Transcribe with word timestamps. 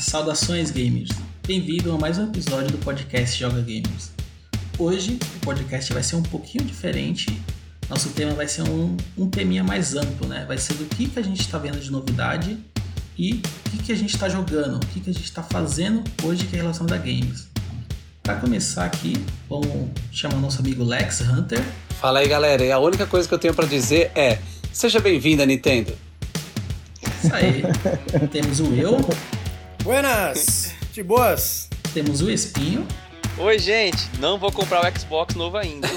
Saudações 0.00 0.70
gamers! 0.70 1.10
Bem-vindo 1.46 1.92
a 1.92 1.98
mais 1.98 2.16
um 2.16 2.24
episódio 2.24 2.70
do 2.70 2.78
podcast 2.78 3.38
Joga 3.38 3.60
Gamers. 3.60 4.12
Hoje 4.78 5.18
o 5.36 5.40
podcast 5.40 5.92
vai 5.92 6.02
ser 6.02 6.16
um 6.16 6.22
pouquinho 6.22 6.64
diferente. 6.64 7.38
Nosso 7.86 8.08
tema 8.08 8.32
vai 8.32 8.48
ser 8.48 8.62
um, 8.62 8.96
um 9.16 9.28
teminha 9.28 9.62
mais 9.62 9.94
amplo, 9.94 10.26
né? 10.26 10.46
Vai 10.48 10.56
ser 10.56 10.72
do 10.74 10.86
que, 10.86 11.06
que 11.06 11.18
a 11.18 11.22
gente 11.22 11.42
está 11.42 11.58
vendo 11.58 11.78
de 11.78 11.92
novidade 11.92 12.58
e 13.16 13.42
o 13.66 13.70
que, 13.70 13.82
que 13.84 13.92
a 13.92 13.94
gente 13.94 14.14
está 14.14 14.26
jogando, 14.26 14.76
o 14.76 14.86
que, 14.86 15.00
que 15.00 15.10
a 15.10 15.12
gente 15.12 15.26
está 15.26 15.42
fazendo 15.42 16.02
hoje 16.24 16.46
que 16.46 16.56
é 16.56 16.60
relacionado 16.60 16.94
a 16.94 16.98
games. 16.98 17.48
Para 18.22 18.36
começar 18.36 18.86
aqui, 18.86 19.12
vamos 19.50 19.90
chamar 20.10 20.36
nosso 20.36 20.60
amigo 20.60 20.82
Lex 20.82 21.20
Hunter. 21.20 21.62
Fala 22.00 22.20
aí, 22.20 22.28
galera. 22.28 22.64
E 22.64 22.72
a 22.72 22.78
única 22.78 23.06
coisa 23.06 23.28
que 23.28 23.34
eu 23.34 23.38
tenho 23.38 23.52
para 23.52 23.66
dizer 23.66 24.10
é: 24.14 24.38
seja 24.72 24.98
bem-vinda, 24.98 25.44
Nintendo. 25.44 25.92
Isso 27.22 27.34
aí. 27.34 27.62
Temos 28.32 28.60
o 28.60 28.74
eu. 28.74 28.96
Buenas! 29.82 30.74
De 30.92 31.02
boas! 31.02 31.68
Temos 31.94 32.20
o 32.20 32.30
Espinho. 32.30 32.86
Oi, 33.38 33.58
gente. 33.58 34.10
Não 34.18 34.38
vou 34.38 34.52
comprar 34.52 34.84
o 34.84 34.98
Xbox 34.98 35.34
novo 35.34 35.56
ainda. 35.56 35.88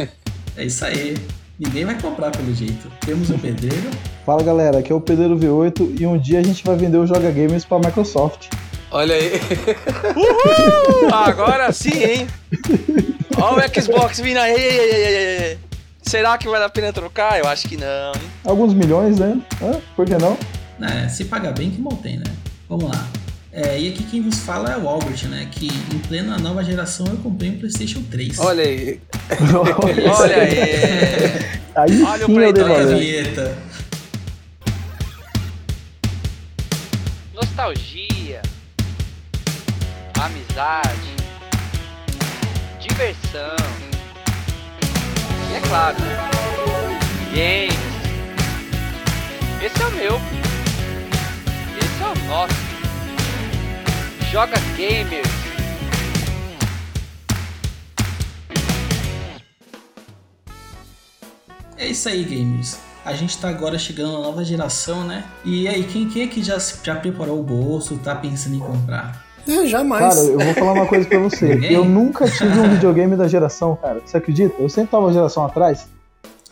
é 0.56 0.64
isso 0.64 0.84
aí. 0.84 1.16
Ninguém 1.58 1.86
vai 1.86 1.98
comprar 2.00 2.30
pelo 2.30 2.54
jeito. 2.54 2.90
Temos 3.00 3.30
o 3.30 3.38
Pedreiro. 3.38 3.90
Fala 4.26 4.42
galera, 4.42 4.78
aqui 4.78 4.92
é 4.92 4.94
o 4.94 5.00
Pedreiro 5.00 5.38
V8 5.38 6.00
e 6.00 6.06
um 6.06 6.18
dia 6.18 6.38
a 6.38 6.42
gente 6.42 6.62
vai 6.62 6.76
vender 6.76 6.98
o 6.98 7.06
Joga 7.06 7.30
Games 7.30 7.64
para 7.64 7.78
Microsoft. 7.78 8.48
Olha 8.90 9.14
aí. 9.14 9.32
Uhul! 10.14 11.14
Agora 11.14 11.72
sim, 11.72 12.02
hein? 12.02 12.26
Olha 13.40 13.66
o 13.66 13.82
Xbox 13.82 14.20
vindo 14.20 14.38
aí. 14.38 15.58
Será 16.02 16.36
que 16.36 16.48
vale 16.48 16.64
a 16.64 16.68
pena 16.68 16.92
trocar? 16.92 17.38
Eu 17.38 17.48
acho 17.48 17.66
que 17.66 17.76
não. 17.76 18.12
Hein? 18.14 18.30
Alguns 18.44 18.74
milhões, 18.74 19.18
né? 19.18 19.40
Hã? 19.62 19.80
Por 19.96 20.04
que 20.04 20.16
não? 20.18 20.36
É, 20.82 21.08
se 21.08 21.24
pagar 21.24 21.52
bem, 21.52 21.70
que 21.70 21.80
mal 21.80 21.96
tem, 21.96 22.18
né? 22.18 22.24
Vamos 22.68 22.90
lá. 22.90 23.08
É, 23.52 23.78
e 23.80 23.88
aqui 23.88 24.04
quem 24.04 24.22
vos 24.22 24.38
fala 24.40 24.70
é 24.72 24.76
o 24.76 24.88
Albert, 24.88 25.26
né? 25.28 25.48
Que 25.50 25.66
em 25.66 25.98
plena 25.98 26.38
nova 26.38 26.62
geração 26.62 27.04
eu 27.08 27.16
comprei 27.16 27.50
um 27.50 27.58
PlayStation 27.58 28.02
3. 28.10 28.38
Olha 28.38 28.62
aí. 28.62 29.00
Olha 30.08 30.36
aí. 30.36 31.60
Aí 31.74 32.02
Olha 32.02 32.26
sim 32.26 32.32
o 32.32 32.40
eu 32.40 32.52
dei 32.52 32.64
Play 32.64 32.76
valor. 32.84 32.96
vinheta. 32.98 33.58
Nostalgia. 37.34 38.42
Amizade. 40.20 41.16
Diversão. 42.80 43.56
E 45.50 45.56
é 45.56 45.60
claro, 45.68 45.96
games. 47.34 47.74
Esse 49.62 49.82
é 49.82 49.86
o 49.86 49.90
meu. 49.92 50.20
Esse 51.78 52.02
é 52.02 52.06
o 52.06 52.28
nosso. 52.28 52.69
Joga 54.30 54.54
Gamers. 54.76 55.26
É 61.76 61.88
isso 61.88 62.08
aí, 62.08 62.22
gamers. 62.22 62.78
A 63.04 63.12
gente 63.14 63.36
tá 63.38 63.48
agora 63.48 63.76
chegando 63.76 64.12
na 64.12 64.18
nova 64.20 64.44
geração, 64.44 65.02
né? 65.02 65.24
E 65.44 65.66
aí, 65.66 65.82
quem, 65.82 66.08
quem 66.08 66.22
é 66.22 66.26
que 66.28 66.44
já, 66.44 66.56
já 66.58 66.94
preparou 66.94 67.40
o 67.40 67.42
bolso, 67.42 67.98
tá 67.98 68.14
pensando 68.14 68.54
em 68.54 68.60
comprar? 68.60 69.26
É, 69.48 69.66
jamais. 69.66 70.14
Cara, 70.14 70.26
eu 70.28 70.38
vou 70.38 70.54
falar 70.54 70.72
uma 70.74 70.86
coisa 70.86 71.08
pra 71.08 71.18
você. 71.18 71.58
Eu 71.68 71.84
nunca 71.84 72.30
tive 72.30 72.56
um 72.56 72.70
videogame 72.70 73.16
da 73.16 73.26
geração, 73.26 73.74
cara. 73.74 74.00
Você 74.06 74.16
acredita? 74.16 74.54
Eu 74.62 74.68
sempre 74.68 74.92
tava 74.92 75.06
uma 75.06 75.12
geração 75.12 75.44
atrás. 75.44 75.88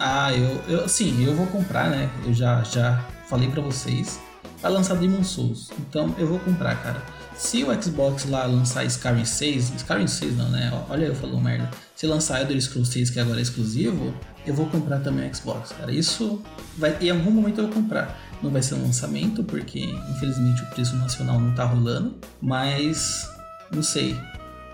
Ah, 0.00 0.32
eu, 0.34 0.60
eu 0.68 0.88
sim, 0.88 1.24
eu 1.24 1.34
vou 1.34 1.46
comprar, 1.46 1.90
né? 1.90 2.08
Eu 2.26 2.34
já, 2.34 2.60
já 2.64 3.04
falei 3.28 3.48
pra 3.48 3.62
vocês. 3.62 4.18
Vai 4.60 4.72
lançar 4.72 4.96
Demon 4.96 5.22
Souls. 5.22 5.70
Então 5.78 6.12
eu 6.18 6.26
vou 6.26 6.40
comprar, 6.40 6.74
cara. 6.82 7.17
Se 7.38 7.62
o 7.62 7.82
Xbox 7.82 8.28
lá 8.28 8.44
lançar 8.46 8.84
Skyrim 8.84 9.24
6, 9.24 9.72
Skyrim 9.76 10.08
6 10.08 10.36
não, 10.36 10.50
né? 10.50 10.72
Olha 10.90 11.06
eu 11.06 11.14
falando 11.14 11.40
merda. 11.40 11.70
Se 11.94 12.04
lançar 12.04 12.40
Elder 12.40 12.60
Scrolls 12.60 12.92
6, 12.92 13.10
que 13.10 13.20
agora 13.20 13.38
é 13.38 13.42
exclusivo, 13.42 14.12
eu 14.44 14.52
vou 14.52 14.66
comprar 14.66 14.98
também 14.98 15.30
o 15.30 15.34
Xbox, 15.34 15.72
cara. 15.72 15.92
Isso 15.92 16.42
vai 16.76 16.96
em 17.00 17.10
algum 17.10 17.30
momento 17.30 17.60
eu 17.60 17.66
vou 17.66 17.74
comprar. 17.74 18.18
Não 18.42 18.50
vai 18.50 18.60
ser 18.60 18.74
um 18.74 18.82
lançamento, 18.82 19.44
porque 19.44 19.78
infelizmente 19.78 20.62
o 20.62 20.66
preço 20.66 20.96
nacional 20.96 21.38
não 21.38 21.54
tá 21.54 21.64
rolando, 21.64 22.16
mas 22.42 23.30
não 23.72 23.84
sei. 23.84 24.16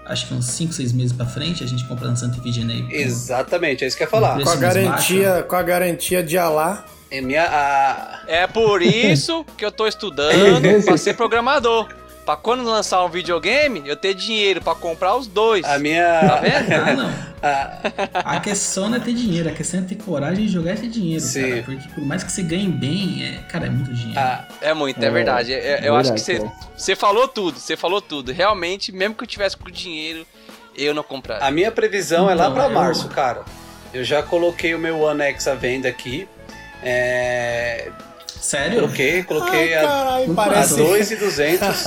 Acho 0.06 0.28
que 0.28 0.34
uns 0.34 0.46
5, 0.46 0.72
6 0.72 0.92
meses 0.92 1.12
pra 1.12 1.26
frente 1.26 1.62
a 1.62 1.66
gente 1.66 1.84
compra 1.84 2.08
na 2.08 2.16
Santa 2.16 2.38
Efigênia 2.38 2.76
aí. 2.76 2.86
Exatamente, 2.90 3.84
é 3.84 3.86
isso 3.86 3.96
que 3.96 4.02
eu 4.02 4.06
ia 4.06 4.10
falar. 4.10 4.42
Com 4.42 4.48
a 4.48 4.56
garantia, 4.56 5.42
com 5.46 5.56
a 5.56 5.62
garantia 5.62 6.22
de 6.22 6.38
Alá. 6.38 6.86
É 7.10 7.20
minha. 7.20 7.44
A... 7.44 8.22
É 8.26 8.46
por 8.46 8.80
isso 8.80 9.44
que 9.56 9.64
eu 9.64 9.70
tô 9.70 9.86
estudando 9.86 10.62
pra 10.84 10.96
ser 10.96 11.14
programador. 11.14 11.88
Pra 12.24 12.36
quando 12.36 12.64
lançar 12.64 13.04
um 13.04 13.08
videogame, 13.10 13.82
eu 13.84 13.96
ter 13.96 14.14
dinheiro 14.14 14.60
pra 14.62 14.74
comprar 14.74 15.14
os 15.14 15.26
dois. 15.26 15.62
A 15.64 15.74
Tá 15.74 15.78
minha. 15.78 16.20
vendo? 16.40 16.72
Ah, 16.72 16.92
não. 16.94 17.10
a- 17.42 18.36
A 18.36 18.40
questão 18.40 18.88
não 18.88 18.96
é 18.96 19.00
ter 19.00 19.12
dinheiro, 19.12 19.46
a 19.48 19.52
questão 19.52 19.80
é 19.80 19.82
ter 19.82 19.96
coragem 19.96 20.46
de 20.46 20.52
jogar 20.52 20.72
esse 20.72 20.86
dinheiro, 20.88 21.20
Sim. 21.22 21.50
cara. 21.50 21.62
Porque 21.64 21.88
por 21.94 22.02
mais 22.02 22.24
que 22.24 22.32
você 22.32 22.42
ganhe 22.42 22.68
bem, 22.68 23.22
é, 23.22 23.42
cara, 23.50 23.66
é 23.66 23.68
muito 23.70 23.92
dinheiro. 23.92 24.18
a- 24.18 24.48
É 24.62 24.72
muito, 24.72 25.02
é, 25.02 25.06
É, 25.06 25.10
verdade. 25.10 25.52
É- 25.52 25.56
é- 25.58 25.84
é 25.84 25.88
eu 25.88 25.94
acho 25.96 26.14
que 26.14 26.20
verdade, 26.20 26.20
você, 26.22 26.38
cara. 26.38 26.70
você 26.74 26.96
falou 26.96 27.28
tudo, 27.28 27.58
você 27.60 27.76
falou 27.76 28.00
tudo. 28.00 28.32
Realmente, 28.32 28.90
mesmo 28.90 29.14
que 29.14 29.22
eu 29.24 29.28
tivesse 29.28 29.54
com 29.56 29.70
dinheiro, 29.70 30.26
eu 30.74 30.94
não 30.94 31.02
compraria. 31.02 31.46
a 31.46 31.50
minha 31.50 31.70
previsão 31.70 32.30
é 32.30 32.34
lá 32.34 32.44
Então, 32.44 32.54
pra 32.54 32.64
eu- 32.64 32.70
março, 32.70 33.06
cara. 33.08 33.42
Eu 33.92 34.02
já 34.02 34.22
coloquei 34.22 34.74
o 34.74 34.78
meu 34.78 34.98
One 35.02 35.20
X 35.24 35.46
à 35.46 35.54
venda 35.54 35.88
aqui. 35.90 36.26
É... 36.82 37.90
Sério? 38.44 38.80
Coloquei, 38.82 39.22
coloquei 39.24 39.74
Ai, 39.74 39.84
a, 39.84 39.88
caralho, 39.88 40.32
a 40.32 40.34
parece. 40.34 40.76
2,200. 40.76 41.84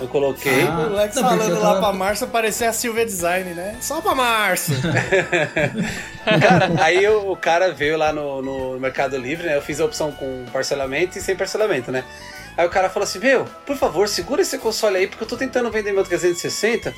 Eu 0.00 0.08
coloquei. 0.08 0.62
Ah, 0.62 0.86
O 0.90 0.94
Lex 0.94 1.14
não, 1.16 1.22
falando 1.22 1.50
eu 1.50 1.60
lá 1.60 1.68
tava- 1.74 1.80
pra 1.80 1.92
março 1.92 2.26
parecia 2.28 2.70
a 2.70 2.72
Silvia 2.72 3.04
Design, 3.04 3.50
né? 3.52 3.76
Só 3.80 4.00
pra 4.00 4.14
março. 4.14 4.72
Cara, 6.24 6.70
aí 6.82 7.04
eu- 7.04 7.30
o 7.30 7.36
cara 7.36 7.72
veio 7.72 7.96
lá 7.98 8.12
no, 8.12 8.40
no 8.40 8.80
Mercado 8.80 9.16
Livre, 9.18 9.46
né? 9.46 9.56
Eu 9.56 9.60
fiz 9.62 9.80
a 9.80 9.84
opção 9.84 10.12
com 10.12 10.46
parcelamento 10.52 11.18
e 11.18 11.20
sem 11.20 11.36
parcelamento, 11.36 11.92
né? 11.92 12.04
Aí 12.56 12.66
o 12.66 12.70
cara 12.70 12.88
falou 12.88 13.04
assim: 13.04 13.18
Meu, 13.18 13.44
por 13.66 13.76
favor, 13.76 14.08
segura 14.08 14.40
esse 14.42 14.56
console 14.58 14.96
aí, 14.96 15.06
porque 15.06 15.24
eu 15.24 15.28
tô 15.28 15.36
tentando 15.36 15.70
vender 15.70 15.92
meu 15.92 16.04
360. 16.04 16.94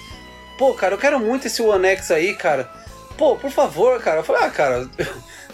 Pô, 0.57 0.73
cara, 0.75 0.95
eu 0.95 0.99
quero 0.99 1.19
muito 1.19 1.47
esse 1.49 1.61
One 1.63 1.87
X 1.89 2.11
aí, 2.13 2.35
cara. 2.35 2.71
Pô, 3.17 3.35
por 3.37 3.51
favor, 3.51 4.01
cara. 4.01 4.19
Eu 4.21 4.25
falei: 4.25 4.43
Ah, 4.45 4.51
cara, 4.51 4.89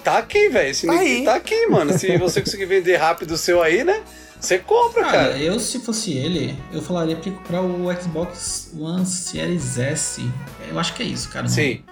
tá 0.00 0.18
aqui, 0.18 0.48
velho. 0.48 0.70
Esse 0.70 0.86
Tá 0.86 0.92
Nick 0.94 1.04
aí. 1.04 1.24
tá 1.24 1.34
aqui, 1.36 1.66
mano. 1.68 1.96
Se 1.98 2.16
você 2.18 2.40
conseguir 2.42 2.66
vender 2.66 2.96
rápido 2.96 3.32
o 3.32 3.36
seu 3.38 3.62
aí, 3.62 3.84
né? 3.84 4.00
Você 4.40 4.58
compra, 4.58 5.02
Cara, 5.04 5.12
cara. 5.32 5.38
eu 5.38 5.60
se 5.60 5.78
fosse 5.80 6.12
ele, 6.14 6.56
eu 6.72 6.80
falaria 6.80 7.14
pra 7.14 7.26
ele 7.28 7.36
comprar 7.36 7.60
o 7.60 7.92
Xbox 8.02 8.70
One 8.78 9.04
Series 9.04 9.76
S. 9.78 10.24
Eu 10.70 10.78
acho 10.78 10.94
que 10.94 11.02
é 11.02 11.06
isso, 11.06 11.28
cara. 11.28 11.46
Sim, 11.46 11.82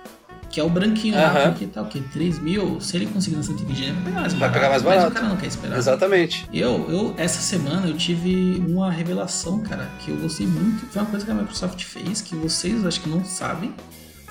Que 0.50 0.58
é 0.58 0.64
o 0.64 0.70
branquinho 0.70 1.14
lá, 1.14 1.26
Aham. 1.28 1.50
porque 1.50 1.66
tá 1.66 1.82
o 1.82 1.86
quê? 1.86 2.02
3 2.10 2.38
mil? 2.38 2.80
Se 2.80 2.96
ele 2.96 3.04
conseguir 3.04 3.36
na 3.36 3.42
Santa 3.42 3.62
Efigênia, 3.62 3.92
vai 3.92 4.04
pegar 4.04 4.20
mais 4.22 4.32
Vai 4.32 4.40
barato. 4.40 4.54
pegar 4.54 4.68
mais 4.70 4.82
Mas 4.82 4.94
barato. 4.94 5.10
o 5.10 5.14
cara 5.14 5.28
não 5.28 5.36
quer 5.36 5.46
esperar. 5.46 5.76
exatamente. 5.76 6.48
Eu, 6.50 6.86
eu, 6.90 7.14
essa 7.18 7.38
semana 7.42 7.86
eu 7.86 7.94
tive 7.98 8.62
uma 8.66 8.90
revelação, 8.90 9.60
cara, 9.60 9.86
que 9.98 10.10
eu 10.10 10.16
gostei 10.16 10.46
muito. 10.46 10.86
Foi 10.90 11.02
uma 11.02 11.10
coisa 11.10 11.26
que 11.26 11.30
a 11.30 11.34
Microsoft 11.34 11.84
fez, 11.84 12.22
que 12.22 12.34
vocês 12.34 12.82
acho 12.86 13.02
que 13.02 13.10
não 13.10 13.22
sabem, 13.26 13.74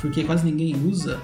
porque 0.01 0.23
quase 0.23 0.43
ninguém 0.43 0.75
usa. 0.87 1.19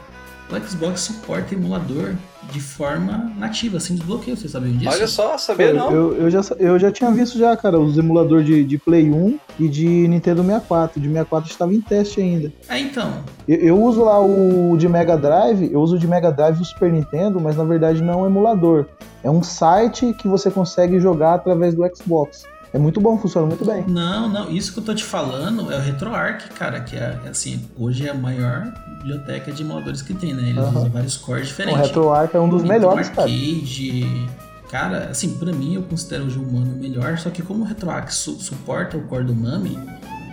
O 0.52 0.68
Xbox 0.68 1.02
suporta 1.02 1.56
emulador 1.56 2.14
de 2.52 2.60
forma 2.60 3.32
nativa, 3.38 3.80
sem 3.80 3.96
desbloqueio, 3.96 4.36
vocês 4.38 4.52
sabiam 4.52 4.76
disso? 4.76 4.92
Olha 4.92 5.08
só, 5.08 5.38
sabia 5.38 5.74
não? 5.74 5.92
Eu, 5.92 6.14
eu, 6.18 6.30
já, 6.30 6.42
eu 6.60 6.78
já 6.78 6.92
tinha 6.92 7.10
visto 7.12 7.38
já, 7.38 7.56
cara, 7.56 7.80
os 7.80 7.98
emuladores 7.98 8.46
de, 8.46 8.64
de 8.64 8.78
Play 8.78 9.10
1 9.10 9.40
e 9.60 9.68
de 9.68 10.08
Nintendo 10.08 10.44
64. 10.44 11.00
De 11.00 11.08
64 11.08 11.50
estava 11.50 11.74
em 11.74 11.82
teste 11.82 12.22
ainda. 12.22 12.52
É, 12.70 12.78
então. 12.80 13.24
Eu, 13.48 13.58
eu 13.58 13.82
uso 13.82 14.04
lá 14.04 14.20
o 14.20 14.76
de 14.78 14.88
Mega 14.88 15.18
Drive, 15.18 15.72
eu 15.72 15.82
uso 15.82 15.96
o 15.96 16.00
de 16.00 16.08
Mega 16.08 16.32
Drive 16.32 16.60
e 16.60 16.62
o 16.62 16.66
Super 16.66 16.92
Nintendo, 16.92 17.40
mas 17.40 17.56
na 17.56 17.64
verdade 17.64 18.04
não 18.04 18.14
é 18.14 18.18
um 18.18 18.26
emulador. 18.26 18.86
É 19.24 19.32
um 19.32 19.42
site 19.42 20.14
que 20.14 20.28
você 20.28 20.52
consegue 20.52 21.00
jogar 21.00 21.36
através 21.36 21.74
do 21.74 21.84
Xbox. 21.96 22.44
É 22.74 22.78
muito 22.80 23.00
bom, 23.00 23.18
funciona 23.20 23.46
muito 23.46 23.64
bem. 23.64 23.84
Não, 23.88 24.28
não, 24.28 24.50
isso 24.52 24.74
que 24.74 24.80
eu 24.80 24.84
tô 24.84 24.96
te 24.96 25.04
falando 25.04 25.72
é 25.72 25.78
o 25.78 25.80
RetroArch, 25.82 26.50
cara, 26.50 26.80
que 26.82 26.96
é, 26.96 27.20
assim, 27.30 27.64
hoje 27.78 28.08
é 28.08 28.10
a 28.10 28.14
maior 28.16 28.74
biblioteca 28.98 29.52
de 29.52 29.62
emuladores 29.62 30.02
que 30.02 30.14
tem, 30.14 30.34
né? 30.34 30.50
Eles 30.50 30.58
Aham. 30.58 30.80
usam 30.80 30.90
vários 30.90 31.16
cores 31.18 31.44
O 31.44 31.48
diferentes. 31.50 31.82
RetroArch 31.82 32.36
é 32.36 32.40
um 32.40 32.50
dos 32.50 32.64
Então, 32.64 32.74
melhores, 32.76 33.10
cara. 33.10 33.22
arcade, 33.30 34.28
cara, 34.72 34.98
assim, 35.12 35.36
pra 35.36 35.52
mim 35.54 35.76
eu 35.76 35.84
considero 35.84 36.24
o 36.26 36.30
jogo 36.32 36.52
Mami 36.52 36.72
o 36.74 36.78
melhor, 36.78 37.18
só 37.20 37.30
que 37.30 37.44
como 37.44 37.64
o 37.64 37.68
RetroArch 37.68 38.12
su- 38.16 38.40
suporta 38.40 38.98
o 38.98 39.04
core 39.04 39.26
do 39.26 39.36
Mami, 39.36 39.78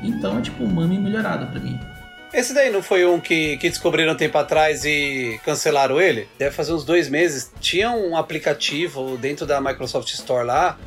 então 0.02 0.38
é 0.38 0.40
tipo 0.40 0.64
o 0.64 0.68
Mami 0.68 0.96
melhorado 0.98 1.46
pra 1.48 1.60
mim. 1.60 1.78
Esse 2.32 2.54
daí 2.54 2.70
não 2.70 2.80
foi 2.80 3.04
um 3.04 3.18
que, 3.20 3.56
que 3.58 3.68
descobriram 3.68 4.12
um 4.12 4.16
tempo 4.16 4.38
atrás 4.38 4.84
e 4.84 5.38
cancelaram 5.44 6.00
ele? 6.00 6.26
Deve 6.38 6.52
fazer 6.52 6.72
uns 6.72 6.84
dois 6.84 7.08
meses. 7.10 7.50
Tinha 7.60 7.90
um 7.90 8.16
aplicativo 8.16 9.18
dentro 9.18 9.44
da 9.44 9.60
Microsoft 9.60 10.08
Store 10.14 10.46
lá. 10.46 10.78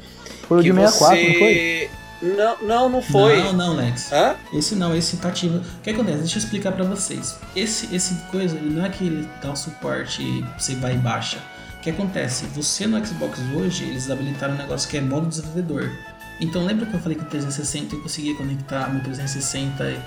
Foi 0.47 0.59
o 0.59 0.63
que 0.63 0.71
de 0.71 0.75
64, 0.75 1.17
você... 1.17 1.27
não 1.27 1.39
foi? 1.39 1.89
Não, 2.23 2.57
não, 2.61 2.89
não 2.89 3.01
foi. 3.01 3.37
Não, 3.37 3.53
não, 3.53 3.75
Lex. 3.75 4.11
Hã? 4.11 4.35
Esse 4.53 4.75
não, 4.75 4.95
esse 4.95 5.17
tá 5.17 5.27
ativo. 5.27 5.57
O 5.57 5.81
que 5.81 5.89
acontece? 5.89 6.19
Deixa 6.19 6.37
eu 6.37 6.43
explicar 6.43 6.71
pra 6.71 6.85
vocês. 6.85 7.37
Esse, 7.53 7.93
esse 7.93 8.15
coisa, 8.31 8.55
ele 8.55 8.69
não 8.69 8.85
é 8.85 8.89
que 8.89 9.03
ele 9.03 9.27
dá 9.41 9.51
o 9.51 9.55
suporte, 9.55 10.23
você 10.57 10.73
vai 10.75 10.93
e 10.93 10.97
baixa. 10.97 11.37
O 11.77 11.81
que 11.81 11.89
acontece? 11.89 12.45
Você 12.55 12.87
no 12.87 13.05
Xbox 13.05 13.39
hoje, 13.53 13.83
eles 13.83 14.09
habilitaram 14.09 14.53
um 14.53 14.57
negócio 14.57 14.89
que 14.89 14.97
é 14.97 15.01
modo 15.01 15.27
desenvolvedor. 15.27 15.91
Então 16.39 16.65
lembra 16.65 16.85
que 16.85 16.93
eu 16.93 16.99
falei 16.99 17.17
que 17.17 17.23
o 17.23 17.27
360 17.27 17.95
eu 17.95 18.01
conseguia 18.01 18.35
conectar 18.35 18.89
meu 18.89 19.03
360 19.03 19.91
e 19.91 19.99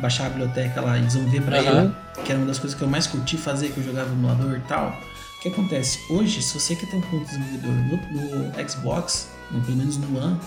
baixar 0.00 0.26
a 0.26 0.28
biblioteca 0.30 0.80
lá 0.80 0.98
e 0.98 1.02
desenvolver 1.02 1.42
pra 1.42 1.58
Aham. 1.60 1.94
ele, 2.16 2.24
que 2.24 2.32
era 2.32 2.38
uma 2.38 2.46
das 2.46 2.58
coisas 2.58 2.76
que 2.76 2.82
eu 2.82 2.88
mais 2.88 3.06
curti 3.06 3.36
fazer, 3.36 3.70
que 3.70 3.78
eu 3.78 3.84
jogava 3.84 4.08
no 4.08 4.14
emulador 4.14 4.56
e 4.56 4.60
tal. 4.68 4.98
O 5.38 5.42
que 5.42 5.48
acontece? 5.48 6.00
Hoje, 6.10 6.42
se 6.42 6.58
você 6.58 6.74
quer 6.74 6.86
ter 6.86 6.96
um 6.96 7.02
ponto 7.02 7.24
de 7.24 7.38
desenvolvedor 7.38 7.72
no, 7.72 8.38
no 8.48 8.68
Xbox, 8.68 9.28
pelo 9.50 9.76
menos 9.76 9.96
no 9.96 10.18
One, 10.18 10.38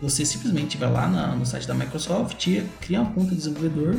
você 0.00 0.24
simplesmente 0.24 0.76
vai 0.76 0.90
lá 0.90 1.08
na- 1.08 1.34
no 1.34 1.44
site 1.44 1.66
da 1.66 1.74
Microsoft, 1.74 2.46
cria 2.80 3.00
uma 3.00 3.10
conta 3.10 3.30
de 3.30 3.36
desenvolvedor, 3.36 3.96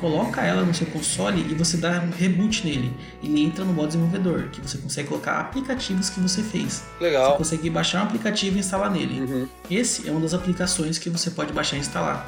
coloca 0.00 0.40
ela 0.40 0.64
no 0.64 0.72
seu 0.72 0.86
console 0.86 1.46
e 1.50 1.54
você 1.54 1.76
dá 1.76 2.00
um 2.00 2.10
reboot 2.10 2.64
nele. 2.64 2.90
Ele 3.22 3.42
entra 3.42 3.62
no 3.64 3.72
modo 3.74 3.88
desenvolvedor, 3.88 4.48
que 4.50 4.60
você 4.62 4.78
consegue 4.78 5.08
colocar 5.08 5.38
aplicativos 5.40 6.08
que 6.08 6.20
você 6.20 6.42
fez. 6.42 6.82
Você 6.98 7.04
Legal. 7.04 7.36
consegue 7.36 7.68
baixar 7.68 8.00
um 8.00 8.04
aplicativo 8.04 8.56
e 8.56 8.60
instalar 8.60 8.90
nele. 8.90 9.20
Uhum. 9.20 9.46
Esse 9.70 10.08
é 10.08 10.10
uma 10.10 10.20
das 10.20 10.32
aplicações 10.32 10.96
que 10.98 11.10
você 11.10 11.30
pode 11.30 11.52
baixar 11.52 11.76
e 11.76 11.80
instalar, 11.80 12.26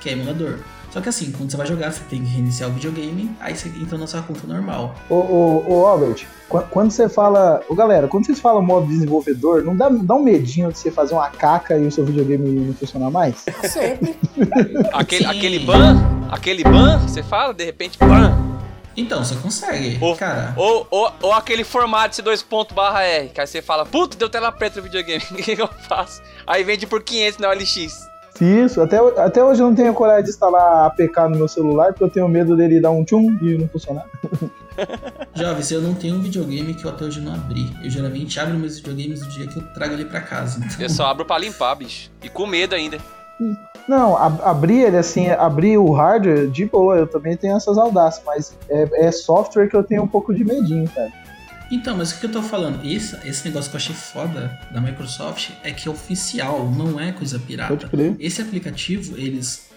que 0.00 0.08
é 0.08 0.12
emulador. 0.12 0.58
Só 0.92 1.00
que 1.00 1.08
assim, 1.08 1.32
quando 1.32 1.50
você 1.50 1.56
vai 1.56 1.66
jogar, 1.66 1.90
você 1.90 2.02
tem 2.10 2.22
que 2.22 2.28
reiniciar 2.30 2.68
o 2.68 2.72
videogame, 2.74 3.34
aí 3.40 3.56
você 3.56 3.68
entra 3.68 3.96
na 3.96 4.06
sua 4.06 4.20
conta 4.20 4.46
normal. 4.46 4.94
Ô, 5.08 5.14
ô, 5.14 5.64
ô 5.66 5.86
Albert, 5.86 6.26
qu- 6.50 6.62
quando 6.70 6.90
você 6.90 7.08
fala. 7.08 7.62
Ô, 7.68 7.74
galera, 7.74 8.06
quando 8.08 8.26
vocês 8.26 8.38
falam 8.38 8.60
modo 8.60 8.86
desenvolvedor, 8.86 9.62
não 9.64 9.74
dá, 9.74 9.88
dá 9.88 10.14
um 10.14 10.22
medinho 10.22 10.70
de 10.70 10.78
você 10.78 10.90
fazer 10.90 11.14
uma 11.14 11.30
caca 11.30 11.78
e 11.78 11.86
o 11.86 11.90
seu 11.90 12.04
videogame 12.04 12.46
não 12.46 12.74
funcionar 12.74 13.10
mais? 13.10 13.42
Sempre. 13.64 14.14
Aquele, 14.92 15.24
Sim. 15.24 15.30
aquele 15.30 15.58
ban, 15.60 15.96
aquele 16.30 16.62
ban, 16.62 16.98
você 16.98 17.22
fala, 17.22 17.54
de 17.54 17.64
repente, 17.64 17.98
ban. 17.98 18.36
Então, 18.94 19.24
você 19.24 19.34
consegue. 19.36 19.96
Ou, 20.02 20.14
Cara, 20.14 20.52
ou, 20.54 20.86
ou, 20.90 21.10
ou 21.22 21.32
aquele 21.32 21.64
formato 21.64 22.22
C2 22.22 22.44
ponto 22.44 22.74
barra 22.74 23.02
R, 23.04 23.30
que 23.30 23.40
aí 23.40 23.46
você 23.46 23.62
fala, 23.62 23.86
puta, 23.86 24.18
deu 24.18 24.28
tela 24.28 24.52
preta 24.52 24.76
no 24.76 24.82
videogame, 24.82 25.22
o 25.32 25.34
que, 25.36 25.56
que 25.56 25.62
eu 25.62 25.68
faço? 25.88 26.20
Aí 26.46 26.62
vende 26.62 26.86
por 26.86 27.02
500 27.02 27.38
na 27.38 27.48
OLX. 27.48 28.11
Isso, 28.40 28.80
até, 28.80 28.98
até 29.20 29.44
hoje 29.44 29.62
eu 29.62 29.66
não 29.68 29.74
tenho 29.74 29.92
coragem 29.94 30.24
de 30.24 30.30
instalar 30.30 30.60
a 30.62 30.86
APK 30.86 31.28
no 31.30 31.36
meu 31.36 31.48
celular, 31.48 31.88
porque 31.92 32.04
eu 32.04 32.10
tenho 32.10 32.28
medo 32.28 32.56
dele 32.56 32.80
dar 32.80 32.90
um 32.90 33.04
tchum 33.04 33.38
e 33.40 33.58
não 33.58 33.68
funcionar. 33.68 34.04
jovens, 35.34 35.70
eu 35.70 35.80
não 35.82 35.94
tenho 35.94 36.16
um 36.16 36.20
videogame 36.20 36.74
que 36.74 36.84
eu 36.84 36.90
até 36.90 37.04
hoje 37.04 37.20
não 37.20 37.34
abri. 37.34 37.70
Eu 37.84 37.90
geralmente 37.90 38.38
abro 38.40 38.54
meus 38.58 38.76
videogames 38.78 39.20
no 39.20 39.28
dia 39.28 39.46
que 39.46 39.56
eu 39.58 39.62
trago 39.74 39.94
ele 39.94 40.04
pra 40.06 40.20
casa. 40.20 40.58
Então, 40.64 40.76
Eu 40.80 40.88
só 40.90 41.06
abro 41.06 41.24
pra 41.24 41.38
limpar, 41.38 41.74
bicho. 41.74 42.10
E 42.22 42.28
com 42.28 42.46
medo 42.46 42.74
ainda. 42.74 42.98
Não, 43.88 44.16
ab- 44.16 44.40
abrir 44.44 44.82
ele 44.82 44.96
assim, 44.96 45.28
abrir 45.30 45.76
o 45.76 45.92
hardware, 45.92 46.48
de 46.48 46.64
boa, 46.64 46.96
eu 46.96 47.06
também 47.06 47.36
tenho 47.36 47.56
essas 47.56 47.76
audácias, 47.76 48.22
mas 48.24 48.56
é, 48.68 49.06
é 49.06 49.12
software 49.12 49.68
que 49.68 49.76
eu 49.76 49.82
tenho 49.82 50.02
um 50.02 50.08
pouco 50.08 50.32
de 50.34 50.44
medinho, 50.44 50.88
cara. 50.88 51.10
Então, 51.72 51.96
mas 51.96 52.12
o 52.12 52.20
que 52.20 52.26
eu 52.26 52.30
tô 52.30 52.42
falando? 52.42 52.84
Esse, 52.84 53.16
esse 53.26 53.46
negócio 53.46 53.70
que 53.70 53.76
eu 53.76 53.80
achei 53.80 53.94
foda 53.94 54.58
da 54.70 54.78
Microsoft 54.80 55.50
é 55.64 55.72
que 55.72 55.88
é 55.88 55.90
oficial, 55.90 56.70
não 56.70 57.00
é 57.00 57.12
coisa 57.12 57.38
pirata. 57.38 57.74
Pode 57.74 57.86
crer. 57.86 58.14
Esse 58.20 58.42
aplicativo, 58.42 59.16
eles 59.16 59.70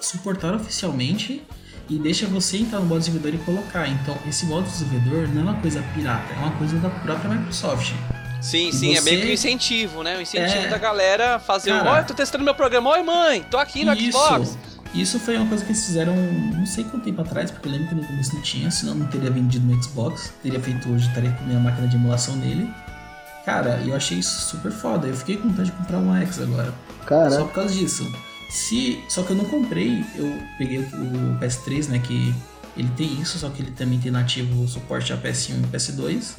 suportaram 0.00 0.56
oficialmente 0.56 1.42
e 1.88 1.98
deixa 1.98 2.24
você 2.26 2.58
entrar 2.58 2.78
no 2.78 2.86
modo 2.86 3.00
desenvolvedor 3.00 3.40
e 3.40 3.44
colocar. 3.44 3.88
Então, 3.88 4.16
esse 4.28 4.46
modo 4.46 4.68
desenvolvedor 4.68 5.28
não 5.34 5.40
é 5.40 5.44
uma 5.46 5.60
coisa 5.60 5.82
pirata, 5.92 6.32
é 6.32 6.36
uma 6.38 6.52
coisa 6.52 6.76
da 6.78 6.88
própria 6.88 7.28
Microsoft. 7.28 7.92
Sim, 8.40 8.70
sim, 8.72 8.92
é 8.92 9.00
Você- 9.00 9.10
meio 9.10 9.22
que 9.22 9.28
um 9.28 9.32
incentivo, 9.34 10.02
né? 10.04 10.16
Um 10.16 10.20
incentivo 10.20 10.64
É. 10.66 10.68
da 10.68 10.78
galera 10.78 11.38
fazer 11.40 11.74
um. 11.74 11.78
Cara. 11.78 11.90
Ó, 11.90 11.98
eu 11.98 12.04
tô 12.06 12.14
testando 12.14 12.44
meu 12.44 12.54
programa. 12.54 12.88
Oi, 12.90 13.02
mãe, 13.02 13.42
tô 13.50 13.58
aqui 13.58 13.84
no 13.84 13.94
Xbox. 13.94 14.56
Isso, 14.92 15.20
foi 15.20 15.36
uma 15.36 15.46
coisa 15.46 15.64
que 15.64 15.70
eles 15.70 15.84
fizeram 15.84 16.16
não 16.16 16.66
sei 16.66 16.82
quanto 16.84 17.04
tempo 17.04 17.20
atrás, 17.20 17.50
porque 17.50 17.68
eu 17.68 17.72
lembro 17.72 17.88
que 17.88 17.94
no 17.94 18.04
começo 18.04 18.34
não 18.34 18.42
tinha, 18.42 18.70
senão 18.70 18.94
não 18.94 19.06
teria 19.06 19.30
vendido 19.30 19.66
no 19.66 19.82
Xbox. 19.82 20.32
Teria 20.42 20.60
feito 20.60 20.88
hoje, 20.90 21.06
estaria 21.08 21.30
com 21.30 21.44
a 21.44 21.46
minha 21.46 21.60
máquina 21.60 21.86
de 21.86 21.96
emulação 21.96 22.36
dele. 22.38 22.68
Cara, 23.44 23.80
eu 23.86 23.94
achei 23.94 24.18
isso 24.18 24.40
super 24.40 24.72
foda. 24.72 25.06
Eu 25.06 25.14
fiquei 25.14 25.36
com 25.36 25.48
vontade 25.48 25.70
de 25.70 25.76
comprar 25.76 25.98
um 25.98 26.14
X 26.16 26.40
agora. 26.40 26.74
Só 27.00 27.04
Caraca. 27.06 27.44
por 27.44 27.52
causa 27.52 27.74
disso. 27.74 28.10
Se, 28.50 29.02
só 29.08 29.22
que 29.22 29.30
eu 29.30 29.36
não 29.36 29.44
comprei, 29.44 30.04
eu 30.16 30.38
peguei 30.58 30.80
o 30.80 31.38
PS3, 31.40 31.88
né, 31.88 31.98
que 32.00 32.34
ele 32.76 32.90
tem 32.96 33.20
isso, 33.20 33.38
só 33.38 33.48
que 33.48 33.62
ele 33.62 33.70
também 33.70 33.98
tem 34.00 34.10
nativo 34.10 34.66
suporte 34.66 35.12
a 35.12 35.16
PS1 35.16 35.64
e 35.64 35.66
PS2. 35.68 36.34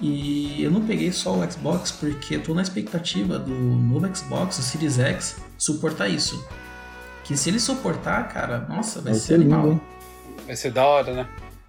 E 0.00 0.60
eu 0.60 0.70
não 0.70 0.80
peguei 0.80 1.12
só 1.12 1.38
o 1.38 1.50
Xbox 1.50 1.92
porque 1.92 2.34
eu 2.34 2.42
tô 2.42 2.54
na 2.54 2.62
expectativa 2.62 3.38
do 3.38 3.54
novo 3.54 4.12
Xbox, 4.14 4.58
o 4.58 4.62
Series 4.62 4.98
X, 4.98 5.36
suportar 5.56 6.08
isso. 6.08 6.44
Que 7.32 7.38
se 7.38 7.48
ele 7.48 7.58
suportar, 7.58 8.28
cara, 8.28 8.66
nossa, 8.68 9.00
vai, 9.00 9.12
Vai 9.12 9.14
ser 9.14 9.26
ser 9.26 9.38
lindo, 9.38 9.54
animal. 9.54 9.72
hein? 9.72 9.80
Vai 10.46 10.54
ser 10.54 10.70
da 10.70 10.84
hora, 10.84 11.14
né? 11.14 11.26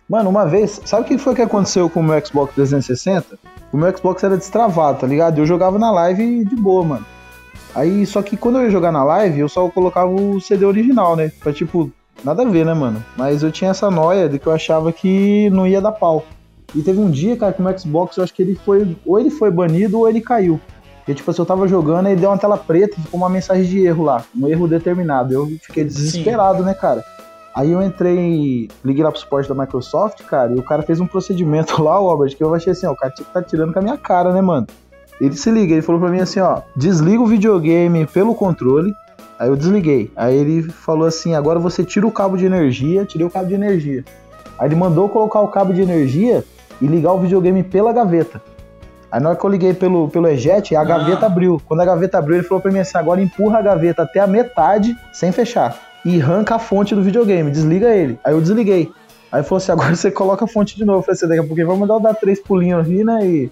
Mano, 0.10 0.30
uma 0.30 0.46
vez, 0.46 0.82
sabe 0.84 1.04
o 1.04 1.06
que 1.06 1.18
foi 1.18 1.34
que 1.34 1.42
aconteceu 1.42 1.90
com 1.90 2.02
o 2.02 2.04
meu 2.04 2.26
Xbox 2.26 2.54
360? 2.54 3.40
O 3.72 3.78
meu 3.78 3.96
Xbox 3.98 4.22
era 4.26 4.36
destravado, 4.36 5.00
tá 5.00 5.08
ligado? 5.08 5.38
Eu 5.38 5.46
jogava 5.46 5.80
na 5.80 5.90
live 5.90 6.44
de 6.44 6.56
boa, 6.58 6.84
mano. 6.84 7.06
Aí, 7.74 8.06
só 8.06 8.22
que 8.22 8.36
quando 8.36 8.58
eu 8.58 8.64
ia 8.66 8.70
jogar 8.70 8.92
na 8.92 9.06
live, 9.06 9.40
eu 9.40 9.48
só 9.48 9.70
colocava 9.70 10.12
o 10.12 10.42
CD 10.42 10.66
original, 10.66 11.16
né? 11.16 11.32
Pra 11.40 11.54
tipo, 11.54 11.90
nada 12.26 12.44
a 12.44 12.46
ver, 12.46 12.66
né, 12.66 12.74
mano? 12.74 13.02
Mas 13.16 13.42
eu 13.42 13.50
tinha 13.50 13.72
essa 13.72 13.90
noia 13.90 14.28
de 14.28 14.40
que 14.40 14.48
eu 14.48 14.52
achava 14.52 14.92
que 14.92 15.50
não 15.50 15.66
ia 15.66 15.80
dar 15.80 15.94
pau. 15.94 16.26
E 16.76 16.82
teve 16.82 17.00
um 17.00 17.10
dia, 17.10 17.38
cara, 17.38 17.54
que 17.54 17.62
o 17.62 17.64
meu 17.64 17.80
Xbox, 17.80 18.18
eu 18.18 18.24
acho 18.26 18.34
que 18.34 18.42
ele 18.42 18.60
foi. 18.66 18.98
Ou 19.06 19.18
ele 19.18 19.30
foi 19.30 19.50
banido 19.50 19.98
ou 19.98 20.10
ele 20.10 20.20
caiu. 20.20 20.60
E 21.08 21.14
tipo, 21.14 21.30
assim, 21.30 21.42
eu 21.42 21.46
tava 21.46 21.68
jogando 21.68 22.10
e 22.10 22.16
deu 22.16 22.30
uma 22.30 22.38
tela 22.38 22.58
preta 22.58 22.96
e 22.98 23.02
ficou 23.02 23.20
uma 23.20 23.30
mensagem 23.30 23.66
de 23.66 23.86
erro 23.86 24.04
lá. 24.04 24.24
Um 24.36 24.48
erro 24.48 24.68
determinado. 24.68 25.34
Eu 25.34 25.48
fiquei 25.62 25.84
desesperado, 25.84 26.64
né, 26.64 26.74
cara? 26.74 27.04
Aí 27.54 27.72
eu 27.72 27.82
entrei, 27.84 28.68
liguei 28.84 29.04
lá 29.04 29.12
pro 29.12 29.20
suporte 29.20 29.48
da 29.48 29.54
Microsoft, 29.54 30.24
cara, 30.24 30.52
e 30.54 30.58
o 30.58 30.64
cara 30.64 30.82
fez 30.82 31.00
um 31.00 31.06
procedimento 31.06 31.84
lá, 31.84 32.00
o 32.02 32.10
Albert, 32.10 32.36
que 32.36 32.44
eu 32.44 32.52
achei 32.54 32.72
assim, 32.72 32.88
ó, 32.88 32.94
o 32.94 32.96
cara 32.96 33.14
que 33.14 33.24
tá 33.24 33.44
tirando 33.44 33.72
com 33.72 33.78
a 33.78 33.82
minha 33.82 33.98
cara, 33.98 34.34
né, 34.34 34.42
mano? 34.42 34.66
Ele 35.22 35.36
se 35.36 35.52
liga, 35.52 35.74
ele 35.74 35.84
falou 35.84 36.02
pra 36.02 36.10
mim 36.10 36.20
assim, 36.20 36.40
ó, 36.40 36.62
desliga 36.76 37.22
o 37.22 37.28
videogame 37.28 38.08
pelo 38.08 38.34
controle. 38.34 38.92
Aí 39.38 39.50
eu 39.50 39.56
desliguei. 39.56 40.12
Aí 40.16 40.36
ele 40.36 40.64
falou 40.64 41.08
assim, 41.08 41.36
agora 41.36 41.60
você 41.60 41.84
tira 41.84 42.08
o 42.08 42.12
cabo 42.12 42.38
de 42.38 42.46
energia, 42.46 43.06
tirei 43.06 43.28
o 43.28 43.30
cabo 43.30 43.48
de 43.48 43.54
energia. 43.54 44.04
Aí 44.58 44.68
ele 44.68 44.76
mandou 44.76 45.08
colocar 45.08 45.42
o 45.42 45.48
cabo 45.48 45.74
de 45.74 45.82
energia 45.82 46.44
e 46.82 46.88
ligar 46.88 47.14
o 47.14 47.20
videogame 47.20 47.62
pela 47.62 47.94
gaveta. 47.94 48.42
Aí 49.14 49.22
na 49.22 49.30
hora 49.30 49.38
que 49.38 49.46
eu 49.46 49.50
liguei 49.52 49.76
pelo, 49.76 50.08
pelo 50.10 50.28
eject, 50.28 50.76
a 50.76 50.82
Ah. 50.82 50.84
gaveta 50.84 51.28
abriu. 51.28 51.62
Quando 51.68 51.82
a 51.82 51.86
gaveta 51.86 52.18
abriu, 52.18 52.38
ele 52.38 52.44
falou 52.48 52.60
pra 52.60 52.72
mim 52.72 52.80
assim, 52.80 52.98
agora 52.98 53.22
empurra 53.22 53.60
a 53.60 53.62
gaveta 53.62 54.02
até 54.02 54.20
a 54.20 54.26
metade 54.26 54.98
sem 55.14 55.32
fechar. 55.32 55.78
E 56.04 56.20
arranca 56.20 56.56
a 56.56 56.60
fonte 56.60 56.96
do 56.96 57.04
videogame, 57.04 57.52
desliga 57.52 57.90
ele. 57.94 58.18
Aí 58.24 58.34
eu 58.34 58.42
desliguei. 58.42 58.92
Aí 59.32 59.44
falou 59.44 59.58
assim, 59.58 59.72
agora 59.72 59.96
você 59.96 60.10
coloca 60.10 60.46
a 60.46 60.48
fonte 60.48 60.76
de 60.76 60.84
novo. 60.84 61.00
Eu 61.00 61.04
falei 61.04 61.14
assim, 61.16 61.28
daqui 61.28 61.40
a 61.42 61.44
pouco 61.44 61.66
vai 61.68 61.78
mandar 61.78 61.94
eu 61.94 62.00
dar 62.00 62.14
três 62.16 62.40
pulinhos 62.40 62.80
ali, 62.86 63.04
né? 63.04 63.20
E, 63.24 63.52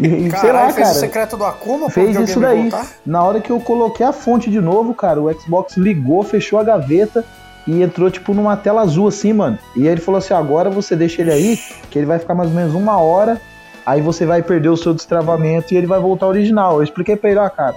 e, 0.00 0.08
sei 0.08 0.28
Caralho, 0.30 0.54
lá, 0.54 0.72
fez 0.72 0.86
cara. 0.86 0.90
o 0.90 1.00
secreto 1.00 1.36
do 1.36 1.44
Akuma 1.44 1.90
Fez 1.90 2.18
isso 2.18 2.40
daí. 2.40 2.62
voltar? 2.70 2.86
Na 3.04 3.22
hora 3.22 3.40
que 3.40 3.50
eu 3.50 3.60
coloquei 3.60 4.04
a 4.04 4.12
fonte 4.12 4.50
de 4.50 4.60
novo, 4.60 4.94
cara, 4.94 5.20
o 5.20 5.32
Xbox 5.40 5.76
ligou, 5.76 6.22
fechou 6.22 6.58
a 6.58 6.64
gaveta 6.64 7.24
e 7.66 7.82
entrou, 7.82 8.10
tipo, 8.10 8.34
numa 8.34 8.56
tela 8.56 8.82
azul 8.82 9.08
assim, 9.08 9.32
mano. 9.32 9.58
E 9.76 9.82
aí 9.82 9.88
ele 9.88 10.00
falou 10.00 10.18
assim: 10.18 10.34
agora 10.34 10.68
você 10.70 10.94
deixa 10.96 11.22
ele 11.22 11.32
aí, 11.32 11.58
que 11.90 11.98
ele 11.98 12.06
vai 12.06 12.18
ficar 12.18 12.34
mais 12.34 12.48
ou 12.50 12.54
menos 12.56 12.74
uma 12.74 12.98
hora, 12.98 13.40
aí 13.86 14.00
você 14.00 14.24
vai 14.26 14.42
perder 14.42 14.68
o 14.68 14.76
seu 14.76 14.94
destravamento 14.94 15.72
e 15.72 15.76
ele 15.76 15.86
vai 15.86 16.00
voltar 16.00 16.26
ao 16.26 16.30
original. 16.32 16.76
Eu 16.76 16.82
expliquei 16.82 17.16
pra 17.16 17.30
ele, 17.30 17.38
ó, 17.38 17.48
cara, 17.48 17.76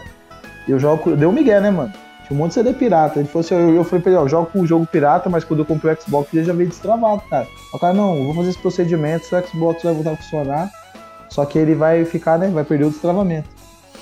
eu 0.67 0.79
jogo. 0.79 1.15
Deu 1.15 1.29
um 1.29 1.33
migué, 1.33 1.59
né, 1.59 1.71
mano? 1.71 1.91
Tinha 2.27 2.35
um 2.37 2.41
monte 2.41 2.49
de 2.49 2.53
CD 2.55 2.73
pirata. 2.73 3.19
Ele 3.19 3.27
falou 3.27 3.39
assim: 3.41 3.53
eu, 3.55 3.75
eu 3.75 3.83
falei 3.83 4.01
pra 4.01 4.11
ele, 4.11 4.19
ó, 4.19 4.23
eu 4.23 4.29
jogo 4.29 4.47
com 4.51 4.61
o 4.61 4.67
jogo 4.67 4.85
pirata, 4.85 5.29
mas 5.29 5.43
quando 5.43 5.59
eu 5.61 5.65
comprei 5.65 5.93
o 5.93 6.01
Xbox 6.01 6.33
ele 6.33 6.43
já 6.43 6.53
veio 6.53 6.69
destravado, 6.69 7.21
cara. 7.29 7.47
O 7.73 7.79
cara, 7.79 7.93
não, 7.93 8.23
vou 8.25 8.33
fazer 8.33 8.49
esse 8.49 8.59
procedimento, 8.59 9.25
seu 9.25 9.41
Xbox 9.47 9.81
vai 9.83 9.93
voltar 9.93 10.11
a 10.11 10.15
funcionar. 10.17 10.69
Só 11.29 11.45
que 11.45 11.57
ele 11.57 11.75
vai 11.75 12.03
ficar, 12.05 12.37
né? 12.37 12.47
Vai 12.49 12.63
perder 12.63 12.85
o 12.85 12.89
destravamento. 12.89 13.49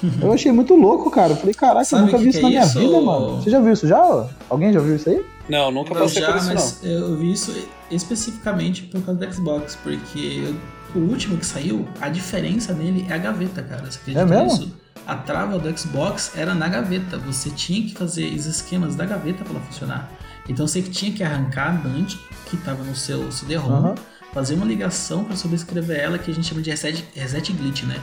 Eu 0.22 0.34
achei 0.34 0.52
muito 0.52 0.76
louco, 0.76 1.10
cara. 1.10 1.32
Eu 1.34 1.38
falei, 1.38 1.54
caraca, 1.54 1.86
Sabe 1.86 2.02
eu 2.02 2.06
nunca 2.08 2.18
que 2.18 2.24
vi 2.24 2.30
isso 2.30 2.38
que 2.40 2.44
na 2.44 2.50
é 2.50 2.52
minha 2.52 2.64
isso, 2.66 2.80
vida, 2.80 3.02
mano. 3.02 3.42
Você 3.42 3.50
já 3.50 3.60
viu 3.60 3.74
isso 3.74 3.88
já? 3.88 4.28
Alguém 4.50 4.74
já 4.74 4.80
viu 4.80 4.96
isso 4.96 5.10
aí? 5.10 5.26
Não, 5.48 5.72
nunca 5.72 5.94
Eu 5.94 6.00
passei 6.02 6.22
já, 6.22 6.28
por 6.28 6.38
isso, 6.38 6.54
mas 6.54 6.80
eu 6.84 7.16
vi 7.16 7.32
isso 7.32 7.54
especificamente 7.90 8.84
por 8.84 9.02
causa 9.02 9.26
do 9.26 9.34
Xbox, 9.34 9.78
porque 9.82 10.44
eu- 10.48 10.56
o 10.98 11.02
último 11.10 11.38
que 11.38 11.46
saiu, 11.46 11.88
a 12.02 12.10
diferença 12.10 12.74
nele 12.74 13.06
é 13.10 13.14
a 13.14 13.18
gaveta, 13.18 13.62
cara. 13.62 13.86
Você 13.90 14.00
acredita 14.00 14.22
É 14.22 14.26
mesmo? 14.26 14.46
nisso? 14.46 14.76
A 15.06 15.16
trava 15.16 15.60
do 15.60 15.78
Xbox 15.78 16.32
era 16.36 16.54
na 16.56 16.68
gaveta. 16.68 17.18
Você 17.20 17.50
tinha 17.52 17.82
que 17.88 17.94
fazer 17.94 18.34
os 18.34 18.46
esquemas 18.46 18.96
da 18.96 19.06
gaveta 19.06 19.44
para 19.44 19.54
ela 19.54 19.62
funcionar. 19.62 20.12
Então 20.50 20.68
você 20.68 20.82
tinha 20.82 21.12
que 21.12 21.24
arrancar 21.24 21.70
a 21.70 21.72
Dante, 21.74 22.20
que 22.50 22.56
estava 22.56 22.84
no 22.84 22.96
seu 22.96 23.32
CD-ROM, 23.32 23.72
Aham. 23.72 23.96
fazer 24.34 24.56
uma 24.56 24.66
ligação 24.66 25.24
para 25.24 25.36
sobrescrever 25.36 26.00
ela, 26.00 26.18
que 26.18 26.30
a 26.32 26.34
gente 26.34 26.48
chama 26.48 26.62
de 26.62 26.70
reset, 26.72 27.04
reset 27.16 27.52
glitch, 27.54 27.84
né? 27.84 28.00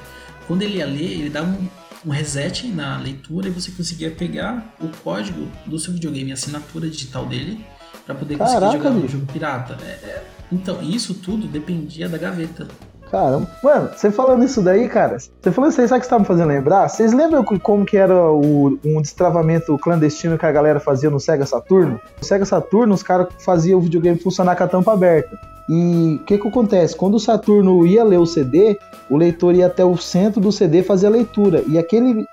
Quando 0.46 0.62
ele 0.62 0.78
ia 0.78 0.86
ler, 0.86 1.02
ele 1.12 1.30
dá 1.30 1.42
um, 1.42 1.68
um 2.06 2.10
reset 2.10 2.66
na 2.68 2.98
leitura 2.98 3.48
e 3.48 3.50
você 3.50 3.70
conseguia 3.72 4.10
pegar 4.10 4.74
o 4.80 4.88
código 4.88 5.48
do 5.66 5.78
seu 5.78 5.92
videogame, 5.92 6.30
a 6.30 6.34
assinatura 6.34 6.88
digital 6.88 7.26
dele, 7.26 7.64
para 8.04 8.14
poder 8.14 8.36
conseguir 8.36 8.60
Caraca, 8.60 8.78
jogar 8.78 8.90
o 8.90 9.00
bicho. 9.00 9.12
jogo 9.12 9.26
pirata. 9.32 9.76
É, 9.84 9.86
é. 9.86 10.24
Então, 10.52 10.82
isso 10.82 11.14
tudo 11.14 11.46
dependia 11.46 12.08
da 12.08 12.18
gaveta. 12.18 12.68
Caramba. 13.10 13.46
Mano, 13.62 13.90
você 13.94 14.10
falando 14.10 14.42
isso 14.44 14.62
daí, 14.62 14.88
cara, 14.88 15.18
você 15.18 15.50
falando 15.52 15.70
isso 15.70 15.80
aí, 15.82 15.88
sabe 15.88 15.98
o 15.98 16.00
que 16.00 16.06
você 16.06 16.10
tá 16.10 16.18
me 16.18 16.24
fazendo 16.24 16.48
lembrar? 16.48 16.88
Vocês 16.88 17.12
lembram 17.12 17.44
co- 17.44 17.60
como 17.60 17.84
que 17.84 17.96
era 17.96 18.14
o, 18.30 18.78
um 18.84 19.02
destravamento 19.02 19.76
clandestino 19.78 20.38
que 20.38 20.46
a 20.46 20.52
galera 20.52 20.80
fazia 20.80 21.10
no 21.10 21.20
Sega 21.20 21.44
Saturno? 21.44 22.00
No 22.18 22.24
Sega 22.26 22.44
Saturno, 22.46 22.94
os 22.94 23.02
caras 23.02 23.28
faziam 23.44 23.78
o 23.78 23.82
videogame 23.82 24.18
funcionar 24.18 24.56
com 24.56 24.64
a 24.64 24.68
tampa 24.68 24.92
aberta. 24.92 25.38
E 25.68 26.18
o 26.20 26.24
que 26.24 26.38
que 26.38 26.48
acontece? 26.48 26.96
Quando 26.96 27.14
o 27.16 27.20
Saturno 27.20 27.86
ia 27.86 28.02
ler 28.02 28.18
o 28.18 28.26
CD, 28.26 28.78
o 29.10 29.16
leitor 29.16 29.54
ia 29.54 29.66
até 29.66 29.84
o 29.84 29.96
centro 29.98 30.40
do 30.40 30.50
CD 30.50 30.82
fazer 30.82 31.06
a 31.08 31.10
leitura. 31.10 31.62
E 31.68 31.78
aquele, 31.78 32.26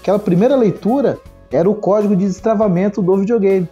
aquela 0.00 0.18
primeira 0.18 0.56
leitura 0.56 1.16
era 1.50 1.70
o 1.70 1.74
código 1.76 2.16
de 2.16 2.26
destravamento 2.26 3.00
do 3.00 3.16
videogame. 3.16 3.68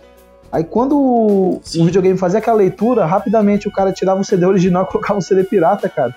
Aí 0.50 0.64
quando 0.64 0.96
o, 0.96 1.60
Sim. 1.62 1.82
o 1.82 1.84
videogame 1.86 2.18
fazia 2.18 2.38
aquela 2.38 2.56
leitura, 2.56 3.04
rapidamente 3.04 3.68
o 3.68 3.72
cara 3.72 3.92
tirava 3.92 4.20
o 4.20 4.24
CD 4.24 4.46
original 4.46 4.84
e 4.84 4.86
colocava 4.92 5.18
um 5.18 5.22
CD 5.22 5.44
pirata, 5.44 5.88
cara. 5.88 6.14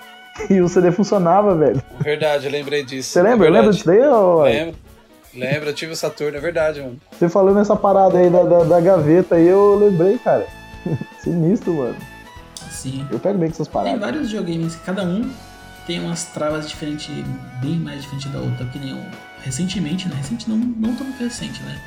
E 0.48 0.60
o 0.60 0.68
CD 0.68 0.90
funcionava, 0.90 1.54
velho. 1.54 1.82
Verdade, 2.00 2.46
eu 2.46 2.52
lembrei 2.52 2.84
disso. 2.84 3.10
Você 3.10 3.22
lembra? 3.22 3.46
É 3.48 3.50
lembra 3.50 3.72
disso 3.72 3.86
daí? 3.86 3.98
Lembro. 3.98 4.76
Lembro, 5.34 5.68
eu 5.68 5.74
tive 5.74 5.92
o 5.92 5.96
Saturno, 5.96 6.36
é 6.36 6.40
verdade, 6.40 6.80
mano. 6.80 6.96
Você 7.12 7.28
falando 7.28 7.60
essa 7.60 7.76
parada 7.76 8.18
aí 8.18 8.28
da, 8.28 8.42
da, 8.42 8.64
da 8.64 8.80
gaveta 8.80 9.36
aí, 9.36 9.46
eu 9.46 9.76
lembrei, 9.76 10.18
cara. 10.18 10.46
Sinistro, 11.20 11.74
mano. 11.74 11.96
Sim. 12.70 13.06
Eu 13.10 13.18
pego 13.18 13.38
bem 13.38 13.48
com 13.48 13.54
essas 13.54 13.68
Tem 13.68 13.74
paradas. 13.74 14.00
vários 14.00 14.26
videogames, 14.30 14.76
cada 14.76 15.04
um 15.04 15.30
tem 15.86 16.00
umas 16.00 16.24
travas 16.26 16.68
diferentes, 16.68 17.08
bem 17.60 17.76
mais 17.76 18.02
diferentes 18.02 18.30
da 18.32 18.38
outra, 18.38 18.64
que 18.66 18.78
nem 18.78 18.94
o, 18.94 19.04
recentemente, 19.42 20.08
né? 20.08 20.16
Recente 20.16 20.48
não, 20.48 20.56
não 20.56 20.94
tão 20.94 21.06
muito 21.06 21.22
recente, 21.22 21.62
né? 21.62 21.78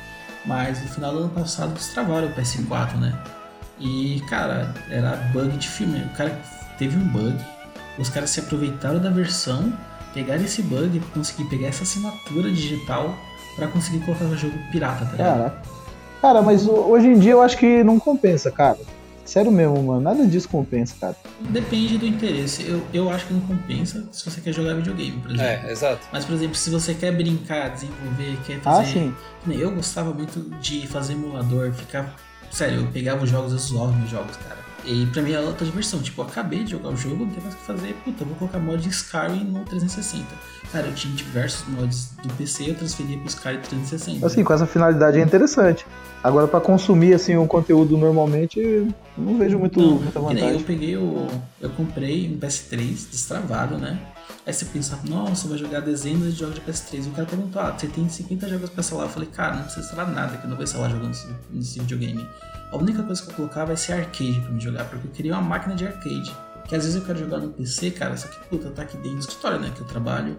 Mas 0.46 0.80
no 0.82 0.88
final 0.88 1.12
do 1.12 1.18
ano 1.20 1.28
passado 1.30 1.72
eles 1.72 1.88
travaram 1.88 2.28
o 2.28 2.32
PS4, 2.34 2.96
né? 2.98 3.16
E, 3.80 4.22
cara, 4.28 4.72
era 4.90 5.16
bug 5.32 5.56
de 5.56 5.68
filme. 5.68 6.00
O 6.02 6.16
cara 6.16 6.38
teve 6.78 6.96
um 6.96 7.06
bug, 7.08 7.36
os 7.98 8.08
caras 8.08 8.30
se 8.30 8.40
aproveitaram 8.40 8.98
da 8.98 9.10
versão, 9.10 9.72
pegaram 10.12 10.42
esse 10.44 10.62
bug, 10.62 11.00
conseguir 11.12 11.44
pegar 11.44 11.68
essa 11.68 11.82
assinatura 11.82 12.50
digital 12.50 13.14
pra 13.56 13.66
conseguir 13.68 14.00
colocar 14.04 14.24
no 14.24 14.36
jogo 14.36 14.54
pirata, 14.70 15.04
tá 15.06 15.12
ligado? 15.12 15.38
Caraca. 15.38 15.62
Cara, 16.20 16.42
mas 16.42 16.66
ho- 16.66 16.72
hoje 16.90 17.06
em 17.08 17.18
dia 17.18 17.32
eu 17.32 17.42
acho 17.42 17.56
que 17.58 17.82
não 17.84 17.98
compensa, 17.98 18.50
cara. 18.50 18.78
Sério 19.24 19.50
mesmo, 19.50 19.82
mano. 19.82 20.00
Nada 20.00 20.26
disso 20.26 20.48
compensa, 20.48 20.94
cara. 21.00 21.16
Depende 21.50 21.96
do 21.98 22.06
interesse. 22.06 22.66
Eu, 22.68 22.86
eu 22.92 23.08
acho 23.10 23.26
que 23.26 23.32
não 23.34 23.40
compensa 23.40 24.06
se 24.12 24.24
você 24.28 24.40
quer 24.40 24.52
jogar 24.52 24.74
videogame, 24.74 25.18
por 25.20 25.30
exemplo. 25.30 25.42
É, 25.66 25.72
exato. 25.72 26.06
Mas, 26.12 26.24
por 26.24 26.34
exemplo, 26.34 26.54
se 26.56 26.68
você 26.70 26.94
quer 26.94 27.12
brincar, 27.12 27.70
desenvolver, 27.70 28.36
quer 28.46 28.56
Ah, 28.58 28.76
fazer. 28.76 28.92
sim. 28.92 29.14
Que 29.42 29.48
nem 29.50 29.58
Eu 29.58 29.70
gostava 29.74 30.12
muito 30.12 30.40
de 30.60 30.86
fazer 30.86 31.14
emulador, 31.14 31.72
ficar. 31.72 32.14
Sério, 32.50 32.80
eu 32.82 32.86
pegava 32.88 33.24
os 33.24 33.30
jogos, 33.30 33.52
eu 33.52 33.58
zoava 33.58 33.92
meus 33.92 34.10
jogos, 34.10 34.36
cara. 34.36 34.58
E 34.86 35.06
pra 35.06 35.22
mim 35.22 35.32
era 35.32 35.42
outra 35.42 35.64
diversão. 35.64 36.00
Tipo, 36.00 36.22
eu 36.22 36.26
acabei 36.26 36.64
de 36.64 36.72
jogar 36.72 36.90
o 36.90 36.96
jogo, 36.96 37.24
não 37.24 37.32
tem 37.32 37.42
mais 37.42 37.54
o 37.54 37.58
que 37.58 37.64
fazer. 37.64 37.94
Puta, 38.04 38.22
eu 38.22 38.26
vou 38.28 38.36
colocar 38.36 38.58
mod 38.58 38.82
de 38.82 38.88
Skyrim 38.90 39.44
no 39.44 39.64
360. 39.64 40.24
Cara, 40.72 40.86
eu 40.88 40.94
tinha 40.94 41.14
diversos 41.14 41.66
mods 41.68 42.10
do 42.22 42.32
PC, 42.34 42.70
eu 42.70 42.74
transferia 42.74 43.16
pro 43.18 43.28
Skyrim 43.28 43.58
360. 43.60 44.26
Assim, 44.26 44.44
com 44.44 44.52
essa 44.52 44.66
finalidade 44.66 45.18
é 45.18 45.22
interessante. 45.22 45.86
Agora, 46.22 46.48
pra 46.48 46.60
consumir, 46.60 47.14
assim, 47.14 47.36
o 47.36 47.46
conteúdo 47.46 47.96
normalmente, 47.98 48.88
não 49.16 49.38
vejo 49.38 49.58
muito, 49.58 49.78
Não, 49.80 49.96
muita 49.98 50.12
que 50.12 50.26
nem 50.26 50.34
eu 50.36 50.40
vantagem. 50.40 50.62
peguei 50.62 50.96
o. 50.96 51.26
Eu 51.60 51.70
comprei 51.70 52.28
um 52.34 52.38
PS3 52.38 53.10
destravado, 53.10 53.76
né? 53.76 53.98
Aí 54.46 54.52
você 54.52 54.66
pensa, 54.66 54.98
nossa, 55.04 55.48
vai 55.48 55.56
jogar 55.56 55.80
dezenas 55.80 56.34
de 56.34 56.40
jogos 56.40 56.56
de 56.56 56.60
PS3. 56.60 57.06
E 57.06 57.08
o 57.08 57.12
cara 57.12 57.26
perguntou, 57.26 57.62
ah, 57.62 57.72
você 57.72 57.86
tem 57.86 58.06
50 58.08 58.48
jogos 58.48 58.70
pra 58.70 58.80
instalar? 58.80 59.06
Eu 59.06 59.10
falei, 59.10 59.28
cara, 59.30 59.56
não 59.56 59.62
precisa 59.62 59.86
instalar 59.86 60.10
nada, 60.10 60.36
que 60.36 60.44
eu 60.44 60.50
não 60.50 60.56
vou 60.56 60.64
instalar 60.64 60.90
jogando 60.90 61.16
nesse, 61.50 61.80
videogame. 61.80 62.28
A 62.70 62.76
única 62.76 63.02
coisa 63.02 63.22
que 63.22 63.30
eu 63.30 63.34
colocava 63.34 63.66
vai 63.66 63.76
ser 63.76 63.94
arcade 63.94 64.40
pra 64.40 64.50
me 64.50 64.60
jogar, 64.60 64.84
porque 64.84 65.06
eu 65.06 65.10
queria 65.12 65.32
uma 65.32 65.42
máquina 65.42 65.74
de 65.74 65.86
arcade. 65.86 66.34
Que 66.68 66.74
às 66.74 66.82
vezes 66.84 66.96
eu 66.96 67.06
quero 67.06 67.18
jogar 67.18 67.38
no 67.38 67.50
PC, 67.52 67.90
cara, 67.92 68.16
só 68.16 68.28
que 68.28 68.38
puta, 68.48 68.70
tá 68.70 68.82
aqui 68.82 68.96
dentro 68.98 69.14
do 69.14 69.20
escritório, 69.20 69.60
né? 69.60 69.72
Que 69.74 69.80
eu 69.80 69.86
trabalho. 69.86 70.36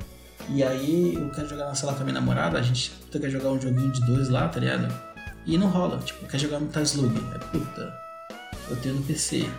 E 0.49 0.63
aí 0.63 1.15
eu 1.15 1.29
quero 1.31 1.47
jogar 1.47 1.65
na 1.65 1.75
sala 1.75 1.93
com 1.93 2.01
a 2.01 2.03
minha 2.03 2.13
namorada, 2.13 2.59
a 2.59 2.61
gente 2.61 2.91
puta, 2.91 3.19
quer 3.19 3.29
jogar 3.29 3.49
um 3.49 3.59
joguinho 3.59 3.91
de 3.91 4.01
dois 4.05 4.29
lá, 4.29 4.47
tá 4.47 4.59
ligado? 4.59 4.93
E 5.45 5.57
não 5.57 5.67
rola, 5.67 5.97
tipo, 5.99 6.27
quer 6.27 6.39
jogar 6.39 6.59
Metal 6.59 6.83
Slug. 6.83 7.15
É 7.33 7.37
puta, 7.37 7.93
eu 8.69 8.75
tenho 8.77 8.95
no 8.95 9.03
PC. 9.03 9.49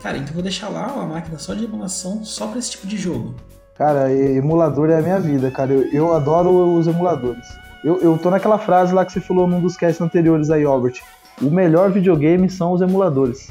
Cara, 0.00 0.16
então 0.16 0.30
eu 0.30 0.34
vou 0.34 0.42
deixar 0.42 0.68
lá 0.68 0.92
uma 0.92 1.06
máquina 1.06 1.38
só 1.38 1.54
de 1.54 1.64
emulação, 1.64 2.24
só 2.24 2.48
pra 2.48 2.58
esse 2.58 2.72
tipo 2.72 2.86
de 2.88 2.96
jogo. 2.96 3.36
Cara, 3.82 4.12
emulador 4.12 4.90
é 4.90 4.98
a 4.98 5.02
minha 5.02 5.18
vida, 5.18 5.50
cara. 5.50 5.72
Eu, 5.72 5.88
eu 5.92 6.14
adoro 6.14 6.76
os 6.76 6.86
emuladores. 6.86 7.58
Eu, 7.82 8.00
eu 8.00 8.16
tô 8.16 8.30
naquela 8.30 8.56
frase 8.56 8.94
lá 8.94 9.04
que 9.04 9.10
você 9.10 9.20
falou 9.20 9.48
num 9.48 9.60
dos 9.60 9.76
casts 9.76 10.00
anteriores 10.00 10.50
aí, 10.50 10.62
Albert. 10.62 11.00
O 11.40 11.50
melhor 11.50 11.90
videogame 11.90 12.48
são 12.48 12.70
os 12.70 12.80
emuladores. 12.80 13.50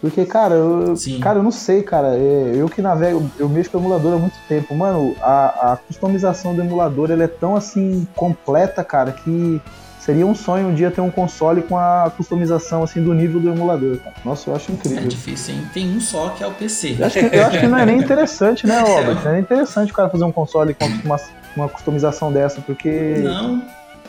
Porque, 0.00 0.24
cara, 0.24 0.54
eu, 0.54 0.94
Sim. 0.94 1.18
cara, 1.18 1.40
eu 1.40 1.42
não 1.42 1.50
sei, 1.50 1.82
cara. 1.82 2.16
é, 2.16 2.52
eu 2.54 2.68
que 2.68 2.80
navego, 2.80 3.28
eu 3.40 3.48
mexo 3.48 3.72
com 3.72 3.78
emulador 3.78 4.14
há 4.14 4.18
muito 4.18 4.36
tempo. 4.46 4.72
Mano, 4.72 5.16
a, 5.20 5.72
a 5.72 5.76
customização 5.78 6.54
do 6.54 6.62
emulador 6.62 7.10
ela 7.10 7.24
é 7.24 7.28
tão 7.28 7.56
assim 7.56 8.06
completa, 8.14 8.84
cara, 8.84 9.10
que 9.10 9.60
seria 10.00 10.26
um 10.26 10.34
sonho 10.34 10.68
um 10.68 10.74
dia 10.74 10.90
ter 10.90 11.00
um 11.00 11.10
console 11.10 11.62
com 11.62 11.76
a 11.78 12.10
customização 12.16 12.82
assim 12.82 13.02
do 13.04 13.12
nível 13.14 13.38
do 13.40 13.48
emulador, 13.50 13.98
cara. 13.98 14.16
Nossa, 14.24 14.50
eu 14.50 14.56
acho 14.56 14.72
É 14.72 14.74
incrível. 14.74 15.08
difícil, 15.08 15.54
hein? 15.54 15.66
Tem 15.72 15.88
um 15.96 16.00
só 16.00 16.30
que 16.30 16.42
é 16.42 16.46
o 16.46 16.52
PC. 16.52 16.96
Eu 16.98 17.06
acho, 17.06 17.18
que, 17.28 17.36
eu 17.36 17.46
acho 17.46 17.60
que 17.60 17.66
não 17.68 17.78
é 17.78 17.86
nem 17.86 17.98
interessante, 17.98 18.66
né, 18.66 18.80
Robert? 18.82 19.16
Não 19.22 19.30
é 19.30 19.32
nem 19.34 19.40
interessante 19.42 19.92
o 19.92 19.94
cara 19.94 20.08
fazer 20.08 20.24
um 20.24 20.32
console 20.32 20.74
com 20.74 20.86
uma, 21.04 21.20
uma 21.56 21.68
customização 21.68 22.32
dessa, 22.32 22.60
porque, 22.62 23.20
Não, 23.22 23.62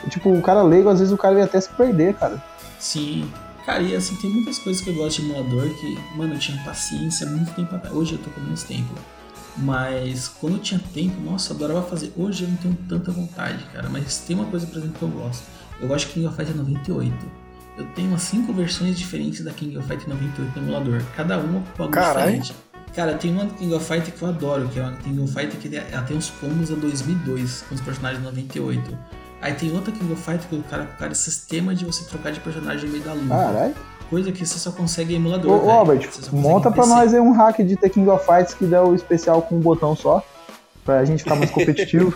tipo, 0.10 0.32
o 0.34 0.42
cara 0.42 0.64
leigo, 0.64 0.90
às 0.90 1.00
vezes 1.00 1.14
o 1.14 1.18
cara 1.18 1.38
ia 1.38 1.44
até 1.44 1.60
se 1.60 1.70
perder, 1.70 2.14
cara. 2.16 2.42
sim. 2.80 3.30
Cara, 3.64 3.84
e 3.84 3.96
assim, 3.96 4.16
tem 4.16 4.28
muitas 4.32 4.58
coisas 4.58 4.82
que 4.82 4.90
eu 4.90 4.96
gosto 4.96 5.22
de 5.22 5.30
emulador 5.30 5.70
que, 5.76 5.96
mano, 6.18 6.34
eu 6.34 6.40
tinha 6.40 6.58
paciência 6.64 7.28
muito 7.28 7.54
tempo 7.54 7.76
atrás. 7.76 7.96
Hoje 7.96 8.14
eu 8.14 8.18
tô 8.18 8.32
com 8.32 8.42
menos 8.42 8.64
tempo. 8.64 8.90
Mas 9.58 10.28
quando 10.28 10.54
eu 10.56 10.60
tinha 10.60 10.82
tempo, 10.94 11.22
nossa, 11.22 11.52
eu 11.54 11.58
adorava 11.58 11.84
fazer. 11.84 12.12
Hoje 12.18 12.44
eu 12.44 12.50
não 12.50 12.56
tenho 12.58 12.76
tanta 12.90 13.12
vontade, 13.12 13.64
cara. 13.72 13.88
Mas 13.88 14.18
tem 14.20 14.36
uma 14.36 14.46
coisa, 14.46 14.66
por 14.66 14.78
exemplo, 14.78 14.96
que 14.98 15.04
eu 15.04 15.10
gosto. 15.10 15.44
Eu 15.82 15.88
gosto 15.88 16.08
de 16.08 16.14
King 16.14 16.28
of 16.28 16.36
Fighter 16.36 16.56
98. 16.56 17.14
Eu 17.78 17.86
tenho 17.96 18.10
umas 18.10 18.22
5 18.22 18.54
versões 18.54 18.98
diferentes 18.98 19.44
da 19.44 19.52
King 19.52 19.78
of 19.78 19.88
Fighter 19.88 20.08
98 20.08 20.60
no 20.60 20.68
emulador. 20.68 21.02
Cada 21.16 21.40
uma 21.40 21.64
com 21.76 21.84
algo 21.84 21.94
Caralho. 21.94 22.40
diferente. 22.40 22.56
Cara, 22.94 23.14
tem 23.16 23.32
uma 23.32 23.48
King 23.48 23.74
of 23.74 23.86
Fighter 23.86 24.14
que 24.14 24.22
eu 24.22 24.28
adoro, 24.28 24.68
que 24.68 24.80
é 24.80 24.84
uma 24.84 24.92
King 24.98 25.24
of 25.24 25.34
Fighter 25.34 25.60
que 25.60 25.76
ela 25.76 26.04
tem 26.04 26.18
uns 26.18 26.30
combos 26.30 26.72
a 26.72 26.76
2002, 26.76 27.64
com 27.68 27.76
os 27.76 27.82
personagens 27.82 28.20
de 28.20 28.26
98. 28.26 28.98
Aí 29.42 29.54
tem 29.54 29.72
outra 29.72 29.92
King 29.92 30.14
of 30.14 30.22
Fighter 30.22 30.48
que 30.48 30.56
o 30.56 30.64
cara 30.64 30.86
coloca 30.86 31.16
sistema 31.16 31.74
de 31.74 31.84
você 31.86 32.04
trocar 32.04 32.32
de 32.32 32.40
personagem 32.42 32.86
no 32.86 32.92
meio 32.92 33.04
da 33.04 33.14
luta. 33.14 33.30
Caralho. 33.30 33.76
Coisa 34.10 34.32
que 34.32 34.46
você 34.46 34.60
só 34.60 34.72
consegue 34.74 35.14
em 35.14 35.16
emulador. 35.16 35.52
Ô, 35.52 35.86
consegue 35.86 36.36
monta 36.36 36.70
pra 36.70 36.86
nós 36.86 37.14
aí 37.14 37.20
um 37.20 37.32
hack 37.32 37.60
de 37.60 37.78
The 37.78 37.90
King 37.90 38.10
of 38.10 38.26
Fights 38.26 38.54
que 38.54 38.66
dá 38.66 38.84
o 38.84 38.94
especial 38.94 39.42
com 39.42 39.56
um 39.56 39.62
botão 39.62 39.96
só. 39.96 40.22
Pra 40.84 41.06
gente 41.06 41.24
ficar 41.24 41.36
mais 41.36 41.52
competitivo. 41.52 42.14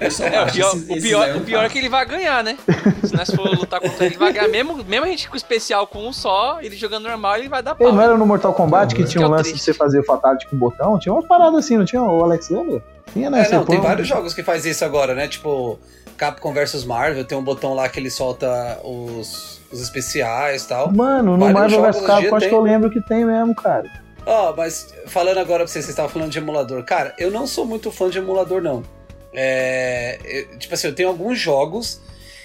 É, 0.00 0.42
o 0.42 0.52
pior, 0.52 0.76
o 0.76 1.00
pior, 1.00 1.36
o 1.36 1.40
pior 1.42 1.64
é 1.64 1.68
que 1.68 1.78
ele 1.78 1.88
vai 1.88 2.06
ganhar, 2.06 2.42
né? 2.42 2.56
Se 3.04 3.14
nós 3.14 3.30
for 3.30 3.58
lutar 3.58 3.80
contra 3.80 4.06
ele, 4.06 4.14
ele 4.14 4.18
vai 4.18 4.32
ganhar. 4.32 4.48
Mesmo, 4.48 4.82
mesmo 4.84 5.04
a 5.04 5.08
gente 5.08 5.28
com 5.28 5.34
o 5.34 5.36
especial 5.36 5.86
com 5.86 6.06
um 6.06 6.12
só, 6.12 6.58
ele 6.62 6.76
jogando 6.76 7.04
normal, 7.04 7.36
ele 7.36 7.48
vai 7.48 7.62
dar 7.62 7.74
pau. 7.74 7.92
não 7.92 8.00
era 8.00 8.16
no 8.16 8.26
Mortal 8.26 8.54
Kombat 8.54 8.94
que 8.94 9.02
Isso 9.02 9.12
tinha 9.12 9.22
que 9.22 9.30
um 9.30 9.32
é 9.32 9.34
o 9.34 9.36
lance 9.36 9.52
de 9.52 9.60
você 9.60 9.74
fazer 9.74 10.00
o 10.00 10.04
Fatality 10.04 10.46
com 10.48 10.56
botão? 10.56 10.98
Tinha 10.98 11.12
umas 11.12 11.26
paradas 11.26 11.58
assim, 11.58 11.76
não 11.76 11.84
tinha? 11.84 12.02
O 12.02 12.24
Alex 12.24 12.48
lembra? 12.48 12.82
Tinha, 13.12 13.30
né? 13.30 13.46
É, 13.46 13.52
não, 13.52 13.64
tem 13.64 13.80
vários 13.80 14.08
jogos 14.08 14.32
que 14.32 14.42
faz 14.42 14.64
isso 14.64 14.84
agora, 14.84 15.14
né? 15.14 15.28
Tipo, 15.28 15.78
Capcom 16.16 16.52
vs 16.52 16.84
Marvel, 16.84 17.24
tem 17.24 17.36
um 17.36 17.44
botão 17.44 17.74
lá 17.74 17.88
que 17.88 18.00
ele 18.00 18.10
solta 18.10 18.80
os, 18.82 19.60
os 19.70 19.80
especiais 19.80 20.64
e 20.64 20.68
tal. 20.68 20.92
Mano, 20.92 21.36
no 21.36 21.52
Vários 21.52 21.76
Marvel 21.76 21.92
vs 21.92 22.06
Capcom 22.06 22.36
acho 22.36 22.46
que 22.46 22.50
tem. 22.50 22.58
eu 22.58 22.62
lembro 22.62 22.90
que 22.90 23.00
tem 23.00 23.24
mesmo, 23.24 23.54
cara. 23.54 24.07
Ó, 24.30 24.54
mas 24.54 24.94
falando 25.06 25.38
agora 25.38 25.64
pra 25.64 25.72
vocês, 25.72 25.84
vocês 25.86 25.88
estavam 25.94 26.10
falando 26.10 26.30
de 26.30 26.36
emulador. 26.38 26.84
Cara, 26.84 27.14
eu 27.18 27.30
não 27.30 27.46
sou 27.46 27.64
muito 27.64 27.90
fã 27.90 28.10
de 28.10 28.18
emulador, 28.18 28.60
não. 28.60 28.84
É, 29.32 30.18
eu- 30.22 30.58
tipo 30.58 30.74
assim, 30.74 30.86
eu 30.88 30.94
tenho 30.94 31.08
alguns 31.08 31.38
jogos 31.38 31.98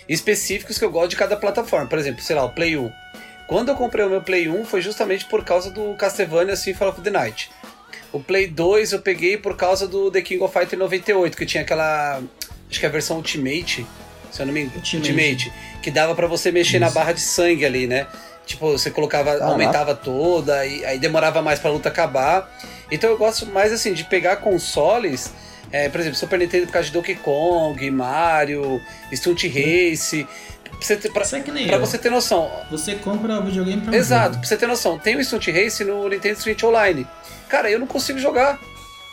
específicos 0.08 0.78
que 0.78 0.86
eu 0.86 0.92
gosto 0.92 1.10
de 1.10 1.16
cada 1.18 1.36
plataforma. 1.36 1.88
Por 1.88 2.00
exemplo, 2.00 2.22
sei 2.24 2.36
lá, 2.36 2.46
o 2.46 2.50
Play 2.52 2.78
1. 2.78 2.90
Quando 3.48 3.70
eu 3.70 3.76
comprei 3.76 4.06
o 4.06 4.10
meu 4.10 4.22
Play 4.22 4.48
1 4.48 4.64
foi 4.64 4.82
justamente 4.82 5.26
por 5.26 5.44
causa 5.44 5.70
do 5.72 5.94
Castlevania 5.96 6.56
Symphony 6.56 6.92
of 6.92 7.02
the 7.02 7.10
Night. 7.10 7.52
O 8.14 8.20
Play 8.22 8.48
2 8.48 8.94
eu 8.94 9.00
peguei 9.02 9.38
por 9.38 9.58
causa 9.58 9.86
do 9.88 10.10
The 10.10 10.22
King 10.22 10.42
of 10.44 10.58
Fighter 10.58 10.80
98, 10.80 11.36
que 11.36 11.46
tinha 11.46 11.64
aquela. 11.64 12.22
Acho 12.70 12.80
que 12.80 12.86
é 12.86 12.90
a 12.90 12.92
versão 12.92 13.18
Ultimate, 13.18 13.86
se 14.32 14.42
eu 14.42 14.46
não 14.46 14.54
me 14.54 14.62
engano. 14.62 14.78
Ultimate. 14.78 15.12
Ultimate. 15.12 15.54
que 15.82 15.92
dava 15.92 16.16
pra 16.16 16.28
você 16.28 16.50
mexer 16.50 16.80
na 16.80 16.86
Isso. 16.86 16.96
barra 16.96 17.12
de 17.12 17.20
sangue 17.20 17.66
ali, 17.66 17.88
né? 17.88 18.08
Tipo, 18.46 18.72
você 18.78 18.92
colocava, 18.92 19.32
Caraca. 19.32 19.46
aumentava 19.46 19.96
toda, 19.96 20.66
e 20.66 20.84
aí 20.86 21.00
demorava 21.00 21.42
mais 21.42 21.60
pra 21.60 21.72
luta 21.72 21.90
acabar. 21.90 22.50
Então 22.92 23.10
eu 23.10 23.18
gosto 23.18 23.46
mais 23.46 23.72
assim 23.72 23.94
de 23.94 24.04
pegar 24.04 24.38
consoles, 24.38 25.32
é, 25.72 25.88
por 25.90 26.00
exemplo, 26.02 26.18
Super 26.18 26.38
Nintendo 26.40 26.66
por 26.68 26.74
causa 26.74 26.88
de 26.88 26.94
Donkey 26.94 27.16
Kong, 27.16 27.90
Mario, 27.92 28.82
Stunt 29.14 29.44
Race. 29.46 30.28
Pra 30.70 30.82
você 30.82 30.96
ter, 30.98 31.12
pra, 31.12 31.24
é 31.38 31.40
que 31.40 31.52
nem 31.52 31.68
pra 31.68 31.78
eu. 31.78 31.80
você 31.80 31.98
ter 31.98 32.10
noção, 32.10 32.52
Você 32.70 32.96
compra 32.96 33.40
o 33.40 33.44
videogame 33.46 33.82
pra 33.82 33.96
Exato, 33.96 34.38
pra 34.40 34.48
você 34.48 34.58
ter 34.58 34.68
noção, 34.68 35.00
tem 35.00 35.16
o 35.16 35.24
Stunt 35.24 35.48
Race 35.48 35.84
no 35.84 36.10
Nintendo 36.10 36.40
Switch 36.42 36.62
Online. 36.64 37.08
Cara, 37.48 37.70
eu 37.72 37.80
não 37.80 37.88
consigo 37.88 38.20
jogar. 38.20 38.60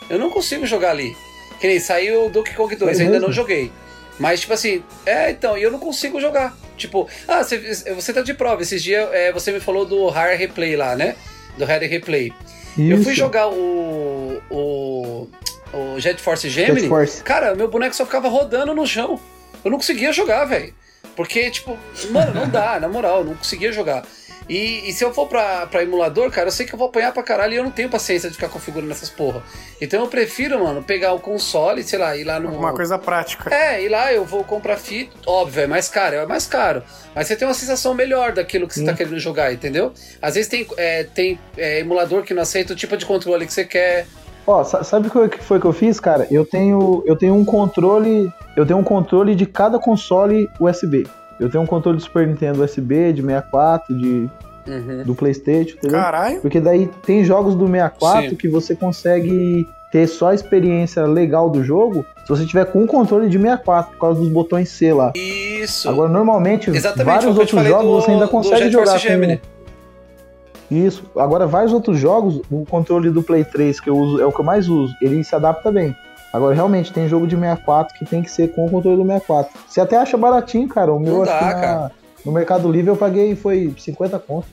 Eu 0.09 0.19
não 0.19 0.29
consigo 0.29 0.65
jogar 0.65 0.91
ali. 0.91 1.15
Que 1.59 1.67
nem 1.67 1.79
saiu 1.79 2.25
o 2.25 2.29
Donkey 2.29 2.53
Kong 2.55 2.75
2, 2.75 2.97
É 2.99 3.01
ainda 3.03 3.13
mesmo? 3.13 3.27
não 3.27 3.33
joguei. 3.33 3.71
Mas, 4.19 4.41
tipo 4.41 4.53
assim, 4.53 4.83
é, 5.05 5.31
então, 5.31 5.57
e 5.57 5.63
eu 5.63 5.71
não 5.71 5.79
consigo 5.79 6.19
jogar. 6.19 6.53
Tipo, 6.81 7.07
ah, 7.27 7.43
você, 7.43 7.93
você 7.93 8.13
tá 8.13 8.21
de 8.21 8.33
prova. 8.33 8.61
Esses 8.61 8.81
dias 8.81 9.07
é, 9.13 9.31
você 9.31 9.51
me 9.51 9.59
falou 9.59 9.85
do 9.85 10.07
Rare 10.09 10.35
Replay 10.35 10.75
lá, 10.75 10.95
né? 10.95 11.15
Do 11.57 11.65
Rare 11.65 11.87
Replay. 11.87 12.33
Eu 12.77 12.97
fui 13.03 13.11
Isso. 13.11 13.15
jogar 13.15 13.49
o. 13.49 14.41
o. 14.49 15.27
o 15.73 15.99
Jet 15.99 16.21
Force 16.21 16.49
Gemini. 16.49 16.81
Jet 16.81 16.89
Force. 16.89 17.23
Cara, 17.23 17.53
meu 17.55 17.67
boneco 17.67 17.95
só 17.95 18.05
ficava 18.05 18.27
rodando 18.29 18.73
no 18.73 18.87
chão. 18.87 19.19
Eu 19.63 19.71
não 19.71 19.77
conseguia 19.77 20.11
jogar, 20.11 20.45
velho. 20.45 20.73
Porque, 21.15 21.51
tipo, 21.51 21.77
mano, 22.09 22.33
não 22.33 22.49
dá, 22.49 22.79
na 22.79 22.87
moral, 22.87 23.23
não 23.23 23.35
conseguia 23.35 23.71
jogar. 23.71 24.03
E, 24.49 24.89
e 24.89 24.93
se 24.93 25.03
eu 25.03 25.13
for 25.13 25.27
pra, 25.27 25.65
pra 25.67 25.83
emulador, 25.83 26.29
cara, 26.31 26.47
eu 26.47 26.51
sei 26.51 26.65
que 26.65 26.73
eu 26.73 26.77
vou 26.79 26.87
apanhar 26.89 27.13
pra 27.13 27.23
caralho 27.23 27.53
e 27.53 27.57
eu 27.57 27.63
não 27.63 27.71
tenho 27.71 27.89
paciência 27.89 28.29
de 28.29 28.35
ficar 28.35 28.49
configurando 28.49 28.91
essas 28.91 29.09
porra. 29.09 29.41
Então 29.79 30.01
eu 30.01 30.07
prefiro, 30.07 30.61
mano, 30.63 30.83
pegar 30.83 31.13
o 31.13 31.19
console, 31.19 31.83
sei 31.83 31.97
lá, 31.99 32.15
ir 32.17 32.23
lá 32.23 32.39
no. 32.39 32.49
Uma 32.51 32.73
coisa 32.73 32.97
prática. 32.97 33.53
É, 33.53 33.83
e 33.83 33.87
lá 33.87 34.11
eu 34.11 34.25
vou 34.25 34.43
comprar 34.43 34.77
fita. 34.77 35.11
Óbvio, 35.25 35.63
é 35.63 35.67
mais 35.67 35.87
caro, 35.87 36.15
é 36.15 36.25
mais 36.25 36.45
caro. 36.45 36.83
Mas 37.15 37.27
você 37.27 37.35
tem 37.35 37.47
uma 37.47 37.53
sensação 37.53 37.93
melhor 37.93 38.31
daquilo 38.33 38.67
que 38.67 38.73
você 38.73 38.83
tá 38.83 38.93
querendo 38.93 39.17
jogar, 39.19 39.53
entendeu? 39.53 39.93
Às 40.21 40.35
vezes 40.35 40.49
tem, 40.49 40.67
é, 40.77 41.03
tem 41.03 41.39
é, 41.57 41.79
emulador 41.79 42.23
que 42.23 42.33
não 42.33 42.41
aceita 42.41 42.73
o 42.73 42.75
tipo 42.75 42.97
de 42.97 43.05
controle 43.05 43.45
que 43.45 43.53
você 43.53 43.63
quer. 43.63 44.05
Ó, 44.45 44.63
sa- 44.63 44.83
sabe 44.83 45.07
o 45.07 45.29
que 45.29 45.37
foi 45.43 45.59
que 45.59 45.65
eu 45.65 45.73
fiz, 45.73 45.99
cara? 45.99 46.27
Eu 46.31 46.43
tenho, 46.45 47.03
eu 47.05 47.15
tenho 47.15 47.35
um 47.35 47.45
controle, 47.45 48.29
eu 48.57 48.65
tenho 48.65 48.79
um 48.79 48.83
controle 48.83 49.35
de 49.35 49.45
cada 49.45 49.77
console 49.79 50.49
USB. 50.59 51.07
Eu 51.41 51.49
tenho 51.49 51.63
um 51.63 51.67
controle 51.67 51.97
do 51.97 52.03
Super 52.03 52.27
Nintendo 52.27 52.63
USB, 52.63 53.11
de 53.13 53.21
64, 53.21 53.97
de, 53.97 54.29
Uhum. 54.67 55.03
do 55.05 55.15
PlayStation, 55.15 55.75
entendeu? 55.77 55.99
Caralho. 55.99 56.39
Porque 56.39 56.59
daí 56.59 56.87
tem 57.03 57.23
jogos 57.25 57.55
do 57.55 57.65
64 57.65 58.29
Sim. 58.29 58.35
que 58.35 58.47
você 58.47 58.75
consegue 58.75 59.67
ter 59.91 60.05
só 60.07 60.27
a 60.29 60.35
experiência 60.35 61.03
legal 61.05 61.49
do 61.49 61.63
jogo 61.63 62.05
se 62.23 62.29
você 62.29 62.45
tiver 62.45 62.65
com 62.65 62.83
um 62.83 62.87
controle 62.87 63.27
de 63.27 63.37
64, 63.39 63.91
por 63.93 63.99
causa 63.99 64.19
dos 64.21 64.29
botões 64.29 64.69
C 64.69 64.93
lá. 64.93 65.11
Isso. 65.15 65.89
Agora, 65.89 66.07
normalmente, 66.09 66.69
Exatamente, 66.69 67.05
vários 67.05 67.25
eu 67.25 67.33
te 67.45 67.55
outros 67.55 67.67
jogos 67.67 67.85
do- 67.87 68.01
você 68.01 68.11
ainda 68.11 68.27
consegue 68.27 68.69
jogar 68.71 68.97
Gemini. 68.99 69.37
com... 69.37 70.75
Isso. 70.75 71.03
Agora, 71.17 71.45
vários 71.47 71.73
outros 71.73 71.97
jogos, 71.99 72.41
o 72.49 72.63
controle 72.65 73.09
do 73.09 73.21
Play 73.21 73.43
3 73.43 73.79
que 73.81 73.89
eu 73.89 73.97
uso, 73.97 74.21
é 74.21 74.25
o 74.25 74.31
que 74.31 74.39
eu 74.39 74.45
mais 74.45 74.69
uso, 74.69 74.93
ele 75.01 75.21
se 75.23 75.35
adapta 75.35 75.69
bem. 75.71 75.93
Agora, 76.33 76.55
realmente, 76.55 76.93
tem 76.93 77.07
jogo 77.09 77.27
de 77.27 77.35
64 77.35 77.93
que 77.97 78.05
tem 78.05 78.21
que 78.23 78.31
ser 78.31 78.53
com 78.53 78.65
o 78.65 78.69
controle 78.71 78.97
do 78.97 79.03
64. 79.05 79.51
Você 79.67 79.81
até 79.81 79.97
acha 79.97 80.15
baratinho, 80.17 80.67
cara. 80.67 80.93
O 80.93 80.99
meu, 80.99 81.15
Não 81.15 81.21
acho 81.23 81.31
dá, 81.31 81.39
que 81.39 81.45
na- 81.45 81.53
cara. 81.61 81.91
no 82.25 82.31
Mercado 82.31 82.71
Livre 82.71 82.89
eu 82.89 82.95
paguei, 82.95 83.35
foi 83.35 83.73
50 83.77 84.17
conto. 84.19 84.47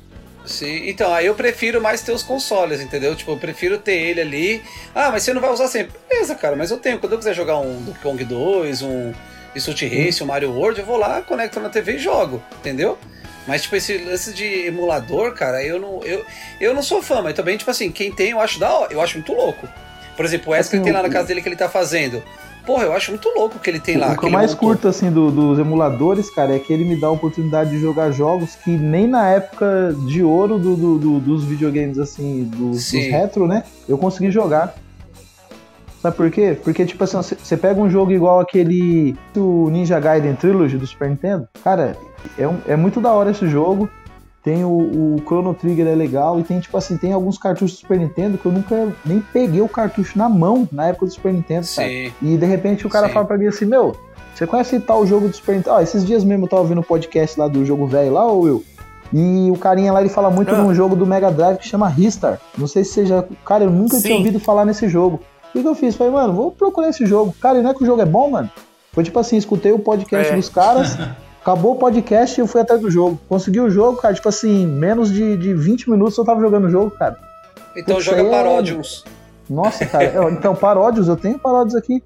Sim, 0.45 0.89
então, 0.89 1.13
aí 1.13 1.27
eu 1.27 1.35
prefiro 1.35 1.81
mais 1.81 2.01
ter 2.01 2.11
os 2.13 2.23
consoles, 2.23 2.81
entendeu? 2.81 3.15
Tipo, 3.15 3.33
eu 3.33 3.37
prefiro 3.37 3.77
ter 3.79 3.93
ele 3.97 4.21
ali. 4.21 4.63
Ah, 4.95 5.11
mas 5.11 5.23
você 5.23 5.35
não 5.35 5.41
vai 5.43 5.53
usar 5.53 5.69
sempre. 5.69 5.93
Beleza, 6.09 6.35
cara, 6.35 6.57
mas 6.57 6.71
eu 6.71 6.79
tenho. 6.79 6.99
Quando 6.99 7.13
eu 7.13 7.19
quiser 7.19 7.35
jogar 7.35 7.59
um 7.59 7.83
Donkey 7.83 8.01
Kong 8.03 8.25
2, 8.25 8.81
um 8.83 9.13
Street 9.55 9.83
Race, 9.93 10.23
um 10.23 10.27
Mario 10.27 10.51
World, 10.53 10.81
eu 10.81 10.87
vou 10.87 10.97
lá, 10.97 11.21
conecto 11.21 11.61
na 11.61 11.69
TV 11.69 11.97
e 11.97 11.99
jogo, 11.99 12.43
entendeu? 12.61 12.97
Mas, 13.47 13.63
tipo, 13.63 13.77
esse 13.77 13.99
lance 13.99 14.33
de 14.33 14.67
emulador, 14.67 15.33
cara, 15.35 15.63
eu 15.63 15.79
não, 15.79 16.03
eu, 16.05 16.25
eu 16.61 16.75
não 16.75 16.83
sou 16.83 17.03
fã, 17.03 17.21
mas 17.23 17.35
também, 17.35 17.57
tipo 17.57 17.71
assim, 17.71 17.91
quem 17.91 18.11
tem 18.13 18.31
eu 18.31 18.41
acho 18.41 18.59
da 18.59 18.71
hora, 18.73 18.93
eu 18.93 19.01
acho 19.03 19.17
muito 19.19 19.33
louco. 19.35 19.69
Por 20.19 20.25
exemplo, 20.27 20.49
o 20.49 20.51
Wesley 20.53 20.81
Assim, 20.81 20.85
tem 20.85 20.93
lá 20.93 21.03
na 21.03 21.09
casa 21.09 21.29
dele 21.29 21.41
que 21.41 21.49
ele 21.49 21.57
tá 21.57 21.69
fazendo. 21.69 22.23
Porra, 22.67 22.83
eu 22.85 22.93
acho 22.93 23.13
muito 23.13 23.27
louco 23.35 23.57
o 23.57 23.61
que 23.61 23.71
ele 23.71 23.81
tem 23.81 23.97
lá. 23.97 24.13
o 24.13 24.19
que 24.19 24.27
eu 24.27 24.31
mais 24.31 24.51
montou. 24.53 24.69
curto, 24.69 24.89
assim, 24.89 25.11
do- 25.11 25.31
dos 25.31 25.59
emuladores, 25.59 26.29
cara, 26.29 26.55
é 26.55 26.59
que 26.59 26.71
ele 26.71 26.85
me 26.85 27.01
dá 27.01 27.07
a 27.07 27.11
oportunidade 27.13 27.71
de 27.71 27.81
jogar 27.81 28.11
jogos 28.11 28.57
que 28.57 28.71
nem 28.71 29.07
na 29.07 29.27
época 29.31 29.95
de 30.07 30.23
ouro 30.23 30.59
do- 30.59 30.77
do- 30.77 30.99
do- 30.99 31.19
dos 31.21 31.45
videogames, 31.45 31.99
assim, 31.99 32.45
dos, 32.45 32.91
dos 32.91 32.93
retro, 32.93 33.47
né? 33.47 33.63
Eu 33.89 33.97
consegui 33.97 34.31
jogar. 34.31 34.75
Sabe 36.03 36.17
por 36.17 36.31
quê? 36.31 36.57
Porque, 36.63 36.85
tipo 36.87 37.03
assim, 37.03 37.17
você 37.21 37.57
pega 37.57 37.81
um 37.81 37.91
jogo 37.91 38.13
igual 38.13 38.39
aquele 38.39 39.17
o 39.37 39.69
Ninja 39.71 39.99
Gaiden 39.99 40.35
Trilogy 40.37 40.77
do 40.79 40.87
Super 40.87 41.09
Nintendo, 41.11 41.49
cara, 41.65 41.97
é, 42.39 42.47
um- 42.47 42.59
é 42.69 42.77
muito 42.77 43.01
da 43.01 43.13
hora 43.13 43.31
esse 43.33 43.49
jogo. 43.49 43.89
Tem 44.49 44.65
o, 44.65 44.69
o 44.71 45.23
Chrono 45.27 45.53
Trigger 45.53 45.87
é 45.89 45.95
legal 45.95 46.41
e 46.41 46.43
tem 46.43 46.59
tipo 46.59 46.75
assim, 46.79 46.97
tem 46.97 47.13
alguns 47.13 47.37
cartuchos 47.37 47.77
do 47.77 47.81
Super 47.81 47.99
Nintendo 47.99 48.39
que 48.39 48.47
eu 48.47 48.51
nunca 48.53 48.89
nem 49.05 49.21
peguei 49.31 49.61
o 49.61 49.69
cartucho 49.69 50.17
na 50.17 50.27
mão 50.27 50.67
na 50.73 50.87
época 50.87 51.05
do 51.05 51.13
Super 51.13 51.35
Nintendo, 51.35 51.67
cara. 51.77 51.87
Sim. 51.89 52.13
E 52.23 52.35
de 52.39 52.47
repente 52.47 52.87
o 52.87 52.89
cara 52.89 53.09
Sim. 53.09 53.13
fala 53.13 53.27
pra 53.27 53.37
mim 53.37 53.47
assim, 53.47 53.67
meu, 53.67 53.95
você 54.35 54.47
conhece 54.47 54.81
tal 54.81 55.07
jogo 55.07 55.29
do 55.29 55.37
Super 55.37 55.57
Nintendo? 55.57 55.77
Ó, 55.77 55.81
esses 55.83 56.03
dias 56.03 56.25
mesmo 56.25 56.47
eu 56.47 56.49
tava 56.49 56.63
ouvindo 56.63 56.81
o 56.81 56.83
podcast 56.83 57.39
lá 57.39 57.47
do 57.47 57.63
jogo 57.67 57.87
velho 57.87 58.15
lá, 58.15 58.25
ou 58.25 58.49
eu? 58.49 58.65
E 59.13 59.51
o 59.51 59.57
carinha 59.59 59.93
lá 59.93 60.01
ele 60.01 60.09
fala 60.09 60.31
muito 60.31 60.51
Ah. 60.51 60.55
de 60.55 60.61
um 60.63 60.75
jogo 60.75 60.97
do 60.97 61.07
Mega 61.07 61.31
Drive 61.31 61.59
que 61.59 61.69
chama 61.69 61.87
Ristar. 61.87 62.41
Não 62.57 62.67
sei 62.67 62.85
se 62.85 62.93
você 62.95 63.05
já. 63.07 63.23
Cara, 63.45 63.65
eu 63.65 63.71
nunca 63.71 63.97
Sim. 63.97 64.03
tinha 64.03 64.17
ouvido 64.17 64.41
falar 64.41 64.65
nesse 64.65 64.89
jogo. 64.89 65.21
O 65.51 65.53
que, 65.53 65.61
que 65.61 65.69
eu 65.69 65.75
fiz? 65.75 65.95
Falei, 65.95 66.11
mano, 66.13 66.33
vou 66.33 66.51
procurar 66.51 66.89
esse 66.89 67.05
jogo. 67.05 67.35
Cara, 67.39 67.59
e 67.59 67.63
não 67.63 67.71
é 67.71 67.75
que 67.75 67.83
o 67.83 67.87
jogo 67.87 68.01
é 68.01 68.07
bom, 68.07 68.31
mano? 68.31 68.51
Foi 68.93 69.05
tipo 69.05 69.19
assim, 69.19 69.37
escutei 69.37 69.73
o 69.73 69.79
podcast 69.79 70.33
É. 70.33 70.37
dos 70.37 70.49
caras, 70.49 70.97
acabou 71.49 71.73
o 71.73 71.77
podcast 71.77 72.39
e 72.39 72.43
eu 72.43 72.47
fui 72.47 72.61
atrás 72.61 72.81
do 72.83 72.91
jogo. 72.91 73.19
Consegui 73.27 73.59
o 73.61 73.71
jogo, 73.71 73.97
cara, 73.97 74.13
tipo 74.15 74.29
assim, 74.29 74.67
menos 74.67 75.11
de, 75.11 75.35
de 75.37 75.55
20 75.55 75.89
minutos 75.89 76.17
eu 76.19 76.25
tava 76.25 76.41
jogando 76.41 76.67
o 76.67 76.71
jogo, 76.71 76.91
cara. 76.91 77.17
Então 77.75 77.95
Putz, 77.95 78.05
joga 78.05 78.21
aí 78.21 78.27
é-. 78.27 78.31
Nossa, 79.49 79.87
cara. 79.87 80.05
eu- 80.05 80.29
então, 80.31 80.55
paródios, 80.55 81.09
eu 81.09 81.17
tenho 81.17 81.39
paródios 81.39 81.75
aqui. 81.75 82.03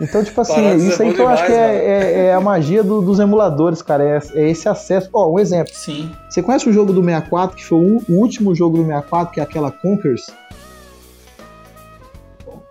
Então, 0.00 0.24
tipo 0.24 0.40
assim, 0.40 0.54
Paródios 0.54 0.84
isso 0.84 1.02
é 1.02 1.06
aí 1.06 1.12
que 1.12 1.20
eu 1.20 1.28
acho 1.28 1.44
que 1.44 1.52
é, 1.52 1.84
é- 1.84 2.24
é 2.28 2.34
a 2.34 2.40
magia 2.40 2.82
do- 2.82 3.02
dos 3.02 3.18
emuladores, 3.20 3.82
cara. 3.82 4.02
É, 4.02 4.18
é 4.32 4.48
esse 4.50 4.66
acesso. 4.66 5.10
Ó, 5.12 5.30
um 5.30 5.38
exemplo. 5.38 5.74
Sim. 5.74 6.10
Você 6.30 6.42
conhece 6.42 6.66
o 6.66 6.72
jogo 6.72 6.90
do 6.90 7.04
64, 7.04 7.54
que 7.54 7.62
foi 7.66 7.78
o, 7.78 8.02
o 8.08 8.14
último 8.14 8.54
jogo 8.54 8.78
do 8.78 8.84
64, 8.86 9.34
que 9.34 9.40
é 9.40 9.42
aquela 9.42 9.70
Conkers? 9.70 10.30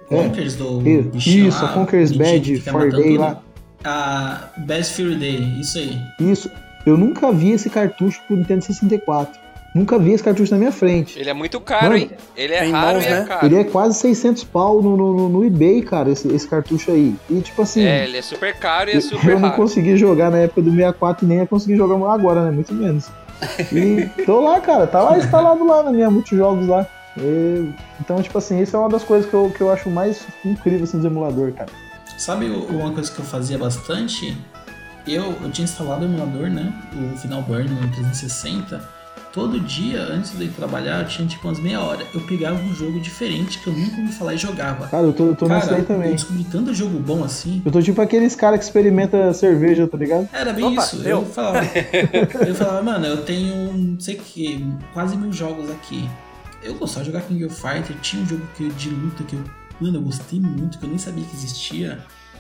Conkers 0.08 0.56
do 0.56 0.82
Isso, 0.88 1.68
Conker's 1.72 2.12
Bad 2.12 2.40
Day 2.42 3.12
tudo. 3.12 3.20
lá. 3.20 3.42
A 3.84 4.50
Best 4.58 4.94
Fury 4.96 5.16
Day, 5.16 5.58
isso 5.60 5.78
aí. 5.78 6.02
Isso. 6.20 6.50
Eu 6.86 6.98
nunca 6.98 7.32
vi 7.32 7.52
esse 7.52 7.70
cartucho 7.70 8.22
pro 8.28 8.36
Nintendo 8.36 8.64
64. 8.64 9.40
Nunca 9.74 10.00
vi 10.00 10.14
esse 10.14 10.24
cartucho 10.24 10.52
na 10.52 10.58
minha 10.58 10.72
frente. 10.72 11.20
Ele 11.20 11.30
é 11.30 11.34
muito 11.34 11.60
caro, 11.62 11.84
Mano, 11.90 11.98
hein? 11.98 12.10
Ele 12.36 12.54
é 12.54 12.64
raro 12.72 12.94
mãos, 12.96 13.04
e 13.06 13.08
é 13.08 13.20
né? 13.20 13.26
caro. 13.28 13.46
Ele 13.46 13.56
é 13.56 13.64
quase 13.64 14.00
600 14.00 14.44
pau 14.46 14.82
no, 14.82 14.98
no, 14.98 15.14
no- 15.14 15.30
no 15.30 15.46
eBay, 15.46 15.82
cara, 15.84 16.10
esse, 16.10 16.28
esse 16.34 16.48
cartucho 16.48 16.90
aí. 16.92 17.16
E 17.30 17.40
tipo 17.42 17.62
assim, 17.62 17.84
É, 17.86 18.04
ele 18.06 18.18
é 18.18 18.22
super 18.22 18.56
caro 18.58 18.90
e 18.90 18.94
é 18.98 19.02
super 19.02 19.30
eu 19.34 19.40
não 19.40 19.50
raro. 19.50 19.62
consegui 19.62 19.96
jogar 19.96 20.32
na 20.32 20.40
época 20.40 20.64
do 20.64 20.72
64 20.72 21.24
e 21.24 21.28
nem 21.30 21.38
ia 21.38 21.46
conseguir 21.46 21.78
jogar 21.78 21.96
agora, 22.12 22.44
né? 22.46 22.52
Muito 22.52 22.74
menos. 22.74 23.10
E 23.72 24.10
tô 24.26 24.40
lá, 24.42 24.60
cara, 24.60 24.88
tá 24.88 25.04
lá 25.04 25.18
instalado 25.20 25.64
lá 25.66 25.84
na 25.84 25.92
minha 25.92 26.10
multijogos 26.10 26.68
lá. 26.68 26.88
E- 27.16 27.70
então, 28.02 28.20
tipo 28.24 28.38
assim, 28.40 28.60
isso 28.62 28.76
é 28.76 28.80
uma 28.80 28.90
das 28.90 29.04
coisas 29.04 29.30
que 29.30 29.36
eu, 29.36 29.52
que 29.56 29.62
eu 29.62 29.72
acho 29.72 29.88
mais 29.90 30.26
incrível 30.44 30.84
assim, 30.86 30.98
dos 30.98 31.06
emuladores, 31.06 31.54
cara. 31.54 31.70
Sabe 32.20 32.48
uma 32.50 32.92
coisa 32.92 33.10
que 33.10 33.18
eu 33.20 33.24
fazia 33.24 33.58
bastante? 33.58 34.38
Eu, 35.08 35.38
eu 35.42 35.50
tinha 35.50 35.64
instalado 35.64 36.02
o 36.02 36.06
emulador, 36.06 36.50
né? 36.50 36.74
O 36.94 37.18
Final 37.18 37.42
Burn 37.44 37.70
no 37.70 37.88
360. 37.88 39.00
Todo 39.32 39.58
dia, 39.58 40.02
antes 40.02 40.38
de 40.38 40.44
ir 40.44 40.50
trabalhar, 40.50 41.00
eu 41.02 41.08
tinha 41.08 41.26
tipo 41.26 41.48
umas 41.48 41.60
meia 41.60 41.80
hora. 41.80 42.06
Eu 42.14 42.20
pegava 42.22 42.60
um 42.60 42.76
jogo 42.76 43.00
diferente 43.00 43.60
que 43.60 43.68
eu 43.68 43.74
nunca 43.74 44.02
ouvi 44.02 44.12
falar 44.12 44.34
e 44.34 44.38
jogava. 44.38 44.88
Cara, 44.90 45.04
eu 45.08 45.14
tô, 45.14 45.28
eu 45.28 45.36
tô 45.36 45.48
nessa 45.48 45.68
Cara, 45.68 45.78
aí 45.78 45.84
também. 45.84 46.10
eu 46.10 46.16
descobri 46.16 46.44
tanto 46.44 46.74
jogo 46.74 47.00
bom 47.00 47.24
assim. 47.24 47.62
Eu 47.64 47.72
tô 47.72 47.82
tipo 47.82 48.02
aqueles 48.02 48.36
caras 48.36 48.60
que 48.60 48.66
experimenta 48.66 49.32
cerveja, 49.34 49.88
tá 49.88 49.98
ligado? 49.98 50.28
Era 50.34 50.52
bem 50.52 50.66
Opa, 50.66 50.82
isso. 50.82 50.98
deu. 50.98 51.20
Eu 51.20 51.26
falava, 51.26 51.60
eu 52.46 52.54
falava, 52.56 52.84
mano, 52.84 53.06
eu 53.06 53.24
tenho 53.24 53.72
não 53.72 54.00
sei 54.00 54.16
o 54.16 54.20
que, 54.20 54.68
quase 54.94 55.16
mil 55.16 55.32
jogos 55.32 55.72
aqui. 55.72 56.10
Eu 56.62 56.76
gostava 56.76 57.06
de 57.06 57.12
jogar 57.12 57.24
King 57.26 57.46
of 57.46 57.56
Fighter, 57.56 57.96
tinha 58.02 58.22
um 58.22 58.26
jogo 58.26 58.42
que, 58.58 58.68
de 58.74 58.90
luta 58.90 59.24
que 59.24 59.36
eu, 59.36 59.44
mano, 59.80 59.98
eu 59.98 60.02
gostei 60.02 60.40
muito, 60.40 60.78
que 60.78 60.86
eu 60.86 60.90
nem 60.90 60.98
sabia 60.98 61.24
que 61.24 61.36
existia. 61.36 62.00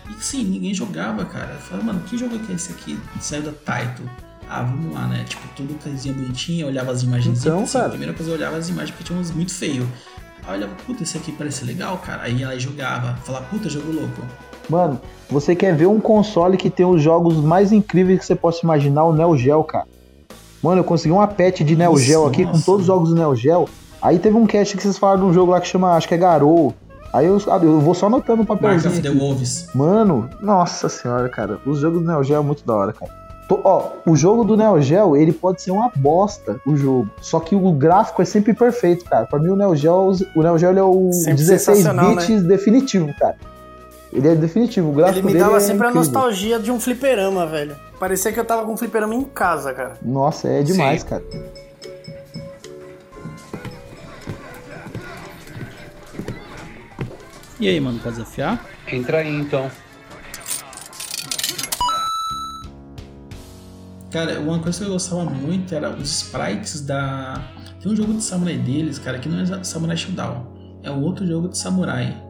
E 0.10 0.23
sim, 0.23 0.43
ninguém 0.43 0.73
jogava, 0.73 1.25
cara. 1.25 1.54
Eu 1.54 1.60
falava, 1.60 1.88
mano, 1.88 2.02
que 2.02 2.17
jogo 2.17 2.38
que 2.39 2.52
é 2.52 2.56
esse 2.56 2.71
aqui? 2.71 2.97
Saiu 3.21 3.43
da 3.43 3.52
Taito. 3.52 4.04
Ah, 4.49 4.63
vamos 4.63 4.93
lá, 4.93 5.08
né? 5.08 5.23
Tipo, 5.28 5.47
tudo 5.56 5.75
casinha 5.84 6.13
bonitinha, 6.13 6.63
eu 6.63 6.67
olhava 6.67 6.91
as 6.91 7.04
imagens. 7.04 7.39
Então, 7.39 7.63
assim, 7.63 7.73
cara. 7.73 7.86
A 7.86 7.89
primeira 7.89 8.13
coisa 8.13 8.32
eu 8.32 8.36
olhava 8.36 8.58
as 8.58 8.67
imagens 8.67 8.91
porque 8.91 9.04
tinha 9.04 9.19
uns 9.19 9.32
muito 9.32 9.54
feio. 9.54 9.88
Aí 10.43 10.54
eu 10.54 10.58
olhava, 10.58 10.73
puta, 10.88 11.04
esse 11.04 11.17
aqui 11.17 11.32
parece 11.32 11.63
legal, 11.63 11.99
cara. 11.99 12.23
Aí 12.23 12.41
ela 12.41 12.58
jogava. 12.58 13.15
Falava, 13.17 13.45
puta, 13.45 13.69
jogo 13.69 13.91
louco. 13.91 14.23
Mano, 14.67 14.99
você 15.30 15.56
quer 15.56 15.75
ver 15.75 15.86
um 15.86 15.99
console 15.99 16.58
que 16.58 16.69
tem 16.69 16.86
os 16.86 17.02
jogos 17.02 17.38
mais 17.38 17.71
incríveis 17.71 18.19
que 18.19 18.25
você 18.25 18.36
possa 18.36 18.62
imaginar, 18.63 19.04
o 19.04 19.13
Neo 19.13 19.38
Geo, 19.38 19.63
cara. 19.63 19.88
Mano, 20.63 20.80
eu 20.80 20.84
consegui 20.84 21.13
uma 21.13 21.28
patch 21.28 21.62
de 21.62 21.75
Neo 21.75 21.91
Nossa, 21.91 22.04
Geo 22.04 22.25
aqui 22.25 22.43
com 22.43 22.52
nossa. 22.52 22.65
todos 22.65 22.82
os 22.82 22.88
jogos 22.88 23.10
do 23.10 23.15
Neo 23.15 23.36
Geo. 23.36 23.69
Aí 24.02 24.17
teve 24.17 24.36
um 24.36 24.45
cast 24.45 24.75
que 24.75 24.82
vocês 24.82 24.97
falaram 24.97 25.21
de 25.21 25.25
um 25.28 25.34
jogo 25.34 25.52
lá 25.52 25.62
que 25.62 25.67
chama, 25.67 25.93
acho 25.95 26.08
que 26.08 26.13
é 26.13 26.17
Garou. 26.17 26.73
Aí 27.11 27.25
eu, 27.25 27.37
eu 27.63 27.79
vou 27.79 27.93
só 27.93 28.05
anotando 28.07 28.45
Mark 28.47 28.59
papelzinho. 28.61 28.93
of 28.93 29.01
the. 29.01 29.09
Wolves. 29.09 29.67
Mano, 29.73 30.29
nossa 30.39 30.87
senhora, 30.89 31.27
cara. 31.29 31.59
Os 31.65 31.79
jogos 31.79 32.01
do 32.01 32.07
Neo 32.07 32.23
Geo 32.23 32.37
é 32.37 32.41
muito 32.41 32.65
da 32.65 32.75
hora, 32.75 32.93
cara. 32.93 33.11
Tô- 33.47 33.61
ó, 33.63 33.89
o 34.05 34.15
jogo 34.15 34.43
do 34.43 34.55
Neo 34.55 34.79
Geo, 34.79 35.17
ele 35.17 35.33
pode 35.33 35.61
ser 35.63 35.71
uma 35.71 35.91
bosta, 35.95 36.59
o 36.67 36.75
jogo. 36.77 37.09
Só 37.19 37.39
que 37.39 37.55
o 37.55 37.71
gráfico 37.71 38.21
é 38.21 38.25
sempre 38.25 38.53
perfeito, 38.53 39.05
cara. 39.05 39.25
Pra 39.25 39.39
mim, 39.39 39.49
o 39.49 39.55
Neo 39.55 39.75
Geo, 39.75 40.11
o 40.35 40.43
Neo 40.43 40.57
Geo 40.59 40.69
ele 40.69 40.79
é 40.79 40.83
o 40.83 41.11
Sempre 41.11 41.33
16 41.37 41.61
sensacional, 41.79 42.15
bits 42.15 42.43
definitivo, 42.43 43.11
cara. 43.19 43.35
Ele 44.13 44.27
é 44.27 44.35
definitivo. 44.35 44.89
O 44.89 44.91
gráfico 44.93 45.19
Ele 45.19 45.25
me 45.27 45.33
dele 45.33 45.43
dava 45.45 45.57
é 45.57 45.59
sempre 45.59 45.87
a 45.87 45.89
incrível. 45.89 46.11
nostalgia 46.13 46.59
de 46.59 46.71
um 46.71 46.79
fliperama, 46.79 47.45
velho. 47.47 47.75
Parecia 47.99 48.31
que 48.31 48.39
eu 48.39 48.45
tava 48.45 48.63
com 48.65 48.73
um 48.73 48.77
fliperama 48.77 49.13
em 49.15 49.23
casa, 49.23 49.73
cara. 49.73 49.93
Nossa, 50.03 50.47
é 50.47 50.61
demais, 50.63 51.01
Sim. 51.01 51.07
cara. 51.07 51.23
E 57.59 57.67
aí, 57.67 57.79
mano, 57.79 57.99
pode 57.99 58.15
desafiar? 58.15 58.65
Entra 58.87 59.17
aí 59.19 59.29
então. 59.35 59.69
Cara, 64.11 64.39
uma 64.39 64.59
coisa 64.59 64.79
que 64.79 64.85
eu 64.85 64.93
gostava 64.93 65.25
muito 65.25 65.73
era 65.73 65.91
os 65.95 66.09
sprites 66.23 66.81
da. 66.81 67.43
Tem 67.81 67.91
um 67.91 67.95
jogo 67.95 68.13
de 68.13 68.23
samurai 68.23 68.57
deles, 68.57 68.97
cara, 68.97 69.19
que 69.19 69.29
não 69.29 69.39
é 69.39 69.63
Samurai 69.63 69.95
Shodown. 69.95 70.79
É 70.83 70.89
um 70.91 71.01
outro 71.03 71.25
jogo 71.27 71.49
de 71.49 71.57
samurai. 71.57 72.25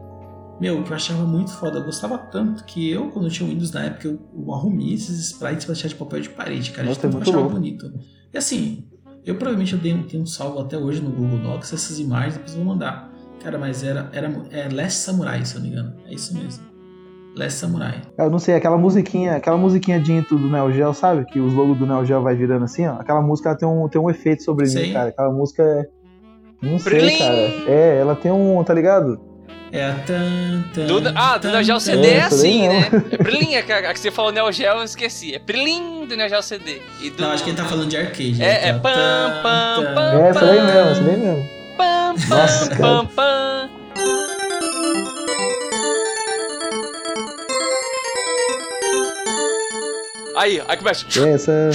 Meu, 0.60 0.82
que 0.84 0.90
eu 0.90 0.96
achava 0.96 1.24
muito 1.24 1.50
foda. 1.52 1.78
Eu 1.78 1.84
gostava 1.84 2.18
tanto 2.18 2.64
que 2.64 2.90
eu, 2.90 3.10
quando 3.10 3.26
eu 3.26 3.30
tinha 3.30 3.48
o 3.48 3.50
Windows 3.52 3.70
na 3.72 3.84
época, 3.84 4.08
eu, 4.08 4.20
eu 4.36 4.52
arrumei 4.52 4.92
esses 4.92 5.18
sprites 5.30 5.64
pra 5.64 5.72
deixar 5.72 5.88
de 5.88 5.94
papel 5.94 6.20
de 6.20 6.28
parede, 6.28 6.70
cara. 6.70 6.86
Nossa, 6.86 7.00
de 7.08 7.14
tanto 7.14 7.18
é 7.18 7.22
que 7.22 7.28
eu 7.30 7.32
muito 7.32 7.54
achava 7.54 7.70
louco. 7.70 7.86
bonito. 7.88 7.92
E 8.32 8.36
assim, 8.36 8.84
Eu 9.24 9.36
provavelmente 9.36 9.72
eu 9.72 9.78
dei, 9.78 9.96
tenho 10.04 10.22
um 10.22 10.26
salvo 10.26 10.58
até 10.60 10.76
hoje 10.76 11.00
no 11.00 11.10
Google 11.10 11.38
Docs, 11.38 11.72
essas 11.72 11.98
imagens, 11.98 12.34
depois 12.34 12.52
eu 12.52 12.58
vou 12.62 12.72
mandar. 12.74 13.09
Cara, 13.42 13.58
mas 13.58 13.82
era, 13.82 14.08
era 14.12 14.30
é 14.52 14.68
Last 14.72 14.98
Samurai, 15.00 15.44
se 15.44 15.54
eu 15.56 15.60
não 15.60 15.66
me 15.68 15.72
engano. 15.74 15.92
É 16.06 16.14
isso 16.14 16.34
mesmo. 16.34 16.62
Last 17.34 17.58
Samurai. 17.60 18.02
Eu 18.18 18.28
não 18.30 18.38
sei, 18.38 18.54
aquela 18.54 18.76
musiquinha, 18.76 19.36
aquela 19.36 19.56
musiquinha 19.56 19.98
de 20.00 20.12
intro 20.12 20.36
do 20.36 20.48
Neo 20.50 20.70
Geo, 20.72 20.92
sabe? 20.92 21.24
Que 21.24 21.38
os 21.40 21.52
logos 21.54 21.78
do 21.78 21.86
Neo 21.86 22.04
Geo 22.04 22.20
vai 22.22 22.34
virando 22.34 22.64
assim, 22.64 22.86
ó. 22.86 22.94
Aquela 23.00 23.22
música 23.22 23.50
ela 23.50 23.58
tem 23.58 23.68
um, 23.68 23.88
tem 23.88 24.00
um 24.00 24.10
efeito 24.10 24.42
sobre 24.42 24.66
Sei. 24.66 24.88
mim, 24.88 24.92
cara. 24.92 25.08
Aquela 25.10 25.30
música 25.30 25.62
é. 25.62 25.86
Não 26.60 26.78
sei, 26.78 26.92
Brilhinho. 26.92 27.18
cara. 27.18 27.36
É, 27.66 27.98
ela 28.00 28.14
tem 28.14 28.30
um, 28.30 28.62
tá 28.62 28.74
ligado? 28.74 29.18
É 29.72 29.84
a 29.86 29.94
tan, 29.94 30.64
tan, 30.74 30.86
Do, 30.86 31.12
ah, 31.14 31.38
do 31.38 31.42
tan, 31.42 31.52
Neo 31.52 31.62
Geo 31.62 31.74
tan. 31.76 31.80
CD 31.80 32.08
é, 32.08 32.14
É, 32.16 32.22
assim, 32.22 32.68
né? 32.68 32.88
É 33.12 33.16
Brilin, 33.22 33.54
a, 33.54 33.62
que- 33.62 33.72
a 33.72 33.92
que 33.94 34.00
você 34.00 34.10
falou 34.10 34.32
Neo 34.32 34.50
Geo, 34.52 34.66
eu 34.78 34.82
esqueci. 34.82 35.32
É 35.34 35.38
Brilin 35.38 36.06
do 36.06 36.16
Neo 36.16 36.28
Geo 36.28 36.42
CD. 36.42 36.82
E 37.00 37.08
do, 37.10 37.22
Não, 37.22 37.30
acho 37.30 37.44
que 37.44 37.50
ele 37.50 37.56
tá 37.56 37.64
falando 37.64 37.88
de 37.88 37.96
arcade. 37.96 38.42
É, 38.42 38.46
é 38.68 38.70
Aquela 38.70 38.80
pam, 38.80 38.90
tan, 38.92 39.42
pam, 39.42 39.84
tan. 39.84 39.94
pam. 39.94 40.12
É, 40.20 40.28
essa 40.28 40.40
daí 40.40 40.60
mesmo, 40.66 40.90
essa 40.90 41.02
daí 41.02 41.16
mesmo. 41.16 41.59
Pam, 41.80 42.14
pam, 42.28 42.36
Nossa, 42.36 42.76
pam, 42.76 43.06
pam. 43.06 43.70
Aí, 50.36 50.62
aí 50.68 50.76
começa. 50.76 51.06
É, 51.18 51.32
essa. 51.32 51.70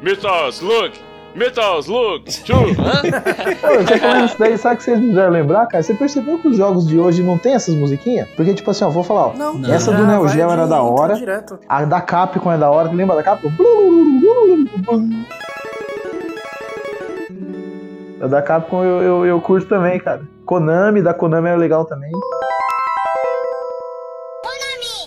Metal 0.00 0.48
Slug! 0.48 0.92
Metal 1.34 1.78
Slug! 1.80 2.24
Two! 2.44 2.74
Você 3.84 3.98
falando 3.98 4.24
isso 4.24 4.36
daí, 4.38 4.56
sabe 4.56 4.74
o 4.74 4.78
que 4.78 4.84
vocês 4.84 4.98
me 4.98 5.08
fizeram 5.08 5.30
lembrar, 5.30 5.66
cara? 5.66 5.82
Você 5.82 5.92
percebeu 5.94 6.38
que 6.38 6.48
os 6.48 6.56
jogos 6.56 6.86
de 6.86 6.98
hoje 6.98 7.22
não 7.22 7.36
tem 7.36 7.54
essas 7.54 7.74
musiquinhas? 7.74 8.26
Porque, 8.36 8.54
tipo 8.54 8.70
assim, 8.70 8.84
ó, 8.84 8.88
vou 8.88 9.04
falar, 9.04 9.26
ó. 9.28 9.34
Não, 9.34 9.54
Não. 9.54 9.72
Essa 9.72 9.92
do 9.92 10.06
Neo 10.06 10.26
Geo 10.28 10.50
era 10.50 10.66
da 10.66 10.82
hora. 10.82 11.14
A 11.68 11.84
da 11.84 12.00
Capcom 12.00 12.50
é 12.50 12.56
da 12.56 12.70
hora, 12.70 12.90
lembra 12.90 13.16
da 13.16 13.22
Capcom? 13.22 13.50
A 18.20 18.26
da 18.26 18.42
Capcom 18.42 18.84
eu, 18.84 19.02
eu, 19.02 19.26
eu 19.26 19.40
curto 19.40 19.66
também, 19.68 19.98
cara. 19.98 20.28
Konami, 20.44 21.00
da 21.02 21.14
Konami 21.14 21.48
era 21.48 21.56
legal 21.56 21.84
também. 21.86 22.10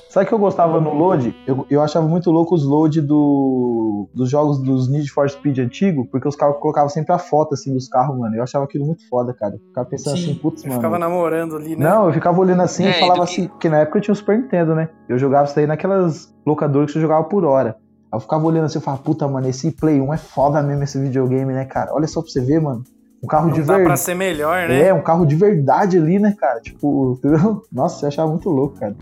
Sabe 0.10 0.26
o 0.26 0.30
que 0.30 0.34
eu 0.36 0.39
gostava 0.39 0.80
no 0.80 0.93
load? 0.93 1.36
Eu, 1.47 1.65
eu 1.71 1.82
achava 1.82 2.08
muito 2.08 2.30
louco 2.30 2.54
os 2.54 2.63
load 2.63 3.02
do, 3.02 4.08
dos 4.13 4.30
jogos 4.30 4.60
dos 4.63 4.88
Need 4.88 5.10
for 5.12 5.28
Speed 5.28 5.58
antigo, 5.58 6.08
porque 6.12 6.28
os 6.28 6.36
caras 6.36 6.56
colocavam 6.60 6.88
sempre 6.88 7.13
a 7.13 7.17
foto 7.17 7.54
assim 7.56 7.73
dos 7.73 7.88
carros, 7.88 8.17
mano. 8.17 8.36
Eu 8.36 8.43
achava 8.43 8.63
aquilo 8.65 8.86
muito 8.86 9.08
foda, 9.10 9.34
cara. 9.34 9.56
Eu 9.56 9.60
ficava 9.60 9.88
pensando 9.89 10.15
Sim. 10.17 10.23
assim, 10.32 10.36
putz, 10.36 10.63
mano. 10.65 10.76
Ficava 10.76 10.99
namorando 10.99 11.56
ali, 11.56 11.76
né? 11.76 11.84
Não, 11.89 12.08
eu 12.08 12.13
ficava 12.13 12.39
olhando 12.39 12.62
assim 12.62 12.86
É, 12.86 12.91
e 12.91 12.99
falava 12.99 13.26
que- 13.26 13.32
assim, 13.32 13.47
porque 13.47 13.69
na 13.69 13.80
época 13.80 13.97
eu 13.97 14.02
tinha 14.04 14.13
o 14.13 14.15
Super 14.15 14.38
Nintendo, 14.38 14.76
né? 14.76 14.89
Eu 15.10 15.17
jogava 15.17 15.45
isso 15.45 15.56
daí 15.56 15.65
naquelas 15.65 16.28
locadoras 16.45 16.88
que 16.88 16.93
você 16.93 17.02
jogava 17.02 17.23
por 17.23 17.43
hora. 17.43 17.69
Aí 18.12 18.17
eu 18.17 18.19
ficava 18.19 18.45
olhando 18.45 18.65
assim 18.65 18.78
e 18.78 18.82
falava, 18.84 19.02
puta, 19.02 19.28
mano, 19.28 19.47
esse 19.49 19.71
Play 19.71 19.99
1 19.99 20.13
é 20.13 20.17
foda 20.17 20.62
mesmo 20.62 20.84
esse 20.84 20.99
videogame, 20.99 21.54
né, 21.54 21.65
cara? 21.65 21.91
Olha 21.91 22.08
só 22.08 22.21
pra 22.21 22.30
você 22.30 22.39
ver, 22.41 22.60
mano. 22.62 22.84
Um 23.24 23.28
carro 23.28 23.52
de 23.52 23.60
Não 23.60 23.66
dá 23.66 23.74
pra 23.74 23.78
verdade. 23.78 24.00
ser 24.02 24.16
melhor, 24.16 24.68
né? 24.68 24.88
É, 24.88 24.94
um 24.94 25.02
carro 25.02 25.26
de 25.26 25.36
verdade 25.36 25.98
ali, 25.98 26.20
né, 26.20 26.36
cara? 26.38 26.60
Tipo, 26.60 27.14
entendeu? 27.18 27.64
Nossa, 27.72 28.04
eu 28.04 28.08
achava 28.10 28.30
muito 28.30 28.50
louco, 28.50 28.78
cara. 28.78 28.96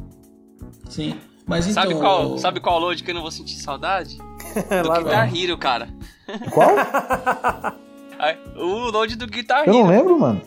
Sim. 0.89 1.17
Mas 1.47 1.67
então. 1.67 1.81
Sabe 1.83 1.95
qual, 1.95 2.37
sabe 2.37 2.59
qual 2.59 2.79
load 2.79 3.03
que 3.03 3.09
eu 3.09 3.15
não 3.15 3.21
vou 3.23 3.31
sentir 3.31 3.55
saudade? 3.55 4.17
Do 4.83 4.87
Lá 4.87 4.99
Guitar 4.99 5.29
vem. 5.31 5.43
Hero, 5.43 5.57
cara. 5.57 5.89
Qual? 6.51 6.69
O 8.55 8.91
load 8.91 9.15
do 9.15 9.25
Guitar 9.25 9.65
Eu 9.67 9.73
Hero. 9.73 9.83
não 9.83 9.87
lembro, 9.89 10.19
mano. 10.19 10.41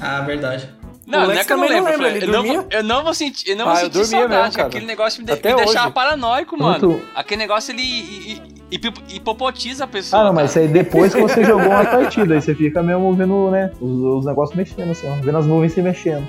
Ah, 0.00 0.22
verdade. 0.22 0.66
Não, 1.06 1.26
não 1.26 1.32
é 1.32 1.44
que 1.44 1.52
eu 1.52 1.56
não 1.56 1.64
não 1.68 1.74
lembro. 1.74 2.02
lembra, 2.02 2.24
eu, 2.24 2.28
não, 2.44 2.66
eu 2.70 2.82
não 2.84 3.02
vou 3.02 3.12
sentir, 3.12 3.50
eu 3.50 3.56
não 3.56 3.68
Ah, 3.68 3.74
vou 3.74 3.82
eu 3.82 3.92
sentir 3.92 4.04
saudade. 4.06 4.42
mesmo, 4.42 4.52
cara. 4.56 4.68
Aquele 4.68 4.86
negócio 4.86 5.20
me, 5.20 5.26
de- 5.26 5.34
me 5.34 5.54
deixava 5.56 5.90
paranoico, 5.90 6.56
mano. 6.56 6.88
Muito- 6.88 7.04
Aquele 7.14 7.38
negócio 7.40 7.72
ele 7.72 7.82
hi- 7.82 8.32
hi- 8.32 8.42
hipo- 8.70 9.02
hipopotiza 9.08 9.84
a 9.84 9.86
pessoa. 9.88 10.22
Ah, 10.22 10.24
não, 10.26 10.32
mas 10.32 10.50
isso 10.50 10.60
aí 10.60 10.68
depois 10.68 11.12
que 11.14 11.20
você 11.20 11.42
jogou 11.44 11.66
uma 11.68 11.84
partida, 11.84 12.34
aí 12.34 12.40
você 12.40 12.54
fica 12.54 12.82
mesmo 12.82 13.12
vendo, 13.14 13.50
né, 13.50 13.72
os, 13.80 13.90
os 14.20 14.24
negócios 14.26 14.56
mexendo, 14.56 14.92
assim, 14.92 15.08
ó, 15.10 15.14
vendo 15.16 15.38
as 15.38 15.46
nuvens 15.46 15.72
se 15.72 15.82
mexendo. 15.82 16.26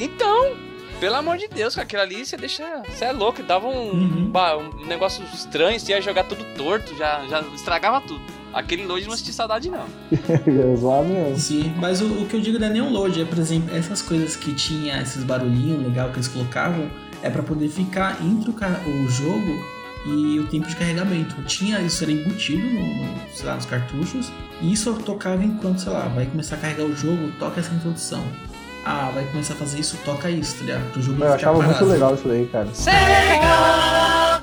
Então, 0.00 0.54
pelo 0.98 1.14
amor 1.14 1.36
de 1.36 1.46
Deus, 1.48 1.74
cara, 1.74 1.84
aquilo 1.84 2.02
ali 2.02 2.24
você 2.26 2.36
deixa. 2.36 2.82
Você 2.88 3.04
é 3.04 3.12
louco, 3.12 3.42
dava 3.42 3.68
um, 3.68 3.90
Uhum. 3.90 4.30
ba- 4.30 4.56
um 4.56 4.86
negócio 4.86 5.22
estranho, 5.32 5.78
você 5.78 5.92
ia 5.92 6.00
jogar 6.00 6.24
tudo 6.24 6.44
torto, 6.56 6.96
já, 6.96 7.20
já 7.28 7.42
estragava 7.54 8.00
tudo. 8.00 8.20
Aquele 8.56 8.86
load 8.86 9.06
não 9.06 9.14
senti 9.14 9.34
saudade, 9.34 9.68
não. 9.70 9.84
É 10.10 10.76
zoado 10.76 11.08
mesmo. 11.08 11.38
Sim, 11.38 11.74
mas 11.76 12.00
o, 12.00 12.06
o 12.06 12.26
que 12.26 12.36
eu 12.36 12.40
digo 12.40 12.58
não 12.58 12.68
é 12.68 12.70
nem 12.70 12.80
um 12.80 12.90
load, 12.90 13.20
é, 13.20 13.24
por 13.26 13.36
exemplo, 13.38 13.76
essas 13.76 14.00
coisas 14.00 14.34
que 14.34 14.54
tinha, 14.54 14.98
esses 15.02 15.22
barulhinhos 15.22 15.82
legal 15.82 16.08
que 16.08 16.16
eles 16.16 16.28
colocavam, 16.28 16.90
é 17.22 17.28
pra 17.28 17.42
poder 17.42 17.68
ficar 17.68 18.16
entre 18.24 18.50
o, 18.50 18.54
o 19.04 19.08
jogo 19.08 19.62
e 20.06 20.38
o 20.40 20.46
tempo 20.46 20.66
de 20.66 20.74
carregamento. 20.74 21.34
Tinha 21.42 21.80
isso 21.82 22.02
era 22.02 22.12
embutido 22.12 22.66
no, 22.66 22.80
no, 22.80 23.20
sei 23.34 23.44
lá, 23.46 23.56
nos 23.56 23.66
cartuchos, 23.66 24.32
e 24.62 24.72
isso 24.72 24.88
eu 24.88 24.96
tocava 24.96 25.44
enquanto, 25.44 25.80
sei 25.80 25.92
lá, 25.92 26.08
vai 26.08 26.24
começar 26.24 26.54
a 26.56 26.58
carregar 26.58 26.84
o 26.86 26.96
jogo, 26.96 27.30
toca 27.38 27.60
essa 27.60 27.74
introdução. 27.74 28.24
Ah, 28.86 29.10
vai 29.12 29.24
começar 29.26 29.52
a 29.52 29.56
fazer 29.56 29.80
isso, 29.80 29.98
toca 30.04 30.30
isso, 30.30 30.58
tá 30.58 30.64
ligado? 30.64 30.92
Pro 30.92 31.02
jogo 31.02 31.18
não 31.18 31.26
Eu 31.26 31.32
ficar 31.36 31.50
achava 31.50 31.62
muito 31.62 31.72
parado. 31.74 31.92
legal 31.92 32.14
isso 32.14 32.28
daí, 32.28 32.46
cara. 32.46 32.68
SEGA! 32.72 33.46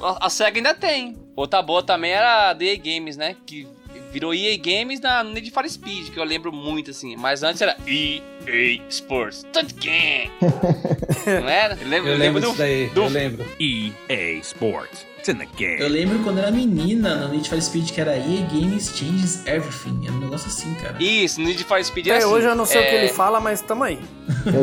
A, 0.03 0.17
a 0.21 0.29
SEGA 0.29 0.59
ainda 0.59 0.73
tem. 0.75 1.17
Outra 1.35 1.61
boa 1.63 1.81
também 1.81 2.11
era 2.11 2.51
a 2.51 2.63
EA 2.63 2.77
Games, 2.77 3.15
né? 3.17 3.35
Que 3.45 3.65
virou 4.11 4.33
EA 4.33 4.57
Games 4.57 4.99
na, 4.99 5.23
no 5.23 5.31
Need 5.31 5.51
for 5.51 5.67
Speed, 5.69 6.09
que 6.11 6.19
eu 6.19 6.23
lembro 6.23 6.51
muito, 6.51 6.91
assim. 6.91 7.15
Mas 7.15 7.43
antes 7.43 7.61
era 7.61 7.75
EA 7.87 8.81
Sports. 8.89 9.45
Touch 9.53 9.73
Game! 9.75 10.31
Não 11.25 11.49
era? 11.49 11.77
Eu 11.81 11.87
lembro, 11.87 12.09
Eu 12.11 12.17
lembro 12.17 12.41
disso 12.41 12.53
do, 12.53 12.57
daí, 12.57 12.87
do- 12.89 13.01
eu 13.03 13.07
lembro. 13.09 13.45
EA 13.59 14.39
Sports. 14.41 15.05
It's 15.17 15.29
in 15.29 15.37
the 15.37 15.47
game. 15.57 15.79
Eu 15.79 15.87
lembro 15.87 16.19
quando 16.19 16.39
era 16.39 16.51
menina 16.51 17.15
no 17.15 17.29
Need 17.33 17.47
for 17.47 17.61
Speed 17.61 17.91
que 17.91 18.01
era 18.01 18.17
EA 18.17 18.45
Games 18.51 18.91
Changes 18.93 19.45
Everything. 19.47 20.01
Era 20.05 20.13
um 20.13 20.19
negócio 20.19 20.47
assim, 20.49 20.73
cara. 20.75 20.97
Isso, 21.01 21.39
no 21.39 21.47
Need 21.47 21.63
for 21.63 21.81
Speed 21.83 22.07
é 22.07 22.11
Até 22.11 22.23
assim. 22.25 22.33
hoje 22.33 22.47
eu 22.47 22.55
não 22.55 22.65
sei 22.65 22.81
o 22.81 22.83
que 22.83 22.89
é, 22.89 23.03
ele 23.05 23.13
fala, 23.13 23.39
mas 23.39 23.61
tamo 23.61 23.85
aí. 23.85 23.99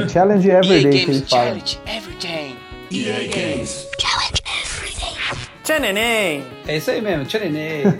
É 0.04 0.08
Challenge 0.08 0.46
EA 0.50 0.58
Everyday 0.58 0.90
que 0.92 0.98
Games 1.06 1.16
ele 1.16 1.26
fala. 1.26 1.44
Challenge 1.44 1.78
Everything. 1.86 2.56
EA 2.90 3.28
Games. 3.28 3.86
Tchê, 3.96 4.39
neném! 5.78 6.42
É 6.66 6.76
isso 6.76 6.90
aí 6.90 7.00
mesmo, 7.00 7.24
tcharenê. 7.26 7.82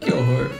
Que 0.00 0.12
horror. 0.12 0.50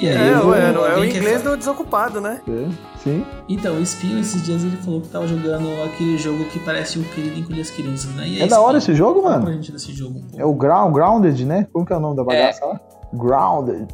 E 0.00 0.08
aí, 0.08 0.16
É, 0.16 0.32
eu 0.32 0.42
vou- 0.44 0.54
é, 0.56 0.70
é 0.72 0.98
o 0.98 1.04
inglês 1.04 1.42
do 1.42 1.56
desocupado, 1.56 2.20
né? 2.20 2.40
É, 2.48 2.66
Sim. 2.98 3.24
Então, 3.48 3.76
o 3.76 3.80
Espinho, 3.82 4.18
esses 4.18 4.42
dias 4.42 4.62
ele 4.64 4.76
falou 4.78 5.00
que 5.00 5.08
tava 5.08 5.26
jogando 5.28 5.68
aquele 5.84 6.18
jogo 6.18 6.44
que 6.46 6.58
parece 6.60 6.98
o 6.98 7.04
querido 7.04 7.38
Encolher 7.38 7.60
as 7.60 7.70
Crianças, 7.70 8.10
né? 8.14 8.26
E 8.26 8.42
É 8.42 8.46
da 8.46 8.60
hora 8.60 8.78
esse 8.78 8.92
jogo, 8.94 9.22
mano. 9.22 9.44
pra 9.44 9.52
gente 9.52 9.70
desse 9.70 9.92
jogo 9.92 10.18
um. 10.18 10.40
É 10.40 10.44
o 10.44 10.52
Ground, 10.52 10.92
Grounded, 10.92 11.44
né? 11.44 11.66
Como 11.72 11.86
que 11.86 11.92
é 11.92 11.96
o 11.96 12.00
nome 12.00 12.16
da 12.16 12.24
bagaça 12.24 12.64
lá? 12.66 12.80
Grounded. 13.12 13.86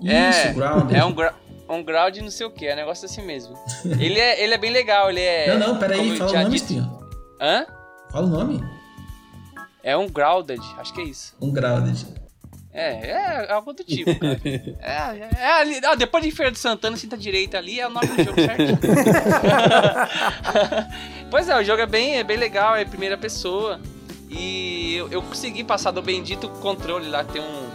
Isso, 0.00 0.48
É, 0.48 0.52
Grounded. 0.52 0.96
É 0.98 1.04
um, 1.04 1.12
gra 1.12 1.32
um 1.68 1.82
ground 1.82 2.16
não 2.18 2.30
sei 2.30 2.46
o 2.46 2.50
que, 2.50 2.66
é 2.66 2.74
um 2.74 2.76
negócio 2.76 3.06
assim 3.06 3.22
mesmo. 3.22 3.56
ele, 3.84 4.18
é, 4.18 4.42
ele 4.42 4.54
é 4.54 4.58
bem 4.58 4.70
legal, 4.70 5.10
ele 5.10 5.20
é... 5.20 5.56
Não, 5.56 5.68
não, 5.68 5.78
peraí, 5.78 6.16
fala 6.16 6.30
o 6.30 6.34
nome, 6.34 6.44
dito- 6.44 6.56
Espinho. 6.56 6.98
Hã? 7.40 7.66
Fala 8.10 8.26
o 8.26 8.30
nome. 8.30 8.64
É 9.82 9.96
um 9.96 10.08
grounded, 10.08 10.60
acho 10.78 10.92
que 10.94 11.00
é 11.00 11.04
isso. 11.04 11.34
Um 11.40 11.52
Grounded. 11.52 12.06
É, 12.72 13.10
é 13.10 13.52
algo 13.52 13.72
do 13.72 13.84
tipo, 13.84 14.18
cara. 14.18 14.40
É, 14.82 15.28
é 15.38 15.52
ali, 15.60 15.80
ah, 15.84 15.94
depois 15.94 16.24
de 16.24 16.30
Feira 16.32 16.50
de 16.50 16.58
Santana, 16.58 16.96
cinta 16.96 17.16
direita 17.16 17.56
ali, 17.58 17.78
é 17.78 17.86
o 17.86 17.90
nome 17.90 18.06
do 18.08 18.24
jogo, 18.24 18.40
certo? 18.40 18.78
pois 21.30 21.48
é, 21.48 21.56
o 21.56 21.62
jogo 21.62 21.82
é 21.82 21.86
bem, 21.86 22.16
é 22.16 22.24
bem 22.24 22.36
legal, 22.36 22.74
é 22.74 22.84
primeira 22.84 23.16
pessoa. 23.16 23.80
E 24.28 24.96
eu, 24.96 25.08
eu 25.12 25.22
consegui 25.22 25.62
passar 25.62 25.92
do 25.92 26.02
bendito 26.02 26.48
controle 26.60 27.08
lá, 27.08 27.22
tem 27.22 27.40
um. 27.40 27.68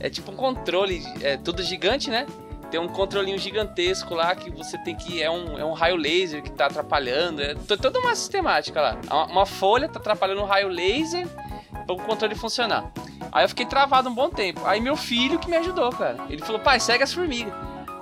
É 0.00 0.08
tipo 0.08 0.32
um 0.32 0.36
controle, 0.36 1.02
é 1.22 1.36
tudo 1.36 1.62
gigante, 1.62 2.08
né? 2.10 2.26
Tem 2.70 2.80
um 2.80 2.88
controlinho 2.88 3.38
gigantesco 3.38 4.14
lá 4.14 4.34
que 4.34 4.50
você 4.50 4.76
tem 4.78 4.94
que. 4.96 5.22
É 5.22 5.30
um, 5.30 5.58
é 5.58 5.64
um 5.64 5.72
raio 5.72 5.96
laser 5.96 6.42
que 6.42 6.50
tá 6.50 6.66
atrapalhando. 6.66 7.40
É 7.42 7.54
to- 7.54 7.76
toda 7.76 8.00
uma 8.00 8.14
sistemática 8.14 8.80
lá. 8.80 8.96
Uma, 9.10 9.26
uma 9.26 9.46
folha 9.46 9.88
tá 9.88 9.98
atrapalhando 10.00 10.42
o 10.42 10.44
raio 10.44 10.68
laser 10.68 11.26
para 11.86 11.92
o 11.94 11.96
controle 11.96 12.34
funcionar. 12.34 12.90
Aí 13.30 13.44
eu 13.44 13.48
fiquei 13.48 13.66
travado 13.66 14.08
um 14.08 14.14
bom 14.14 14.28
tempo. 14.28 14.60
Aí 14.66 14.80
meu 14.80 14.96
filho 14.96 15.38
que 15.38 15.48
me 15.48 15.56
ajudou, 15.56 15.90
cara. 15.90 16.18
Ele 16.28 16.42
falou, 16.42 16.60
pai, 16.60 16.80
segue 16.80 17.04
as 17.04 17.12
formigas. 17.12 17.52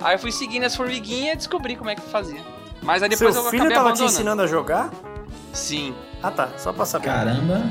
Aí 0.01 0.15
eu 0.15 0.19
fui 0.19 0.31
seguindo 0.31 0.63
as 0.63 0.75
formiguinhas 0.75 1.33
e 1.35 1.37
descobri 1.37 1.75
como 1.75 1.89
é 1.89 1.95
que 1.95 2.01
fazia. 2.01 2.41
Mas 2.81 3.01
aí 3.03 3.09
depois 3.09 3.33
Seu 3.33 3.43
eu 3.43 3.49
filho 3.51 3.63
acabei 3.63 3.77
tava 3.77 3.93
te 3.93 4.03
ensinando 4.03 4.41
a 4.41 4.47
jogar? 4.47 4.91
Sim. 5.53 5.95
Ah 6.21 6.31
tá, 6.31 6.49
só 6.57 6.73
pra 6.73 6.85
saber. 6.85 7.05
Caramba. 7.05 7.61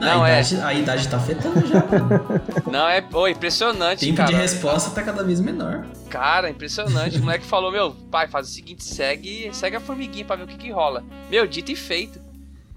Não, 0.00 0.22
a, 0.22 0.28
é. 0.28 0.40
idade, 0.40 0.60
a 0.62 0.74
idade 0.74 1.08
tá 1.08 1.16
afetando 1.16 1.66
já. 1.66 1.82
Não, 2.70 2.88
é 2.88 3.04
oh, 3.12 3.26
impressionante, 3.26 4.04
Tempo 4.04 4.16
cara. 4.16 4.30
de 4.30 4.36
resposta 4.36 4.90
tá 4.90 5.02
cada 5.02 5.22
vez 5.22 5.40
menor. 5.40 5.86
Cara, 6.10 6.50
impressionante. 6.50 7.18
O 7.18 7.20
moleque 7.24 7.44
falou, 7.44 7.72
meu, 7.72 7.92
pai, 8.10 8.28
faz 8.28 8.48
o 8.48 8.52
seguinte, 8.52 8.84
segue, 8.84 9.50
segue 9.52 9.76
a 9.76 9.80
formiguinha 9.80 10.24
pra 10.24 10.36
ver 10.36 10.44
o 10.44 10.46
que 10.46 10.56
que 10.56 10.70
rola. 10.70 11.02
Meu, 11.30 11.46
dito 11.46 11.72
e 11.72 11.76
feito. 11.76 12.20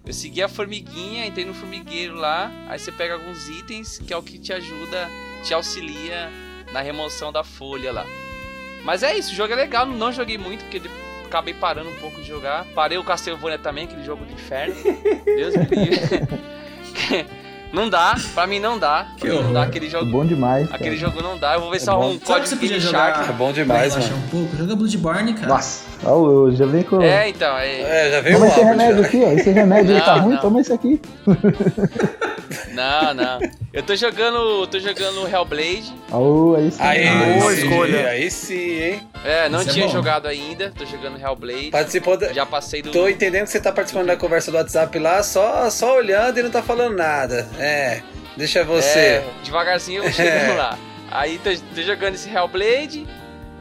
Eu 0.05 0.13
segui 0.13 0.41
a 0.41 0.47
formiguinha, 0.47 1.25
entrei 1.25 1.45
no 1.45 1.53
formigueiro 1.53 2.15
lá, 2.15 2.51
aí 2.67 2.79
você 2.79 2.91
pega 2.91 3.13
alguns 3.13 3.47
itens, 3.49 3.99
que 3.99 4.13
é 4.13 4.17
o 4.17 4.23
que 4.23 4.39
te 4.39 4.51
ajuda, 4.51 5.07
te 5.43 5.53
auxilia 5.53 6.31
na 6.71 6.81
remoção 6.81 7.31
da 7.31 7.43
folha 7.43 7.91
lá. 7.91 8.05
Mas 8.83 9.03
é 9.03 9.15
isso, 9.15 9.33
o 9.33 9.35
jogo 9.35 9.53
é 9.53 9.55
legal, 9.55 9.85
não 9.85 10.11
joguei 10.11 10.37
muito, 10.37 10.63
porque 10.63 10.81
acabei 11.25 11.53
parando 11.53 11.89
um 11.89 11.95
pouco 11.95 12.19
de 12.21 12.27
jogar. 12.27 12.65
Parei 12.73 12.97
o 12.97 13.03
Castlevania 13.03 13.59
também, 13.59 13.83
aquele 13.85 14.03
jogo 14.03 14.25
do 14.25 14.33
inferno. 14.33 14.75
Deus 15.25 15.55
me 15.55 15.65
livre. 15.65 16.49
que 16.89 17.25
Não 17.71 17.87
dá, 17.89 18.15
pra 18.33 18.47
mim 18.47 18.59
não 18.59 18.79
dá. 18.79 19.07
Que 19.17 19.27
não 19.27 19.37
horror. 19.37 19.53
dá 19.53 19.63
aquele 19.63 19.89
jogo. 19.89 20.05
Bom 20.11 20.25
demais. 20.25 20.65
cara. 20.67 20.75
Aquele 20.79 20.97
jogo 20.97 21.21
não 21.21 21.37
dá. 21.37 21.53
Eu 21.53 21.61
vou 21.61 21.69
ver 21.71 21.79
se 21.79 21.89
É 21.89 21.93
eu 21.93 21.97
bom. 21.99 22.09
um 22.11 22.19
código 22.19 22.65
jogar? 22.79 23.13
Shark. 23.15 23.29
É 23.29 23.33
bom 23.33 23.51
demais, 23.51 23.95
mano. 23.95 24.15
um 24.15 24.21
pouco? 24.29 24.57
Joga 24.57 24.75
Bloodborne, 24.75 25.33
cara. 25.33 25.47
Nossa, 25.47 25.83
ó, 26.03 26.15
eu 26.47 26.55
já 26.55 26.65
vem 26.65 26.81
com. 26.83 27.01
É, 27.01 27.29
então, 27.29 27.55
é. 27.57 27.81
É, 27.81 28.11
já 28.11 28.21
veio 28.21 28.35
Toma 28.37 28.47
esse 28.47 28.59
remédio 28.61 29.01
já. 29.01 29.07
aqui, 29.07 29.23
ó. 29.23 29.31
Esse 29.31 29.49
remédio 29.51 29.95
aí 29.95 30.01
tá 30.01 30.15
Não, 30.17 30.23
ruim, 30.23 30.33
não. 30.35 30.41
toma 30.41 30.61
esse 30.61 30.73
aqui. 30.73 30.99
Não, 32.73 33.13
não. 33.13 33.39
Eu 33.71 33.83
tô 33.83 33.95
jogando. 33.95 34.65
tô 34.67 34.79
jogando 34.79 35.27
Hellblade. 35.27 35.93
Ó, 36.11 36.55
aí 36.55 36.71
sim. 36.71 36.77
Aí, 36.81 37.07
Ah, 37.07 37.39
boa 37.39 37.53
escolha. 37.53 38.07
aí 38.09 38.31
sim, 38.31 38.55
hein? 38.81 39.01
É, 39.23 39.49
não 39.49 39.59
Isso 39.61 39.69
é 39.69 39.73
tinha 39.73 39.85
bom. 39.85 39.91
jogado 39.91 40.27
ainda. 40.27 40.71
Tô 40.75 40.85
jogando 40.85 41.19
Hellblade. 41.19 41.69
Participou 41.71 42.17
da... 42.17 42.33
Já 42.33 42.45
passei 42.45 42.81
do. 42.81 42.91
Tô 42.91 43.07
entendendo 43.07 43.43
que 43.43 43.51
você 43.51 43.59
tá 43.59 43.71
participando 43.71 44.07
da 44.07 44.15
conversa 44.15 44.49
do 44.49 44.57
WhatsApp 44.57 44.97
lá, 44.97 45.21
só, 45.21 45.69
só 45.69 45.97
olhando 45.97 46.39
e 46.39 46.43
não 46.43 46.49
tá 46.49 46.63
falando 46.63 46.95
nada. 46.95 47.47
É, 47.59 48.01
deixa 48.37 48.63
você. 48.63 48.99
É, 48.99 49.29
devagarzinho 49.43 50.03
eu 50.03 50.11
chegando 50.11 50.51
É. 50.51 50.55
lá. 50.55 50.77
Aí 51.11 51.37
tô, 51.39 51.49
tô 51.75 51.81
jogando 51.81 52.15
esse 52.15 52.29
Hellblade. 52.29 53.05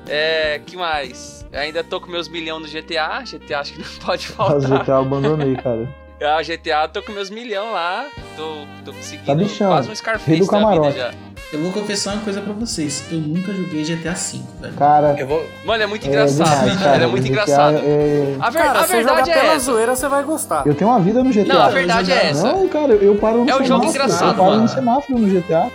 É, 0.09 0.61
que 0.65 0.77
mais? 0.77 1.47
Ainda 1.53 1.83
tô 1.85 2.01
com 2.01 2.11
meus 2.11 2.29
milhão 2.29 2.61
no 2.61 2.67
GTA. 2.69 3.23
GTA 3.25 3.61
acho 3.61 3.73
que 3.75 3.79
não 3.81 3.89
pode 4.05 4.29
O 4.29 4.33
faltar. 4.33 4.81
GTA 4.83 4.93
eu 4.93 4.99
abandonei, 5.01 5.55
cara. 5.57 5.89
Ah, 6.21 6.43
GTA, 6.43 6.89
tô 6.89 7.01
com 7.03 7.13
meus 7.13 7.31
milhão 7.31 7.73
lá. 7.73 8.07
Tô, 8.37 8.65
tô 8.85 8.93
conseguindo 8.93 9.25
Tá 9.27 9.35
bichão. 9.35 9.69
quase 9.69 9.87
um 9.87 9.91
Rei 9.91 9.97
Scarface 9.97 10.41
do 10.41 10.47
camarote. 10.49 10.97
já. 10.99 11.13
Eu 11.53 11.63
vou 11.63 11.73
confessar 11.73 12.15
uma 12.15 12.23
coisa 12.25 12.41
pra 12.43 12.53
vocês. 12.53 13.05
Eu 13.11 13.19
nunca 13.21 13.53
joguei 13.55 13.83
GTA 13.85 14.13
V, 14.13 14.41
velho. 14.61 14.75
Cara, 14.75 15.15
Eu 15.19 15.27
vou. 15.27 15.47
Mano, 15.65 15.83
é 15.83 15.87
muito 15.87 16.05
é 16.05 16.09
engraçado, 16.09 16.45
demais, 16.49 16.63
bicho. 16.73 16.79
cara. 16.85 16.97
Ele 16.97 17.05
é 17.05 17.07
muito 17.07 17.23
GTA 17.23 17.31
engraçado. 17.33 17.77
é- 17.79 18.37
A, 18.41 18.51
ver- 18.51 18.59
Cara, 18.59 18.81
a 18.81 18.83
verdade 18.87 19.31
é 19.31 19.47
essa. 19.47 19.59
zoeira, 19.61 19.97
você 19.97 20.09
vai 20.09 20.23
gostar. 20.25 20.67
Eu 20.67 20.75
tenho 20.75 20.91
uma 20.91 21.01
vida 21.01 21.23
no 21.23 21.31
GTA. 21.31 21.45
Não, 21.55 21.63
a 21.63 21.67
eu 21.69 21.73
verdade 21.73 22.13
é 22.13 22.27
essa. 22.31 22.53
Não, 22.53 22.69
cara, 22.69 22.93
eu 22.95 23.15
paro 23.17 23.37
no 23.39 23.41
É 23.43 23.45
um 23.45 23.47
semáforo. 23.47 23.67
jogo 23.69 23.87
engraçado, 23.87 24.29
Eu 24.31 24.35
paro 24.35 24.51
mano. 24.51 24.63
no 24.63 24.69
semáforo 24.69 25.19
no 25.21 25.29
GTA. 25.29 25.71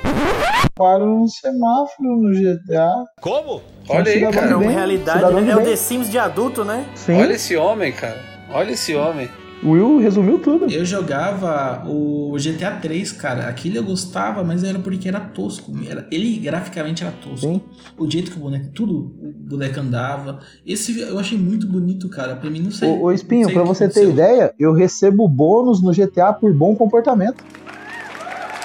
Paro 0.76 1.06
no 1.06 1.28
semáforo 1.30 2.10
no 2.18 2.34
GTA. 2.34 2.92
Como? 3.22 3.62
Olha 3.90 4.12
aí, 4.12 4.22
cara. 4.32 4.46
Então, 4.48 4.60
bem, 4.60 4.70
realidade, 4.70 5.20
cidadão 5.20 5.40
né? 5.42 5.46
de 5.54 5.60
é 5.60 5.62
o. 5.62 5.66
The 5.66 5.76
Sims 5.76 6.10
de 6.12 6.20
adulto, 6.20 6.64
né? 6.66 6.86
Sim, 6.96 7.20
Olha 7.22 7.34
esse 7.34 7.56
homem, 7.56 7.92
cara. 7.92 8.20
Olha 8.54 8.72
esse 8.72 8.96
homem. 8.96 9.30
O 9.64 9.72
Will 9.72 10.00
resumiu 10.00 10.40
tudo. 10.40 10.70
Eu 10.72 10.86
jogava 10.86 11.84
o 11.88 12.36
GTA 12.38 12.72
3, 12.72 13.12
cara. 13.14 13.48
Aquilo 13.48 13.78
eu 13.78 13.84
gostava, 13.84 14.44
mas 14.44 14.64
era 14.64 14.80
porque 14.80 15.08
era 15.08 15.20
tosco. 15.20 15.72
Era, 15.88 16.08
ele 16.12 16.38
graficamente 16.38 17.04
era 17.04 17.12
tosco. 17.12 17.48
Sim. 17.48 17.62
O 17.98 18.10
jeito 18.10 18.32
que 18.32 18.38
o 18.38 18.42
boneco, 18.42 18.70
tudo, 18.74 18.94
o 19.22 19.34
boneco 19.50 19.80
andava. 19.80 20.40
Esse 20.66 21.00
eu 21.00 21.18
achei 21.20 21.38
muito 21.38 21.68
bonito, 21.68 22.10
cara. 22.10 22.36
Pra 22.36 22.50
mim, 22.50 22.60
não 22.60 22.72
sei. 22.72 22.90
Ô, 22.90 23.04
ô 23.04 23.12
Espinho, 23.12 23.46
sei 23.46 23.54
pra 23.54 23.64
você 23.64 23.88
ter 23.88 24.10
ideia, 24.10 24.54
eu 24.60 24.74
recebo 24.74 25.28
bônus 25.28 25.82
no 25.82 25.92
GTA 25.92 26.34
por 26.34 26.54
bom 26.54 26.76
comportamento. 26.76 27.44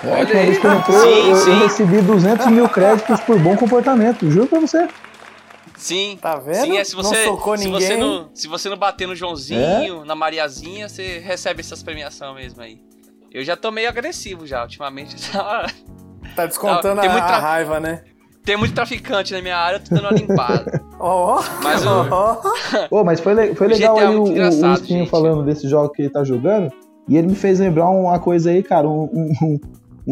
Olha 0.04 0.12
Uma 0.12 0.40
aí. 0.40 0.56
que 0.58 0.66
eu 0.66 1.00
Sim, 1.00 1.08
eu, 1.08 1.28
eu 1.30 1.37
sim. 1.37 1.58
recebi 1.58 2.00
200 2.00 2.46
mil 2.46 2.68
créditos 2.68 3.18
por 3.20 3.38
bom 3.40 3.56
comportamento. 3.56 4.30
Juro 4.30 4.46
pra 4.46 4.61
você. 4.61 4.87
Sim. 5.79 6.19
Tá 6.21 6.37
vendo? 6.37 6.64
Sim, 6.64 6.77
é 6.77 6.85
se 6.85 6.95
você, 6.95 7.25
não 7.27 7.37
socou 7.37 7.57
se 7.57 7.64
ninguém. 7.64 7.81
você 7.81 7.97
não, 7.97 8.29
se 8.35 8.47
você 8.49 8.69
não 8.69 8.77
bater 8.77 9.07
no 9.07 9.14
É? 9.14 9.17
Joãozinho, 9.17 10.05
na 10.05 10.14
Mariazinha, 10.14 10.88
você 10.88 11.19
recebe 11.21 11.61
essas 11.61 11.83
premiações 11.83 12.35
mesmo 12.35 12.61
aí. 12.62 12.81
Eu 13.33 13.45
já 13.45 13.57
tô 13.57 13.71
meio 13.71 13.88
agressivo 13.88 14.47
já, 14.47 14.62
ultimamente. 14.62 15.17
Tá 16.37 16.47
descontando 16.47 16.97
Não, 16.97 17.01
tem 17.03 17.11
a, 17.11 17.12
muita- 17.12 17.27
a 17.27 17.38
raiva, 17.38 17.81
né? 17.81 18.05
Tem 18.45 18.57
muito 18.57 18.75
traficante 18.75 19.33
na 19.35 19.43
minha 19.43 19.57
área, 19.57 19.77
eu 19.77 19.81
tô 19.85 19.95
dando 19.95 20.05
uma 20.05 20.12
limpada. 20.12 20.83
Ó, 21.01 21.43
Mas 21.62 21.85
o- 21.87 22.07
ó. 22.11 22.37
Ô, 22.91 23.05
mas 23.05 23.21
foi, 23.21 23.35
le- 23.35 23.55
foi 23.55 23.67
legal 23.69 23.99
é 23.99 24.07
aí 24.07 24.17
o, 24.17 24.23
muito 24.23 24.38
o, 24.41 24.43
o 24.69 24.73
Espinho 24.75 24.99
gente. 25.01 25.11
falando 25.11 25.45
desse 25.45 25.69
jogo 25.69 25.91
que 25.91 26.03
ele 26.03 26.11
tá 26.11 26.25
jogando. 26.25 26.73
E 27.09 27.17
ele 27.17 27.29
me 27.29 27.35
fez 27.35 27.61
lembrar 27.61 27.88
uma 27.88 28.19
coisa 28.19 28.51
aí, 28.51 28.62
cara, 28.62 28.88
um, 28.88 29.03
um, 29.12 29.33
um- 29.43 29.61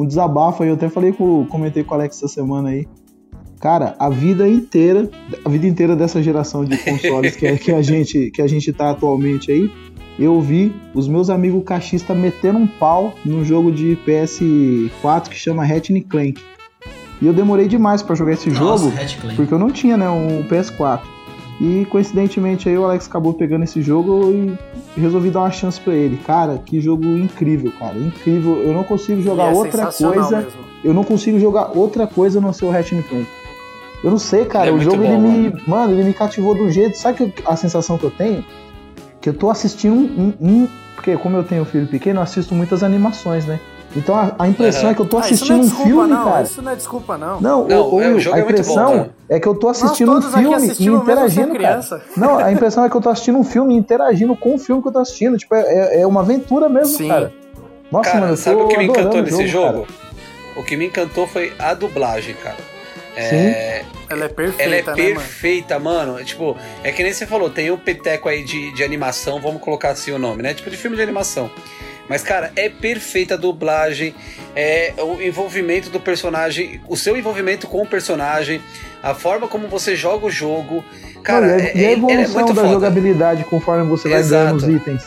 um 0.02 0.06
desabafo 0.06 0.62
aí. 0.62 0.68
Eu 0.68 0.74
até 0.76 0.88
falei 0.88 1.12
com, 1.12 1.44
comentei 1.46 1.82
com 1.82 1.92
o 1.92 1.94
Alex 1.94 2.16
essa 2.18 2.28
semana 2.28 2.68
aí. 2.70 2.86
Cara, 3.60 3.94
a 3.98 4.10
vida 4.10 4.48
inteira, 4.48 5.08
a 5.44 5.48
vida 5.48 5.66
inteira 5.66 5.96
dessa 5.96 6.22
geração 6.22 6.64
de 6.64 6.76
consoles 6.78 7.36
que, 7.36 7.56
que, 7.56 7.72
a 7.72 7.80
gente, 7.80 8.30
que 8.30 8.42
a 8.42 8.46
gente 8.46 8.72
tá 8.72 8.90
atualmente 8.90 9.50
aí, 9.50 9.70
eu 10.18 10.40
vi 10.40 10.74
os 10.94 11.08
meus 11.08 11.30
amigos 11.30 11.62
cachistas 11.64 12.16
metendo 12.16 12.58
um 12.58 12.66
pau 12.66 13.14
num 13.24 13.44
jogo 13.44 13.70
de 13.70 13.98
PS4 14.06 15.28
que 15.28 15.36
chama 15.36 15.64
Ratchet 15.64 16.00
Clank. 16.02 16.40
E 17.20 17.26
eu 17.26 17.32
demorei 17.32 17.66
demais 17.66 18.02
pra 18.02 18.14
jogar 18.14 18.32
esse 18.32 18.50
Nossa, 18.50 18.84
jogo. 18.84 18.96
Porque 19.34 19.52
eu 19.52 19.58
não 19.58 19.70
tinha, 19.70 19.96
né, 19.96 20.08
um 20.08 20.42
PS4. 20.44 21.00
E 21.58 21.86
coincidentemente 21.86 22.68
aí 22.68 22.76
o 22.76 22.84
Alex 22.84 23.06
acabou 23.06 23.32
pegando 23.32 23.64
esse 23.64 23.80
jogo 23.80 24.30
e 24.30 25.00
resolvi 25.00 25.30
dar 25.30 25.40
uma 25.40 25.50
chance 25.50 25.80
pra 25.80 25.94
ele. 25.94 26.18
Cara, 26.18 26.58
que 26.58 26.80
jogo 26.80 27.06
incrível, 27.06 27.72
cara. 27.78 27.96
Incrível. 27.98 28.56
Eu 28.56 28.74
não 28.74 28.84
consigo 28.84 29.22
jogar 29.22 29.52
é 29.52 29.54
outra 29.54 29.86
coisa. 29.86 30.36
mesmo. 30.36 30.66
Eu 30.84 30.92
não 30.92 31.02
consigo 31.02 31.38
jogar 31.40 31.76
outra 31.76 32.06
coisa 32.06 32.40
no 32.40 32.52
seu 32.52 32.70
Ratchet 32.70 33.02
Clank. 33.04 33.26
Eu 34.04 34.10
não 34.10 34.18
sei, 34.18 34.44
cara. 34.44 34.68
É 34.68 34.70
o 34.72 34.80
jogo 34.80 34.98
bom, 34.98 35.02
ele 35.04 35.16
me, 35.18 35.62
mano, 35.66 35.92
ele 35.92 36.04
me 36.04 36.12
cativou 36.14 36.54
um 36.56 36.70
jeito. 36.70 36.96
Sabe 36.98 37.30
que 37.30 37.42
a 37.46 37.56
sensação 37.56 37.96
que 37.98 38.04
eu 38.04 38.10
tenho? 38.10 38.44
Que 39.20 39.30
eu 39.30 39.34
tô 39.34 39.50
assistindo 39.50 39.94
um, 39.94 40.34
um- 40.40 40.46
um- 40.48 40.68
porque 40.94 41.16
como 41.16 41.36
eu 41.36 41.44
tenho 41.44 41.62
um 41.62 41.64
filho 41.64 41.86
pequeno, 41.86 42.18
eu 42.20 42.22
assisto 42.22 42.54
muitas 42.54 42.82
animações, 42.82 43.44
né? 43.46 43.58
Então 43.94 44.14
a, 44.14 44.34
a 44.38 44.48
impressão 44.48 44.82
Aham. 44.82 44.90
é 44.90 44.94
que 44.94 45.00
eu 45.00 45.06
tô 45.06 45.16
Ah, 45.18 45.20
isso 45.20 45.28
não 45.28 45.34
assistindo 45.34 45.52
é 45.52 45.56
um 45.58 45.60
desculpa, 45.64 45.88
filme, 45.88 46.08
não. 46.14 46.24
cara. 46.24 46.42
Isso 46.42 46.62
não 46.62 46.72
é 46.72 46.76
desculpa, 46.76 47.18
não. 47.18 47.40
Não, 47.40 47.68
Não, 47.68 47.80
o, 47.88 47.94
o, 47.94 48.02
é, 48.02 48.08
o 48.14 48.18
jogo 48.20 48.36
a 48.36 48.38
é 48.38 48.42
muito 48.42 48.52
impressão 48.52 48.96
bom, 48.98 49.08
é 49.28 49.40
que 49.40 49.46
eu 49.48 49.54
tô 49.54 49.68
assistindo 49.68 50.12
um 50.12 50.20
filme 50.22 50.74
e 50.78 50.86
interagindo, 50.86 51.46
cara. 51.48 51.58
criança. 51.58 52.02
Não, 52.16 52.38
a 52.38 52.52
impressão 52.52 52.84
é 52.84 52.90
que 52.90 52.96
eu 52.96 53.00
tô 53.00 53.08
assistindo 53.08 53.38
um 53.38 53.44
filme 53.44 53.74
e 53.74 53.78
interagindo 53.78 54.36
com 54.36 54.54
o 54.54 54.58
filme 54.58 54.82
que 54.82 54.88
eu 54.88 54.92
tô 54.92 54.98
assistindo. 54.98 55.36
Tipo, 55.38 55.54
é, 55.54 55.60
é- 55.62 56.00
é 56.02 56.06
uma 56.06 56.20
aventura 56.20 56.68
mesmo, 56.68 56.96
Sim. 56.98 57.08
cara. 57.08 57.32
Nossa, 57.90 58.10
Cara, 58.10 58.20
mano, 58.20 58.32
eu 58.32 58.36
sabe 58.36 58.60
o 58.60 58.68
que 58.68 58.76
me 58.76 58.84
encantou 58.86 59.20
o 59.20 59.22
nesse 59.22 59.46
jogo? 59.46 59.86
cara. 59.86 59.86
O 60.56 60.62
que 60.64 60.76
me 60.76 60.86
encantou 60.86 61.26
foi 61.26 61.52
a 61.58 61.72
dublagem, 61.74 62.34
cara. 62.34 62.56
É, 63.16 63.84
Ela 64.10 64.24
é 64.26 64.28
perfeita, 64.28 64.62
ela 64.62 64.74
é 64.76 64.82
né, 64.82 64.84
mano? 64.86 64.96
perfeita, 64.96 65.78
mano. 65.78 66.24
Tipo, 66.24 66.56
é 66.84 66.92
que 66.92 67.02
nem 67.02 67.12
você 67.12 67.26
falou, 67.26 67.48
tem 67.50 67.70
um 67.70 67.76
peteco 67.78 68.28
aí 68.28 68.44
de, 68.44 68.72
de 68.72 68.84
animação, 68.84 69.40
vamos 69.40 69.60
colocar 69.62 69.90
assim 69.90 70.10
o 70.12 70.18
nome, 70.18 70.42
né? 70.42 70.52
Tipo 70.54 70.68
de 70.70 70.76
filme 70.76 70.96
de 70.96 71.02
animação. 71.02 71.50
Mas, 72.08 72.22
cara, 72.22 72.52
é 72.54 72.68
perfeita 72.68 73.34
a 73.34 73.36
dublagem, 73.36 74.14
é 74.54 74.92
o 74.98 75.20
envolvimento 75.20 75.90
do 75.90 75.98
personagem, 75.98 76.80
o 76.86 76.96
seu 76.96 77.16
envolvimento 77.16 77.66
com 77.66 77.82
o 77.82 77.86
personagem, 77.86 78.60
a 79.02 79.12
forma 79.12 79.48
como 79.48 79.66
você 79.66 79.96
joga 79.96 80.24
o 80.26 80.30
jogo. 80.30 80.84
Cara, 81.24 81.46
Não, 81.48 81.58
e 81.58 81.62
a, 81.62 81.64
é, 81.64 81.76
e 81.76 81.78
a 81.80 81.82
é- 81.82 81.84
é 81.86 81.92
evolução 81.94 82.34
muito 82.34 82.52
da 82.54 82.62
foda. 82.62 82.74
jogabilidade 82.74 83.42
conforme 83.44 83.88
você 83.88 84.08
vai 84.08 84.20
Exato. 84.20 84.44
ganhando 84.44 84.58
os 84.58 84.68
itens. 84.68 85.04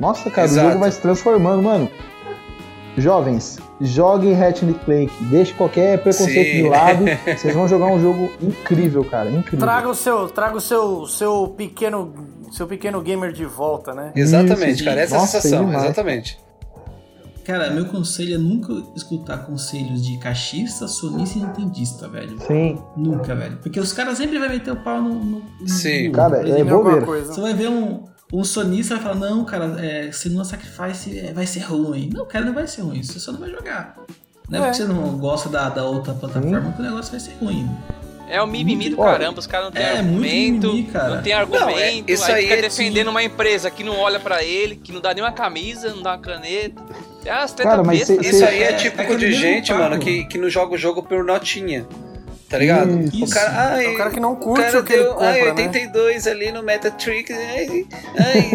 Nossa, 0.00 0.28
cara, 0.28 0.48
o 0.48 0.50
Exato. 0.50 0.68
jogo 0.68 0.80
vai 0.80 0.90
se 0.90 1.00
transformando, 1.00 1.62
mano. 1.62 1.88
Jovens, 2.96 3.58
joguem 3.80 4.34
Ratchet 4.34 4.72
Clank. 4.84 5.12
Deixe 5.30 5.52
qualquer 5.54 5.98
preconceito 6.02 6.50
Sim. 6.56 6.62
de 6.62 6.68
lado. 6.68 7.04
Vocês 7.38 7.54
vão 7.54 7.66
jogar 7.66 7.86
um 7.86 8.00
jogo 8.00 8.30
incrível, 8.42 9.04
cara. 9.04 9.30
Incrível. 9.30 9.58
Traga 9.58 9.88
o 9.88 9.94
seu, 9.94 10.28
traga 10.28 10.56
o 10.56 10.60
seu, 10.60 11.06
seu 11.06 11.48
pequeno, 11.56 12.12
seu 12.52 12.66
pequeno 12.66 13.00
gamer 13.00 13.32
de 13.32 13.44
volta, 13.44 13.92
né? 13.94 14.12
Exatamente, 14.14 14.74
Isso, 14.76 14.84
cara, 14.84 15.00
essa 15.00 15.14
é 15.14 15.18
a 15.18 15.20
nossa, 15.20 15.40
sensação, 15.40 15.66
demais. 15.66 15.84
exatamente. 15.84 16.38
Cara, 17.44 17.70
meu 17.70 17.86
conselho 17.86 18.34
é 18.34 18.38
nunca 18.38 18.70
escutar 18.94 19.38
conselhos 19.38 20.06
de 20.06 20.18
cachista, 20.18 20.86
sonista 20.86 21.38
e 21.38 21.42
nintendista, 21.42 22.06
velho. 22.06 22.36
Sim, 22.46 22.78
Nunca, 22.96 23.34
velho. 23.34 23.56
Porque 23.62 23.80
os 23.80 23.92
caras 23.92 24.18
sempre 24.18 24.38
vão 24.38 24.48
meter 24.48 24.70
o 24.72 24.76
pau 24.76 25.00
no. 25.02 25.14
no- 25.14 25.42
Sim. 25.68 26.08
no- 26.08 26.12
Cara, 26.14 26.48
é 26.48 26.62
bobeira. 26.62 27.00
coisa. 27.04 27.32
Você 27.32 27.40
vai 27.40 27.54
ver 27.54 27.68
um, 27.70 28.04
um 28.32 28.44
sonista 28.44 28.94
vai 28.96 29.02
falar, 29.04 29.16
não, 29.30 29.44
cara, 29.44 29.76
é, 29.84 30.12
se 30.12 30.28
não 30.28 30.44
sacrifice 30.44 31.18
é, 31.18 31.32
vai 31.32 31.46
ser 31.46 31.60
ruim. 31.60 32.10
Não, 32.12 32.24
cara, 32.26 32.44
não 32.44 32.52
vai 32.54 32.66
ser 32.66 32.82
ruim, 32.82 33.02
você 33.02 33.18
só 33.18 33.32
não 33.32 33.40
vai 33.40 33.50
jogar. 33.50 33.96
Não 34.48 34.58
é, 34.58 34.62
É. 34.62 34.64
porque 34.70 34.76
você 34.82 34.88
não 34.88 35.18
gosta 35.18 35.48
da, 35.48 35.68
da 35.68 35.84
outra 35.84 36.12
plataforma 36.14 36.72
que 36.72 36.80
o 36.80 36.84
negócio 36.84 37.10
vai 37.10 37.20
ser 37.20 37.32
ruim. 37.40 37.68
É 38.28 38.40
o 38.40 38.46
mimimi 38.46 38.90
do 38.90 39.00
Olha, 39.00 39.18
caramba, 39.18 39.40
os 39.40 39.46
caras 39.48 39.66
não 39.66 39.72
têm 39.72 39.82
é, 39.82 39.94
muito 40.02 40.24
argumento, 40.24 40.66
mimimi, 40.68 40.84
cara. 40.92 41.14
não 41.16 41.22
tem 41.22 41.32
argumento, 41.32 41.66
Não, 41.66 41.78
é- 41.78 41.92
isso 42.06 42.24
aí 42.26 42.34
aí 42.34 42.42
fica 42.44 42.54
é 42.54 42.62
defendendo 42.62 43.06
sim. 43.06 43.10
uma 43.10 43.22
empresa 43.24 43.70
que 43.72 43.82
não 43.82 43.96
olha 43.98 44.20
pra 44.20 44.44
ele, 44.44 44.76
que 44.76 44.92
não 44.92 45.00
dá 45.00 45.12
nem 45.12 45.24
uma 45.24 45.32
camisa, 45.32 45.88
não 45.92 46.00
dá 46.00 46.10
uma 46.12 46.18
caneta. 46.18 46.80
É 47.24 47.62
Cara, 47.62 47.82
mas 47.82 48.06
cê- 48.06 48.14
né? 48.16 48.22
Isso 48.22 48.38
cê- 48.38 48.44
aí 48.44 48.62
é 48.62 48.70
É, 48.70 48.72
típico 48.74 49.02
aquele 49.02 49.18
de 49.18 49.32
gente, 49.32 49.72
mano, 49.74 49.98
que, 49.98 50.24
que 50.24 50.38
não 50.38 50.48
joga 50.48 50.74
o 50.74 50.78
jogo 50.78 51.02
por 51.02 51.24
notinha. 51.24 51.84
Tá 52.50 52.58
ligado? 52.58 53.00
Isso. 53.14 53.24
O 53.26 53.30
cara, 53.30 53.74
ai, 53.74 53.86
É 53.86 53.90
o 53.90 53.96
cara 53.96 54.10
que 54.10 54.18
não 54.18 54.34
curte 54.34 54.60
cara 54.64 54.80
o 54.80 54.82
que 54.82 54.92
ele 54.92 55.04
deu, 55.04 55.12
compra, 55.12 55.28
ai, 55.28 55.40
né? 55.42 55.50
82 55.50 56.26
ali 56.26 56.50
no 56.50 56.64
Metatrick. 56.64 57.32
Ai, 57.32 57.86
ai, 58.18 58.50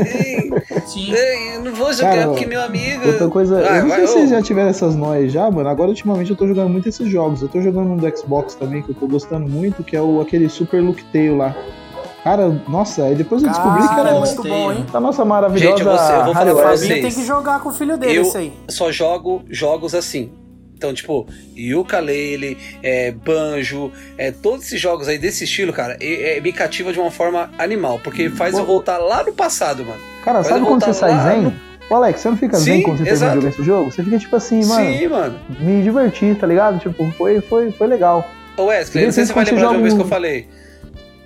ai, 1.18 1.60
não 1.64 1.74
vou 1.74 1.94
jogar 1.94 2.10
Cara, 2.14 2.28
porque 2.28 2.46
meu 2.46 2.62
amigo. 2.62 3.08
Outra 3.08 3.30
coisa, 3.30 3.62
Vai, 3.62 3.80
eu 3.80 3.82
não 3.84 3.90
vai, 3.90 3.98
sei 4.00 4.08
se 4.08 4.14
vocês 4.14 4.30
já 4.32 4.42
tiveram 4.42 4.70
essas 4.70 4.96
noias 4.96 5.32
já, 5.32 5.50
mano. 5.50 5.70
Agora, 5.70 5.90
ultimamente, 5.90 6.30
eu 6.30 6.36
tô 6.36 6.46
jogando 6.46 6.70
muito 6.70 6.90
esses 6.90 7.08
jogos. 7.08 7.42
Eu 7.42 7.48
tô 7.48 7.62
jogando 7.62 7.90
um 7.92 7.96
do 7.98 8.18
Xbox 8.18 8.54
também, 8.56 8.82
que 8.82 8.90
eu 8.90 8.96
tô 8.96 9.08
gostando 9.08 9.48
muito, 9.48 9.82
que 9.82 9.96
é 9.96 10.02
o 10.02 10.20
aquele 10.20 10.50
Super 10.50 10.82
Look 10.82 11.02
Tail 11.06 11.38
lá. 11.38 11.56
Cara, 12.22 12.50
nossa, 12.68 13.04
aí 13.04 13.16
depois 13.16 13.44
eu 13.44 13.50
descobri 13.50 13.84
que 13.84 13.88
Cara, 13.96 14.10
era 14.10 14.20
muito 14.20 14.44
bom, 14.44 14.72
hein? 14.74 14.86
a 14.92 15.00
nossa 15.00 15.24
maravilhosa 15.24 15.78
Gente, 15.78 15.86
eu 15.86 15.86
vou- 15.86 15.96
eu 15.96 16.26
vou 16.26 16.34
falar 16.34 16.54
pra 16.56 16.72
vocês. 16.76 17.02
Tem 17.02 17.12
que 17.12 17.24
jogar 17.24 17.60
com 17.62 17.70
o 17.70 17.72
filho 17.72 17.98
dele, 17.98 18.18
Eu- 18.18 18.24
isso 18.24 18.38
aí. 18.38 18.52
Só 18.68 18.92
jogo 18.92 19.44
jogos 19.50 19.94
assim. 19.96 20.32
Então, 20.78 20.94
tipo, 20.94 21.26
ukulele, 21.76 22.58
é, 22.84 23.12
banjo, 23.12 23.92
é, 24.18 24.32
todos 24.32 24.66
esses 24.66 24.80
jogos 24.80 25.08
aí 25.08 25.18
desse 25.18 25.46
estilo, 25.46 25.72
cara, 25.72 25.98
é, 26.02 26.38
é- 26.38 26.42
me 26.42 26.52
cativa 26.52 26.92
de 26.92 27.00
uma 27.00 27.10
forma 27.12 27.50
animal, 27.58 28.00
porque 28.04 28.30
faz 28.30 28.58
eu 28.58 28.66
voltar 28.66 28.98
lá 28.98 29.24
no 29.24 29.34
passado, 29.34 29.86
mano. 29.86 30.00
Cara, 30.24 30.38
Faz 30.40 30.48
sabe 30.48 30.60
eu 30.62 30.66
quando 30.66 30.84
você 30.84 30.94
sai 30.94 31.32
zen? 31.32 31.42
no- 31.44 31.54
Ô, 31.90 31.96
Alex, 31.96 32.20
você 32.20 32.30
não 32.30 32.38
fica 32.38 32.58
Sim, 32.58 32.66
bem 32.72 32.82
quando 32.82 32.98
você 32.98 33.04
termina 33.06 33.30
de 33.30 33.36
jogar 33.36 33.50
esse 33.50 33.64
jogo? 33.64 33.92
Você 33.92 34.04
fica 34.04 34.18
tipo 34.18 34.36
assim, 34.36 34.66
mano, 34.66 34.92
Sim, 34.98 35.08
mano. 35.08 35.40
me 35.60 35.84
diverti, 35.84 36.36
tá 36.40 36.48
ligado? 36.48 36.80
Tipo, 36.80 37.12
foi, 37.12 37.40
foi, 37.42 37.72
foi 37.72 37.88
legal. 37.88 38.28
Ô 38.58 38.64
Wesley, 38.66 39.06
não 39.06 39.12
sei 39.12 39.24
se 39.24 39.28
você 39.30 39.34
vai 39.36 39.46
lembrar 39.46 39.68
de 39.70 39.74
uma 39.76 39.82
vez 39.82 39.94
que 39.94 40.02
eu 40.02 40.08
falei. 40.08 40.48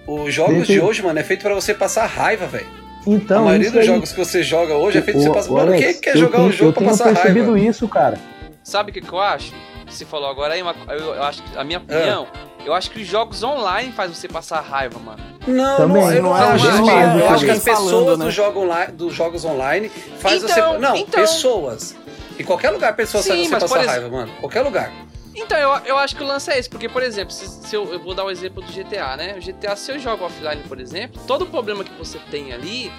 Os 0.06 0.34
jogos 0.34 0.68
de 0.68 0.76
eu- 0.76 0.86
hoje, 0.86 1.02
mano, 1.02 1.18
é 1.18 1.24
feito 1.24 1.42
pra 1.44 1.54
você 1.56 1.74
passar 1.74 2.06
raiva, 2.08 2.46
velho. 2.46 2.66
Então, 3.08 3.44
a 3.44 3.46
maioria 3.46 3.70
dos 3.72 3.80
aí- 3.80 3.86
jogos 3.88 4.12
que 4.12 4.18
você 4.20 4.44
joga 4.44 4.76
hoje 4.76 4.98
é 4.98 5.02
feito 5.02 5.22
pra 5.22 5.32
você 5.32 5.34
passar. 5.34 5.52
Mano, 5.54 5.72
quem 5.78 5.94
quer 5.94 6.16
eu 6.16 6.20
jogar 6.20 6.38
tenho- 6.40 6.50
um 6.50 6.52
jogo 6.52 6.70
eu 6.70 6.74
pra 6.74 6.80
tenho 6.82 6.92
passar 6.92 7.14
percebido 7.14 7.52
raiva? 7.54 7.68
isso, 7.70 7.88
cara. 7.88 8.18
Sabe 8.64 8.92
o 8.92 8.94
que, 8.94 9.02
que 9.02 9.12
eu 9.12 9.20
acho? 9.20 9.54
Você 9.88 10.06
falou 10.06 10.30
agora 10.30 10.54
aí, 10.54 10.62
uma- 10.62 10.76
eu, 10.90 11.16
eu 11.16 11.24
acho 11.24 11.42
que 11.42 11.58
a 11.58 11.64
minha 11.64 11.80
opinião, 11.80 12.28
eu 12.66 12.74
acho 12.74 12.92
que 12.92 13.02
os 13.02 13.08
jogos 13.08 13.42
online 13.42 13.92
fazem 13.92 14.14
você 14.14 14.28
passar 14.28 14.60
raiva, 14.62 15.00
mano. 15.00 15.24
Não, 15.48 15.78
Também, 15.78 16.02
não, 16.04 16.12
eu 16.12 16.22
não, 16.24 16.30
não 16.30 16.38
é 16.38 16.42
acho. 16.54 16.66
o 16.66 16.70
Eu, 16.70 16.76
jogo, 16.78 16.90
eu 16.92 16.96
é 16.96 17.28
acho 17.30 17.46
que 17.46 17.52
as 17.52 17.64
pessoas 17.64 17.90
falando, 17.92 18.18
né? 18.18 18.26
do 18.26 18.32
jogo 18.32 18.60
online, 18.62 18.92
dos 18.92 19.14
jogos 19.14 19.46
online 19.46 19.90
faz 20.20 20.44
Então, 20.44 20.74
você. 20.74 20.78
Não, 20.78 20.96
então. 20.96 21.20
pessoas. 21.22 21.96
Em 22.38 22.44
qualquer 22.44 22.70
lugar, 22.70 22.96
pessoas 22.96 23.28
fazem 23.28 23.46
você 23.48 23.58
passar 23.60 23.80
ex- 23.80 23.88
raiva, 23.88 24.10
mano. 24.10 24.32
Qualquer 24.40 24.62
lugar. 24.62 24.92
Então, 25.36 25.58
eu, 25.58 25.70
eu 25.86 25.98
acho 25.98 26.16
que 26.16 26.24
o 26.24 26.28
lance 26.28 26.52
é 26.52 26.60
esse, 26.60 26.70
porque, 26.70 26.88
por 26.90 27.02
exemplo, 27.02 27.34
se, 27.34 27.48
se 27.48 27.74
eu, 27.76 27.92
eu 27.94 28.00
vou 28.00 28.14
dar 28.14 28.26
o 28.26 28.30
exemplo 28.32 28.62
do 28.62 28.72
GTA, 28.72 29.16
né? 29.16 29.36
O 29.38 29.42
GTA, 29.42 29.76
se 29.76 29.92
eu 29.92 29.98
jogo 29.98 30.26
offline, 30.26 30.62
por 30.68 30.80
exemplo, 30.80 31.20
todo 31.26 31.44
o 31.44 31.46
problema 31.48 31.84
que 31.84 31.94
você 31.94 32.20
tem 32.30 32.52
ali 32.54 32.92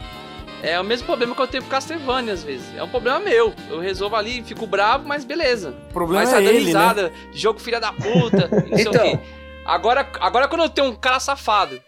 é 0.62 0.78
o 0.80 0.84
mesmo 0.84 1.06
problema 1.06 1.34
que 1.34 1.40
eu 1.40 1.46
tenho 1.46 1.62
com 1.62 1.70
Castlevania, 1.70 2.32
às 2.34 2.42
vezes. 2.42 2.66
É 2.76 2.82
um 2.82 2.88
problema 2.88 3.18
meu. 3.18 3.52
Eu 3.68 3.80
resolvo 3.80 4.16
ali, 4.16 4.42
fico 4.42 4.66
bravo, 4.66 5.06
mas 5.06 5.24
beleza. 5.24 5.74
O 5.90 5.92
problema 5.92 6.22
Mas 6.22 6.30
é 6.30 6.34
tá 6.34 6.40
dando 6.40 6.48
ele, 6.50 6.58
né? 6.60 6.66
risada, 6.66 7.12
jogo 7.32 7.58
filha 7.60 7.80
da 7.80 7.92
puta, 7.92 8.48
não 8.50 8.76
sei 8.76 8.86
o 8.86 8.90
Então. 8.90 9.02
quê. 9.02 9.18
Agora, 9.64 10.06
agora 10.20 10.48
quando 10.48 10.62
eu 10.62 10.68
tenho 10.68 10.88
um 10.88 10.94
cara 10.96 11.20
safado, 11.20 11.80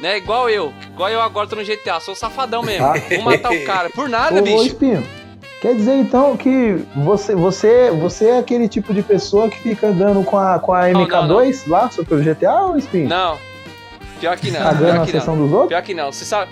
né? 0.00 0.16
Igual 0.16 0.48
eu, 0.48 0.72
igual 0.92 1.08
eu 1.10 1.20
agora 1.20 1.46
tô 1.46 1.56
no 1.56 1.64
GTA, 1.64 2.00
sou 2.00 2.14
safadão 2.14 2.62
mesmo. 2.62 2.86
Ah. 2.86 2.94
Vou 3.08 3.22
matar 3.22 3.52
o 3.52 3.64
cara 3.64 3.90
por 3.90 4.08
nada, 4.08 4.36
Ô, 4.36 4.38
ô, 4.38 4.42
bicho. 4.42 4.66
Espinho, 4.66 5.04
quer 5.60 5.74
dizer 5.74 5.94
então 5.96 6.36
que 6.36 6.76
você, 6.96 7.34
você, 7.34 7.90
você 7.90 8.26
é 8.28 8.38
aquele 8.38 8.68
tipo 8.68 8.94
de 8.94 9.02
pessoa 9.02 9.48
que 9.50 9.58
fica 9.60 9.88
andando 9.88 10.22
com 10.24 10.38
a, 10.38 10.58
com 10.58 10.72
a 10.72 10.88
Não, 10.88 11.06
MK2 11.06 11.68
lá 11.68 11.90
sobre 11.90 12.14
o 12.14 12.18
GTA 12.22 12.62
ou 12.62 12.78
Espinho? 12.78 13.08
Não. 13.08 13.36
Pior 14.20 14.36
que 14.36 14.50
não, 14.50 14.60
Cagando 14.60 14.78
pior 14.84 14.94
na 14.98 15.06
que 15.06 15.12
não. 15.12 15.20
sessão 15.20 15.36
dos 15.36 15.52
outros? 15.52 15.68
Pior 15.68 15.82
que 15.82 15.94
não. 15.94 16.12
Você 16.12 16.24
sabe, 16.24 16.50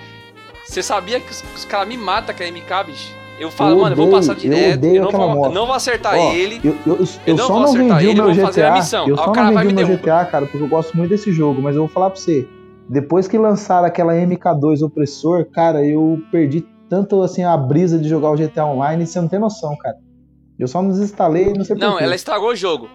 você 0.66 0.83
sabia 0.83 1.20
que 1.20 1.31
os, 1.31 1.42
os 1.55 1.64
caras 1.64 1.88
me 1.88 1.96
matam 1.96 2.35
com 2.35 2.42
a 2.42 2.46
MK, 2.46 2.85
bicho? 2.87 3.14
Eu 3.38 3.50
falo, 3.50 3.70
Eu 3.72 3.76
mano, 3.79 3.92
eu 3.92 3.96
vou 3.96 4.11
passar 4.11 4.33
eu 4.33 4.37
direto, 4.37 4.66
eu, 4.66 4.74
odeio 4.76 5.02
não, 5.05 5.11
vou, 5.11 5.29
moto. 5.29 5.52
não 5.52 5.66
vou 5.66 5.74
acertar 5.74 6.14
Ó, 6.14 6.33
ele. 6.33 6.59
Eu, 6.64 6.74
eu, 6.87 6.96
eu, 7.00 7.07
Eu 7.26 7.37
não 7.37 7.46
só 7.46 7.52
vou 7.52 7.62
não 7.62 7.72
vendi 7.74 8.07
ele, 8.07 8.20
o 8.20 8.24
meu 8.24 8.29
eu 8.31 8.35
vou 8.35 8.46
fazer 8.46 8.62
a 8.64 8.68
GTA. 8.70 8.79
missão. 8.79 9.09
Eu 9.09 9.16
só 9.16 9.29
o 9.29 9.33
cara 9.33 9.50
não 9.50 9.61
vendi 9.61 9.72
o 9.74 9.76
me 9.76 9.85
meu. 9.85 9.96
GTA, 9.98 10.24
cara, 10.24 10.46
porque 10.46 10.62
eu 10.64 10.68
gosto 10.68 10.96
muito 10.96 11.11
desse 11.11 11.31
jogo, 11.33 11.61
mas 11.61 11.74
eu 11.76 11.83
vou 11.83 11.88
falar 11.88 12.11
pra 12.11 12.18
você. 12.18 12.48
Depois 12.88 13.29
que 13.29 13.37
lançaram 13.37 13.87
aquela 13.87 14.14
MK2 14.14 14.81
opressor, 14.83 15.44
cara, 15.52 15.85
eu 15.85 16.22
perdi 16.33 16.64
tanto 16.88 17.20
assim 17.22 17.44
a 17.44 17.57
brisa 17.57 17.98
de 17.98 18.09
jogar 18.09 18.31
o 18.31 18.37
GTA 18.37 18.64
Online, 18.64 19.07
você 19.07 19.20
não 19.20 19.29
tem 19.29 19.38
noção, 19.38 19.76
cara. 19.76 19.96
Eu 20.59 20.66
só 20.66 20.81
não 20.81 20.88
desinstalei, 20.88 21.52
não 21.52 21.64
sei 21.64 21.76
Não, 21.76 21.90
porquê. 21.90 22.05
ela 22.05 22.14
estragou 22.14 22.50
o 22.50 22.57
jogo. 22.57 22.88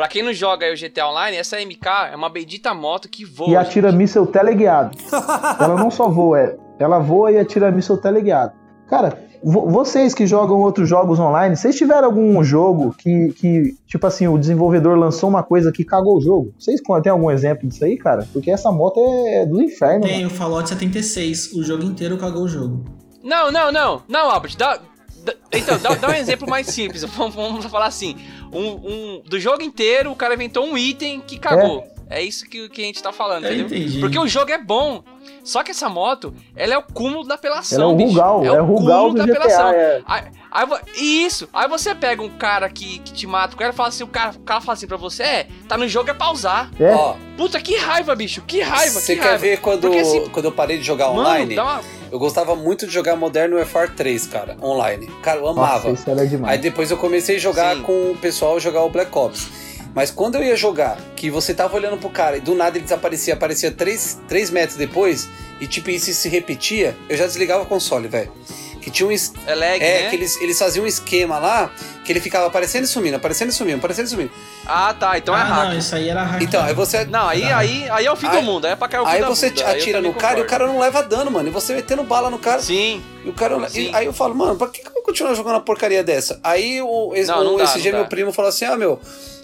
Pra 0.00 0.08
quem 0.08 0.22
não 0.22 0.32
joga 0.32 0.64
aí 0.64 0.72
o 0.72 0.78
GTA 0.78 1.08
Online, 1.08 1.36
essa 1.36 1.58
MK 1.60 2.08
é 2.10 2.16
uma 2.16 2.30
bendita 2.30 2.72
moto 2.72 3.06
que 3.06 3.22
voa. 3.22 3.50
E 3.50 3.54
atira 3.54 3.90
gente. 3.90 3.98
míssel 3.98 4.24
teleguiado. 4.26 4.96
ela 5.60 5.74
não 5.76 5.90
só 5.90 6.08
voa, 6.08 6.40
é- 6.40 6.56
ela 6.78 6.98
voa 6.98 7.30
e 7.30 7.38
atira 7.38 7.70
míssel 7.70 7.98
teleguiado. 7.98 8.54
Cara, 8.88 9.18
vo- 9.44 9.68
vocês 9.68 10.14
que 10.14 10.26
jogam 10.26 10.58
outros 10.62 10.88
jogos 10.88 11.18
online, 11.20 11.54
vocês 11.54 11.76
tiveram 11.76 12.06
algum 12.06 12.42
jogo 12.42 12.94
que, 12.96 13.34
que, 13.34 13.74
tipo 13.86 14.06
assim, 14.06 14.26
o 14.26 14.38
desenvolvedor 14.38 14.96
lançou 14.96 15.28
uma 15.28 15.42
coisa 15.42 15.70
que 15.70 15.84
cagou 15.84 16.16
o 16.16 16.20
jogo? 16.22 16.54
Vocês 16.58 16.80
têm 17.02 17.12
algum 17.12 17.30
exemplo 17.30 17.68
disso 17.68 17.84
aí, 17.84 17.98
cara? 17.98 18.26
Porque 18.32 18.50
essa 18.50 18.72
moto 18.72 18.98
é 19.28 19.44
do 19.44 19.60
inferno, 19.60 20.06
Tem 20.06 20.22
mano. 20.22 20.28
o 20.28 20.30
Fallout 20.34 20.66
76, 20.66 21.52
o 21.52 21.62
jogo 21.62 21.82
inteiro 21.84 22.16
cagou 22.16 22.44
o 22.44 22.48
jogo. 22.48 22.86
Não, 23.22 23.52
não, 23.52 23.70
não. 23.70 24.00
Não, 24.08 24.30
Albert, 24.30 24.56
dá. 24.56 24.78
dá- 25.22 25.34
então, 25.52 25.76
dá, 25.78 25.94
dá 25.94 26.08
um 26.08 26.14
exemplo 26.14 26.48
mais 26.48 26.68
simples. 26.68 27.04
Vamos, 27.16 27.34
vamos 27.34 27.66
falar 27.66 27.84
assim. 27.86 28.16
Um, 28.52 28.68
um- 28.68 29.22
do 29.24 29.38
jogo 29.38 29.62
inteiro, 29.62 30.10
o 30.10 30.16
cara 30.16 30.34
inventou 30.34 30.64
um 30.66 30.76
item 30.76 31.20
que 31.20 31.38
cagou. 31.38 31.86
É, 32.08 32.20
isso 32.20 32.44
que, 32.48 32.68
que 32.68 32.82
a 32.82 32.84
gente 32.84 33.00
tá 33.00 33.12
falando, 33.12 33.44
Eu 33.46 33.52
entendeu? 33.54 33.66
entendi. 33.78 34.00
Porque 34.00 34.18
o 34.18 34.26
jogo 34.26 34.50
é 34.50 34.58
bom. 34.58 35.04
Só 35.44 35.62
que 35.62 35.70
essa 35.70 35.88
moto, 35.88 36.34
ela 36.54 36.74
é 36.74 36.78
o 36.78 36.82
cúmulo 36.82 37.24
da 37.26 37.34
apelação, 37.34 37.80
Ela 37.80 37.90
é 37.90 37.94
o 37.94 37.96
bicho. 37.96 38.10
Rugal, 38.10 38.44
é, 38.44 38.60
o 38.60 38.64
Rugal 38.64 39.12
do 39.12 39.26
GTA. 39.26 39.74
É. 39.74 40.02
Aí, 40.06 40.22
aí 40.50 40.66
isso, 40.96 41.48
aí 41.52 41.68
você 41.68 41.94
pega 41.94 42.22
um 42.22 42.28
cara 42.28 42.68
que, 42.68 42.98
que 43.00 43.12
te 43.12 43.26
mata, 43.26 43.54
o 43.54 43.58
cara 43.58 43.72
fala 43.72 43.88
assim, 43.88 44.04
o 44.04 44.08
cara, 44.08 44.32
o 44.36 44.40
cara 44.40 44.60
fala 44.60 44.74
assim 44.74 44.86
pra 44.86 44.96
você, 44.96 45.22
é, 45.22 45.46
tá 45.68 45.76
no 45.76 45.88
jogo 45.88 46.10
é 46.10 46.14
pausar. 46.14 46.70
É. 46.78 46.92
Ó, 46.94 47.14
Puta, 47.36 47.58
que 47.60 47.76
raiva, 47.76 48.14
bicho, 48.14 48.42
que 48.42 48.60
raiva, 48.60 49.00
você 49.00 49.14
que 49.14 49.20
quer 49.22 49.28
raiva. 49.28 49.38
ver 49.38 49.60
quando, 49.60 49.82
Porque 49.82 49.98
assim, 49.98 50.28
quando 50.28 50.44
eu 50.44 50.52
parei 50.52 50.76
de 50.76 50.84
jogar 50.84 51.08
Mano, 51.08 51.20
online? 51.20 51.54
dá 51.54 51.64
uma... 51.64 51.80
Eu 52.12 52.18
gostava 52.18 52.54
muito 52.56 52.86
de 52.86 52.92
jogar 52.92 53.16
Modern 53.16 53.54
Warfare 53.54 53.92
3, 53.92 54.26
cara, 54.26 54.56
online. 54.60 55.06
Cara, 55.22 55.38
eu 55.38 55.48
amava. 55.48 55.88
Nossa, 55.88 56.00
isso 56.02 56.10
era 56.10 56.22
Aí 56.22 56.28
demais. 56.28 56.60
depois 56.60 56.90
eu 56.90 56.96
comecei 56.98 57.36
a 57.36 57.38
jogar 57.38 57.76
Sim. 57.76 57.82
com 57.82 58.10
o 58.10 58.16
pessoal 58.16 58.58
jogar 58.60 58.82
o 58.82 58.90
Black 58.90 59.16
Ops. 59.16 59.48
Mas 59.94 60.10
quando 60.10 60.36
eu 60.36 60.42
ia 60.44 60.56
jogar, 60.56 60.96
que 61.16 61.30
você 61.30 61.52
tava 61.52 61.74
olhando 61.76 61.96
pro 61.96 62.10
cara 62.10 62.36
e 62.36 62.40
do 62.40 62.54
nada 62.54 62.76
ele 62.76 62.84
desaparecia, 62.84 63.34
aparecia 63.34 63.70
3, 63.72 64.20
três 64.28 64.50
metros 64.50 64.76
depois, 64.76 65.28
e 65.60 65.66
tipo, 65.66 65.90
isso 65.90 66.12
se 66.12 66.28
repetia, 66.28 66.96
eu 67.08 67.16
já 67.16 67.26
desligava 67.26 67.62
o 67.64 67.66
console, 67.66 68.06
velho. 68.08 68.32
Que 68.80 68.90
tinha 68.90 69.06
um. 69.06 69.12
es- 69.12 69.32
É 69.46 69.54
lag, 69.54 69.78
É, 69.84 70.02
né? 70.04 70.08
que 70.08 70.16
eles, 70.16 70.40
eles 70.40 70.58
faziam 70.58 70.84
um 70.84 70.86
esquema 70.86 71.38
lá 71.38 71.70
que 72.02 72.10
ele 72.10 72.18
ficava 72.20 72.46
aparecendo 72.46 72.84
e 72.84 72.86
sumindo, 72.86 73.14
aparecendo 73.14 73.50
e 73.50 73.52
sumindo, 73.52 73.76
aparecendo 73.76 74.06
e 74.06 74.08
sumindo. 74.08 74.30
Ah, 74.64 74.94
tá, 74.98 75.18
então 75.18 75.36
é 75.36 75.40
ah, 75.40 75.44
hack. 75.44 75.68
não, 75.68 75.78
isso 75.78 75.94
aí 75.94 76.08
era 76.08 76.22
hack. 76.22 76.42
Então, 76.42 76.64
aí 76.64 76.72
você. 76.72 77.04
Não, 77.04 77.28
aí, 77.28 77.42
Era 77.42 77.58
aí, 77.58 77.90
aí 77.90 78.06
é 78.06 78.10
o 78.10 78.16
fim 78.16 78.28
Aí- 78.28 78.36
do 78.38 78.42
mundo, 78.42 78.64
aí 78.64 78.72
é 78.72 78.76
pra 78.76 78.88
cair 78.88 79.00
o 79.00 79.04
cu 79.04 79.10
Aí 79.10 79.20
da 79.20 79.28
você 79.28 79.46
aí 79.46 79.52
atira 79.76 79.98
também 79.98 80.10
no 80.12 80.14
cara 80.18 80.38
e 80.38 80.42
o 80.42 80.46
cara 80.46 80.66
não 80.66 80.78
leva 80.78 81.02
dano, 81.02 81.30
mano. 81.30 81.46
E 81.48 81.52
você 81.52 81.74
metendo 81.74 82.02
bala 82.04 82.30
no 82.30 82.38
cara. 82.38 82.62
Sim, 82.62 83.02
E 83.22 83.28
o 83.28 83.34
cara. 83.34 83.68
Sim. 83.68 83.90
e 83.90 83.94
aí 83.94 84.06
eu 84.06 84.14
falo, 84.14 84.34
mano, 84.34 84.56
pra 84.56 84.68
que, 84.68 84.80
que 84.80 84.88
eu 84.88 84.94
vou 84.94 85.02
continuar 85.02 85.34
jogando 85.34 85.56
uma 85.56 85.60
porcaria 85.60 86.02
dessa? 86.02 86.40
Aí 86.42 86.80
o, 86.80 87.12
esse, 87.14 87.30
Não, 87.30 87.44
não 87.44 87.54
o- 87.56 87.58
dá, 87.58 87.64
esse 87.64 87.74
não 87.74 87.82
dia 87.82 87.92
meu 87.92 88.06
primo 88.06 88.32
falou 88.32 88.48
assim: 88.48 88.64
ah, 88.64 88.78
meu. 88.78 88.98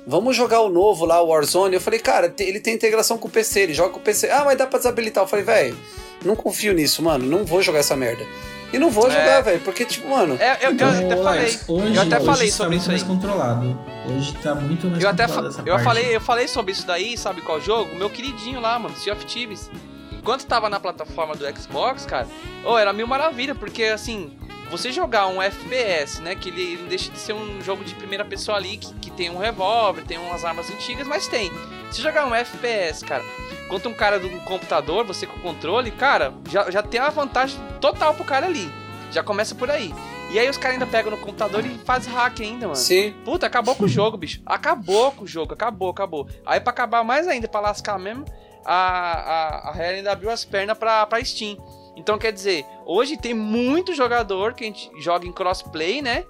Vamos 0.06 0.36
jogar 0.36 0.60
o 0.60 0.68
novo 0.68 1.04
lá, 1.04 1.20
o 1.20 1.28
Warzone. 1.28 1.74
Eu 1.74 1.80
falei, 1.80 1.98
cara, 1.98 2.32
ele 2.38 2.60
tem 2.60 2.74
integração 2.74 3.18
com 3.18 3.26
o 3.26 3.30
PC, 3.30 3.60
ele 3.60 3.74
joga 3.74 3.90
com 3.90 3.98
o 3.98 4.02
PC. 4.02 4.30
Ah, 4.30 4.42
mas 4.44 4.56
dá 4.56 4.66
pra 4.66 4.78
desabilitar. 4.78 5.24
Eu 5.24 5.28
falei, 5.28 5.44
velho, 5.44 5.76
não 6.24 6.36
confio 6.36 6.72
nisso, 6.72 7.02
mano. 7.02 7.26
Não 7.26 7.44
vou 7.44 7.60
jogar 7.60 7.80
essa 7.80 7.96
merda. 7.96 8.24
E 8.72 8.78
não 8.78 8.90
vou 8.90 9.08
É. 9.08 9.10
jogar, 9.10 9.40
velho, 9.42 9.60
porque, 9.60 9.84
tipo, 9.84 10.08
mano. 10.08 10.36
é, 10.40 10.58
eu, 10.66 10.72
Então, 10.72 10.88
eu 10.92 11.06
até 11.06 11.22
falei, 11.22 11.44
hoje, 11.68 11.96
eu 11.96 12.02
até 12.02 12.16
hoje 12.18 12.26
falei 12.26 12.50
sobre 12.50 12.68
muito 12.76 12.80
isso 12.82 12.90
aí. 12.90 12.96
mais 12.96 13.02
controlado. 13.02 13.78
Hoje 14.08 14.32
tá 14.42 14.54
muito 14.54 14.86
mais 14.88 15.02
Eu 15.02 15.08
até 15.08 15.22
fa- 15.26 15.34
controlado 15.34 15.54
essa 15.54 15.60
eu 15.68 15.72
parte. 15.74 15.84
falei, 15.84 16.16
eu 16.16 16.20
falei 16.20 16.48
sobre 16.48 16.72
isso 16.72 16.86
daí, 16.86 17.16
sabe 17.18 17.40
qual 17.42 17.60
jogo? 17.60 17.94
Meu 17.96 18.08
queridinho 18.10 18.60
lá, 18.60 18.78
mano, 18.78 18.94
Sea 18.96 19.12
of 19.12 19.24
Thieves. 19.26 19.70
Enquanto 20.12 20.44
tava 20.46 20.68
na 20.68 20.80
plataforma 20.80 21.34
do 21.36 21.44
Xbox, 21.56 22.04
cara, 22.04 22.26
oh, 22.64 22.76
era 22.76 22.92
mil 22.92 23.06
maravilha, 23.06 23.54
porque 23.54 23.84
assim, 23.84 24.32
você 24.70 24.90
jogar 24.90 25.28
um 25.28 25.40
FPS, 25.40 26.20
né, 26.20 26.34
que 26.34 26.48
ele, 26.48 26.76
deixa 26.88 27.10
de 27.10 27.18
ser 27.18 27.32
um 27.32 27.62
jogo 27.62 27.84
de 27.84 27.94
primeira 27.94 28.24
pessoa 28.24 28.56
ali, 28.56 28.76
que, 28.76 28.92
que 28.94 29.10
tem 29.10 29.30
um 29.30 29.38
revólver, 29.38 30.04
tem 30.04 30.18
umas 30.18 30.44
armas 30.44 30.70
antigas, 30.70 31.06
mas 31.06 31.28
tem. 31.28 31.50
Se 31.90 32.02
jogar 32.02 32.26
um 32.26 32.34
FPS, 32.34 33.04
cara, 33.04 33.22
contra 33.68 33.88
um 33.88 33.94
cara 33.94 34.18
do 34.18 34.28
computador, 34.40 35.04
você 35.04 35.26
com 35.26 35.36
o 35.36 35.40
controle, 35.40 35.90
cara, 35.90 36.34
já, 36.50 36.70
já 36.70 36.82
tem 36.82 37.00
a 37.00 37.10
vantagem 37.10 37.60
total 37.80 38.14
pro 38.14 38.24
cara 38.24 38.46
ali. 38.46 38.70
Já 39.12 39.22
começa 39.22 39.54
por 39.54 39.70
aí. 39.70 39.94
E 40.30 40.38
aí 40.38 40.50
os 40.50 40.56
caras 40.56 40.74
ainda 40.74 40.86
pegam 40.86 41.12
no 41.12 41.18
computador 41.18 41.64
e 41.64 41.78
faz 41.78 42.06
hack 42.06 42.40
ainda, 42.40 42.66
mano. 42.66 42.76
Sim. 42.76 43.14
Puta, 43.24 43.46
acabou 43.46 43.76
com 43.76 43.84
o 43.84 43.88
jogo, 43.88 44.16
bicho. 44.16 44.42
Acabou 44.44 45.12
com 45.12 45.24
o 45.24 45.26
jogo, 45.26 45.54
acabou, 45.54 45.90
acabou. 45.90 46.28
Aí 46.44 46.58
pra 46.58 46.72
acabar 46.72 47.04
mais 47.04 47.28
ainda, 47.28 47.46
pra 47.46 47.60
lascar 47.60 47.98
mesmo, 47.98 48.24
a, 48.64 48.74
a, 48.74 49.68
a 49.68 49.72
Rare 49.72 49.96
ainda 49.98 50.10
abriu 50.10 50.28
as 50.30 50.44
pernas 50.44 50.76
pra, 50.76 51.06
pra 51.06 51.24
Steam. 51.24 51.56
Então 51.96 52.18
quer 52.18 52.32
dizer, 52.32 52.64
hoje 52.84 53.16
tem 53.16 53.34
muito 53.34 53.94
jogador 53.94 54.54
que 54.54 54.64
a 54.64 54.66
gente 54.66 54.90
joga 55.00 55.26
em 55.26 55.32
crossplay, 55.32 56.02
né? 56.02 56.24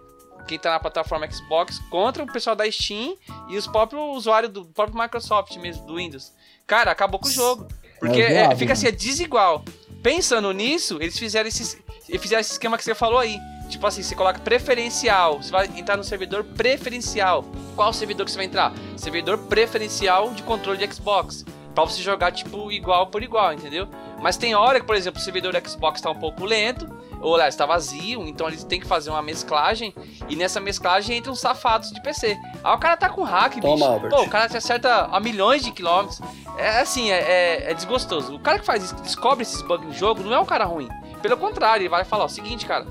Quem 0.46 0.58
tá 0.58 0.70
na 0.70 0.78
plataforma 0.78 1.28
Xbox 1.28 1.80
contra 1.90 2.22
o 2.22 2.32
pessoal 2.32 2.54
da 2.54 2.70
Steam 2.70 3.16
e 3.48 3.56
os 3.56 3.66
próprios 3.66 4.00
usuários 4.16 4.52
do 4.52 4.64
próprio 4.64 4.96
Microsoft 5.00 5.56
mesmo, 5.56 5.84
do 5.84 5.96
Windows. 5.96 6.32
Cara, 6.66 6.92
acabou 6.92 7.18
com 7.18 7.26
o 7.26 7.30
jogo. 7.30 7.66
Porque 7.98 8.20
É 8.20 8.44
é, 8.44 8.50
fica 8.54 8.66
né? 8.66 8.72
assim, 8.72 8.86
é 8.86 8.92
desigual. 8.92 9.64
Pensando 10.02 10.52
nisso, 10.52 10.98
eles 11.00 11.18
fizeram 11.18 11.48
esse, 11.48 11.82
eles 12.08 12.22
fizeram 12.22 12.40
esse 12.40 12.52
esquema 12.52 12.78
que 12.78 12.84
você 12.84 12.94
falou 12.94 13.18
aí. 13.18 13.36
Tipo 13.68 13.86
assim, 13.88 14.02
você 14.02 14.14
coloca 14.14 14.38
preferencial. 14.38 15.42
Você 15.42 15.50
vai 15.50 15.66
entrar 15.76 15.96
no 15.96 16.04
servidor 16.04 16.44
preferencial. 16.44 17.44
Qual 17.74 17.92
servidor 17.92 18.24
que 18.24 18.30
você 18.30 18.36
vai 18.36 18.46
entrar? 18.46 18.72
Servidor 18.96 19.38
preferencial 19.38 20.30
de 20.30 20.42
controle 20.44 20.78
de 20.78 20.94
Xbox. 20.94 21.44
Pra 21.76 21.84
você 21.84 22.02
jogar, 22.02 22.32
tipo, 22.32 22.72
igual 22.72 23.06
por 23.08 23.22
igual, 23.22 23.52
entendeu? 23.52 23.86
Mas 24.18 24.38
tem 24.38 24.54
hora 24.54 24.80
que, 24.80 24.86
por 24.86 24.96
exemplo, 24.96 25.20
o 25.20 25.22
servidor 25.22 25.52
do 25.52 25.68
Xbox 25.68 26.00
tá 26.00 26.10
um 26.10 26.14
pouco 26.14 26.42
lento, 26.42 26.88
ou 27.20 27.34
aliás, 27.34 27.54
tá 27.54 27.66
vazio, 27.66 28.26
então 28.26 28.48
eles 28.48 28.64
têm 28.64 28.80
que 28.80 28.86
fazer 28.86 29.10
uma 29.10 29.20
mesclagem, 29.20 29.94
e 30.26 30.34
nessa 30.34 30.58
mesclagem 30.58 31.18
entram 31.18 31.34
os 31.34 31.38
safados 31.40 31.92
de 31.92 32.00
PC. 32.02 32.34
Aí 32.64 32.74
o 32.74 32.78
cara 32.78 32.96
tá 32.96 33.10
com 33.10 33.22
hack, 33.22 33.60
Toma, 33.60 33.74
bicho. 33.74 33.84
Albert. 33.84 34.08
Pô, 34.10 34.22
o 34.22 34.30
cara 34.30 34.48
te 34.48 34.56
acerta 34.56 35.04
a 35.12 35.20
milhões 35.20 35.62
de 35.62 35.70
quilômetros. 35.70 36.18
É 36.56 36.80
assim, 36.80 37.10
é, 37.10 37.18
é- 37.18 37.70
é 37.70 37.74
desgostoso. 37.74 38.34
O 38.34 38.40
cara 38.40 38.58
que 38.58 38.64
faz 38.64 38.82
isso, 38.82 38.94
que 38.94 39.02
descobre 39.02 39.42
esses 39.42 39.60
bugs 39.60 39.86
no 39.86 39.92
jogo, 39.92 40.22
não 40.22 40.32
é 40.32 40.40
um 40.40 40.46
cara 40.46 40.64
ruim. 40.64 40.88
Pelo 41.20 41.36
contrário, 41.36 41.82
ele 41.82 41.90
vai 41.90 42.04
falar 42.04 42.24
o 42.24 42.28
seguinte, 42.30 42.64
cara. 42.64 42.86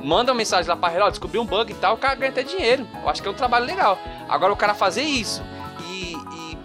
Manda 0.00 0.32
uma 0.32 0.38
mensagem 0.38 0.66
lá 0.66 0.76
pra 0.76 1.04
ó, 1.04 1.10
descobri 1.10 1.38
um 1.38 1.44
bug 1.44 1.70
e 1.70 1.74
tal, 1.74 1.94
o 1.94 1.98
cara 1.98 2.14
ganha 2.14 2.30
até 2.30 2.42
dinheiro. 2.42 2.88
Eu 3.02 3.08
acho 3.10 3.20
que 3.20 3.28
é 3.28 3.30
um 3.30 3.34
trabalho 3.34 3.66
legal. 3.66 3.98
Agora 4.30 4.50
o 4.50 4.56
cara 4.56 4.72
fazer 4.72 5.02
isso 5.02 5.42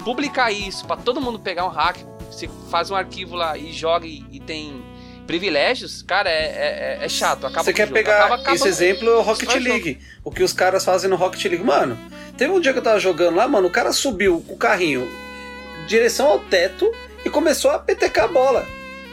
publicar 0.05 0.51
isso 0.51 0.85
pra 0.85 0.95
todo 0.95 1.19
mundo 1.19 1.37
pegar 1.39 1.65
um 1.65 1.69
hack, 1.69 1.97
você 2.31 2.47
faz 2.71 2.89
um 2.91 2.95
arquivo 2.95 3.35
lá 3.35 3.57
e 3.57 3.73
joga 3.73 4.05
e, 4.05 4.23
e 4.31 4.39
tem 4.39 4.81
privilégios, 5.27 6.03
cara, 6.03 6.29
é, 6.29 6.97
é, 7.01 7.05
é 7.05 7.09
chato. 7.09 7.47
Acaba 7.47 7.63
Você 7.63 7.73
quer 7.73 7.87
jogo. 7.87 7.93
pegar 7.95 8.17
Acaba- 8.19 8.35
acaba- 8.35 8.55
esse 8.55 8.67
exemplo, 8.67 9.09
é 9.09 9.15
o 9.15 9.21
Rocket 9.21 9.49
o 9.49 9.51
jogo. 9.53 9.63
League. 9.63 9.99
O 10.23 10.29
que 10.31 10.43
os 10.43 10.53
caras 10.53 10.85
fazem 10.85 11.09
no 11.09 11.15
Rocket 11.15 11.43
League. 11.45 11.63
Mano, 11.63 11.97
teve 12.37 12.53
um 12.53 12.59
dia 12.59 12.71
que 12.71 12.77
eu 12.79 12.83
tava 12.83 12.99
jogando 12.99 13.35
lá, 13.35 13.47
mano, 13.47 13.67
o 13.67 13.71
cara 13.71 13.91
subiu 13.91 14.45
o 14.47 14.55
carrinho 14.55 15.09
direção 15.87 16.27
ao 16.27 16.39
teto 16.39 16.91
e 17.25 17.29
começou 17.29 17.71
a 17.71 17.79
petecar 17.79 18.25
a 18.25 18.27
bola. 18.27 18.65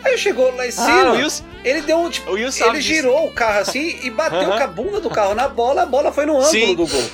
Aí 0.05 0.19
chegou 0.19 0.55
lá 0.55 0.67
em 0.67 0.69
Ah, 0.69 0.73
cima, 0.73 1.13
o 1.13 1.17
Wilson, 1.17 1.45
ele 1.65 1.81
deu 1.83 1.97
um 1.99 2.11
tipo. 2.11 2.37
Ele 2.37 2.47
disso. 2.49 2.83
girou 2.83 3.27
o 3.29 3.33
carro 3.33 3.61
assim 3.61 3.99
e 4.03 4.11
bateu 4.11 4.47
com 4.49 4.53
a 4.55 4.67
bunda 4.67 5.01
do 5.01 5.09
carro 5.09 5.35
na 5.35 5.49
bola, 5.49 5.83
a 5.83 5.87
bola 5.87 6.13
foi 6.13 6.27
no 6.27 6.33
ângulo 6.37 6.51
Sim. 6.51 6.75
do 6.75 6.87
gol. 6.87 7.05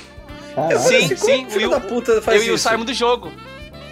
Eu 0.71 0.79
falei 0.79 1.07
Sim, 1.07 1.13
assim, 1.13 1.15
como 1.15 1.35
sim, 1.37 1.49
filho 1.49 1.67
o 1.67 1.71
da 1.71 1.79
puta 1.79 2.21
faz 2.21 2.41
Eu 2.41 2.47
e 2.47 2.51
o 2.51 2.55
isso? 2.55 2.63
saímos 2.63 2.85
do 2.85 2.93
jogo. 2.93 3.31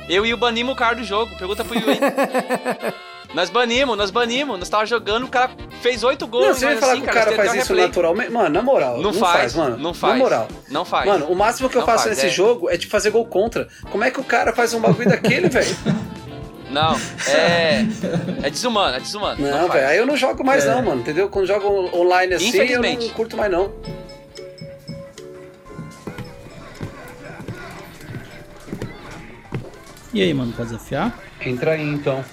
Eu 0.10 0.26
e 0.26 0.34
o 0.34 0.38
banimos 0.38 0.74
o 0.74 0.76
cara 0.76 0.96
do 0.96 1.04
jogo. 1.04 1.36
Pergunta 1.38 1.64
pro 1.64 1.78
aí. 1.78 1.84
nós 3.34 3.50
banimos, 3.50 3.98
nós 3.98 4.10
banimos. 4.10 4.58
Nós 4.58 4.70
tava 4.70 4.86
jogando, 4.86 5.26
o 5.26 5.28
cara 5.28 5.52
fez 5.82 6.04
oito 6.04 6.26
gols. 6.28 6.48
Não, 6.48 6.54
você 6.54 6.66
vai 6.66 6.78
falar 6.78 6.94
assim, 6.94 7.02
que 7.02 7.10
o 7.10 7.14
cara 7.14 7.32
faz 7.34 7.50
isso 7.56 7.60
replay. 7.74 7.86
naturalmente. 7.88 8.32
Mano, 8.32 8.50
na 8.50 8.62
moral. 8.62 9.02
Não, 9.02 9.14
faz, 9.14 9.54
mano. 9.56 9.78
Não 9.78 9.94
faz. 9.94 10.14
Na 10.14 10.20
moral. 10.20 10.48
Não 10.70 10.86
faz. 10.86 11.06
Mano, 11.08 11.26
o 11.28 11.36
máximo 11.36 11.70
que 11.70 11.76
eu 11.76 11.82
Não 11.82 11.86
faço 11.86 12.06
faz, 12.06 12.16
nesse 12.16 12.28
é. 12.28 12.30
jogo 12.30 12.70
é 12.70 12.78
de 12.78 12.88
fazer 12.88 13.10
gol 13.12 13.26
contra. 13.26 13.68
Como 13.92 14.04
é 14.04 14.12
que 14.12 14.20
o 14.20 14.24
cara 14.24 14.54
faz 14.54 14.74
um 14.74 14.80
bagulho 14.80 15.10
daquele, 15.10 15.50
velho? 15.50 15.76
Não, 16.70 16.96
é. 17.30 17.86
É 18.44 18.50
desumano, 18.50 18.98
é 18.98 19.00
desumano. 19.00 19.42
Não, 19.42 19.60
faz. 19.68 19.74
velho, 19.74 19.88
aí 19.88 19.98
eu 19.98 20.06
não 20.06 20.18
jogo 20.18 20.44
mais 20.44 20.66
É. 20.66 20.70
não, 20.74 20.82
mano, 20.82 21.00
entendeu? 21.02 21.30
Quando 21.30 21.46
jogo 21.48 21.66
on- 21.68 22.02
online 22.02 22.34
assim, 22.34 22.58
eu 22.58 22.82
não 22.82 23.10
curto 23.10 23.38
mais 23.38 23.50
não. 23.52 23.72
E 30.18 30.22
aí, 30.24 30.34
mano, 30.34 30.52
pode 30.52 30.70
desafiar? 30.70 31.16
Entra 31.46 31.74
aí, 31.74 31.88
então. 31.88 32.26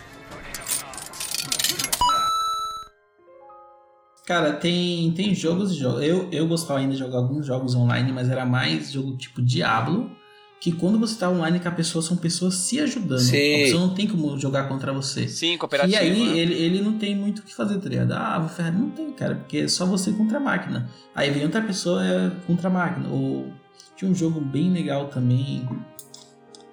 Cara, 4.24 4.54
tem, 4.54 5.12
tem 5.12 5.34
jogos 5.34 5.70
e 5.70 5.74
jogos. 5.74 6.02
Eu, 6.02 6.30
eu 6.32 6.48
gostava 6.48 6.80
ainda 6.80 6.94
de 6.94 6.98
jogar 6.98 7.18
alguns 7.18 7.44
jogos 7.44 7.74
online, 7.74 8.10
mas 8.10 8.30
era 8.30 8.46
mais 8.46 8.90
jogo 8.90 9.14
tipo 9.18 9.42
Diablo. 9.42 10.10
Que 10.58 10.72
quando 10.72 10.98
você 10.98 11.18
tá 11.18 11.28
online 11.28 11.60
com 11.60 11.68
a 11.68 11.72
pessoa, 11.72 12.00
são 12.00 12.16
pessoas 12.16 12.54
se 12.54 12.80
ajudando. 12.80 13.18
Sim. 13.18 13.36
A 13.36 13.64
pessoa 13.66 13.86
não 13.86 13.94
tem 13.94 14.06
como 14.06 14.38
jogar 14.38 14.66
contra 14.66 14.90
você. 14.90 15.28
Sim, 15.28 15.58
cooperativo. 15.58 15.94
E 15.94 15.98
aí 15.98 16.26
né? 16.26 16.38
ele, 16.38 16.54
ele 16.54 16.80
não 16.80 16.96
tem 16.96 17.14
muito 17.14 17.40
o 17.40 17.42
que 17.42 17.54
fazer, 17.54 17.78
tá 17.80 17.88
ligado? 17.90 18.12
Ah, 18.12 18.38
vou 18.38 18.48
ferrar. 18.48 18.72
Não 18.72 18.88
tem, 18.88 19.12
cara, 19.12 19.34
porque 19.34 19.58
é 19.58 19.68
só 19.68 19.84
você 19.84 20.10
contra 20.10 20.38
a 20.38 20.40
máquina. 20.40 20.88
Aí 21.14 21.30
vem 21.30 21.42
outra 21.42 21.60
pessoa 21.60 22.02
é, 22.02 22.30
contra 22.46 22.68
a 22.68 22.72
máquina. 22.72 23.10
Ou 23.10 23.52
tinha 23.94 24.10
um 24.10 24.14
jogo 24.14 24.40
bem 24.40 24.72
legal 24.72 25.08
também. 25.08 25.68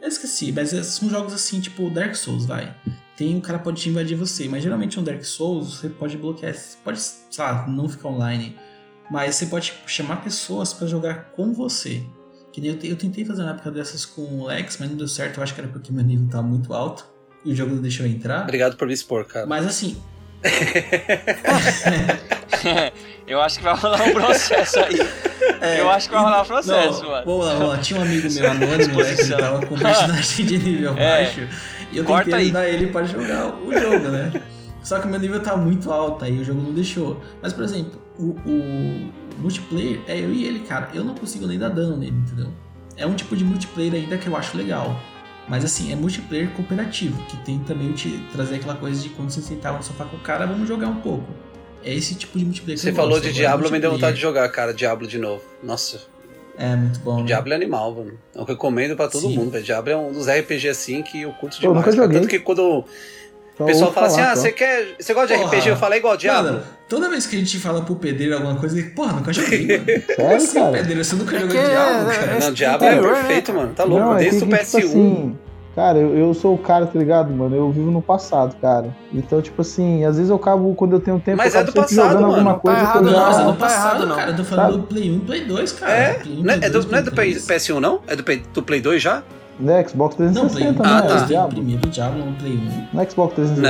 Eu 0.01 0.07
esqueci, 0.07 0.51
mas 0.51 0.73
é- 0.73 0.83
são 0.83 1.09
jogos 1.09 1.33
assim, 1.33 1.59
tipo 1.61 1.89
Dark 1.89 2.15
Souls, 2.15 2.45
vai. 2.45 2.75
Tem 3.15 3.37
o 3.37 3.41
cara 3.41 3.59
pode 3.59 3.81
te 3.81 3.89
invadir 3.89 4.15
você, 4.17 4.49
mas 4.49 4.63
geralmente 4.63 4.99
um 4.99 5.03
Dark 5.03 5.23
Souls 5.23 5.75
você 5.75 5.89
pode 5.89 6.17
bloquear, 6.17 6.53
você 6.53 6.75
pode, 6.83 6.99
sei 6.99 7.43
lá, 7.43 7.67
não 7.67 7.87
ficar 7.87 8.09
online. 8.09 8.57
Mas 9.11 9.35
você 9.35 9.45
pode 9.45 9.67
tipo, 9.67 9.89
chamar 9.89 10.23
pessoas 10.23 10.73
pra 10.73 10.87
jogar 10.87 11.31
com 11.35 11.53
você. 11.53 12.01
Que 12.51 12.59
nem 12.59 12.71
eu, 12.71 12.79
eu 12.83 12.95
tentei 12.95 13.23
fazer 13.23 13.43
na 13.43 13.51
época 13.51 13.69
dessas 13.69 14.05
com 14.05 14.21
o 14.21 14.45
Lex, 14.47 14.77
mas 14.79 14.89
não 14.89 14.97
deu 14.97 15.07
certo. 15.07 15.37
Eu 15.37 15.43
acho 15.43 15.53
que 15.53 15.61
era 15.61 15.69
porque 15.69 15.91
meu 15.91 16.03
nível 16.03 16.27
tá 16.29 16.41
muito 16.41 16.73
alto. 16.73 17.05
E 17.45 17.51
o 17.51 17.55
jogo 17.55 17.75
não 17.75 17.81
deixou 17.81 18.05
eu 18.05 18.11
entrar. 18.11 18.43
Obrigado 18.43 18.75
por 18.77 18.87
me 18.87 18.93
expor, 18.93 19.25
cara. 19.25 19.45
Mas 19.45 19.65
assim, 19.65 19.97
Eu 23.27 23.41
acho 23.41 23.57
que 23.59 23.63
vai 23.63 23.75
rolar 23.75 24.01
um 24.03 24.13
processo 24.13 24.79
aí. 24.79 24.97
eu 25.77 25.89
acho 25.89 26.09
que 26.09 26.15
vai 26.15 26.23
rolar 26.23 26.41
um 26.41 26.45
processo, 26.45 27.03
não, 27.03 27.09
mano. 27.11 27.25
vamos 27.25 27.45
lá, 27.45 27.53
vamos 27.53 27.69
lá. 27.69 27.77
Tinha 27.77 27.99
um 27.99 28.03
amigo 28.03 28.27
meu 28.33 28.51
anônimo, 28.51 29.03
né, 29.03 29.15
que 29.15 29.29
tava 29.29 29.65
com 29.65 29.77
personagem 29.77 30.45
de 30.45 30.57
nível 30.57 30.93
É. 30.97 31.25
baixo. 31.25 31.47
E 31.91 31.97
eu 31.97 32.05
tentei 32.05 32.33
aí. 32.33 32.41
ajudar 32.45 32.67
ele 32.67 32.87
pra 32.87 33.03
jogar 33.03 33.47
o 33.55 33.71
jogo, 33.79 34.07
né? 34.09 34.31
Só 34.83 34.99
que 34.99 35.07
o 35.07 35.09
meu 35.09 35.19
nível 35.19 35.39
tá 35.41 35.55
muito 35.55 35.91
alto, 35.91 36.25
aí 36.25 36.39
o 36.39 36.43
jogo 36.43 36.61
não 36.61 36.73
deixou. 36.73 37.21
Mas, 37.41 37.53
por 37.53 37.63
exemplo, 37.63 38.01
o, 38.17 38.35
o 38.45 39.11
multiplayer 39.37 40.01
é 40.07 40.19
eu 40.19 40.33
e 40.33 40.45
ele, 40.45 40.59
cara. 40.59 40.89
Eu 40.93 41.03
não 41.03 41.13
consigo 41.15 41.45
nem 41.47 41.57
dar 41.59 41.69
dano 41.69 41.95
nele, 41.95 42.17
entendeu? 42.17 42.51
É 42.97 43.05
um 43.05 43.13
tipo 43.13 43.35
de 43.37 43.43
multiplayer 43.45 43.93
ainda 43.93 44.17
que 44.17 44.27
eu 44.27 44.35
acho 44.35 44.57
legal. 44.57 44.99
Mas 45.47 45.65
assim, 45.65 45.91
é 45.91 45.95
multiplayer 45.95 46.49
cooperativo, 46.51 47.21
que 47.25 47.35
tem 47.37 47.59
também 47.59 47.91
te 47.93 48.23
trazer 48.31 48.55
aquela 48.55 48.75
coisa 48.75 49.01
de 49.01 49.09
quando 49.09 49.29
você 49.31 49.41
sentava 49.41 49.77
no 49.77 49.83
sofá 49.83 50.05
com 50.05 50.15
o 50.15 50.19
cara, 50.21 50.45
vamos 50.45 50.67
jogar 50.67 50.87
um 50.87 51.01
pouco. 51.01 51.25
É 51.83 51.93
esse 51.93 52.13
tipo 52.15 52.37
de 52.37 52.45
multiplayer 52.45 52.77
que 52.77 52.83
Você 52.83 52.91
eu 52.91 52.95
falou 52.95 53.11
gosto, 53.19 53.23
de 53.23 53.29
agora, 53.29 53.57
Diablo, 53.57 53.71
me 53.71 53.79
deu 53.79 53.91
vontade 53.91 54.15
de 54.15 54.21
jogar, 54.21 54.47
cara. 54.49 54.73
Diablo 54.73 55.07
de 55.07 55.17
novo. 55.17 55.41
Nossa, 55.63 55.99
É 56.57 56.75
muito 56.75 56.99
bom, 56.99 57.21
né? 57.21 57.25
Diablo 57.25 57.51
é 57.53 57.55
animal, 57.55 57.95
mano. 57.95 58.13
Eu 58.35 58.43
recomendo 58.43 58.95
pra 58.95 59.07
todo 59.07 59.21
Sim. 59.21 59.35
mundo, 59.35 59.49
velho. 59.51 59.63
Diablo 59.63 59.91
é 59.91 59.97
um 59.97 60.11
dos 60.11 60.27
RPG 60.27 60.69
assim 60.69 61.01
que 61.01 61.21
eu 61.23 61.31
curto 61.33 61.55
Eu 61.57 61.61
demais. 61.61 61.77
nunca 61.77 61.91
cara. 61.91 61.95
joguei. 62.03 62.19
Tanto 62.19 62.29
que 62.29 62.39
quando 62.39 62.85
o 63.53 63.57
Só 63.57 63.65
pessoal 63.65 63.83
ouvi 63.85 63.93
fala 63.95 64.07
assim: 64.07 64.15
falar, 64.17 64.31
ah, 64.31 64.35
só. 64.35 64.41
você 64.41 64.51
quer. 64.51 64.95
Você 64.99 65.13
gosta 65.13 65.27
de 65.35 65.43
Porra. 65.43 65.55
RPG? 65.57 65.69
Eu 65.69 65.75
falo, 65.77 65.93
é 65.93 65.97
igual 65.97 66.17
Diablo. 66.17 66.51
Mano, 66.53 66.63
toda 66.89 67.09
vez 67.09 67.25
que 67.27 67.35
a 67.35 67.39
gente 67.39 67.59
fala 67.59 67.81
pro 67.81 67.95
pedreiro 67.95 68.35
alguma 68.35 68.55
coisa, 68.55 68.77
ele, 68.79 68.89
porra, 68.89 69.13
nunca 69.13 69.31
joguei, 69.33 69.67
mano. 69.67 69.85
Sério, 70.15 70.35
Assim, 70.37 70.59
cara? 70.59 70.71
pedreiro, 70.71 71.03
você 71.05 71.15
nunca 71.15 71.39
jogou 71.39 71.55
que 71.55 71.67
Diablo, 71.69 72.11
é- 72.11 72.15
cara? 72.17 72.31
é- 72.31 72.39
Não, 72.39 72.51
Diablo 72.53 72.87
é 72.87 72.95
né, 72.95 73.01
perfeito, 73.01 73.53
mano. 73.53 73.73
Tá 73.75 73.83
louco. 73.83 74.03
Não, 74.05 74.15
é 74.15 74.19
Desde 74.19 74.43
o 74.43 74.47
que, 74.47 74.53
PS1. 74.53 74.65
tipo 74.65 74.77
assim, 74.87 75.37
cara, 75.75 75.97
eu, 75.99 76.17
eu 76.17 76.33
sou 76.33 76.53
o 76.55 76.57
cara, 76.57 76.85
tá 76.87 76.97
ligado, 76.99 77.31
mano? 77.31 77.55
Eu 77.55 77.71
vivo 77.71 77.91
no 77.91 78.01
passado, 78.01 78.55
cara. 78.61 78.95
Então, 79.13 79.41
tipo 79.41 79.61
assim, 79.61 80.03
às 80.05 80.15
vezes 80.17 80.29
eu 80.29 80.35
acabo, 80.37 80.73
quando 80.75 80.93
eu 80.93 80.99
tenho 80.99 81.19
tempo, 81.19 81.37
Mas 81.37 81.53
eu 81.53 81.59
é 81.59 81.63
acabo 81.63 81.81
do 81.81 81.87
sempre 81.87 81.95
passado, 81.95 82.11
jogando 82.19 82.31
mano. 82.31 82.49
alguma 82.49 82.53
Tá 82.55 82.59
coisa 82.59 82.77
que 82.77 82.83
errado 82.83 83.05
eu 83.07 83.11
Não, 83.11 83.19
já... 83.19 83.25
mas 83.25 83.35
é 83.35 83.39
do 83.39 83.45
Não 83.45 83.53
tá 83.55 83.59
passado, 83.65 84.05
não. 84.05 84.15
cara. 84.15 84.31
Eu 84.31 84.35
tô 84.37 84.43
falando 84.43 84.65
Sabe? 84.71 84.77
do 84.77 84.83
Play 84.87 85.09
1 85.11 85.15
e 85.15 85.19
Play 85.19 85.45
2, 85.45 85.71
cara. 85.73 85.91
É? 85.93 86.13
Play 86.15 86.33
1, 86.39 86.43
Não 86.43 86.53
é, 86.53 86.57
Play 86.57 86.67
é 86.67 86.69
do, 86.69 86.73
2, 86.73 86.85
não 86.91 86.97
é 86.97 87.01
do 87.01 87.11
Play 87.11 87.31
Play- 87.33 87.41
3. 87.43 87.61
PS1, 87.63 87.79
não? 87.79 88.01
É 88.07 88.15
do, 88.15 88.23
Play- 88.23 88.43
do 88.53 88.63
Play 88.63 88.81
2 88.81 89.01
já? 89.01 89.23
No 89.61 89.89
Xbox 89.89 90.15
Não, 90.17 90.49
Play 90.49 90.67
1. 90.69 90.73
360 90.73 90.83
Ah, 90.83 91.01
também, 91.01 91.07
tá. 91.07 91.13
é 91.13 91.15
Tem 91.17 91.23
o 91.23 91.27
Diablo. 91.27 91.55
primeiro 91.55 91.89
Diablo 91.89 92.25
no 92.25 92.33
Play 92.33 92.53
1. 92.53 92.87
No 92.97 93.09
Xbox 93.11 93.35
360? 93.35 93.61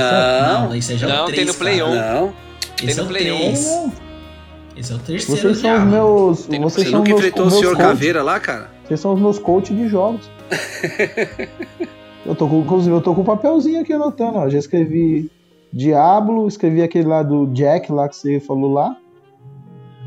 Não. 0.52 0.68
Não, 0.68 0.74
esse 0.76 0.92
aí 0.92 0.98
já 0.98 1.06
é 1.08 1.10
Não, 1.10 1.22
o 1.22 1.26
tem 1.26 1.34
3, 1.34 1.48
no 1.48 1.54
Play 1.54 1.78
cara. 1.78 1.90
1. 1.90 1.94
Não. 2.20 2.32
Tem 2.76 2.88
Esse 2.88 2.98
é 2.98 3.02
no 3.02 3.08
o 3.08 3.12
Play 3.12 3.24
3. 3.24 3.64
Não, 3.66 3.92
Esse 4.76 4.92
é 4.92 4.96
o 4.96 4.98
terceiro 4.98 5.40
Vocês 5.40 5.58
são 5.58 5.70
os 5.72 5.76
Diablo. 5.78 5.90
meus. 5.90 6.46
Tem 6.46 6.60
Vocês 6.60 6.86
Você 6.86 6.90
são 6.90 6.98
nunca 7.00 7.08
meus, 7.10 7.20
enfrentou 7.20 7.46
o 7.46 7.50
meus 7.50 7.64
coach- 7.64 7.76
Caveira 7.78 8.22
lá, 8.22 8.40
cara? 8.40 8.70
Vocês 8.88 9.00
são 9.00 9.12
os 9.14 9.20
meus 9.20 9.38
coaches 9.38 9.76
de 9.76 9.88
jogos. 9.88 10.30
eu 12.24 12.34
tô 12.34 12.48
com, 12.48 12.60
inclusive, 12.60 12.94
eu 12.94 13.00
tô 13.00 13.14
com 13.14 13.20
um 13.20 13.24
papelzinho 13.24 13.80
aqui 13.82 13.92
anotando, 13.92 14.38
ó. 14.38 14.48
Já 14.48 14.58
escrevi 14.58 15.30
Diablo, 15.72 16.46
escrevi 16.48 16.82
aquele 16.82 17.06
lá 17.08 17.22
do 17.22 17.46
Jack 17.48 17.90
lá 17.92 18.08
que 18.08 18.16
você 18.16 18.40
falou 18.40 18.72
lá. 18.72 18.96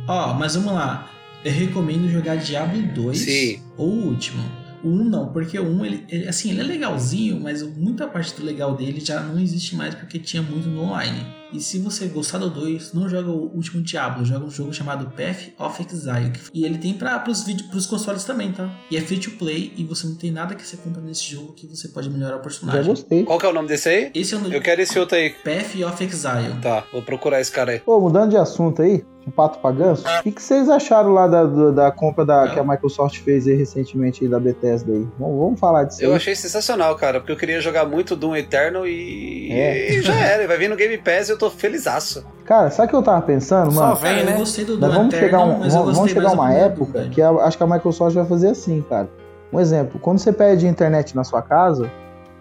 Ó, 0.08 0.34
mas 0.34 0.56
vamos 0.56 0.74
lá. 0.74 1.08
Eu 1.44 1.52
recomendo 1.52 2.08
jogar 2.10 2.38
Diablo 2.38 2.82
2 2.82 3.18
Sim. 3.20 3.60
ou 3.78 3.88
o 3.88 4.08
último. 4.08 4.44
O 4.86 4.90
1 4.90 5.04
não, 5.06 5.28
porque 5.34 5.58
o 5.58 5.66
1, 5.68 5.86
ele, 5.86 6.06
ele- 6.10 6.28
assim, 6.28 6.52
ele 6.52 6.62
é 6.62 6.64
legalzinho, 6.64 7.40
mas 7.42 7.64
muita 7.64 8.08
parte 8.08 8.36
do 8.40 8.46
legal 8.46 8.76
dele 8.76 9.00
já 9.04 9.20
não 9.20 9.40
existe 9.40 9.76
mais 9.76 9.96
porque 9.96 10.20
tinha 10.20 10.44
muito 10.44 10.70
no 10.70 10.84
online. 10.84 11.26
E 11.54 11.60
se 11.60 11.80
você 11.80 12.08
gostar 12.08 12.38
do 12.40 12.50
2, 12.50 12.94
não 12.94 13.08
joga 13.08 13.30
o 13.32 13.46
último 13.56 13.82
Diablo, 13.82 14.26
joga 14.26 14.46
um 14.46 14.50
jogo 14.52 14.74
chamado 14.74 15.06
Path 15.12 15.54
of 15.58 15.86
Exile. 15.90 16.34
E 16.54 16.66
ele 16.66 16.78
tem 16.78 16.94
para 16.94 17.18
pros, 17.20 17.44
vídeo, 17.44 17.68
pros 17.70 17.86
consoles 17.86 18.26
também, 18.26 18.52
tá? 18.52 18.70
E 18.92 18.98
é 18.98 19.02
free 19.02 19.20
to 19.20 19.32
play 19.32 19.72
e 19.78 19.84
você 19.86 20.06
não 20.06 20.16
tem 20.16 20.32
nada 20.32 20.54
que 20.54 20.66
você 20.68 20.76
compra 20.76 21.02
nesse 21.02 21.24
jogo 21.32 21.54
que 21.54 21.66
você 21.66 21.88
pode 21.88 22.10
melhorar 22.10 22.36
o 22.36 22.38
Já 22.38 22.44
personagem. 22.44 22.84
gostei. 22.86 23.24
Qual 23.24 23.40
que 23.40 23.46
é 23.46 23.50
o 23.50 23.54
nome 23.54 23.68
desse 23.70 23.88
aí? 23.90 24.12
Esse 24.14 24.36
é 24.36 24.38
o 24.38 24.54
Eu 24.54 24.62
quero 24.62 24.82
esse 24.82 25.00
outro 25.00 25.16
aí. 25.18 25.30
Path 25.30 25.76
of 25.88 26.04
Exile. 26.04 26.62
Tá, 26.62 26.84
vou 26.92 27.02
procurar 27.02 27.40
esse 27.40 27.52
cara 27.52 27.72
aí. 27.72 27.80
Pô, 27.80 28.00
mudando 28.02 28.32
de 28.32 28.38
assunto 28.38 28.82
aí, 28.82 29.04
de 29.26 29.32
pato 29.32 29.58
pra 29.60 29.72
ganso, 29.72 30.06
o 30.08 30.22
que, 30.24 30.32
que 30.32 30.42
vocês 30.42 30.70
acharam 30.70 31.12
lá 31.12 31.28
da, 31.28 31.46
da, 31.46 31.72
da 31.72 31.92
compra 31.92 32.24
da, 32.24 32.48
que 32.48 32.60
a 32.60 32.64
Microsoft 32.64 33.20
fez 33.22 33.48
aí 33.48 33.56
recentemente 33.56 34.24
aí 34.24 34.30
da 34.30 34.40
Bethesda 34.40 34.92
aí? 34.92 35.08
Vamos, 35.18 35.40
vamos 35.40 35.60
falar 35.60 35.84
disso 35.86 36.04
Eu 36.04 36.12
aí. 36.12 36.18
achei 36.18 36.36
sensacional, 36.36 36.96
cara, 36.96 37.20
porque 37.20 37.32
eu 37.32 37.36
queria 37.38 37.60
jogar 37.60 37.86
muito 37.86 38.16
Doom 38.16 38.36
Eternal 38.36 38.86
e, 38.88 39.52
É. 39.52 39.94
e 39.96 40.02
já 40.04 40.14
era. 40.14 40.48
Vai 40.48 40.58
vir 40.58 40.70
no 40.70 40.76
Game 40.76 40.96
Pass 41.00 41.28
e 41.28 41.32
eu 41.32 41.40
tô 41.40 41.50
felizaço. 41.50 42.24
Cara, 42.46 42.70
sabe 42.70 42.86
o 42.88 42.90
que 42.92 42.96
eu 42.98 43.02
tava 43.02 43.22
pensando, 43.24 43.72
Só 43.72 43.82
mano? 43.82 43.96
vem, 43.96 44.12
Cara, 44.18 44.24
né? 44.26 44.34
eu 44.34 44.38
gostei 44.38 44.64
do 44.66 44.78
Doom 44.78 44.92
vamos 44.92 45.14
Eternal, 45.14 45.26
chegar, 45.28 45.40
um- 45.56 45.60
mas 45.60 45.74
eu 45.74 45.80
vamos, 45.82 45.86
gostei 45.86 45.96
vamos 45.96 46.12
chegar 46.12 46.32
uma 46.34 46.54
época 46.54 47.00
velho. 47.00 47.10
que 47.10 47.22
a- 47.22 47.30
acho 47.32 47.58
que 47.58 47.64
a 47.64 47.68
Microsoft 47.68 48.14
vai 48.16 48.26
fazer 48.28 48.50
assim, 48.50 48.86
cara. 48.88 49.10
Um 49.52 49.60
exemplo, 49.60 50.00
quando 50.00 50.20
você 50.20 50.32
pede 50.32 50.68
internet 50.68 51.16
na 51.16 51.24
sua 51.24 51.42
casa, 51.42 51.90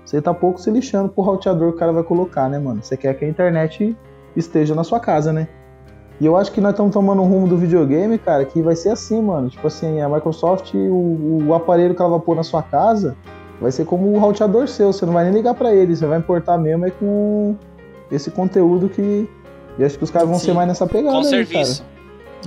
você 0.04 0.20
tá 0.20 0.34
pouco 0.34 0.60
se 0.60 0.70
lixando 0.70 1.08
pro 1.08 1.22
roteador 1.24 1.70
que 1.70 1.76
o 1.76 1.78
cara 1.78 1.92
vai 1.92 2.02
colocar, 2.02 2.46
né, 2.50 2.58
mano? 2.58 2.82
Você 2.82 2.94
quer 2.94 3.14
que 3.14 3.24
a 3.24 3.28
internet 3.28 3.96
esteja 4.36 4.74
na 4.74 4.84
sua 4.84 5.00
casa, 5.00 5.32
né? 5.32 5.48
E 6.24 6.26
eu 6.26 6.38
acho 6.38 6.50
que 6.52 6.58
nós 6.58 6.70
estamos 6.70 6.90
tomando 6.90 7.20
um 7.20 7.26
rumo 7.26 7.46
do 7.46 7.58
videogame, 7.58 8.16
cara, 8.16 8.46
que 8.46 8.62
vai 8.62 8.74
ser 8.74 8.88
assim, 8.88 9.20
mano. 9.20 9.50
Tipo 9.50 9.66
assim, 9.66 10.00
a 10.00 10.08
Microsoft, 10.08 10.72
o, 10.72 11.44
o 11.46 11.52
aparelho 11.54 11.94
que 11.94 12.00
ela 12.00 12.12
vai 12.12 12.20
pôr 12.20 12.34
na 12.34 12.42
sua 12.42 12.62
casa, 12.62 13.14
vai 13.60 13.70
ser 13.70 13.84
como 13.84 14.10
o 14.10 14.18
roteador 14.18 14.66
seu. 14.66 14.90
Você 14.90 15.04
não 15.04 15.12
vai 15.12 15.24
nem 15.24 15.34
ligar 15.34 15.52
pra 15.52 15.74
ele, 15.74 15.94
você 15.94 16.06
vai 16.06 16.18
importar 16.18 16.56
mesmo 16.56 16.86
é 16.86 16.90
com 16.90 17.54
esse 18.10 18.30
conteúdo 18.30 18.88
que. 18.88 19.28
E 19.78 19.84
acho 19.84 19.98
que 19.98 20.04
os 20.04 20.10
caras 20.10 20.26
vão 20.26 20.38
Sim. 20.38 20.46
ser 20.46 20.52
mais 20.54 20.66
nessa 20.66 20.86
pegada 20.86 21.10
Com 21.14 21.18
aí, 21.18 21.24
serviço. 21.26 21.84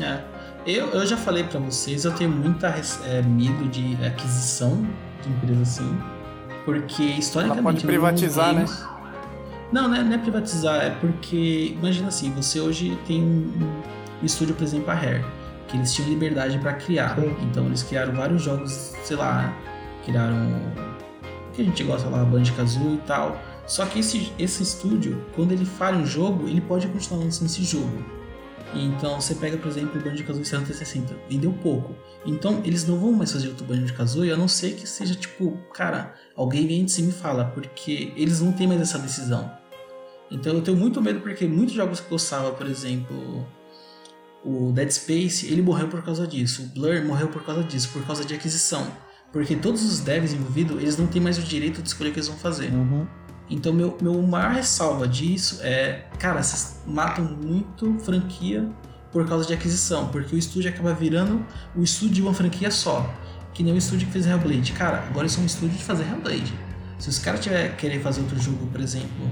É. 0.01 0.21
Eu, 0.65 0.87
eu 0.87 1.05
já 1.05 1.15
falei 1.15 1.43
pra 1.43 1.59
vocês, 1.59 2.03
eu 2.03 2.15
tenho 2.15 2.31
muita 2.31 2.73
é, 3.05 3.21
medo 3.21 3.69
de 3.69 3.95
aquisição 4.03 4.75
de 5.21 5.29
empresa 5.29 5.61
assim, 5.61 5.97
porque 6.65 7.03
historicamente... 7.03 7.63
pode 7.63 7.77
eu 7.77 7.83
não 7.83 7.89
privatizar, 7.89 8.55
tenho- 8.55 8.61
né? 8.61 8.96
Não, 9.71 9.89
não 9.89 9.95
é, 9.95 10.03
não 10.03 10.13
é 10.13 10.17
privatizar, 10.17 10.81
é 10.81 10.89
porque, 10.91 11.73
imagina 11.77 12.07
assim, 12.07 12.31
você 12.31 12.59
hoje 12.61 12.97
tem 13.05 13.21
um, 13.21 13.51
um 14.21 14.25
estúdio, 14.25 14.55
por 14.55 14.63
exemplo, 14.63 14.89
a 14.89 14.93
Rare, 14.93 15.25
que 15.67 15.75
eles 15.75 15.93
tinham 15.93 16.09
liberdade 16.09 16.57
pra 16.59 16.73
criar, 16.73 17.15
Sim. 17.15 17.35
então 17.41 17.65
eles 17.65 17.83
criaram 17.83 18.13
vários 18.13 18.41
jogos, 18.41 18.71
sei 19.03 19.17
lá, 19.17 19.53
criaram 20.05 20.35
o 21.49 21.51
que 21.51 21.61
a 21.61 21.65
gente 21.65 21.83
gosta 21.83 22.07
lá, 22.07 22.23
Banjo-Kazooie 22.23 22.95
e 22.95 23.01
tal, 23.05 23.41
Só 23.65 23.85
que 23.85 23.99
esse, 23.99 24.31
esse 24.39 24.63
estúdio, 24.63 25.25
quando 25.35 25.51
ele 25.51 25.65
falha 25.65 25.97
um 25.97 26.05
jogo, 26.05 26.47
ele 26.47 26.61
pode 26.61 26.87
continuar 26.87 27.25
lançando 27.25 27.47
esse 27.47 27.63
jogo. 27.63 28.17
Então 28.73 29.19
você 29.19 29.35
pega, 29.35 29.57
por 29.57 29.67
exemplo, 29.67 29.99
o 29.99 30.03
Banjo-Kazooie 30.03 30.45
360, 30.45 31.15
vendeu 31.29 31.51
pouco. 31.51 31.93
Então 32.25 32.61
eles 32.63 32.87
não 32.87 32.97
vão 32.97 33.11
mais 33.11 33.31
fazer 33.31 33.49
outro 33.49 33.65
Banjo-Kazooie, 33.65 34.31
a 34.31 34.37
não 34.37 34.47
ser 34.47 34.75
que 34.75 34.87
seja 34.87 35.15
tipo, 35.15 35.57
cara, 35.73 36.13
alguém 36.35 36.67
vem 36.67 36.85
de 36.85 36.91
cima 36.91 37.09
e 37.09 37.13
fala, 37.13 37.45
porque 37.45 38.13
eles 38.15 38.39
não 38.41 38.51
têm 38.51 38.67
mais 38.67 38.79
essa 38.81 38.99
decisão. 38.99 39.51
Então 40.29 40.53
eu 40.53 40.61
tenho 40.61 40.77
muito 40.77 41.01
medo 41.01 41.21
porque 41.21 41.45
muitos 41.45 41.73
jogos 41.73 41.99
que 41.99 42.07
eu 42.07 42.11
gostava, 42.11 42.51
por 42.51 42.67
exemplo, 42.67 43.45
o 44.43 44.71
Dead 44.71 44.89
Space, 44.89 45.45
ele 45.47 45.61
morreu 45.61 45.87
por 45.87 46.01
causa 46.03 46.27
disso. 46.27 46.63
O 46.63 46.79
Blur 46.79 47.03
morreu 47.03 47.27
por 47.27 47.43
causa 47.43 47.63
disso, 47.63 47.89
por 47.93 48.05
causa 48.05 48.25
de 48.25 48.33
aquisição. 48.33 48.87
Porque 49.31 49.55
todos 49.55 49.83
os 49.83 49.99
devs 49.99 50.33
envolvidos, 50.33 50.81
eles 50.81 50.97
não 50.97 51.07
têm 51.07 51.21
mais 51.21 51.37
o 51.37 51.41
direito 51.41 51.81
de 51.81 51.87
escolher 51.89 52.09
o 52.09 52.13
que 52.13 52.19
eles 52.19 52.27
vão 52.27 52.37
fazer. 52.37 52.71
Uhum. 52.71 53.05
Então, 53.49 53.73
meu, 53.73 53.97
meu 54.01 54.21
maior 54.21 54.51
ressalva 54.53 55.07
disso 55.07 55.59
é, 55.61 56.05
cara, 56.19 56.43
vocês 56.43 56.81
matam 56.85 57.23
muito 57.23 57.97
franquia 57.99 58.69
por 59.11 59.25
causa 59.25 59.45
de 59.45 59.53
aquisição, 59.53 60.09
porque 60.09 60.35
o 60.35 60.37
estúdio 60.37 60.69
acaba 60.69 60.93
virando 60.93 61.45
o 61.75 61.81
estúdio 61.81 62.15
de 62.15 62.21
uma 62.21 62.33
franquia 62.33 62.69
só, 62.69 63.09
que 63.53 63.63
nem 63.63 63.73
o 63.73 63.77
estúdio 63.77 64.05
que 64.07 64.13
fez 64.13 64.27
Hellblade. 64.27 64.73
Cara, 64.73 64.99
agora 65.07 65.21
eles 65.21 65.31
são 65.31 65.43
um 65.43 65.47
estúdio 65.47 65.77
de 65.77 65.83
fazer 65.83 66.03
Hellblade. 66.03 66.53
Se 66.99 67.09
os 67.09 67.19
caras 67.19 67.39
tiver 67.39 67.75
querer 67.77 68.01
fazer 68.01 68.21
outro 68.21 68.39
jogo, 68.39 68.67
por 68.67 68.81
exemplo, 68.81 69.29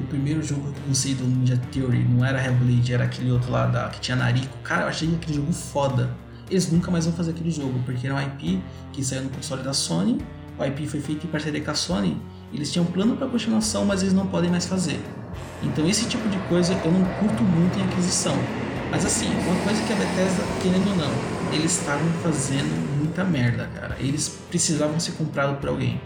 o 0.00 0.04
primeiro 0.04 0.42
jogo 0.42 0.72
que 0.72 0.80
eu 0.80 0.88
gostei 0.88 1.14
do 1.14 1.24
Ninja 1.24 1.56
Theory 1.72 2.04
não 2.04 2.24
era 2.24 2.44
Hellblade, 2.44 2.92
era 2.92 3.04
aquele 3.04 3.30
outro 3.30 3.50
lá 3.50 3.66
da, 3.66 3.88
que 3.88 4.00
tinha 4.00 4.16
Nariko. 4.16 4.56
Cara, 4.62 4.82
eu 4.82 4.88
achei 4.88 5.08
aquele 5.14 5.34
jogo 5.34 5.52
foda. 5.52 6.14
Eles 6.50 6.70
nunca 6.70 6.90
mais 6.90 7.06
vão 7.06 7.14
fazer 7.14 7.30
aquele 7.30 7.50
jogo, 7.50 7.80
porque 7.84 8.06
era 8.06 8.16
um 8.16 8.20
IP 8.20 8.62
que 8.92 9.04
saiu 9.04 9.22
no 9.22 9.30
console 9.30 9.62
da 9.62 9.72
Sony, 9.72 10.18
o 10.58 10.64
IP 10.64 10.86
foi 10.86 11.00
feito 11.00 11.26
em 11.26 11.30
parceria 11.30 11.60
com 11.62 11.70
a 11.70 11.74
Sony, 11.74 12.20
eles 12.52 12.70
tinham 12.70 12.84
plano 12.84 13.16
para 13.16 13.26
continuação, 13.26 13.86
mas 13.86 14.02
eles 14.02 14.12
não 14.12 14.26
podem 14.26 14.50
mais 14.50 14.66
fazer. 14.66 15.00
Então 15.62 15.88
esse 15.88 16.06
tipo 16.06 16.28
de 16.28 16.38
coisa 16.48 16.74
eu 16.84 16.92
não 16.92 17.04
curto 17.18 17.42
muito 17.42 17.78
em 17.78 17.82
aquisição. 17.84 18.36
Mas 18.90 19.06
assim, 19.06 19.26
uma 19.26 19.58
coisa 19.64 19.82
que 19.82 19.92
a 19.92 19.96
Bethesda, 19.96 20.42
querendo 20.62 20.90
ou 20.90 20.96
não, 20.96 21.54
eles 21.54 21.78
estavam 21.78 22.06
fazendo 22.22 22.98
muita 22.98 23.24
merda, 23.24 23.66
cara. 23.74 23.96
Eles 23.98 24.28
precisavam 24.50 25.00
ser 25.00 25.12
comprados 25.12 25.58
por 25.58 25.70
alguém. 25.70 25.98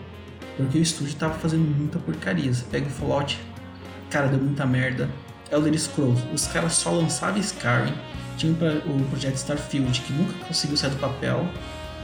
Porque 0.57 0.79
o 0.79 0.83
estúdio 0.83 1.13
estava 1.13 1.35
fazendo 1.35 1.63
muita 1.63 1.99
porcaria. 1.99 2.55
Você 2.55 2.65
pega 2.71 2.87
o 2.87 2.91
Fallout, 2.91 3.41
cara, 4.11 4.29
deu 4.29 4.39
muita 4.39 4.67
merda. 4.67 5.09
Elder 5.51 5.79
Scrolls, 5.79 6.23
os 6.33 6.47
caras 6.47 6.75
só 6.75 6.91
lançavam 6.91 7.39
Skyrim. 7.39 7.95
Tinha 8.37 8.53
o 8.53 9.05
projeto 9.09 9.37
Starfield, 9.37 10.01
que 10.01 10.13
nunca 10.13 10.33
conseguiu 10.47 10.77
sair 10.77 10.91
do 10.91 10.97
papel. 10.97 11.47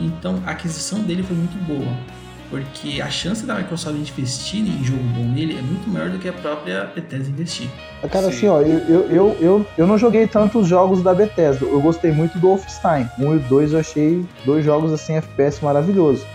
Então 0.00 0.42
a 0.46 0.52
aquisição 0.52 1.00
dele 1.00 1.22
foi 1.22 1.36
muito 1.36 1.56
boa 1.66 1.92
porque 2.52 3.00
a 3.00 3.08
chance 3.08 3.46
da 3.46 3.54
Microsoft 3.54 3.96
investir 3.96 4.60
em 4.60 4.84
jogo 4.84 5.02
bom 5.16 5.24
nele 5.24 5.58
é 5.58 5.62
muito 5.62 5.88
maior 5.88 6.10
do 6.10 6.18
que 6.18 6.28
a 6.28 6.34
própria 6.34 6.84
Bethesda 6.94 7.30
investir. 7.30 7.66
Cara, 8.10 8.30
Sim. 8.30 8.36
assim, 8.36 8.48
ó, 8.48 8.60
eu, 8.60 8.78
eu, 8.80 9.10
eu, 9.10 9.36
eu, 9.40 9.66
eu 9.78 9.86
não 9.86 9.96
joguei 9.96 10.26
tantos 10.26 10.68
jogos 10.68 11.02
da 11.02 11.14
Bethesda. 11.14 11.64
Eu 11.64 11.80
gostei 11.80 12.12
muito 12.12 12.38
do 12.38 12.48
Wolfenstein. 12.48 13.08
Um 13.18 13.36
e 13.36 13.38
dois 13.38 13.72
eu 13.72 13.80
achei 13.80 14.22
dois 14.44 14.62
jogos 14.66 14.92
assim, 14.92 15.14
FPS 15.14 15.64
maravilhosos. 15.64 16.26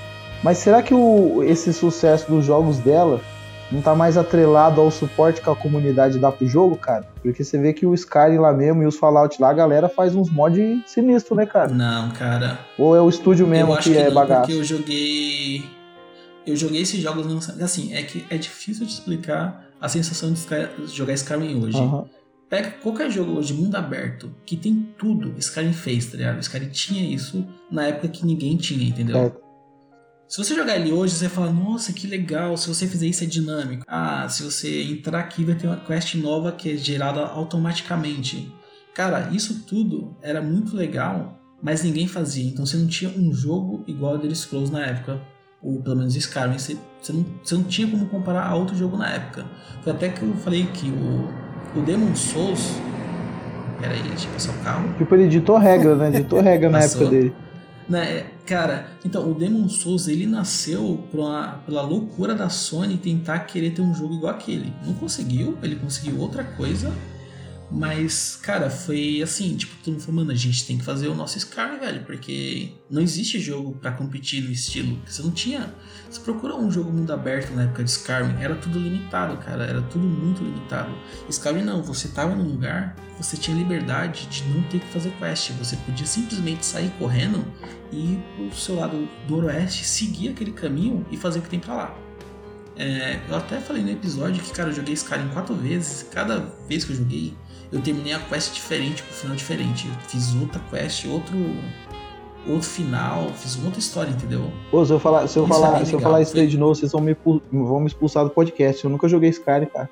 Mas 0.41 0.57
será 0.57 0.82
que 0.82 0.91
o, 0.91 1.43
esse 1.43 1.72
sucesso 1.72 2.28
dos 2.28 2.43
jogos 2.43 2.80
dela 2.80 3.22
não 3.72 3.82
tá 3.82 3.93
mais 3.93 4.18
atrelado 4.18 4.80
ao 4.80 4.89
suporte 4.89 5.41
que 5.41 5.49
a 5.49 5.55
comunidade 5.55 6.20
dá 6.20 6.32
pro 6.32 6.47
jogo, 6.47 6.78
cara? 6.78 7.07
Porque 7.22 7.43
você 7.43 7.57
vê 7.57 7.74
que 7.74 7.86
o 7.86 7.93
Skyrim 7.93 8.38
lá 8.38 8.53
mesmo 8.53 8.82
e 8.84 8.86
os 8.86 8.97
Fallout 8.97 9.41
lá, 9.41 9.49
a 9.49 9.53
galera 9.53 9.89
faz 9.89 10.15
uns 10.15 10.30
mods 10.30 10.84
sinistros, 10.86 11.38
né, 11.38 11.45
cara? 11.45 11.74
Não, 11.74 12.09
cara. 12.11 12.59
Ou 12.78 12.95
é 12.95 13.01
o 13.01 13.09
estúdio 13.09 13.45
mesmo 13.45 13.76
que, 13.78 13.91
que, 13.91 13.97
é 13.97 14.05
não, 14.05 14.13
bagaço? 14.13 14.41
Porque 14.41 14.53
eu 14.53 14.63
joguei 14.63 15.78
eu 16.45 16.55
joguei 16.55 16.82
esses 16.82 17.01
jogos 17.01 17.26
no 17.26 17.38
Assim, 17.63 17.93
é 17.93 18.01
que 18.03 18.26
é 18.30 18.38
difícil 18.38 18.86
de 18.86 18.93
explicar 18.93 19.68
a 19.82 19.89
sensação 19.89 20.32
de 20.32 20.39
jogar 20.88 21.13
Skyrim 21.13 21.61
hoje. 21.61 21.78
Uhum. 21.78 22.05
Pega 22.49 22.72
qualquer 22.82 23.11
jogo 23.11 23.34
hoje, 23.34 23.53
mundo 23.53 23.76
aberto, 23.76 24.34
que 24.45 24.55
tem 24.55 24.88
tudo, 24.97 25.34
Skyrim 25.38 25.74
fez, 25.74 26.05
tá 26.05 26.15
ligado? 26.15 26.39
Skyrim 26.39 26.70
tinha 26.70 27.03
isso 27.13 27.45
na 27.70 27.88
época 27.88 28.07
que 28.07 28.26
ninguém 28.26 28.55
tinha, 28.55 28.88
entendeu? 28.88 29.18
É. 29.18 29.46
Se 30.28 30.38
você 30.38 30.53
jogar 30.53 30.75
ele 30.75 30.91
hoje, 30.91 31.15
você 31.15 31.30
fala, 31.30 31.51
nossa, 31.51 31.93
que 31.93 32.05
legal, 32.05 32.57
se 32.57 32.67
você 32.67 32.86
fizer 32.86 33.07
isso 33.07 33.23
é 33.23 33.28
dinâmico. 33.28 33.86
Ah, 33.88 34.28
se 34.28 34.43
você 34.43 34.84
entrar 34.84 35.19
aqui 35.19 35.45
vai 35.45 35.55
ter 35.55 35.67
uma 35.67 35.78
quest 35.78 36.15
nova 36.15 36.51
que 36.51 36.73
é 36.73 36.75
gerada 36.75 37.21
automaticamente. 37.21 38.53
Cara, 38.93 39.30
isso 39.32 39.63
tudo 39.65 40.17
era 40.21 40.41
muito 40.41 40.75
legal, 40.75 41.39
mas 41.63 41.82
ninguém 41.82 42.07
fazia. 42.07 42.45
Então 42.45 42.65
você 42.65 42.75
não 42.75 42.88
tinha 42.88 43.09
um 43.09 43.34
jogo 43.34 43.86
igual 43.88 44.15
a 44.15 44.19
The 44.19 44.36
Scrolls 44.36 44.71
na 44.71 44.86
época 44.86 45.21
ou 45.61 45.82
pelo 45.82 45.95
menos 45.95 46.15
Skyrim, 46.15 46.57
você, 46.57 46.78
você, 47.01 47.13
não, 47.13 47.25
você 47.43 47.55
não 47.55 47.63
tinha 47.63 47.88
como 47.88 48.05
comparar 48.07 48.47
a 48.47 48.55
outro 48.55 48.75
jogo 48.75 48.97
na 48.97 49.09
época. 49.09 49.45
Foi 49.82 49.93
até 49.93 50.09
que 50.09 50.21
eu 50.21 50.34
falei 50.36 50.65
que 50.73 50.89
o, 50.89 51.80
o 51.80 51.82
Demon 51.84 52.13
Souls. 52.15 52.80
Pera 53.80 53.93
aí, 53.93 54.01
deixa 54.01 54.28
eu 54.28 54.34
passar 54.34 54.51
o 54.51 54.63
carro. 54.63 54.93
Tipo, 54.97 55.15
ele 55.15 55.23
editou 55.23 55.57
regra, 55.57 55.95
né? 55.95 56.09
Editou 56.09 56.41
regra 56.41 56.69
na 56.69 56.80
época 56.84 57.05
dele. 57.05 57.34
Né, 57.89 58.31
cara, 58.45 58.91
então 59.05 59.31
o 59.31 59.33
Demon 59.33 59.69
Souls 59.69 60.09
ele 60.09 60.25
nasceu 60.25 61.01
pela 61.09 61.81
loucura 61.81 62.35
da 62.35 62.49
Sony 62.49 62.97
tentar 62.97 63.39
querer 63.39 63.71
ter 63.71 63.81
um 63.81 63.93
jogo 63.93 64.15
igual 64.15 64.33
aquele. 64.33 64.73
Não 64.85 64.93
conseguiu, 64.93 65.57
ele 65.63 65.77
conseguiu 65.77 66.19
outra 66.19 66.43
coisa 66.43 66.93
mas, 67.70 68.39
cara, 68.41 68.70
foi 68.70 69.22
assim, 69.22 69.57
tipo, 69.57 69.76
todo 69.84 69.93
mundo 69.93 70.01
falou, 70.01 70.15
mano, 70.22 70.32
a 70.32 70.36
gente 70.36 70.65
tem 70.65 70.78
que 70.78 70.86
fazer 70.86 71.09
o 71.09 71.13
nosso 71.13 71.38
Skyrim, 71.38 71.80
velho, 71.80 72.05
porque 72.05 72.72
não 72.89 73.01
existe 73.01 73.41
jogo 73.41 73.74
para 73.74 73.91
competir 73.91 74.41
no 74.41 74.51
estilo. 74.51 74.97
Você 75.05 75.22
não 75.22 75.32
tinha. 75.32 75.74
Você 76.09 76.22
procurou 76.22 76.61
um 76.61 76.72
jogo 76.72 76.89
mundo 76.91 77.11
aberto 77.11 77.53
na 77.53 77.63
época 77.63 77.84
de 77.84 77.89
Skyrim, 77.89 78.41
era 78.41 78.55
tudo 78.55 78.80
limitado, 78.80 79.36
cara, 79.38 79.65
era 79.65 79.82
tudo 79.82 80.07
muito 80.07 80.41
limitado. 80.41 80.95
Skyrim 81.30 81.63
não, 81.63 81.84
você 81.84 82.07
tava 82.07 82.34
num 82.34 82.47
lugar, 82.47 82.95
você 83.18 83.36
tinha 83.36 83.57
liberdade 83.57 84.28
de 84.28 84.43
não 84.47 84.63
ter 84.63 84.80
que 84.80 84.88
fazer 84.88 85.11
quest, 85.20 85.51
você 85.51 85.76
podia 85.76 86.05
simplesmente 86.05 86.65
sair 86.65 86.89
correndo 86.97 87.45
e 87.91 88.13
ir 88.13 88.24
pro 88.38 88.57
seu 88.57 88.76
lado 88.76 89.09
do 89.28 89.45
oeste, 89.45 89.84
seguir 89.84 90.30
aquele 90.30 90.53
caminho 90.53 91.05
e 91.11 91.18
fazer 91.18 91.39
o 91.39 91.41
que 91.41 91.49
tem 91.49 91.59
pra 91.59 91.76
lá. 91.76 91.99
É, 92.78 93.20
eu 93.28 93.36
até 93.36 93.59
falei 93.59 93.84
no 93.84 93.89
episódio 93.89 94.41
que, 94.41 94.51
cara, 94.51 94.70
eu 94.70 94.74
joguei 94.74 94.93
Skyrim 94.93 95.30
quatro 95.30 95.55
vezes, 95.55 96.03
cada 96.11 96.39
vez 96.70 96.86
que 96.86 96.93
eu 96.93 96.95
joguei 96.95 97.36
eu 97.72 97.82
terminei 97.82 98.13
a 98.13 98.20
quest 98.20 98.53
diferente, 98.53 99.03
com 99.03 99.09
um 99.09 99.13
final 99.13 99.36
diferente. 99.36 99.88
Eu 99.88 99.93
fiz 100.07 100.34
outra 100.36 100.61
quest, 100.72 101.05
outro 101.05 101.38
outro 102.47 102.68
final, 102.68 103.30
fiz 103.34 103.55
uma 103.55 103.65
outra 103.65 103.80
história, 103.80 104.09
entendeu? 104.09 104.51
Pô, 104.72 104.86
se 104.86 104.93
eu 104.93 104.99
falar, 104.99 105.28
se 105.28 105.38
eu 105.38 105.45
falar, 105.45 105.82
é 105.82 105.86
se 105.86 105.93
eu 105.93 105.99
falar 105.99 106.22
isso 106.22 106.38
aí 106.38 106.47
de 106.47 106.57
novo, 106.57 106.76
vocês 106.76 106.91
vão 106.91 107.01
me, 107.01 107.15
vão 107.51 107.80
me 107.82 107.88
expulsar 107.88 108.24
do 108.24 108.30
podcast. 108.30 108.84
Eu 108.84 108.89
nunca 108.89 109.07
joguei 109.07 109.30
Skyrim, 109.30 109.65
cara. 109.65 109.89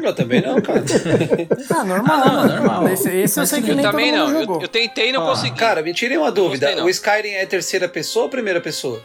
Eu 0.00 0.14
também 0.14 0.40
não, 0.40 0.60
cara. 0.60 0.82
ah, 1.70 1.84
normal, 1.84 2.20
ah, 2.22 2.46
não, 2.46 2.56
normal. 2.56 2.88
Esse, 2.88 3.10
esse 3.10 3.40
eu 3.40 3.46
sei 3.46 3.62
que 3.62 3.70
eu 3.70 3.76
nem 3.76 3.84
também 3.84 4.12
não. 4.12 4.30
Eu, 4.30 4.60
eu, 4.60 4.68
tentei 4.68 5.10
e 5.10 5.12
não 5.12 5.24
ah. 5.24 5.30
consegui. 5.30 5.56
Cara, 5.56 5.82
me 5.82 5.92
tirei 5.92 6.16
uma 6.16 6.32
dúvida. 6.32 6.66
Gostei, 6.66 6.84
o 6.84 6.88
Skyrim 6.88 7.30
é 7.30 7.46
terceira 7.46 7.88
pessoa 7.88 8.24
ou 8.24 8.30
primeira 8.30 8.60
pessoa? 8.60 9.00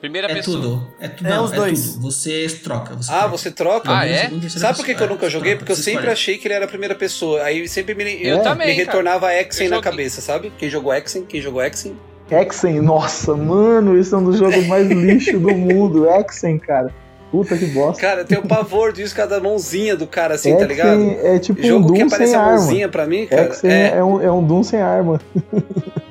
Primeira 0.00 0.30
é 0.30 0.34
pessoa. 0.34 0.60
Tudo. 0.60 0.88
É 1.00 1.08
tudo. 1.08 1.26
É 1.26 1.30
não, 1.30 1.44
os 1.44 1.50
dois. 1.50 1.94
Tudo. 1.94 2.02
Você 2.02 2.48
troca. 2.62 2.96
Você 2.96 3.10
ah, 3.10 3.18
troca. 3.18 3.28
você 3.28 3.50
troca? 3.50 3.98
Ah, 3.98 4.06
é? 4.06 4.30
Sabe 4.48 4.76
por 4.76 4.86
que, 4.86 4.94
que 4.94 5.02
eu 5.02 5.08
nunca 5.08 5.28
joguei? 5.28 5.56
Porque 5.56 5.72
eu 5.72 5.76
sempre 5.76 5.92
escolhe. 5.92 6.12
achei 6.12 6.38
que 6.38 6.46
ele 6.46 6.54
era 6.54 6.64
a 6.64 6.68
primeira 6.68 6.94
pessoa. 6.94 7.42
Aí 7.42 7.68
sempre 7.68 7.94
me, 7.94 8.24
eu 8.24 8.42
também, 8.42 8.68
me 8.68 8.72
retornava 8.72 9.32
Exen 9.34 9.68
na 9.68 9.80
cabeça, 9.80 10.20
sabe? 10.20 10.52
Quem 10.58 10.70
jogou 10.70 10.92
Exen? 10.94 11.24
Quem 11.24 11.40
jogou 11.40 11.62
Exen? 11.62 11.96
Exen, 12.30 12.80
nossa, 12.80 13.34
mano, 13.34 13.98
esse 13.98 14.12
é 14.12 14.16
um 14.16 14.24
dos 14.24 14.38
jogos 14.38 14.66
mais 14.66 14.86
lixo 14.88 15.38
do 15.38 15.54
mundo. 15.54 16.06
Exen, 16.08 16.58
cara. 16.58 16.92
Puta 17.30 17.56
que 17.58 17.66
bosta. 17.66 18.00
Cara, 18.00 18.20
eu 18.22 18.24
tenho 18.24 18.42
pavor 18.46 18.90
disso, 18.90 19.14
cada 19.14 19.38
mãozinha 19.38 19.94
do 19.94 20.06
cara 20.06 20.34
assim, 20.34 20.50
Exen 20.50 20.60
tá 20.60 20.66
ligado? 20.66 21.02
É 21.22 21.38
tipo 21.38 21.62
Jogo 21.62 21.84
um 21.84 21.86
Doom 21.88 21.94
que 21.96 22.02
aparece 22.02 22.34
a 22.34 22.42
mãozinha 22.42 22.86
arma. 22.86 22.92
pra 22.92 23.06
mim, 23.06 23.26
cara. 23.26 23.48
Exen 23.48 23.70
é... 23.70 23.96
é, 23.96 24.04
um, 24.04 24.20
é 24.22 24.32
um 24.32 24.42
Doom 24.42 24.62
sem 24.62 24.80
arma. 24.80 25.20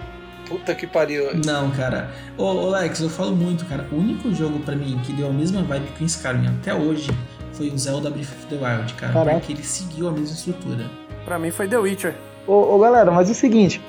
Puta 0.67 0.75
que 0.75 0.85
pariu. 0.85 1.29
Não, 1.45 1.71
cara. 1.71 2.09
Ô, 2.37 2.43
ô 2.43 2.69
Lex, 2.71 2.99
eu 2.99 3.09
falo 3.09 3.33
muito, 3.33 3.65
cara. 3.65 3.87
O 3.89 3.95
único 3.95 4.33
jogo 4.33 4.59
para 4.59 4.75
mim 4.75 4.99
que 5.05 5.13
deu 5.13 5.29
a 5.29 5.31
mesma 5.31 5.63
vibe 5.63 5.85
que 5.95 6.03
o 6.03 6.05
Skyrim 6.05 6.45
até 6.59 6.73
hoje 6.73 7.09
foi 7.53 7.69
o 7.69 7.77
Zelda 7.77 8.09
Breath 8.09 8.27
of 8.27 8.47
the 8.47 8.55
Wild, 8.55 8.93
cara. 8.95 9.13
Caraca. 9.13 9.39
Porque 9.39 9.53
ele 9.53 9.63
seguiu 9.63 10.09
a 10.09 10.11
mesma 10.11 10.35
estrutura. 10.35 10.83
Pra 11.23 11.39
mim 11.39 11.51
foi 11.51 11.69
The 11.69 11.77
Witcher. 11.77 12.15
Ô, 12.45 12.75
ô 12.75 12.79
galera, 12.79 13.09
mas 13.11 13.29
é 13.29 13.31
o 13.31 13.35
seguinte. 13.35 13.81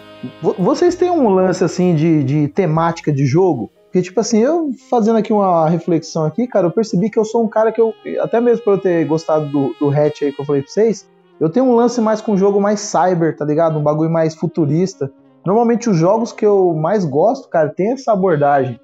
Vocês 0.56 0.94
têm 0.94 1.10
um 1.10 1.28
lance 1.28 1.64
assim 1.64 1.96
de, 1.96 2.22
de 2.22 2.46
temática 2.46 3.12
de 3.12 3.26
jogo? 3.26 3.72
Porque, 3.86 4.00
tipo 4.00 4.20
assim, 4.20 4.38
eu 4.38 4.70
fazendo 4.88 5.18
aqui 5.18 5.32
uma 5.32 5.68
reflexão 5.68 6.26
aqui, 6.26 6.46
cara, 6.46 6.68
eu 6.68 6.70
percebi 6.70 7.10
que 7.10 7.18
eu 7.18 7.24
sou 7.24 7.42
um 7.42 7.48
cara 7.48 7.72
que 7.72 7.80
eu. 7.80 7.92
Até 8.20 8.40
mesmo 8.40 8.62
por 8.62 8.74
eu 8.74 8.78
ter 8.78 9.04
gostado 9.04 9.46
do, 9.46 9.74
do 9.80 9.90
hatch 9.90 10.22
aí 10.22 10.32
que 10.32 10.40
eu 10.40 10.44
falei 10.44 10.62
pra 10.62 10.70
vocês, 10.70 11.08
eu 11.40 11.50
tenho 11.50 11.66
um 11.66 11.74
lance 11.74 12.00
mais 12.00 12.20
com 12.20 12.34
um 12.34 12.38
jogo 12.38 12.60
mais 12.60 12.78
cyber, 12.78 13.36
tá 13.36 13.44
ligado? 13.44 13.80
Um 13.80 13.82
bagulho 13.82 14.10
mais 14.10 14.36
futurista. 14.36 15.10
Normalmente 15.44 15.88
os 15.88 15.96
jogos 15.96 16.32
que 16.32 16.44
eu 16.44 16.74
mais 16.74 17.04
gosto, 17.04 17.48
cara, 17.48 17.68
tem 17.68 17.92
essa 17.92 18.12
abordagem. 18.12 18.78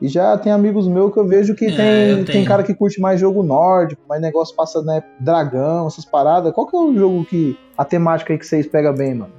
E 0.00 0.08
já 0.08 0.36
tem 0.36 0.52
amigos 0.52 0.86
meus 0.86 1.12
que 1.12 1.18
eu 1.18 1.26
vejo 1.26 1.54
que 1.54 1.66
é, 1.66 2.16
tem, 2.16 2.24
tem 2.24 2.44
cara 2.44 2.62
que 2.62 2.74
curte 2.74 3.00
mais 3.00 3.18
jogo 3.18 3.42
nórdico, 3.42 4.02
mais 4.08 4.20
negócio 4.20 4.54
passa, 4.54 4.82
né, 4.82 5.02
dragão, 5.20 5.86
essas 5.86 6.04
paradas. 6.04 6.52
Qual 6.52 6.66
que 6.66 6.76
é 6.76 6.78
o 6.78 6.94
jogo 6.94 7.24
que 7.24 7.56
a 7.78 7.84
temática 7.84 8.32
aí 8.32 8.38
que 8.38 8.46
vocês 8.46 8.66
pegam 8.66 8.94
bem, 8.94 9.14
mano? 9.14 9.32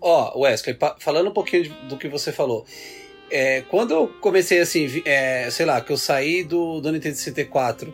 Ó, 0.00 0.32
oh, 0.34 0.40
Wesley, 0.40 0.76
falando 0.98 1.30
um 1.30 1.32
pouquinho 1.32 1.70
do 1.88 1.96
que 1.96 2.08
você 2.08 2.32
falou. 2.32 2.64
É, 3.30 3.62
quando 3.70 3.92
eu 3.92 4.10
comecei 4.20 4.60
assim, 4.60 5.02
é, 5.04 5.48
sei 5.50 5.64
lá, 5.64 5.80
que 5.80 5.92
eu 5.92 5.96
saí 5.96 6.44
do, 6.44 6.80
do 6.80 6.92
Nintendo 6.92 7.16
64 7.16 7.92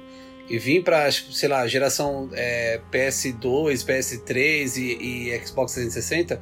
e 0.51 0.59
vim 0.59 0.83
pra, 0.83 1.07
acho, 1.07 1.33
sei 1.33 1.49
lá, 1.49 1.67
geração 1.69 2.29
é, 2.35 2.81
PS2, 2.93 3.85
PS3 3.87 4.77
e, 4.77 5.29
e 5.33 5.47
Xbox 5.47 5.73
360, 5.75 6.41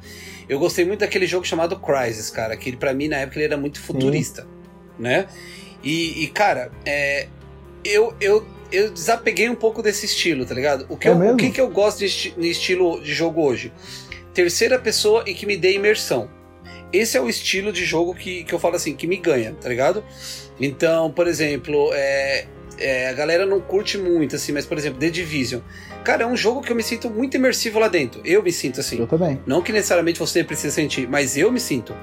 eu 0.49 0.57
gostei 0.59 0.83
muito 0.83 1.01
daquele 1.01 1.27
jogo 1.27 1.45
chamado 1.45 1.79
Crysis, 1.79 2.29
cara, 2.31 2.57
que 2.57 2.75
pra 2.75 2.93
mim 2.93 3.07
na 3.07 3.17
época 3.17 3.37
ele 3.37 3.45
era 3.45 3.57
muito 3.57 3.79
futurista, 3.79 4.47
né? 4.97 5.27
E, 5.83 6.23
e, 6.23 6.27
cara, 6.27 6.71
é, 6.85 7.27
eu, 7.85 8.13
eu, 8.19 8.45
eu 8.71 8.89
desapeguei 8.91 9.47
um 9.47 9.55
pouco 9.55 9.81
desse 9.83 10.05
estilo, 10.07 10.45
tá 10.45 10.53
ligado? 10.55 10.85
O 10.89 10.97
que, 10.97 11.07
É 11.07 11.11
eu, 11.11 11.15
o 11.33 11.37
que, 11.37 11.51
que 11.51 11.61
eu 11.61 11.69
gosto 11.69 11.99
de, 11.99 12.05
esti- 12.05 12.33
de 12.37 12.49
estilo 12.49 12.99
de 13.01 13.13
jogo 13.13 13.41
hoje? 13.43 13.71
Terceira 14.33 14.77
pessoa 14.79 15.23
e 15.27 15.33
que 15.33 15.45
me 15.45 15.55
dê 15.55 15.73
imersão. 15.73 16.29
Esse 16.91 17.15
é 17.15 17.21
o 17.21 17.29
estilo 17.29 17.71
de 17.71 17.85
jogo 17.85 18.15
que, 18.15 18.43
que 18.43 18.53
eu 18.53 18.57
falo 18.59 18.75
assim, 18.75 18.95
que 18.95 19.05
me 19.05 19.17
ganha, 19.17 19.53
tá 19.61 19.69
ligado? 19.69 20.03
Então, 20.59 21.11
por 21.11 21.27
exemplo, 21.27 21.91
é, 21.93 22.47
é, 22.79 23.09
a 23.09 23.13
galera 23.13 23.45
não 23.45 23.59
curte 23.59 23.97
muito, 23.97 24.35
assim, 24.35 24.51
mas, 24.51 24.65
por 24.65 24.77
exemplo, 24.77 24.99
The 24.99 25.09
Division. 25.09 25.61
Cara, 26.03 26.23
é 26.23 26.25
um 26.25 26.35
jogo 26.35 26.61
que 26.61 26.71
eu 26.71 26.75
me 26.75 26.83
sinto 26.83 27.09
muito 27.09 27.35
imersivo 27.35 27.79
lá 27.79 27.87
dentro. 27.87 28.21
Eu 28.25 28.41
me 28.41 28.51
sinto 28.51 28.79
assim. 28.79 28.99
Eu 28.99 29.07
também. 29.07 29.39
Não 29.45 29.61
que 29.61 29.71
necessariamente 29.71 30.19
você 30.19 30.43
precisa 30.43 30.73
sentir, 30.73 31.07
mas 31.07 31.37
eu 31.37 31.51
me 31.51 31.59
sinto. 31.59 31.95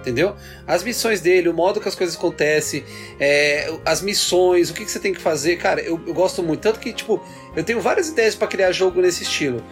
Entendeu? 0.00 0.36
As 0.66 0.82
missões 0.82 1.22
dele, 1.22 1.48
o 1.48 1.54
modo 1.54 1.80
que 1.80 1.88
as 1.88 1.94
coisas 1.94 2.14
acontecem, 2.14 2.84
é, 3.18 3.72
as 3.86 4.02
missões, 4.02 4.68
o 4.68 4.74
que, 4.74 4.84
que 4.84 4.90
você 4.90 4.98
tem 4.98 5.14
que 5.14 5.20
fazer, 5.20 5.56
cara, 5.56 5.80
eu, 5.80 5.98
eu 6.06 6.12
gosto 6.12 6.42
muito. 6.42 6.60
Tanto 6.60 6.78
que, 6.78 6.92
tipo, 6.92 7.22
eu 7.56 7.64
tenho 7.64 7.80
várias 7.80 8.08
ideias 8.08 8.34
pra 8.34 8.46
criar 8.46 8.70
jogo 8.70 9.00
nesse 9.00 9.22
estilo. 9.22 9.64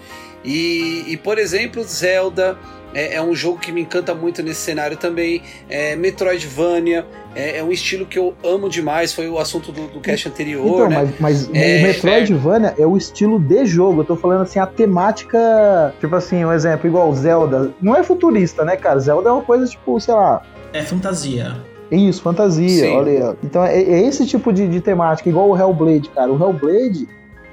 E, 0.43 1.05
e, 1.07 1.17
por 1.19 1.39
exemplo, 1.39 1.85
Zelda 1.85 2.59
é, 2.95 3.15
é 3.17 3.23
um 3.23 3.35
jogo 3.35 3.59
que 3.59 3.73
me 3.73 3.81
encanta 3.83 4.15
muito 4.15 4.43
nesse 4.43 4.61
cenário 4.61 4.97
também. 4.97 5.43
É, 5.69 5.97
Metroidvania 5.97 7.07
é, 7.35 7.59
é 7.59 7.65
um 7.65 7.73
estilo 7.73 8.05
que 8.07 8.19
eu 8.19 8.35
amo 8.45 8.69
demais. 8.69 9.13
Foi 9.13 9.29
o 9.29 9.39
assunto 9.39 9.73
do, 9.73 9.89
do 9.89 10.01
cast 10.01 10.29
anterior, 10.29 10.67
Então, 10.67 10.89
né? 10.89 11.15
mas, 11.19 11.47
mas 11.47 11.51
É, 11.55 11.81
o 11.81 11.83
Metroidvania 11.83 12.75
é 12.79 12.87
o 12.87 12.97
estilo 12.97 13.39
de 13.39 13.65
jogo. 13.67 14.01
Eu 14.01 14.05
tô 14.05 14.17
falando 14.17 14.43
assim, 14.43 14.59
a 14.59 14.67
temática. 14.67 15.95
Tipo 16.01 16.17
assim, 16.17 16.45
um 16.45 16.53
exemplo, 16.53 16.87
igual 16.87 17.13
Zelda. 17.15 17.73
Não 17.81 17.97
é 17.97 18.03
futurista, 18.03 18.65
né, 18.65 18.77
cara? 18.77 18.99
Zelda 19.01 19.29
é 19.29 19.33
uma 19.33 19.43
coisa, 19.43 19.67
tipo, 19.67 19.99
sei 20.01 20.15
lá. 20.15 20.43
É 20.73 20.83
fantasia. 20.83 21.57
Isso, 21.91 22.23
fantasia, 22.23 22.85
Sim. 22.87 22.97
olha 22.97 23.13
aí. 23.13 23.23
ó. 23.23 23.35
Então 23.45 23.63
é, 23.65 23.77
é 23.79 24.07
esse 24.07 24.27
tipo 24.27 24.51
de, 24.51 24.67
de 24.67 24.81
temática, 24.81 25.29
igual 25.29 25.51
o 25.51 25.57
Hellblade, 25.59 26.09
cara. 26.09 26.33
O 26.33 26.43
Hellblade 26.43 27.07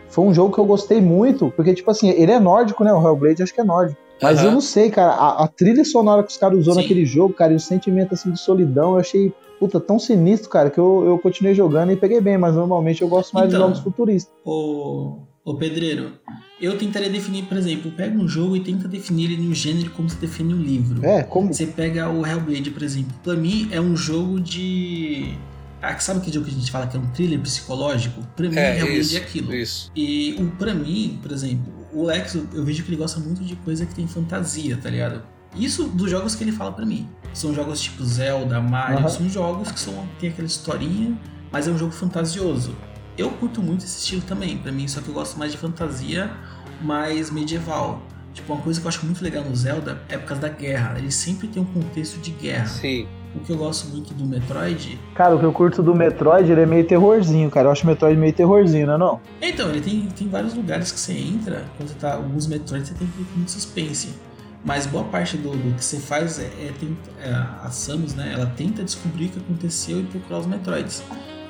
foi 0.08 0.24
um 0.26 0.34
jogo 0.34 0.54
que 0.54 0.60
eu 0.60 0.66
gostei 0.66 1.02
muito, 1.02 1.52
porque, 1.56 1.74
tipo 1.74 1.92
assim, 1.92 2.10
ele 2.10 2.32
é 2.32 2.40
nórdico, 2.40 2.84
né? 2.84 2.94
O 2.94 3.06
Hellblade 3.06 3.44
acho 3.44 3.54
que 3.54 3.60
é 3.60 3.64
nórdico. 3.66 4.00
Mas 4.22 4.40
Aham. 4.40 4.48
eu 4.48 4.52
não 4.54 4.62
sei, 4.62 4.90
cara, 4.90 5.14
a, 5.14 5.44
a 5.46 5.48
trilha 5.48 5.84
sonora 5.86 6.24
que 6.24 6.32
os 6.32 6.38
caras 6.38 6.60
usou 6.60 6.74
Sim. 6.74 6.82
naquele 6.82 7.06
jogo, 7.06 7.34
cara, 7.34 7.54
e 7.54 7.56
o 7.56 7.60
sentimento 7.60 8.14
assim 8.14 8.32
de 8.32 8.40
solidão, 8.40 8.92
eu 8.94 9.00
achei, 9.00 9.32
puta, 9.60 9.80
tão 9.80 9.98
sinistro, 9.98 10.50
cara, 10.50 10.70
que 10.70 10.78
eu, 10.80 11.04
eu 11.06 11.18
continuei 11.20 11.56
jogando 11.56 11.92
e 11.92 11.96
peguei 11.96 12.20
bem, 12.20 12.38
mas 12.38 12.56
normalmente 12.56 13.02
eu 13.02 13.08
gosto 13.08 13.34
mais 13.34 13.50
de 13.50 13.56
Então. 13.56 13.68
jogos 13.68 13.80
futuristas. 13.82 14.34
Ô, 14.44 15.20
ô 15.46 15.56
pedreiro, 15.56 16.12
eu 16.60 16.78
tentaria 16.78 17.10
definir, 17.10 17.46
por 17.46 17.58
exemplo, 17.58 17.92
pega 17.92 18.18
um 18.18 18.28
jogo 18.28 18.58
e 18.58 18.60
tenta 18.60 18.88
definir 18.88 19.32
ele 19.32 19.42
no 19.42 19.54
gênero 19.54 19.90
como 19.92 20.10
se 20.10 20.18
define 20.18 20.54
um 20.54 20.62
livro. 20.62 21.06
É, 21.06 21.24
como. 21.24 21.54
Você 21.54 21.66
pega 21.66 22.10
o 22.10 22.26
Hellblade, 22.26 22.72
por 22.72 22.84
exemplo. 22.84 23.14
Pra 23.24 23.36
mim 23.36 23.70
é 23.72 23.80
um 23.80 23.96
jogo 23.96 24.40
de. 24.42 25.34
Ah, 25.82 25.98
sabe 25.98 26.20
que 26.20 26.30
jogo 26.30 26.46
que 26.46 26.52
a 26.52 26.56
gente 26.56 26.70
fala 26.70 26.88
que 26.88 26.98
é 26.98 27.00
um 27.00 27.08
thriller 27.14 27.40
psicológico? 27.40 28.22
Pra 28.36 28.50
mim, 28.50 28.58
É, 28.58 28.80
Hellblade 28.80 29.00
isso, 29.00 29.16
é 29.18 29.20
aquilo. 29.22 29.56
Isso. 29.56 29.90
E 29.96 30.36
o, 30.38 30.46
pra 30.58 30.74
mim, 30.74 31.18
por 31.22 31.32
exemplo, 31.32 31.72
o 31.94 32.04
Lex, 32.06 32.36
eu- 32.36 32.64
vejo 32.64 32.84
que 32.84 32.90
ele 32.90 32.98
gosta 32.98 33.20
muito 33.20 33.44
de 33.44 33.56
coisa 33.58 33.86
que 33.86 33.94
tem 33.96 34.08
fantasia, 34.08 34.78
tá 34.78 34.90
ligado? 34.90 35.22
Isso 35.56 35.86
dos 35.86 36.10
jogos 36.10 36.36
que 36.36 36.44
ele 36.44 36.52
fala 36.52 36.72
pra 36.72 36.86
mim. 36.86 37.08
São 37.34 37.54
jogos 37.54 37.80
tipo 37.82 38.04
Zelda, 38.06 38.62
Mario, 38.62 39.00
Aham. 39.00 39.10
são 39.10 39.30
jogos 39.30 39.72
que 39.72 39.80
são, 39.80 40.08
tem 40.20 40.30
aquela 40.30 40.48
historinha, 40.48 41.18
mas 41.52 41.68
é 41.68 41.72
um 41.72 41.78
jogo 41.78 41.92
fantasioso. 41.92 42.76
Eu 43.18 43.32
curto 43.32 43.62
muito 43.62 43.84
esse 43.84 44.00
estilo 44.00 44.22
também, 44.22 44.58
pra 44.58 44.72
mim, 44.72 44.88
só 44.88 45.02
que 45.02 45.10
eu 45.10 45.14
gosto 45.14 45.38
mais 45.38 45.52
de 45.52 45.58
fantasia 45.58 46.32
mais 46.82 47.30
medieval. 47.32 48.02
Tipo, 48.34 48.54
uma 48.54 48.62
coisa 48.62 48.80
que 48.80 48.86
eu 48.86 48.90
acho 48.90 49.06
muito 49.06 49.22
legal 49.24 49.44
no 49.44 49.56
Zelda 49.56 50.02
é 50.08 50.18
por 50.18 50.28
causa 50.28 50.42
da 50.44 50.50
guerra. 50.50 50.98
Ele 50.98 51.12
sempre 51.12 51.48
tem 51.48 51.62
um 51.62 51.66
contexto 51.66 52.20
de 52.20 52.32
guerra. 52.32 52.68
Sim. 52.68 53.08
O 53.36 53.40
que 53.42 53.52
eu 53.52 53.58
gosto 53.58 53.88
muito 53.90 54.12
do 54.16 54.26
Metroid 54.26 55.00
Cara, 55.14 55.36
o 55.36 55.40
que 55.40 55.46
eu 55.46 55.52
curto 55.54 55.84
do 55.84 55.94
Metroid, 55.94 56.52
ele 56.52 56.62
é 56.62 56.66
meio 56.66 56.84
terrorzinho, 56.84 57.50
cara. 57.52 57.68
Eu 57.68 57.72
acho 57.72 57.84
o 57.84 57.88
Metroid 57.88 58.20
meio 58.20 58.34
terrorzinho, 58.34 58.88
não 58.88 58.94
é 58.96 58.98
não? 58.98 59.20
Então, 59.42 59.70
ele 59.70 59.82
tem, 59.82 60.02
tem 60.08 60.28
vários 60.28 60.56
lugares 60.56 60.92
que 60.92 61.00
você 61.00 61.14
entra, 61.14 61.64
quando 61.78 61.90
você 61.90 61.96
tá. 61.96 62.16
Alguns 62.16 62.48
Metroid 62.48 62.88
você 62.88 62.94
tem 62.96 63.08
que 63.08 63.22
ir 63.22 63.26
com 63.26 63.36
muito 63.36 63.52
suspense. 63.52 64.10
Mas 64.66 64.86
boa 64.88 65.04
parte 65.06 65.38
do, 65.38 65.52
do 65.52 65.76
que 65.76 65.84
você 65.86 65.98
faz 66.00 66.40
é, 66.40 66.44
é, 66.44 66.74
tenta- 66.78 67.12
é, 67.22 67.30
a 67.32 67.70
Samus, 67.72 68.14
né? 68.16 68.32
Ela 68.34 68.48
tenta 68.58 68.84
descobrir 68.84 69.28
o 69.28 69.30
que 69.30 69.40
aconteceu 69.40 70.00
e 70.00 70.04
procurar 70.04 70.40
os 70.40 70.48
Metroids. 70.48 71.04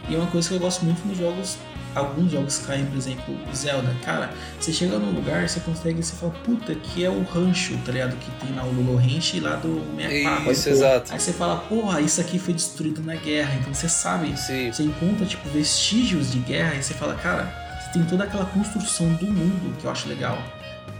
E 0.09 0.15
é 0.15 0.17
uma 0.17 0.27
coisa 0.27 0.49
que 0.49 0.55
eu 0.55 0.59
gosto 0.59 0.83
muito 0.85 1.07
nos 1.07 1.17
jogos. 1.17 1.57
Alguns 1.95 2.31
jogos 2.31 2.59
caem, 2.59 2.85
por 2.85 2.97
exemplo, 2.97 3.35
Zelda. 3.53 3.93
Cara, 4.03 4.31
você 4.59 4.71
chega 4.71 4.99
num 4.99 5.11
lugar, 5.11 5.49
você 5.49 5.59
consegue, 5.59 6.03
você 6.03 6.15
fala, 6.15 6.31
puta, 6.43 6.75
que 6.75 7.03
é 7.03 7.09
o 7.09 7.23
rancho, 7.23 7.77
tá 7.85 7.91
ligado? 7.91 8.15
Que 8.17 8.31
tem 8.45 8.55
lá 8.55 8.63
o 8.63 8.73
Lolo 8.73 8.97
Ranch 8.97 9.39
lá 9.39 9.55
do 9.55 9.83
64. 9.97 10.51
Isso, 10.51 10.69
exato. 10.69 11.13
Aí 11.13 11.19
você 11.19 11.33
fala, 11.33 11.57
porra, 11.57 11.99
isso 11.99 12.21
aqui 12.21 12.37
foi 12.37 12.53
destruído 12.53 13.01
na 13.01 13.15
guerra. 13.15 13.55
Então 13.55 13.73
você 13.73 13.89
sabe 13.89 14.37
Sim. 14.37 14.71
você 14.71 14.83
encontra, 14.83 15.25
tipo, 15.25 15.49
vestígios 15.49 16.31
de 16.31 16.39
guerra 16.39 16.75
e 16.75 16.83
você 16.83 16.93
fala, 16.93 17.15
cara, 17.15 17.51
você 17.81 17.93
tem 17.93 18.03
toda 18.05 18.23
aquela 18.23 18.45
construção 18.45 19.11
do 19.13 19.25
mundo 19.25 19.75
que 19.79 19.85
eu 19.85 19.91
acho 19.91 20.07
legal. 20.07 20.37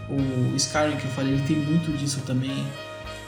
O 0.08 0.56
Skyrim 0.56 0.96
que 0.96 1.04
eu 1.04 1.10
falei, 1.12 1.34
ele 1.34 1.42
tem 1.46 1.56
muito 1.56 1.96
disso 1.96 2.20
também. 2.26 2.66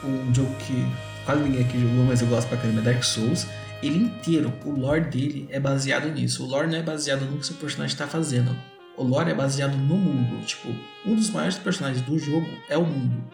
Um 0.05 0.35
jogo 0.35 0.53
que 0.57 0.85
quase 1.25 1.43
ninguém 1.43 1.65
aqui 1.65 1.81
jogou, 1.81 2.05
mas 2.05 2.21
eu 2.21 2.27
gosto 2.27 2.49
pra 2.49 2.59
caramba, 2.59 2.81
é 2.81 2.83
Dark 2.83 3.05
Souls. 3.05 3.47
Ele 3.83 3.99
inteiro, 3.99 4.53
o 4.65 4.71
lore 4.71 5.01
dele 5.01 5.49
é 5.51 5.59
baseado 5.59 6.09
nisso. 6.09 6.45
O 6.45 6.47
lore 6.47 6.69
não 6.69 6.79
é 6.79 6.83
baseado 6.83 7.23
no 7.23 7.39
que 7.39 7.47
seu 7.47 7.57
personagem 7.57 7.97
tá 7.97 8.07
fazendo. 8.07 8.57
O 8.97 9.03
lore 9.03 9.31
é 9.31 9.35
baseado 9.35 9.77
no 9.77 9.97
mundo. 9.97 10.45
Tipo, 10.45 10.69
um 11.05 11.15
dos 11.15 11.31
maiores 11.31 11.59
personagens 11.59 12.05
do 12.05 12.19
jogo 12.19 12.47
é 12.69 12.79
o 12.79 12.85
mundo. 12.85 13.25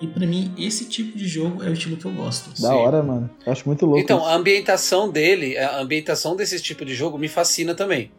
E 0.00 0.06
pra 0.06 0.26
mim, 0.26 0.52
esse 0.58 0.86
tipo 0.86 1.16
de 1.16 1.26
jogo 1.26 1.62
é 1.62 1.68
o 1.68 1.72
estilo 1.72 1.96
que 1.96 2.04
eu 2.04 2.12
gosto. 2.12 2.50
Da 2.60 2.68
Sim. 2.68 2.74
hora, 2.74 3.02
mano. 3.02 3.30
Eu 3.46 3.52
acho 3.52 3.66
muito 3.66 3.86
louco. 3.86 4.00
Então, 4.00 4.18
isso. 4.18 4.26
a 4.26 4.34
ambientação 4.34 5.10
dele, 5.10 5.56
a 5.56 5.78
ambientação 5.78 6.36
desse 6.36 6.60
tipo 6.60 6.84
de 6.84 6.94
jogo 6.94 7.16
me 7.16 7.28
fascina 7.28 7.74
também. 7.74 8.10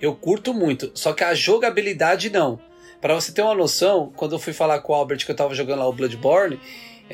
Eu 0.00 0.14
curto 0.14 0.52
muito, 0.52 0.90
só 0.94 1.12
que 1.12 1.24
a 1.24 1.32
jogabilidade 1.32 2.28
não. 2.28 2.58
Pra 3.00 3.14
você 3.14 3.32
ter 3.32 3.40
uma 3.40 3.54
noção, 3.54 4.12
quando 4.14 4.32
eu 4.32 4.38
fui 4.38 4.52
falar 4.52 4.80
com 4.80 4.92
o 4.92 4.96
Albert 4.96 5.24
que 5.24 5.30
eu 5.30 5.36
tava 5.36 5.54
jogando 5.54 5.78
lá 5.78 5.88
o 5.88 5.92
Bloodborne, 5.92 6.60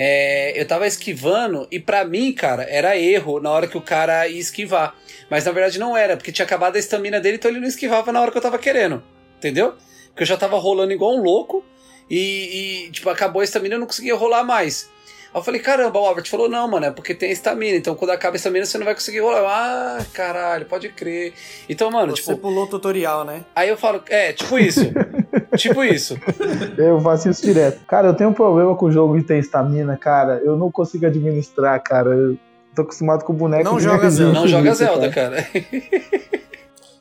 é, 0.01 0.53
eu 0.59 0.65
tava 0.65 0.87
esquivando 0.87 1.67
e 1.73 1.81
pra 1.81 2.05
mim, 2.05 2.33
cara, 2.33 2.63
era 2.71 2.97
erro 2.97 3.41
na 3.41 3.51
hora 3.51 3.67
que 3.67 3.77
o 3.77 3.81
cara 3.83 4.29
ia 4.29 4.39
esquivar. 4.39 4.95
Mas 5.29 5.45
na 5.45 5.51
verdade 5.51 5.77
não 5.81 5.97
era, 5.97 6.17
porque 6.17 6.31
tinha 6.31 6.47
acabado 6.47 6.77
a 6.77 6.79
estamina 6.79 7.19
dele, 7.21 7.37
então 7.37 7.51
ele 7.51 7.59
não 7.59 7.67
esquivava 7.67 8.13
na 8.13 8.21
hora 8.21 8.31
que 8.31 8.39
eu 8.39 8.43
tava 8.43 8.59
querendo. 8.59 9.03
Entendeu? 9.39 9.75
Porque 10.11 10.23
eu 10.23 10.27
já 10.27 10.37
tava 10.37 10.57
rolando 10.57 10.93
igual 10.93 11.17
um 11.17 11.23
louco 11.23 11.65
e, 12.09 12.87
e, 12.87 12.91
tipo, 12.93 13.11
acabou 13.11 13.41
a 13.41 13.45
estamina 13.45 13.75
eu 13.75 13.81
não 13.81 13.89
conseguia 13.89 14.15
rolar 14.15 14.45
mais. 14.45 14.89
Aí 15.35 15.41
eu 15.41 15.45
falei, 15.45 15.61
caramba, 15.61 15.99
o 15.99 16.07
Albert 16.07 16.29
falou, 16.29 16.49
não, 16.49 16.69
mano, 16.69 16.87
é 16.87 16.91
porque 16.93 17.13
tem 17.13 17.31
estamina, 17.33 17.77
então 17.77 17.95
quando 17.97 18.13
acaba 18.13 18.37
a 18.37 18.39
estamina 18.39 18.65
você 18.65 18.79
não 18.79 18.85
vai 18.85 18.95
conseguir 18.95 19.19
rolar. 19.19 19.99
Ah, 20.01 20.07
caralho, 20.15 20.65
pode 20.67 20.89
crer. 20.91 21.35
Então, 21.69 21.91
mano, 21.91 22.17
Você 22.17 22.23
tipo, 22.23 22.39
pulou 22.39 22.65
o 22.65 22.69
tutorial, 22.69 23.25
né? 23.25 23.45
aí 23.55 23.69
eu 23.69 23.77
falo, 23.77 24.01
é, 24.09 24.33
tipo 24.33 24.57
isso. 24.59 24.81
tipo 25.59 25.85
isso. 25.85 26.19
Eu 26.79 27.01
faço 27.01 27.29
isso 27.29 27.43
direto. 27.43 27.81
Cara, 27.87 28.09
eu 28.09 28.15
tenho 28.15 28.31
um 28.31 28.35
problema 28.35 28.75
com 28.75 28.87
o 28.87 28.93
jogo 28.93 29.17
que 29.17 29.23
tem 29.23 29.39
estamina, 29.39 29.97
cara. 29.97 30.41
Eu 30.45 30.57
não 30.57 30.71
consigo 30.71 31.07
administrar, 31.07 31.83
cara. 31.83 32.11
Eu 32.11 32.37
tô 32.75 32.83
acostumado 32.83 33.25
com 33.25 33.33
o 33.33 33.37
boneco 33.37 33.65
Não 33.65 33.81
joga 33.81 34.09
Zelda. 34.11 34.33
Não 34.41 34.49
joga 34.49 34.75
Zelda, 34.75 35.11
cara. 35.11 35.47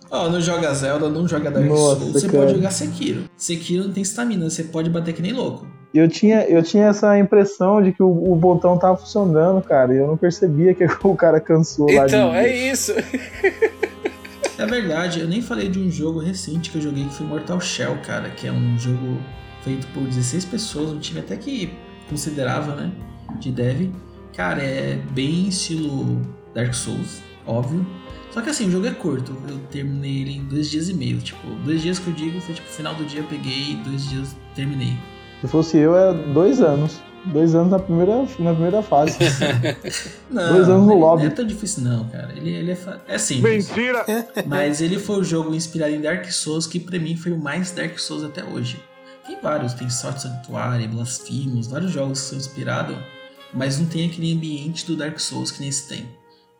Ó, 0.09 0.29
não 0.29 0.39
joga 0.39 0.73
Zelda, 0.73 1.09
não 1.09 1.27
joga 1.27 1.51
Dark 1.51 1.65
Nossa, 1.65 1.99
Souls, 1.99 2.13
você 2.13 2.27
cara. 2.27 2.39
pode 2.39 2.55
jogar 2.55 2.71
Sekiro. 2.71 3.23
Sekiro 3.35 3.83
não 3.85 3.93
tem 3.93 4.01
estamina, 4.01 4.49
você 4.49 4.63
pode 4.63 4.89
bater 4.89 5.13
que 5.13 5.21
nem 5.21 5.33
louco. 5.33 5.67
Eu 5.93 6.07
tinha, 6.07 6.43
eu 6.43 6.61
tinha 6.61 6.87
essa 6.87 7.17
impressão 7.17 7.81
de 7.81 7.91
que 7.91 8.03
o, 8.03 8.31
o 8.31 8.35
botão 8.35 8.77
tava 8.77 8.97
funcionando, 8.97 9.61
cara. 9.61 9.93
E 9.93 9.97
eu 9.97 10.07
não 10.07 10.17
percebia 10.17 10.73
que 10.73 10.85
o 11.03 11.15
cara 11.15 11.39
cansou 11.39 11.91
lá 11.91 12.05
Então, 12.05 12.31
de... 12.31 12.37
é 12.37 12.71
isso. 12.71 12.93
É 14.57 14.65
verdade, 14.65 15.19
eu 15.19 15.27
nem 15.27 15.39
falei 15.39 15.69
de 15.69 15.77
um 15.77 15.91
jogo 15.91 16.19
recente 16.19 16.71
que 16.71 16.77
eu 16.77 16.81
joguei 16.81 17.03
que 17.05 17.13
foi 17.13 17.27
Mortal 17.27 17.61
Shell, 17.61 17.95
cara, 17.97 18.29
que 18.31 18.47
é 18.47 18.51
um 18.51 18.77
jogo 18.79 19.19
feito 19.61 19.85
por 19.93 20.01
16 20.03 20.45
pessoas, 20.45 20.89
um 20.89 20.99
time 20.99 21.19
até 21.19 21.35
que 21.37 21.71
considerável, 22.09 22.75
né? 22.75 22.91
De 23.39 23.51
dev. 23.51 23.91
Cara, 24.35 24.63
é 24.63 24.99
bem 25.11 25.47
estilo 25.47 26.21
Dark 26.55 26.73
Souls, 26.73 27.21
óbvio. 27.45 27.85
Só 28.31 28.41
que 28.41 28.49
assim, 28.49 28.67
o 28.67 28.71
jogo 28.71 28.87
é 28.87 28.91
curto. 28.91 29.35
Eu 29.47 29.59
terminei 29.71 30.21
ele 30.21 30.37
em 30.37 30.43
dois 30.45 30.69
dias 30.69 30.89
e 30.89 30.93
meio. 30.93 31.19
Tipo, 31.19 31.47
dois 31.63 31.81
dias 31.81 31.99
que 31.99 32.07
eu 32.07 32.13
digo 32.13 32.39
foi 32.41 32.55
tipo, 32.55 32.67
final 32.67 32.95
do 32.95 33.05
dia 33.05 33.21
eu 33.21 33.27
peguei 33.27 33.75
dois 33.83 34.09
dias 34.09 34.35
terminei. 34.55 34.97
Se 35.41 35.47
fosse 35.47 35.77
eu, 35.77 35.95
era 35.95 36.13
dois 36.13 36.61
anos. 36.61 36.99
Dois 37.25 37.53
anos 37.55 37.71
na 37.71 37.79
primeira, 37.79 38.21
na 38.39 38.53
primeira 38.53 38.81
fase. 38.81 39.17
Não, 40.29 40.53
Dois 40.53 40.69
anos 40.69 40.87
no 40.87 40.93
lobby. 40.97 41.23
Não 41.23 41.31
é 41.31 41.33
tão 41.33 41.45
difícil, 41.45 41.83
não, 41.83 42.07
cara. 42.07 42.31
Ele, 42.35 42.49
ele 42.51 42.71
é, 42.71 42.75
fa- 42.75 43.01
é 43.07 43.17
simples. 43.17 43.67
Mentira! 43.67 44.05
Mas 44.47 44.81
ele 44.81 44.97
foi 44.97 45.19
o 45.19 45.23
jogo 45.23 45.53
inspirado 45.53 45.93
em 45.93 46.01
Dark 46.01 46.25
Souls 46.31 46.65
que 46.67 46.79
pra 46.79 46.97
mim 46.99 47.15
foi 47.17 47.31
o 47.33 47.37
mais 47.37 47.71
Dark 47.71 47.97
Souls 47.99 48.23
até 48.23 48.43
hoje. 48.43 48.81
Tem 49.25 49.37
vários, 49.41 49.73
tem 49.73 49.89
Sorte 49.89 50.21
Sanctuário, 50.21 50.87
Blasphemous, 50.87 51.67
vários 51.67 51.91
jogos 51.91 52.21
que 52.21 52.27
são 52.27 52.37
inspirados, 52.37 52.95
mas 53.53 53.77
não 53.77 53.85
tem 53.87 54.07
aquele 54.07 54.33
ambiente 54.33 54.85
do 54.85 54.95
Dark 54.95 55.19
Souls 55.19 55.51
que 55.51 55.59
nem 55.59 55.67
esse 55.69 55.87
tem. 55.89 56.05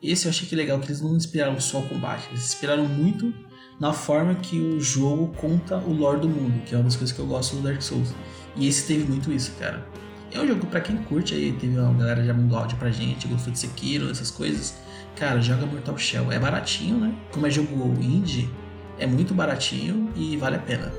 Esse 0.04 0.26
eu 0.26 0.30
achei 0.32 0.48
que 0.48 0.56
legal, 0.56 0.78
que 0.80 0.88
eles 0.88 1.02
não 1.02 1.16
inspiraram 1.16 1.60
só 1.62 1.80
o 1.80 1.88
combate, 1.88 2.28
eles 2.30 2.44
inspiraram 2.44 2.86
muito 2.86 3.34
na 3.80 3.94
forma 3.94 4.36
que 4.36 4.60
o 4.60 4.82
jogo 4.82 5.34
conta 5.38 5.78
o 5.78 5.94
lore 5.94 6.20
do 6.20 6.28
mundo, 6.28 6.62
que 6.66 6.76
é 6.76 6.78
uma 6.78 6.84
das 6.84 6.96
coisas 6.96 7.16
que 7.16 7.22
eu 7.22 7.26
gosto 7.26 7.56
do 7.56 7.62
Dark 7.62 7.82
Souls. 7.82 8.10
E 8.56 8.68
esse 8.68 8.86
teve 8.86 9.06
muito 9.10 9.32
isso, 9.32 9.54
cara. 9.58 9.86
É 10.32 10.40
um 10.40 10.48
jogo 10.48 10.66
pra 10.68 10.82
quem 10.82 10.98
curte 10.98 11.34
aí, 11.34 11.52
teve 11.54 11.78
uma 11.80 11.94
galera 11.94 12.24
já 12.24 12.34
mandou 12.34 12.58
áudio 12.58 12.78
pra 12.78 12.90
gente, 12.92 13.28
gostou 13.28 13.52
de 13.52 13.60
Sekiro, 13.60 14.12
essas 14.12 14.30
coisas. 14.30 14.76
Cara, 15.16 15.42
joga 15.42 15.66
Mortal 15.66 15.98
Shell. 15.98 16.32
É 16.32 16.38
baratinho, 16.38 16.98
né? 16.98 17.14
Como 17.32 17.48
é 17.48 17.50
jogo 17.50 17.94
indie, 18.02 18.50
é 19.00 19.08
muito 19.08 19.34
baratinho 19.34 20.12
e 20.16 20.38
vale 20.38 20.58
a 20.58 20.60
pena. 20.60 20.94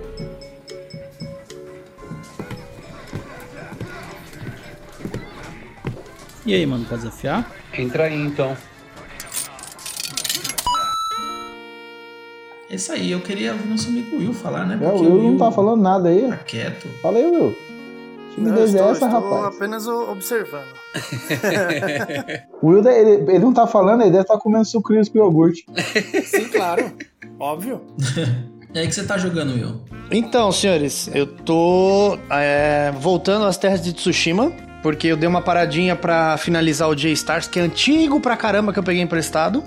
E 6.45 6.55
aí, 6.55 6.65
mano, 6.65 6.85
pode 6.87 7.03
desafiar? 7.03 7.53
Entra 7.75 8.05
aí 8.05 8.19
então. 8.19 8.57
É 12.71 12.75
isso 12.75 12.91
aí, 12.93 13.13
eu 13.13 13.21
queria 13.21 13.53
ouvir 13.53 13.69
nosso 13.69 13.89
amigo 13.89 14.17
Will 14.17 14.33
falar, 14.33 14.67
né? 14.67 14.79
É, 14.83 14.89
o 14.89 14.93
Porque 14.93 15.07
Will 15.07 15.23
não 15.23 15.39
tá 15.39 15.51
falando 15.53 15.83
nada 15.83 16.09
aí. 16.09 16.27
Tá 16.29 16.37
quieto. 16.39 16.89
Fala 17.03 17.19
aí, 17.19 17.27
Will. 17.27 17.68
Não, 18.39 18.45
Timidez 18.55 18.75
é 18.75 18.79
estou, 18.79 18.93
essa, 18.93 19.05
estou 19.07 19.21
rapaz. 19.31 19.57
apenas 19.57 19.87
observando. 19.87 20.69
O 22.61 22.69
Will, 22.69 22.89
ele, 22.89 23.31
ele 23.31 23.39
não 23.39 23.53
tá 23.53 23.67
falando, 23.67 24.01
ele 24.01 24.11
deve 24.11 24.23
estar 24.23 24.39
comendo 24.39 24.65
sucrilhos 24.65 25.09
com 25.09 25.19
iogurte. 25.19 25.65
Sim, 26.25 26.49
claro. 26.49 26.93
Óbvio. 27.39 27.83
E 28.75 28.79
aí 28.81 28.87
que 28.87 28.95
você 28.95 29.03
tá 29.03 29.17
jogando, 29.17 29.55
Will? 29.55 29.81
Então, 30.11 30.53
senhores, 30.53 31.11
eu 31.15 31.27
tô 31.27 32.19
é, 32.31 32.93
voltando 33.01 33.47
às 33.47 33.57
terras 33.57 33.81
de 33.81 33.95
Tsushima, 33.95 34.53
porque 34.83 35.07
eu 35.07 35.17
dei 35.17 35.27
uma 35.27 35.41
paradinha 35.41 35.97
pra 35.97 36.37
finalizar 36.37 36.87
o 36.87 36.95
J-Stars, 36.95 37.49
que 37.49 37.59
é 37.59 37.63
antigo 37.63 38.21
pra 38.21 38.37
caramba 38.37 38.71
que 38.71 38.79
eu 38.79 38.83
peguei 38.83 39.01
emprestado. 39.03 39.65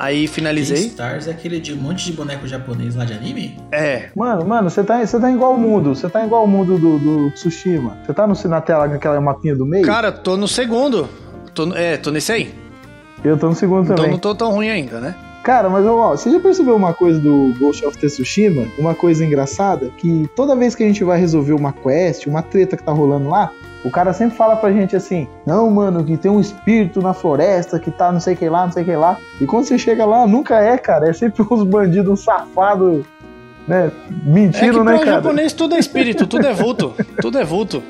Aí 0.00 0.26
finalizei. 0.26 0.86
Stars 0.86 1.28
é 1.28 1.30
aquele 1.30 1.60
de 1.60 1.74
um 1.74 1.76
monte 1.76 2.06
de 2.06 2.14
boneco 2.14 2.48
japonês 2.48 2.96
lá 2.96 3.04
de 3.04 3.12
anime? 3.12 3.58
É, 3.70 4.08
Mano, 4.16 4.46
mano, 4.46 4.70
você 4.70 4.82
tá, 4.82 5.04
você 5.04 5.20
tá 5.20 5.30
igual 5.30 5.54
o 5.54 5.58
mundo. 5.60 5.94
Você 5.94 6.08
tá 6.08 6.24
igual 6.24 6.44
o 6.44 6.48
mundo 6.48 6.78
do, 6.78 6.98
do 6.98 7.30
Tsushima. 7.32 7.98
Você 8.06 8.14
tá 8.14 8.26
no, 8.26 8.34
na 8.48 8.60
tela 8.62 8.88
com 8.88 8.94
aquela 8.94 9.20
mapinha 9.20 9.54
do 9.54 9.66
meio? 9.66 9.84
cara, 9.84 10.10
tô 10.10 10.38
no 10.38 10.48
segundo. 10.48 11.06
Tô, 11.54 11.74
é, 11.74 11.98
tô 11.98 12.10
nesse 12.10 12.32
aí. 12.32 12.54
eu 13.22 13.36
tô 13.36 13.48
no 13.48 13.54
segundo 13.54 13.84
Então 13.84 13.96
também. 13.96 14.12
não 14.12 14.18
tô 14.18 14.34
tão 14.34 14.50
ruim 14.50 14.70
ainda, 14.70 15.00
né? 15.00 15.14
Cara, 15.42 15.70
mas 15.70 15.86
ó, 15.86 16.10
você 16.10 16.30
já 16.30 16.38
percebeu 16.38 16.76
uma 16.76 16.92
coisa 16.92 17.18
do 17.18 17.54
Ghost 17.58 17.84
of 17.86 17.96
Tsushima? 17.96 18.66
Uma 18.78 18.94
coisa 18.94 19.24
engraçada? 19.24 19.90
Que 19.96 20.28
toda 20.36 20.54
vez 20.54 20.74
que 20.74 20.82
a 20.82 20.86
gente 20.86 21.02
vai 21.02 21.18
resolver 21.18 21.54
uma 21.54 21.72
quest, 21.72 22.26
uma 22.26 22.42
treta 22.42 22.76
que 22.76 22.82
tá 22.82 22.92
rolando 22.92 23.28
lá, 23.28 23.50
o 23.82 23.90
cara 23.90 24.12
sempre 24.12 24.36
fala 24.36 24.56
pra 24.56 24.70
gente 24.70 24.94
assim: 24.94 25.26
Não, 25.46 25.70
mano, 25.70 26.04
que 26.04 26.16
tem 26.16 26.30
um 26.30 26.40
espírito 26.40 27.00
na 27.00 27.14
floresta 27.14 27.78
que 27.78 27.90
tá 27.90 28.12
não 28.12 28.20
sei 28.20 28.34
o 28.34 28.36
que 28.36 28.48
lá, 28.48 28.66
não 28.66 28.72
sei 28.72 28.82
o 28.82 28.86
que 28.86 28.96
lá. 28.96 29.18
E 29.40 29.46
quando 29.46 29.64
você 29.64 29.78
chega 29.78 30.04
lá, 30.04 30.26
nunca 30.26 30.60
é, 30.60 30.76
cara. 30.76 31.08
É 31.08 31.12
sempre 31.12 31.42
uns 31.50 31.64
bandidos, 31.64 32.12
uns 32.12 32.24
safados, 32.24 33.04
né? 33.70 33.86
É 33.86 33.90
que 33.90 34.28
Mentindo, 34.28 34.84
né, 34.84 34.96
pra 34.96 35.04
cara? 35.04 35.16
japonês 35.22 35.52
tudo 35.52 35.74
é 35.74 35.78
espírito, 35.78 36.26
tudo 36.26 36.46
é 36.46 36.52
vulto. 36.52 36.94
tudo 37.20 37.38
é 37.38 37.44
vulto. 37.44 37.82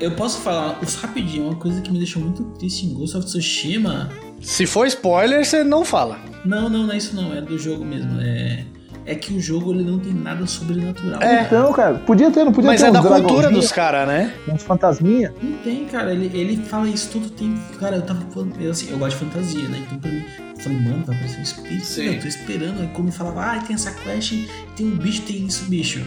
Eu 0.00 0.10
posso 0.12 0.40
falar 0.40 0.78
os 0.82 0.94
rapidinho, 0.96 1.44
uma 1.44 1.56
coisa 1.56 1.80
que 1.80 1.90
me 1.90 1.98
deixou 1.98 2.20
muito 2.20 2.42
triste 2.58 2.84
em 2.86 2.94
Ghost 2.94 3.16
of 3.16 3.26
Tsushima. 3.26 4.10
Se 4.40 4.66
for 4.66 4.86
spoiler, 4.86 5.44
você 5.44 5.64
não 5.64 5.84
fala. 5.84 6.18
Não, 6.44 6.68
não, 6.68 6.86
não 6.86 6.92
é 6.92 6.96
isso 6.98 7.16
não, 7.16 7.32
é 7.34 7.40
do 7.40 7.58
jogo 7.58 7.84
mesmo. 7.84 8.20
É, 8.20 8.64
é 9.06 9.14
que 9.14 9.34
o 9.34 9.40
jogo 9.40 9.72
ele 9.72 9.82
não 9.82 9.98
tem 9.98 10.12
nada 10.12 10.46
sobrenatural. 10.46 11.20
É. 11.22 11.26
cara. 11.26 11.42
Então, 11.42 11.72
cara, 11.72 11.94
podia 11.98 12.30
ter, 12.30 12.44
não 12.44 12.52
podia 12.52 12.70
Mas 12.70 12.80
ter 12.80 12.86
é 12.86 12.90
uns 12.90 13.02
da 13.02 13.02
cultura 13.02 13.50
dos 13.50 13.72
caras, 13.72 14.08
né? 14.08 14.34
uns 14.48 14.62
fantasminha. 14.62 15.34
Não 15.42 15.52
tem, 15.58 15.84
cara. 15.86 16.12
Ele, 16.12 16.30
ele 16.36 16.56
fala 16.56 16.88
isso 16.88 17.10
todo 17.12 17.28
tempo. 17.30 17.60
Cara, 17.78 17.96
eu 17.96 18.02
tava 18.02 18.24
falando. 18.30 18.54
Eu, 18.60 18.70
assim, 18.70 18.90
eu 18.90 18.98
gosto 18.98 19.18
de 19.18 19.24
fantasia, 19.24 19.68
né? 19.68 19.82
Então 19.86 19.98
pra 19.98 20.10
mim, 20.10 20.24
eu 20.56 20.62
falei, 20.62 20.78
mano, 20.78 21.04
vai 21.04 21.16
aparecer 21.16 21.38
um 21.38 21.42
espírito. 21.42 21.84
Sim. 21.84 22.14
Eu 22.14 22.20
tô 22.20 22.28
esperando. 22.28 22.80
Aí 22.80 22.88
como 22.88 23.12
falava, 23.12 23.42
ah, 23.42 23.60
tem 23.60 23.74
essa 23.74 23.90
quest, 23.90 24.32
tem 24.76 24.86
um 24.86 24.96
bicho, 24.96 25.22
tem 25.22 25.46
isso, 25.46 25.64
bicho. 25.66 26.04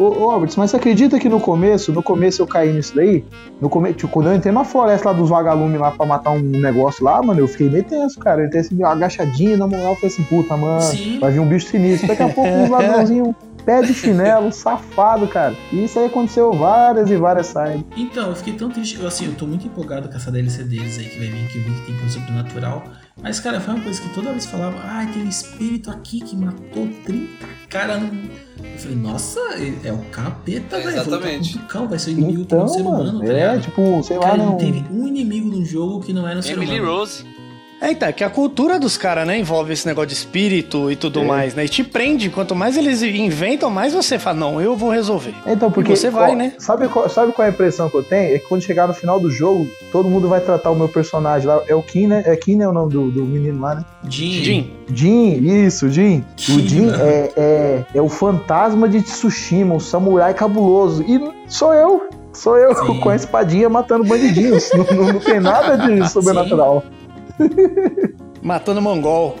Ô, 0.00 0.24
ô 0.24 0.30
Alberts, 0.30 0.56
mas 0.56 0.70
você 0.70 0.78
acredita 0.78 1.18
que 1.18 1.28
no 1.28 1.38
começo, 1.38 1.92
no 1.92 2.02
começo 2.02 2.40
eu 2.40 2.46
caí 2.46 2.72
nisso 2.72 2.96
daí? 2.96 3.22
No 3.60 3.68
começo, 3.68 3.96
tipo, 3.96 4.08
quando 4.10 4.28
eu 4.28 4.34
entrei 4.34 4.50
na 4.50 4.64
floresta 4.64 5.10
lá 5.10 5.14
dos 5.14 5.28
vagalumes 5.28 5.78
lá 5.78 5.90
pra 5.90 6.06
matar 6.06 6.30
um 6.30 6.40
negócio 6.40 7.04
lá, 7.04 7.22
mano, 7.22 7.40
eu 7.40 7.46
fiquei 7.46 7.68
meio 7.68 7.84
tenso, 7.84 8.18
cara. 8.18 8.40
Eu 8.40 8.46
entrei 8.46 8.62
assim, 8.62 8.82
agachadinho, 8.82 9.58
na 9.58 9.66
moral, 9.66 9.94
falei 9.96 10.10
assim, 10.10 10.22
puta, 10.22 10.56
mano, 10.56 10.80
Sim. 10.80 11.18
vai 11.18 11.30
vir 11.30 11.40
um 11.40 11.46
bicho 11.46 11.66
sinistro. 11.66 12.08
Daqui 12.08 12.22
a 12.22 12.28
pouco 12.32 12.48
uns 12.48 12.70
ladrãozinhos, 12.70 13.34
pé 13.66 13.82
de 13.82 13.92
chinelo, 13.92 14.50
safado, 14.54 15.28
cara. 15.28 15.54
E 15.70 15.84
isso 15.84 15.98
aí 15.98 16.06
aconteceu 16.06 16.50
várias 16.50 17.10
e 17.10 17.16
várias 17.16 17.48
sides. 17.48 17.84
Então, 17.94 18.30
eu 18.30 18.36
fiquei 18.36 18.54
tão 18.54 18.70
triste. 18.70 18.98
Eu, 18.98 19.06
assim, 19.06 19.26
eu 19.26 19.34
tô 19.34 19.46
muito 19.46 19.66
empolgado 19.66 20.08
com 20.08 20.16
essa 20.16 20.30
DLC 20.30 20.64
deles 20.64 20.98
aí 20.98 21.10
que 21.10 21.18
vai 21.18 21.28
vir, 21.28 21.46
que 21.46 21.58
eu 21.58 21.62
vi 21.62 21.74
que 21.74 21.86
tem 21.86 21.96
coisa 21.98 22.18
sobrenatural. 22.18 22.84
Mas, 23.22 23.38
cara, 23.40 23.60
foi 23.60 23.74
uma 23.74 23.82
coisa 23.82 24.00
que 24.00 24.08
toda 24.14 24.30
vez 24.30 24.46
falava, 24.46 24.78
ah, 24.82 25.06
tem 25.12 25.22
um 25.24 25.28
espírito 25.28 25.90
aqui 25.90 26.20
que 26.20 26.34
matou 26.36 26.88
30 27.04 27.28
caras. 27.68 28.00
no-" 28.02 28.08
Eu 28.62 28.78
falei, 28.78 28.96
nossa, 28.96 29.40
é 29.56 29.88
é 29.88 29.92
o 29.92 29.98
capeta, 30.10 30.76
É, 30.76 30.80
velho. 30.80 30.90
Falei, 31.04 31.08
exatamente. 31.18 31.54
tá 31.54 31.60
com 31.60 31.66
cão, 31.68 31.88
vai 31.88 31.98
ser 31.98 32.10
o 32.10 32.12
inimigo 32.12 32.38
do 32.38 32.42
Então, 32.42 32.68
ser 32.68 32.80
humano, 32.80 33.04
mano, 33.14 33.20
tá 33.26 33.32
é, 33.32 33.58
tipo, 33.58 34.02
sei 34.02 34.16
lá, 34.16 34.22
Cara, 34.24 34.36
não. 34.38 34.46
não 34.52 34.56
teve 34.58 34.84
um 34.90 35.06
inimigo 35.06 35.48
no 35.50 35.64
jogo 35.64 36.00
que 36.00 36.12
não 36.12 36.26
era 36.26 36.38
um 36.38 36.42
ser 36.42 36.52
Emily 36.52 36.80
humano. 36.80 36.98
Rose. 36.98 37.24
É, 37.80 37.92
então, 37.92 38.08
é 38.08 38.12
que 38.12 38.22
a 38.22 38.28
cultura 38.28 38.78
dos 38.78 38.96
caras, 38.98 39.26
né, 39.26 39.38
envolve 39.38 39.72
esse 39.72 39.86
negócio 39.86 40.08
de 40.08 40.14
espírito 40.14 40.90
e 40.90 40.96
tudo 40.96 41.20
É. 41.20 41.24
mais, 41.24 41.54
né? 41.54 41.64
E 41.64 41.68
te 41.68 41.82
prende. 41.82 42.28
Quanto 42.28 42.54
mais 42.54 42.76
eles 42.76 43.02
inventam, 43.02 43.70
mais 43.70 43.94
você 43.94 44.18
fala, 44.18 44.36
não, 44.38 44.60
eu 44.60 44.76
vou 44.76 44.90
resolver. 44.90 45.34
Então, 45.46 45.70
porque. 45.70 45.96
você 45.96 46.10
vai, 46.10 46.32
ó, 46.32 46.34
né? 46.34 46.52
Sabe 46.58 46.88
qual, 46.88 47.08
sabe 47.08 47.32
qual 47.32 47.46
é 47.46 47.50
a 47.50 47.52
impressão 47.54 47.88
que 47.88 47.96
eu 47.96 48.02
tenho? 48.02 48.34
É 48.34 48.38
que 48.38 48.46
quando 48.46 48.60
chegar 48.62 48.86
no 48.86 48.92
final 48.92 49.18
do 49.18 49.30
jogo, 49.30 49.66
todo 49.90 50.10
mundo 50.10 50.28
vai 50.28 50.40
tratar 50.40 50.70
o 50.70 50.76
meu 50.76 50.88
personagem 50.88 51.48
lá. 51.48 51.62
É 51.66 51.74
o 51.74 51.82
Kim, 51.82 52.06
né? 52.06 52.22
É 52.26 52.36
Kim, 52.36 52.56
né? 52.56 52.68
O 52.68 52.72
nome 52.72 52.92
do, 52.92 53.10
do 53.10 53.24
menino 53.24 53.60
lá, 53.60 53.76
né? 53.76 53.84
Jim. 54.08 54.42
Jim, 54.44 54.70
Jin, 54.92 55.64
isso, 55.64 55.88
Jin. 55.88 56.22
O 56.36 56.42
Jin, 56.60 56.68
Jin 56.68 56.86
né? 56.86 56.98
é, 57.00 57.32
é, 57.36 57.84
é 57.94 58.02
o 58.02 58.08
fantasma 58.10 58.88
de 58.88 59.00
Tsushima, 59.00 59.74
um 59.74 59.80
samurai 59.80 60.34
cabuloso. 60.34 61.02
E 61.08 61.18
sou 61.48 61.72
eu. 61.72 62.08
Sou 62.32 62.56
eu 62.58 62.74
Sim. 62.74 63.00
com 63.00 63.08
a 63.08 63.16
espadinha 63.16 63.68
matando 63.68 64.04
bandidinhos. 64.04 64.70
não, 64.74 64.84
não- 64.96 65.12
não 65.14 65.20
tem 65.20 65.40
nada 65.40 65.76
de 65.78 66.06
sobrenatural. 66.12 66.84
matando 68.42 68.80
mongol. 68.80 69.36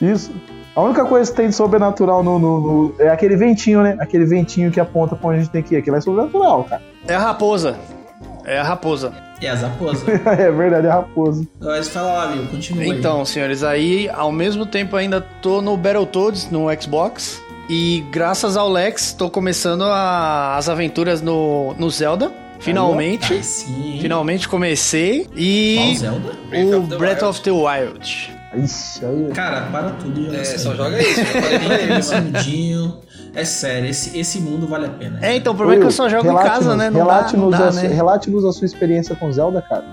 Isso. 0.00 0.32
A 0.76 0.82
única 0.82 1.04
coisa 1.04 1.30
que 1.30 1.36
tem 1.36 1.48
de 1.48 1.54
sobrenatural 1.54 2.22
no, 2.22 2.38
no- 2.38 2.60
no- 2.60 2.94
é 2.98 3.08
aquele 3.08 3.36
ventinho, 3.36 3.82
né? 3.82 3.96
Aquele 4.00 4.24
ventinho 4.24 4.70
que 4.72 4.80
aponta 4.80 5.14
pra 5.14 5.28
onde 5.28 5.38
a 5.38 5.42
gente 5.42 5.52
tem 5.52 5.62
que 5.62 5.74
ir. 5.74 5.78
Aquilo 5.78 5.96
é 5.96 6.00
sobrenatural, 6.00 6.64
cara. 6.64 6.82
É 7.06 7.14
a 7.14 7.18
raposa. 7.20 7.76
É 8.44 8.58
a 8.58 8.64
raposa. 8.64 9.12
É 9.40 9.48
as 9.48 9.62
raposas. 9.62 10.02
é 10.26 10.50
verdade, 10.50 10.86
é 10.86 10.90
raposo. 10.90 11.46
Mas 11.60 11.88
fala 11.88 12.12
lá, 12.12 12.26
viu? 12.26 12.46
Continua 12.46 12.82
aí. 12.82 12.90
Então, 12.90 13.24
senhores, 13.24 13.62
aí 13.62 14.08
ao 14.08 14.32
mesmo 14.32 14.66
tempo 14.66 14.96
ainda 14.96 15.20
tô 15.20 15.60
no 15.62 15.76
Battletoads 15.76 16.50
no 16.50 16.66
Xbox. 16.80 17.40
E 17.68 18.04
graças 18.10 18.56
ao 18.56 18.68
Lex, 18.68 19.12
tô 19.14 19.30
começando 19.30 19.84
a- 19.84 20.56
as 20.56 20.68
aventuras 20.68 21.22
no, 21.22 21.72
no 21.78 21.88
Zelda. 21.88 22.30
Finalmente. 22.64 23.32
Aí 23.32 23.42
sim. 23.44 23.98
Finalmente 24.00 24.48
comecei. 24.48 25.24
Qual 25.24 25.36
E 25.38 25.96
Zelda? 25.96 26.32
Breath 26.48 26.72
o 26.72 26.78
of 26.78 26.88
the 26.88 26.96
Breath 26.96 27.22
Wild. 27.22 27.24
of 27.30 27.40
the 27.42 27.50
Wild. 27.50 28.34
Ixi, 28.56 29.04
aí. 29.04 29.30
Cara, 29.34 29.62
para 29.72 29.90
tudo 29.90 30.34
É, 30.34 30.38
aí, 30.38 30.44
só 30.58 30.74
joga 30.74 31.00
isso. 31.00 32.14
Mundinho. 32.14 32.98
É 33.34 33.44
sério, 33.44 33.90
esse, 33.90 34.16
esse 34.16 34.38
mundo 34.38 34.66
vale 34.68 34.86
a 34.86 34.90
pena. 34.90 35.18
É, 35.20 35.34
então, 35.34 35.52
o 35.54 35.56
problema 35.56 35.80
é 35.80 35.82
que 35.82 35.86
eu 35.88 35.90
só 35.90 36.08
jogo 36.08 36.30
em 36.30 36.36
casa, 36.36 36.76
né? 36.76 36.88
Não 36.88 37.00
dá, 37.04 37.14
Relate-nos 37.16 37.42
não 37.42 37.50
dá, 37.50 37.68
a, 37.68 37.72
né? 37.72 37.88
relate-nos 37.88 38.44
a 38.44 38.52
sua 38.52 38.64
experiência 38.64 39.16
com 39.16 39.32
Zelda, 39.32 39.60
cara. 39.60 39.84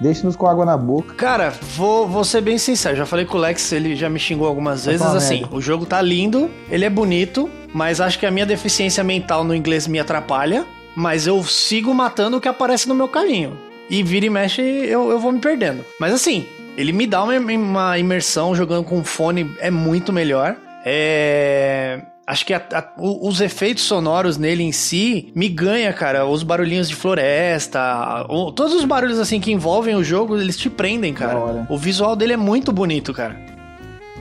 Deixe-nos 0.00 0.36
com 0.36 0.46
água 0.46 0.64
na 0.64 0.76
boca. 0.76 1.14
Cara, 1.14 1.52
vou, 1.74 2.06
vou 2.06 2.22
ser 2.22 2.42
bem 2.42 2.58
sincero. 2.58 2.94
Já 2.96 3.04
falei 3.06 3.24
com 3.24 3.38
o 3.38 3.40
Lex, 3.40 3.72
ele 3.72 3.96
já 3.96 4.08
me 4.08 4.20
xingou 4.20 4.46
algumas 4.46 4.84
vezes. 4.84 5.02
Assim, 5.04 5.40
merda. 5.40 5.56
o 5.56 5.60
jogo 5.60 5.84
tá 5.84 6.00
lindo, 6.00 6.48
ele 6.70 6.84
é 6.84 6.90
bonito, 6.90 7.50
mas 7.74 8.00
acho 8.00 8.18
que 8.20 8.26
a 8.26 8.30
minha 8.30 8.46
deficiência 8.46 9.02
mental 9.02 9.42
no 9.42 9.54
inglês 9.54 9.88
me 9.88 9.98
atrapalha. 9.98 10.64
Mas 10.96 11.26
eu 11.26 11.42
sigo 11.44 11.92
matando 11.94 12.38
o 12.38 12.40
que 12.40 12.48
aparece 12.48 12.88
no 12.88 12.94
meu 12.94 13.06
caminho. 13.08 13.56
E 13.90 14.02
vira 14.02 14.26
e 14.26 14.30
mexe, 14.30 14.62
eu, 14.62 15.10
eu 15.10 15.18
vou 15.20 15.30
me 15.30 15.38
perdendo. 15.38 15.84
Mas 16.00 16.12
assim, 16.14 16.46
ele 16.76 16.92
me 16.92 17.06
dá 17.06 17.22
uma, 17.22 17.34
uma 17.38 17.98
imersão 17.98 18.54
jogando 18.54 18.84
com 18.84 19.04
fone, 19.04 19.54
é 19.60 19.70
muito 19.70 20.12
melhor. 20.12 20.56
É. 20.84 22.00
Acho 22.26 22.44
que 22.44 22.52
a- 22.52 22.62
a- 22.72 22.92
os 22.98 23.40
efeitos 23.40 23.84
sonoros 23.84 24.36
nele 24.36 24.64
em 24.64 24.72
si 24.72 25.30
me 25.36 25.48
ganha, 25.48 25.92
cara. 25.92 26.26
Os 26.26 26.42
barulhinhos 26.42 26.88
de 26.88 26.96
floresta, 26.96 28.26
o- 28.28 28.50
todos 28.50 28.74
os 28.74 28.84
barulhos 28.84 29.20
assim 29.20 29.38
que 29.38 29.52
envolvem 29.52 29.94
o 29.94 30.02
jogo, 30.02 30.36
eles 30.36 30.56
te 30.56 30.68
prendem, 30.68 31.14
cara. 31.14 31.64
O 31.68 31.78
visual 31.78 32.16
dele 32.16 32.32
é 32.32 32.36
muito 32.36 32.72
bonito, 32.72 33.12
cara. 33.14 33.36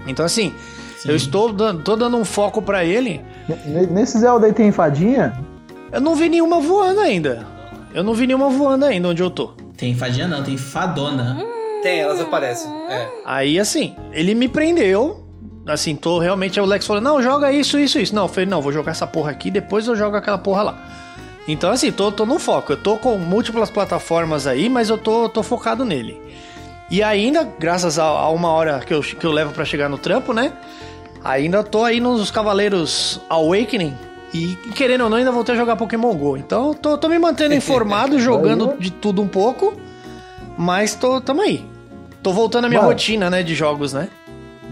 Então 0.06 0.24
assim, 0.24 0.54
Sim. 1.00 1.10
eu 1.10 1.16
estou 1.16 1.52
dando, 1.52 1.82
dando 1.98 2.16
um 2.18 2.26
foco 2.26 2.62
pra 2.62 2.86
ele. 2.86 3.22
Nesse 3.90 4.20
Zelda 4.20 4.46
aí 4.46 4.54
tem 4.54 4.72
fadinha? 4.72 5.34
Eu 5.92 6.02
não 6.02 6.16
vi 6.16 6.30
nenhuma 6.30 6.60
voando 6.60 7.00
ainda. 7.00 7.46
Eu 7.94 8.04
não 8.04 8.14
vi 8.14 8.28
nenhuma 8.28 8.50
voando 8.50 8.86
ainda 8.86 9.08
onde 9.10 9.22
eu 9.22 9.30
tô. 9.30 9.48
Tem 9.78 9.96
fadinha 9.96 10.28
não, 10.28 10.44
tem 10.44 10.58
fadona. 10.58 11.38
Tem, 11.82 12.00
elas 12.00 12.20
aparecem. 12.20 12.72
É. 12.90 13.08
Aí, 13.24 13.60
assim, 13.60 13.96
ele 14.12 14.34
me 14.34 14.48
prendeu. 14.48 15.24
Assim, 15.68 15.96
tô 15.96 16.20
realmente. 16.20 16.60
O 16.60 16.66
Lex 16.66 16.86
falou: 16.86 17.02
Não, 17.02 17.22
joga 17.22 17.52
isso, 17.52 17.80
isso, 17.80 18.00
isso. 18.00 18.14
Não, 18.14 18.24
eu 18.24 18.28
falei: 18.28 18.46
Não, 18.46 18.62
vou 18.62 18.72
jogar 18.72 18.92
essa 18.92 19.08
porra 19.08 19.32
aqui, 19.32 19.50
depois 19.50 19.88
eu 19.88 19.96
jogo 19.96 20.16
aquela 20.16 20.38
porra 20.38 20.64
lá. 20.64 20.90
Então, 21.48 21.72
assim, 21.72 21.92
tô, 21.92 22.12
tô 22.12 22.26
no 22.26 22.40
foco. 22.40 22.74
Eu 22.74 22.78
tô 22.78 22.98
com 22.98 23.18
múltiplas 23.18 23.70
plataformas 23.70 24.48
aí, 24.48 24.68
mas 24.68 24.90
eu 24.90 24.98
tô, 24.98 25.30
tô 25.30 25.44
focado 25.44 25.86
nele. 25.86 26.20
E 26.90 27.02
ainda, 27.04 27.44
graças 27.60 27.98
a, 27.98 28.04
a 28.04 28.30
uma 28.30 28.50
hora 28.50 28.80
que 28.80 28.94
eu, 28.94 29.02
que 29.02 29.26
eu 29.26 29.32
levo 29.32 29.54
pra 29.54 29.66
chegar 29.66 29.90
no 29.90 29.98
trampo, 29.98 30.34
né? 30.34 30.54
Ainda 31.24 31.64
tô 31.64 31.84
aí 31.84 32.00
nos 32.00 32.30
Cavaleiros 32.30 33.20
Awakening. 33.30 33.96
E 34.36 34.58
querendo 34.72 35.06
ou 35.06 35.10
não, 35.10 35.18
ainda 35.18 35.32
voltei 35.32 35.56
a 35.56 35.58
jogar 35.58 35.78
Pokémon 35.78 36.14
GO. 36.14 36.36
Então 36.36 36.74
tô, 36.74 36.98
tô 36.98 37.08
me 37.08 37.18
mantendo 37.18 37.54
informado, 37.56 38.20
jogando 38.20 38.78
de 38.78 38.92
tudo 38.92 39.22
um 39.22 39.28
pouco. 39.30 39.74
Mas 40.58 40.94
tô, 40.94 41.22
tamo 41.22 41.42
aí. 41.42 41.64
Tô 42.22 42.34
voltando 42.34 42.66
à 42.66 42.70
minha 42.70 42.82
rotina, 42.82 43.30
né, 43.30 43.44
de 43.44 43.56
jogos, 43.56 43.94
né? 43.94 44.10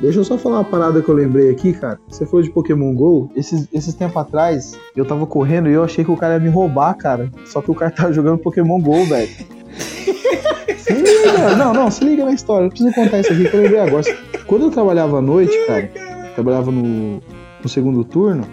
Deixa 0.02 0.20
eu 0.20 0.24
só 0.26 0.38
falar 0.38 0.58
uma 0.58 0.64
parada 0.66 1.02
que 1.02 1.08
eu 1.08 1.16
lembrei 1.16 1.50
aqui, 1.50 1.72
cara. 1.72 1.98
Você 2.10 2.26
falou 2.26 2.42
de 2.42 2.50
Pokémon 2.50 2.94
GO. 2.94 3.32
Esses, 3.36 3.70
esses 3.72 3.94
tempos 3.94 4.18
atrás, 4.18 4.78
eu 4.96 5.06
tava 5.06 5.26
correndo 5.26 5.70
e 5.70 5.74
eu 5.74 5.84
achei 5.84 6.04
que 6.04 6.12
o 6.12 6.18
cara 6.18 6.34
ia 6.34 6.40
me 6.42 6.50
roubar, 6.50 6.94
cara. 6.96 7.32
Só 7.46 7.62
que 7.62 7.72
o 7.72 7.76
cara 7.76 7.92
tava 7.92 8.12
jogando 8.12 8.40
Pokémon 8.40 8.82
GO, 8.82 9.06
velho. 9.06 9.30
se 10.78 10.94
liga, 10.94 11.56
não, 11.56 11.74
não, 11.74 11.90
se 11.90 12.04
liga 12.04 12.26
na 12.26 12.34
história. 12.34 12.66
Eu 12.66 12.70
preciso 12.70 12.94
contar 12.94 13.22
isso 13.22 13.32
aqui 13.32 13.50
que 13.50 13.56
eu 13.56 13.62
lembrei 13.62 13.80
agora. 13.80 14.04
Quando 14.46 14.66
eu 14.66 14.72
trabalhava 14.72 15.20
à 15.20 15.22
noite, 15.22 15.56
cara, 15.68 15.90
trabalhava 16.36 16.70
no, 16.70 17.22
no 17.62 17.70
segundo 17.70 18.04
turno, 18.04 18.46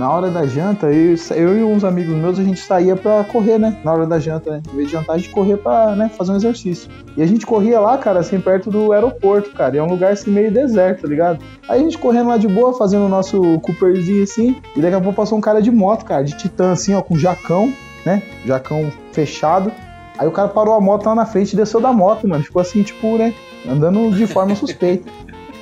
na 0.00 0.10
hora 0.10 0.30
da 0.30 0.46
janta, 0.46 0.86
eu, 0.86 1.14
eu 1.36 1.58
e 1.58 1.62
uns 1.62 1.84
amigos 1.84 2.14
meus, 2.14 2.38
a 2.38 2.42
gente 2.42 2.58
saía 2.58 2.96
pra 2.96 3.22
correr, 3.22 3.58
né? 3.58 3.76
Na 3.84 3.92
hora 3.92 4.06
da 4.06 4.18
janta, 4.18 4.52
né? 4.52 4.62
Em 4.72 4.76
vez 4.76 4.88
de 4.88 4.94
jantar, 4.94 5.12
a 5.12 5.18
gente 5.18 5.28
corria 5.28 5.58
pra 5.58 5.94
né, 5.94 6.08
fazer 6.16 6.32
um 6.32 6.36
exercício. 6.36 6.90
E 7.14 7.22
a 7.22 7.26
gente 7.26 7.44
corria 7.44 7.78
lá, 7.78 7.98
cara, 7.98 8.20
assim, 8.20 8.40
perto 8.40 8.70
do 8.70 8.94
aeroporto, 8.94 9.50
cara. 9.50 9.76
E 9.76 9.78
é 9.78 9.82
um 9.82 9.88
lugar 9.90 10.14
assim 10.14 10.30
meio 10.30 10.50
deserto, 10.50 11.02
tá 11.02 11.08
ligado? 11.08 11.38
Aí 11.68 11.78
a 11.78 11.82
gente 11.82 11.98
correndo 11.98 12.28
lá 12.28 12.38
de 12.38 12.48
boa, 12.48 12.72
fazendo 12.72 13.04
o 13.04 13.08
nosso 13.10 13.60
Cooperzinho 13.60 14.22
assim. 14.22 14.56
E 14.74 14.80
daqui 14.80 14.94
a 14.94 15.00
pouco 15.02 15.16
passou 15.16 15.36
um 15.36 15.40
cara 15.42 15.60
de 15.60 15.70
moto, 15.70 16.06
cara, 16.06 16.24
de 16.24 16.34
titã, 16.34 16.72
assim, 16.72 16.94
ó, 16.94 17.02
com 17.02 17.14
jacão, 17.18 17.70
né? 18.06 18.22
Jacão 18.46 18.90
fechado. 19.12 19.70
Aí 20.16 20.26
o 20.26 20.32
cara 20.32 20.48
parou 20.48 20.72
a 20.74 20.80
moto 20.80 21.04
lá 21.04 21.14
na 21.14 21.26
frente 21.26 21.52
e 21.52 21.56
desceu 21.56 21.78
da 21.78 21.92
moto, 21.92 22.26
mano. 22.26 22.42
Ficou 22.42 22.62
assim, 22.62 22.82
tipo, 22.82 23.18
né? 23.18 23.34
Andando 23.68 24.10
de 24.16 24.26
forma 24.26 24.56
suspeita. 24.56 25.10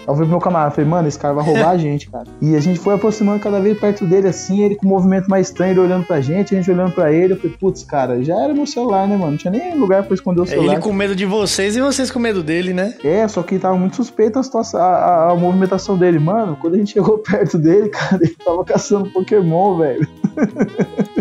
Eu 0.08 0.14
falei 0.14 0.28
pro 0.28 0.30
meu 0.30 0.40
camarada, 0.40 0.70
falei, 0.70 0.88
mano, 0.88 1.06
esse 1.06 1.18
cara 1.18 1.34
vai 1.34 1.44
roubar 1.44 1.68
a 1.70 1.76
gente, 1.78 2.08
cara. 2.10 2.24
E 2.40 2.56
a 2.56 2.60
gente 2.60 2.78
foi 2.80 2.94
aproximando 2.94 3.38
cada 3.40 3.60
vez 3.60 3.78
perto 3.78 4.06
dele, 4.06 4.26
assim, 4.28 4.62
ele 4.62 4.74
com 4.74 4.86
um 4.86 4.88
movimento 4.88 5.28
mais 5.28 5.48
estranho, 5.48 5.72
ele 5.72 5.80
olhando 5.80 6.06
pra 6.06 6.20
gente, 6.20 6.54
a 6.54 6.58
gente 6.58 6.70
olhando 6.70 6.92
pra 6.92 7.12
ele. 7.12 7.34
Eu 7.34 7.36
falei, 7.36 7.54
putz, 7.60 7.84
cara, 7.84 8.22
já 8.24 8.34
era 8.42 8.54
meu 8.54 8.66
celular, 8.66 9.06
né, 9.06 9.16
mano? 9.16 9.32
Não 9.32 9.38
tinha 9.38 9.50
nem 9.50 9.78
lugar 9.78 10.02
pra 10.04 10.14
esconder 10.14 10.40
o 10.40 10.46
celular. 10.46 10.72
Ele 10.72 10.80
com 10.82 10.92
medo 10.92 11.14
de 11.14 11.26
vocês 11.26 11.76
e 11.76 11.80
vocês 11.80 12.10
com 12.10 12.18
medo 12.18 12.42
dele, 12.42 12.72
né? 12.72 12.94
É, 13.04 13.28
só 13.28 13.42
que 13.42 13.58
tava 13.58 13.76
muito 13.76 13.96
suspeita 13.96 14.40
a, 14.40 14.42
situação, 14.42 14.80
a, 14.80 14.84
a- 14.86 15.30
a 15.32 15.34
movimentação 15.36 15.96
dele. 15.98 16.18
Mano, 16.18 16.56
quando 16.60 16.74
a 16.74 16.78
gente 16.78 16.92
chegou 16.92 17.18
perto 17.22 17.58
dele, 17.58 17.90
cara, 17.90 18.16
ele 18.22 18.34
tava 18.42 18.64
caçando 18.64 19.10
Pokémon, 19.10 19.76
velho. 19.76 20.08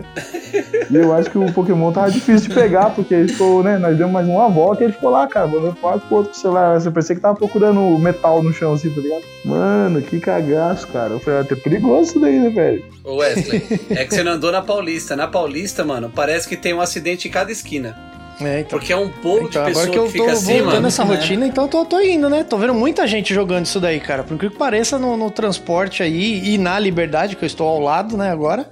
e 0.89 0.95
eu 0.95 1.13
acho 1.13 1.29
que 1.29 1.37
o 1.37 1.51
Pokémon 1.51 1.91
tava 1.91 2.11
difícil 2.11 2.49
de 2.49 2.55
pegar, 2.55 2.91
porque 2.91 3.13
ele 3.13 3.27
ficou, 3.29 3.63
né? 3.63 3.77
Nós 3.77 3.97
demos 3.97 4.13
mais 4.13 4.27
uma 4.27 4.49
volta 4.49 4.83
e 4.83 4.87
ele 4.87 4.93
ficou 4.93 5.09
lá, 5.09 5.27
cara, 5.27 5.47
mandando 5.47 5.75
quase 5.75 6.01
pro 6.01 6.17
outro 6.17 6.37
celular. 6.37 6.79
Você 6.79 6.89
parecia 6.91 7.15
que 7.15 7.21
tava 7.21 7.35
procurando 7.35 7.79
metal 7.99 8.41
no 8.41 8.53
chão, 8.53 8.73
assim, 8.73 8.89
tá 8.89 9.01
ligado? 9.01 9.23
Mano, 9.45 10.01
que 10.01 10.19
cagaço, 10.19 10.87
cara. 10.87 11.13
Eu 11.13 11.19
falei, 11.19 11.41
até 11.41 11.55
perigoso 11.55 12.11
isso 12.11 12.19
daí, 12.19 12.39
né, 12.39 12.49
velho? 12.49 12.85
Ô 13.03 13.15
Wesley, 13.15 13.63
é 13.89 14.05
que 14.05 14.13
você 14.13 14.23
não 14.23 14.33
andou 14.33 14.51
na 14.51 14.61
Paulista. 14.61 15.15
Na 15.15 15.27
Paulista, 15.27 15.83
mano, 15.83 16.11
parece 16.13 16.47
que 16.47 16.57
tem 16.57 16.73
um 16.73 16.81
acidente 16.81 17.27
em 17.27 17.31
cada 17.31 17.51
esquina. 17.51 17.95
É, 18.39 18.59
então. 18.59 18.77
Porque 18.77 18.93
é 18.93 18.97
um 18.97 19.09
povo 19.09 19.47
Então, 19.47 19.63
de 19.63 19.69
pessoa 19.69 19.85
agora 19.85 19.89
que 19.89 19.97
eu 19.97 20.03
que 20.05 20.17
tô 20.17 20.23
fica 20.25 20.33
assim, 20.33 20.53
voltando 20.59 20.73
mano. 20.75 20.87
essa 20.87 21.03
né? 21.03 21.15
rotina, 21.15 21.47
então 21.47 21.67
tô, 21.67 21.83
tô 21.85 21.99
indo, 21.99 22.29
né? 22.29 22.43
Tô 22.43 22.57
vendo 22.57 22.73
muita 22.73 23.07
gente 23.07 23.33
jogando 23.33 23.65
isso 23.65 23.79
daí, 23.79 23.99
cara. 23.99 24.23
Por 24.23 24.35
incrível 24.35 24.53
que 24.53 24.59
pareça, 24.59 24.99
no, 24.99 25.17
no 25.17 25.31
transporte 25.31 26.03
aí 26.03 26.53
e 26.53 26.57
na 26.57 26.77
Liberdade, 26.77 27.35
que 27.35 27.43
eu 27.43 27.47
estou 27.47 27.67
ao 27.67 27.79
lado, 27.79 28.15
né, 28.15 28.29
agora. 28.29 28.69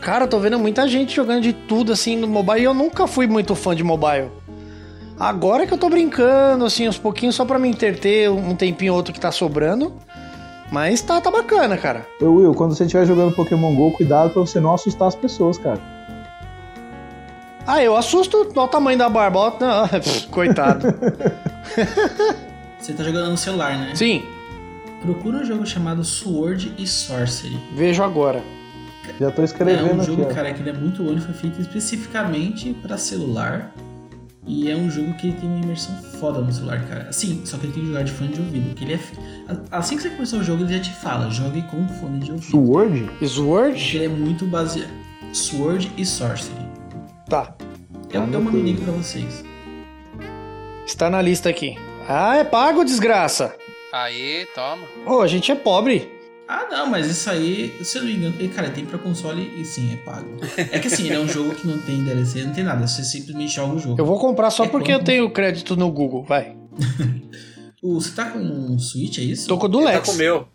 Cara, 0.00 0.26
tô 0.26 0.38
vendo 0.38 0.58
muita 0.58 0.88
gente 0.88 1.14
jogando 1.14 1.42
de 1.42 1.52
tudo, 1.52 1.92
assim, 1.92 2.16
no 2.16 2.26
mobile. 2.26 2.60
E 2.60 2.64
eu 2.64 2.74
nunca 2.74 3.06
fui 3.06 3.26
muito 3.26 3.54
fã 3.54 3.74
de 3.74 3.84
mobile. 3.84 4.30
Agora 5.18 5.66
que 5.66 5.74
eu 5.74 5.78
tô 5.78 5.90
brincando, 5.90 6.64
assim, 6.64 6.88
uns 6.88 6.96
pouquinhos 6.96 7.34
só 7.34 7.44
pra 7.44 7.58
me 7.58 7.68
interter, 7.68 8.30
um 8.30 8.56
tempinho 8.56 8.92
ou 8.92 8.96
outro 8.96 9.12
que 9.12 9.20
tá 9.20 9.30
sobrando. 9.30 9.92
Mas 10.72 11.02
tá, 11.02 11.20
tá 11.20 11.30
bacana, 11.30 11.76
cara. 11.76 12.06
Eu, 12.20 12.34
Will, 12.34 12.54
quando 12.54 12.74
você 12.74 12.84
estiver 12.84 13.04
jogando 13.04 13.34
Pokémon 13.34 13.74
GO, 13.74 13.90
cuidado 13.92 14.30
pra 14.30 14.40
você 14.40 14.60
não 14.60 14.72
assustar 14.72 15.08
as 15.08 15.16
pessoas, 15.16 15.58
cara. 15.58 15.80
Ah, 17.66 17.82
eu 17.82 17.96
assusto 17.96 18.38
olha 18.38 18.62
o 18.62 18.68
tamanho 18.68 18.96
da 18.96 19.08
barba. 19.08 19.38
ó. 19.38 19.52
Coitado. 20.30 20.86
Você 22.78 22.94
tá 22.94 23.04
jogando 23.04 23.30
no 23.30 23.36
celular, 23.36 23.76
né? 23.76 23.94
Sim, 23.94 24.22
Procura 25.02 25.38
um 25.38 25.44
jogo 25.44 25.66
chamado 25.66 26.04
Sword 26.04 26.74
e 26.78 26.86
Sorcery. 26.86 27.58
vejo 27.74 28.02
agora. 28.02 28.42
Já 29.18 29.30
tô 29.30 29.42
É 29.42 29.44
escrevendo 29.44 30.00
um 30.00 30.04
jogo, 30.04 30.22
aqui, 30.22 30.34
cara, 30.34 30.52
que 30.52 30.60
ele 30.60 30.70
é 30.70 30.72
muito 30.72 31.02
bom, 31.02 31.10
ele 31.10 31.20
foi 31.20 31.34
feito 31.34 31.60
especificamente 31.60 32.72
pra 32.82 32.96
celular. 32.96 33.72
E 34.46 34.70
é 34.70 34.74
um 34.74 34.90
jogo 34.90 35.14
que 35.14 35.28
ele 35.28 35.36
tem 35.36 35.48
uma 35.48 35.62
imersão 35.62 35.94
foda 36.18 36.40
no 36.40 36.52
celular, 36.52 36.84
cara. 36.88 37.06
Assim, 37.08 37.42
só 37.44 37.56
que 37.58 37.66
ele 37.66 37.72
tem 37.72 37.82
que 37.82 37.88
jogar 37.88 38.02
de 38.02 38.10
fone 38.12 38.32
de 38.32 38.40
ouvido. 38.40 38.74
Que 38.74 38.84
ele 38.84 38.94
é. 38.94 39.00
Assim 39.70 39.96
que 39.96 40.02
você 40.02 40.10
começar 40.10 40.38
o 40.38 40.42
jogo, 40.42 40.64
ele 40.64 40.74
já 40.76 40.80
te 40.80 40.92
fala, 40.94 41.30
jogue 41.30 41.62
com 41.62 41.86
fone 41.88 42.18
de 42.20 42.32
ouvido. 42.32 42.50
Sword? 42.50 43.00
Porque 43.04 43.28
Sword? 43.28 43.96
ele 43.96 44.04
é 44.06 44.08
muito 44.08 44.46
baseado. 44.46 44.90
Sword 45.32 45.92
e 45.96 46.04
Sorcery. 46.04 46.54
Tá. 47.28 47.54
Eu, 48.12 48.22
eu 48.22 48.40
mando 48.40 48.58
o 48.58 48.62
link 48.62 48.80
pra 48.82 48.92
vocês. 48.92 49.44
Está 50.84 51.08
na 51.08 51.22
lista 51.22 51.48
aqui. 51.48 51.76
Ah, 52.08 52.36
é 52.36 52.42
pago, 52.44 52.84
desgraça. 52.84 53.54
Aí, 53.92 54.46
toma. 54.54 54.82
Ô, 55.06 55.20
a 55.20 55.26
gente 55.28 55.52
é 55.52 55.54
pobre. 55.54 56.10
Ah, 56.52 56.66
não, 56.68 56.86
mas 56.88 57.06
isso 57.06 57.30
aí, 57.30 57.78
se 57.80 57.96
eu 57.96 58.02
não 58.02 58.10
me 58.10 58.16
engano, 58.16 58.34
ele, 58.40 58.48
cara, 58.48 58.70
tem 58.70 58.84
pra 58.84 58.98
console 58.98 59.52
e 59.56 59.64
sim, 59.64 59.92
é 59.92 59.96
pago. 59.98 60.36
É 60.56 60.80
que 60.80 60.88
assim, 60.88 61.06
ele 61.06 61.14
é 61.14 61.20
um 61.20 61.28
jogo 61.28 61.54
que 61.54 61.64
não 61.64 61.78
tem 61.78 62.02
DLC, 62.02 62.42
não 62.42 62.52
tem 62.52 62.64
nada, 62.64 62.88
você 62.88 63.04
simplesmente 63.04 63.54
joga 63.54 63.74
o 63.76 63.78
jogo. 63.78 64.00
Eu 64.00 64.04
vou 64.04 64.18
comprar 64.18 64.50
só 64.50 64.64
É 64.64 64.68
porque 64.68 64.90
eu 64.92 64.98
tenho 64.98 65.30
crédito 65.30 65.76
no 65.76 65.88
Google, 65.92 66.24
vai. 66.24 66.56
O, 67.82 67.98
você 67.98 68.10
tá 68.14 68.26
com 68.26 68.38
um 68.40 68.78
Switch, 68.78 69.16
é 69.18 69.22
isso? 69.22 69.48
Tô 69.48 69.56
com 69.56 69.64
o 69.64 69.68
do 69.68 69.78
Ele 69.78 69.86
tá 69.86 69.92
Lex. 69.94 70.06
com 70.06 70.12
o 70.12 70.16
meu. 70.16 70.48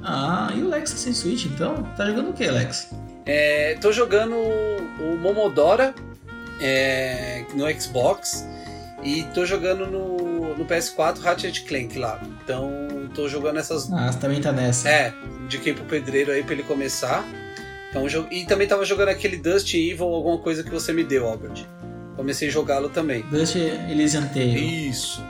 Ah, 0.00 0.52
e 0.54 0.62
o 0.62 0.68
Lex 0.68 0.92
tá 0.92 0.96
sem 0.96 1.12
Switch, 1.12 1.46
então? 1.46 1.82
Tá 1.96 2.06
jogando 2.06 2.30
o 2.30 2.32
que, 2.32 2.46
Lex? 2.46 2.88
É, 3.26 3.74
tô 3.80 3.90
jogando 3.90 4.36
o 4.36 5.16
Momodora 5.20 5.92
é, 6.60 7.44
no 7.52 7.68
Xbox 7.80 8.46
e 9.02 9.24
tô 9.34 9.44
jogando 9.44 9.86
no, 9.88 10.29
no 10.60 10.66
PS4 10.66 11.18
Ratchet 11.20 11.64
Clank 11.64 11.98
lá. 11.98 12.20
Então 12.44 12.70
tô 13.14 13.28
jogando 13.28 13.58
essas. 13.58 13.92
Ah, 13.92 14.12
você 14.12 14.18
também 14.18 14.40
tá 14.40 14.52
nessa. 14.52 14.88
É, 14.88 15.12
indiquei 15.44 15.72
pro 15.72 15.84
pedreiro 15.84 16.30
aí 16.30 16.42
pra 16.42 16.52
ele 16.54 16.62
começar. 16.62 17.24
Então, 17.88 18.06
jo- 18.06 18.26
e 18.30 18.44
também 18.44 18.68
tava 18.68 18.84
jogando 18.84 19.08
aquele 19.08 19.36
Dust 19.36 19.74
Evil, 19.74 20.06
alguma 20.06 20.38
coisa 20.38 20.62
que 20.62 20.70
você 20.70 20.92
me 20.92 21.02
deu, 21.02 21.26
Albert. 21.26 21.64
Comecei 22.14 22.48
a 22.48 22.50
jogá-lo 22.52 22.88
também. 22.88 23.22
Dust 23.30 23.56
Elysian 23.56 24.26
Tale. 24.26 24.88
Isso. 24.88 25.24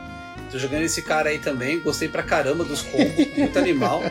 Tô 0.50 0.58
jogando 0.58 0.82
esse 0.82 1.00
cara 1.00 1.30
aí 1.30 1.38
também, 1.38 1.80
gostei 1.80 2.08
pra 2.08 2.22
caramba 2.24 2.64
dos 2.64 2.82
combos, 2.82 3.14
muito 3.38 3.58
animal. 3.58 4.02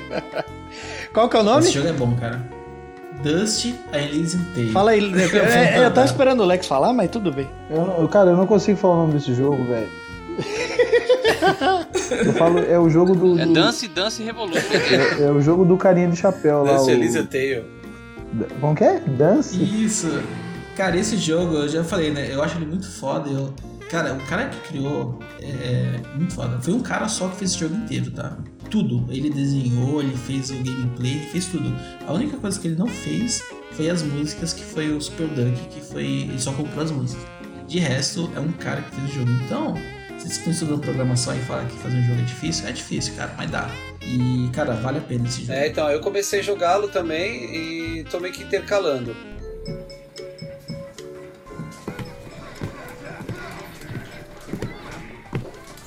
Qual 1.13 1.27
que 1.29 1.35
é 1.35 1.39
o 1.41 1.43
nome? 1.43 1.63
Esse 1.65 1.73
jogo 1.73 1.89
é 1.89 1.93
bom, 1.93 2.15
cara. 2.15 2.41
Dust 3.21 3.73
Elysian 3.93 4.43
Tale. 4.55 4.71
Fala 4.71 4.91
aí. 4.91 4.99
É, 5.13 5.77
é, 5.79 5.85
eu 5.85 5.93
tava 5.93 6.07
esperando 6.07 6.41
o 6.41 6.45
Lex 6.45 6.65
falar, 6.65 6.93
mas 6.93 7.11
tudo 7.11 7.31
bem. 7.31 7.47
Eu 7.69 7.85
não- 7.85 8.07
cara, 8.07 8.31
eu 8.31 8.37
não 8.37 8.47
consigo 8.47 8.77
falar 8.77 8.93
o 8.95 8.97
nome 9.01 9.13
desse 9.13 9.33
jogo, 9.35 9.63
velho. 9.65 9.89
Eu 12.25 12.33
falo, 12.33 12.59
é 12.59 12.79
o 12.79 12.89
jogo 12.89 13.15
do. 13.15 13.39
É 13.39 13.45
do- 13.45 13.53
Dance, 13.53 13.87
Dance 13.87 14.21
Revolution. 14.23 14.59
é, 15.19 15.23
é 15.23 15.31
o 15.31 15.41
jogo 15.41 15.65
do 15.65 15.77
carinha 15.77 16.07
de 16.09 16.15
chapéu 16.15 16.63
lá. 16.63 16.73
Dance 16.73 16.87
o- 16.89 16.93
Elysian 16.93 17.25
Tale. 17.25 17.63
Como 18.61 18.75
que 18.75 18.83
é? 18.83 18.99
Dance? 18.99 19.61
Isso. 19.61 20.07
Cara, 20.75 20.95
esse 20.97 21.17
jogo, 21.17 21.55
eu 21.55 21.67
já 21.69 21.83
falei, 21.83 22.11
né? 22.11 22.29
Eu 22.31 22.41
acho 22.43 22.57
ele 22.57 22.65
muito 22.65 22.89
foda. 22.89 23.29
Eu... 23.29 23.53
Cara, 23.89 24.13
o 24.13 24.19
cara 24.27 24.45
que 24.49 24.69
criou 24.69 25.17
é 25.41 25.99
muito 26.15 26.33
foda. 26.35 26.59
Foi 26.61 26.73
um 26.73 26.79
cara 26.79 27.07
só 27.07 27.27
que 27.27 27.37
fez 27.37 27.51
esse 27.51 27.59
jogo 27.59 27.75
inteiro, 27.75 28.11
tá? 28.11 28.37
Tudo. 28.69 29.03
Ele 29.09 29.31
desenhou, 29.31 29.99
ele 30.01 30.15
fez 30.15 30.51
o 30.51 30.53
gameplay, 30.53 31.13
ele 31.13 31.25
fez 31.25 31.47
tudo. 31.47 31.73
A 32.07 32.13
única 32.13 32.37
coisa 32.37 32.59
que 32.59 32.67
ele 32.67 32.75
não 32.77 32.87
fez 32.87 33.41
foi 33.71 33.89
as 33.89 34.03
músicas, 34.03 34.53
que 34.53 34.63
foi 34.63 34.91
o 34.91 35.01
Super 35.01 35.27
Duck, 35.29 35.57
que 35.71 35.81
foi. 35.81 36.05
Ele 36.05 36.39
só 36.39 36.51
comprou 36.51 36.83
as 36.83 36.91
músicas. 36.91 37.25
De 37.67 37.79
resto, 37.79 38.29
é 38.35 38.39
um 38.39 38.51
cara 38.51 38.81
que 38.83 38.95
fez 38.95 39.09
o 39.09 39.13
jogo. 39.15 39.31
Então, 39.43 39.73
se 40.19 40.25
vocês 40.27 40.37
estão 40.37 40.53
estudando 40.53 40.81
programação 40.81 41.35
e 41.35 41.39
falam 41.39 41.65
que 41.67 41.77
fazer 41.77 41.97
um 41.97 42.03
jogo 42.03 42.19
é 42.21 42.25
difícil, 42.25 42.67
é 42.67 42.71
difícil, 42.71 43.15
cara, 43.15 43.33
mas 43.37 43.49
dá. 43.49 43.69
E, 44.01 44.49
cara, 44.53 44.73
vale 44.73 44.97
a 44.97 45.01
pena 45.01 45.27
esse 45.27 45.41
jogo. 45.41 45.53
É, 45.53 45.67
então, 45.67 45.89
eu 45.89 45.99
comecei 46.01 46.39
a 46.39 46.43
jogá-lo 46.43 46.87
também 46.89 47.99
e 47.99 48.03
tô 48.05 48.19
meio 48.19 48.33
que 48.33 48.43
intercalando. 48.43 49.15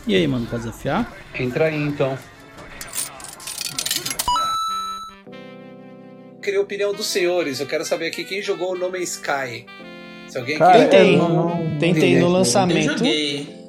E 0.07 0.17
aí, 0.17 0.27
mano, 0.27 0.47
pode 0.47 0.65
desafiar? 0.65 1.13
Entra 1.39 1.67
aí 1.67 1.77
então. 1.77 2.19
Queria 6.43 6.59
a 6.59 6.63
opinião 6.63 6.93
dos 6.93 7.07
senhores. 7.07 7.61
Eu 7.61 7.67
quero 7.67 7.85
saber 7.85 8.07
aqui 8.09 8.25
quem 8.25 8.43
jogou 8.43 8.73
o 8.73 8.79
No 8.79 8.91
Man's 8.91 9.13
Sky. 9.13 9.65
Se 10.29 10.37
alguém 10.39 10.59
Cara, 10.59 10.73
aqui- 10.83 10.91
Tentei. 10.91 11.17
não- 11.17 11.29
não- 11.29 11.79
Tentei 11.79 12.19
no 12.19 12.29
lançamento. 12.29 12.89
Eu 12.91 12.99
joguei. 12.99 13.62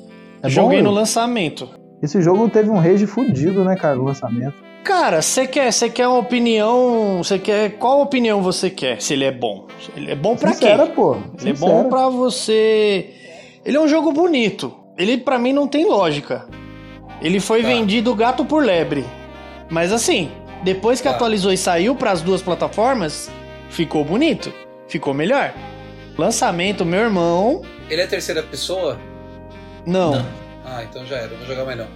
É 0.44 0.50
Joguei 0.50 0.80
bom, 0.80 0.86
no 0.86 0.92
lançamento. 0.92 1.70
Esse 2.02 2.22
jogo 2.22 2.50
teve 2.50 2.70
um 2.70 2.78
rage 2.78 3.08
fudido, 3.08 3.64
né, 3.64 3.76
cara, 3.76 3.96
no 3.96 4.04
lançamento. 4.04 4.56
Cara, 4.84 5.22
você 5.22 5.48
quer, 5.48 5.72
você 5.72 5.90
quer 5.90 6.08
uma 6.08 6.20
opinião. 6.20 7.24
Você 7.24 7.40
quer. 7.40 7.78
Qual 7.78 8.02
opinião 8.02 8.42
você 8.42 8.70
quer? 8.70 9.02
Se 9.02 9.14
ele 9.14 9.24
é 9.24 9.32
bom? 9.32 9.68
Ele 9.96 10.12
é 10.12 10.16
bom 10.16 10.36
pra 10.36 10.52
Sincera, 10.52 10.86
quê? 10.88 10.92
pô. 10.94 11.14
Ele 11.40 11.52
é 11.52 11.56
sincera. 11.56 11.72
bom 11.72 11.90
pra 11.90 12.10
você. 12.10 13.10
Ele 13.64 13.78
é 13.78 13.80
um 13.80 13.88
jogo 13.88 14.12
bonito. 14.12 14.74
ele 14.98 15.18
pra 15.18 15.40
mim 15.40 15.54
não 15.54 15.68
tem 15.68 15.86
lógica. 15.88 16.46
Ele 17.22 17.40
foi 17.40 17.62
Tá. 17.64 17.68
vendido 17.70 18.14
gato 18.14 18.44
por 18.46 18.64
lebre. 18.64 19.04
Mas 19.70 19.92
assim, 19.92 20.30
depois 20.64 21.00
que 21.02 21.08
Tá. 21.10 21.16
atualizou 21.16 21.52
e 21.52 21.58
saiu 21.58 21.96
pras 21.96 22.22
duas 22.22 22.42
plataformas, 22.44 23.32
ficou 23.70 24.04
bonito. 24.06 24.54
Ficou 24.88 25.12
melhor. 25.14 25.52
Lançamento, 26.18 26.86
meu 26.86 27.00
irmão. 27.00 27.62
Ele 27.90 28.02
é 28.02 28.06
terceira 28.08 28.44
pessoa? 28.44 29.00
Não. 29.86 30.12
Não. 30.16 30.26
Ah, 30.66 30.84
então 30.84 31.06
já 31.06 31.18
era, 31.18 31.28
não 31.28 31.38
vou 31.38 31.46
jogar 31.48 31.66
mais 31.66 31.78
não. 31.78 31.88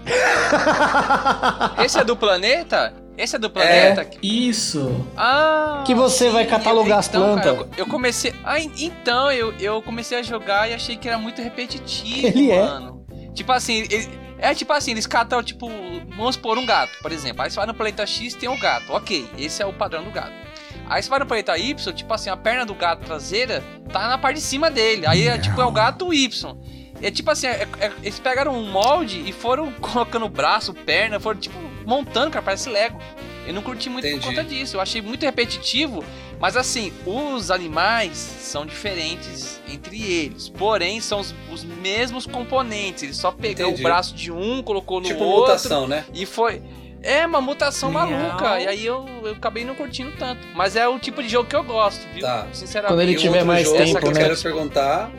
Esse 1.84 2.00
é 2.00 2.04
do 2.04 2.16
planeta? 2.16 2.94
Esse 3.18 3.36
é 3.36 3.40
do 3.40 3.50
planeta? 3.50 4.08
Isso. 4.22 5.08
Ah! 5.16 5.84
Que 5.86 5.96
você 5.96 6.30
vai 6.30 6.46
catalogar 6.46 7.00
as 7.00 7.08
então, 7.08 7.36
cara, 7.36 7.54
plantas. 7.56 7.78
eu, 7.78 7.86
eu 7.86 7.88
comecei. 7.92 8.34
Ah, 8.44 8.60
en- 8.60 8.72
então, 8.78 9.32
eu, 9.32 9.54
eu 9.60 9.82
comecei 9.82 10.20
a 10.20 10.22
jogar 10.22 10.70
e 10.70 10.74
achei 10.74 10.96
que 10.98 11.08
era 11.08 11.18
muito 11.18 11.42
repetitivo, 11.42 12.28
Ele 12.28 12.52
é. 12.52 12.62
mano. 12.64 13.06
Tipo 13.34 13.52
assim, 13.54 13.88
ele- 13.90 14.10
é 14.38 14.54
tipo 14.54 14.72
assim, 14.72 14.92
eles 14.92 15.08
catam, 15.08 15.42
tipo, 15.42 15.68
vamos 16.16 16.36
supor 16.36 16.58
um 16.60 16.66
gato, 16.66 16.92
por 17.02 17.12
exemplo. 17.12 17.42
Aí 17.42 17.50
você 17.50 17.56
vai 17.56 17.66
no 17.66 17.74
planeta 17.74 18.06
X 18.06 18.36
tem 18.36 18.48
o 18.50 18.60
gato. 18.60 18.92
Ok, 18.94 19.28
esse 19.38 19.64
é 19.64 19.66
o 19.66 19.74
padrão 19.74 20.04
do 20.04 20.12
gato. 20.12 20.34
Aí 20.88 21.02
você 21.02 21.10
vai 21.10 21.20
no 21.20 21.26
planeta 21.26 21.58
Y, 21.58 21.94
tipo 21.94 22.14
assim, 22.14 22.30
a 22.30 22.38
perna 22.38 22.66
do 22.66 22.76
gato 22.76 23.04
traseira 23.04 23.64
tá 23.92 24.08
na 24.08 24.18
parte 24.18 24.36
de 24.36 24.42
cima 24.44 24.70
dele. 24.70 25.08
Aí 25.08 25.28
é 25.28 25.38
tipo, 25.40 25.60
é 25.60 25.66
o 25.66 25.72
gato 25.72 26.14
Y. 26.14 26.56
É 27.02 27.12
tipo 27.12 27.30
assim, 27.30 27.48
é- 27.48 27.68
é- 27.80 27.92
eles 28.02 28.20
pegaram 28.20 28.54
um 28.58 28.70
molde 28.72 29.24
e 29.28 29.32
foram 29.32 29.72
colocando 29.80 30.28
braço, 30.28 30.74
perna, 30.74 31.20
foram 31.20 31.40
tipo 31.40 31.58
montando, 31.86 32.32
cara, 32.32 32.44
parece 32.44 32.70
Lego. 32.70 33.00
Eu 33.46 33.54
não 33.54 33.62
curti 33.62 33.90
muito 33.90 34.06
Entendi. 34.06 34.20
por 34.26 34.30
conta 34.36 34.44
disso. 34.44 34.76
Eu 34.76 34.82
achei 34.82 35.02
muito 35.02 35.24
repetitivo, 35.24 36.04
mas 36.38 36.58
assim, 36.58 36.92
os 37.06 37.50
animais 37.50 38.18
são 38.18 38.66
diferentes 38.66 39.62
entre 39.70 40.04
eles. 40.04 40.50
Porém, 40.50 41.00
são 41.00 41.22
os, 41.22 41.34
os 41.50 41.64
mesmos 41.64 42.26
componentes. 42.26 43.04
Ele 43.04 43.14
só 43.14 43.32
pegou 43.32 43.68
Entendi. 43.68 43.82
o 43.82 43.84
braço 43.84 44.14
de 44.14 44.34
um, 44.34 44.62
colocou 44.62 45.00
no 45.00 45.08
tipo 45.08 45.24
outro 45.24 45.42
mutação, 45.54 45.88
né? 45.88 46.04
e 46.14 46.26
foi. 46.26 46.62
É 47.02 47.26
uma 47.26 47.40
mutação 47.40 47.90
Miau. 47.90 48.10
maluca. 48.10 48.60
E 48.60 48.68
aí 48.68 48.86
eu, 48.86 49.06
eu 49.24 49.32
acabei 49.32 49.64
não 49.64 49.76
curtindo 49.76 50.12
tanto. 50.18 50.46
Mas 50.54 50.76
é 50.76 50.86
o 50.86 51.00
tipo 51.00 51.24
de 51.24 51.30
jogo 51.30 51.48
que 51.48 51.56
eu 51.56 51.64
gosto, 51.64 52.06
viu? 52.14 52.24
Tá. 52.24 52.48
Sinceramente. 52.52 52.92
Quando 52.98 53.02
ele 53.08 53.16
tiver 53.16 53.46
mais 53.46 53.66
jogo 53.66 53.78
tempo, 53.78 54.06
eu 54.08 54.12
né? 54.12 54.20
quero 54.20 54.38
perguntar 54.42 55.10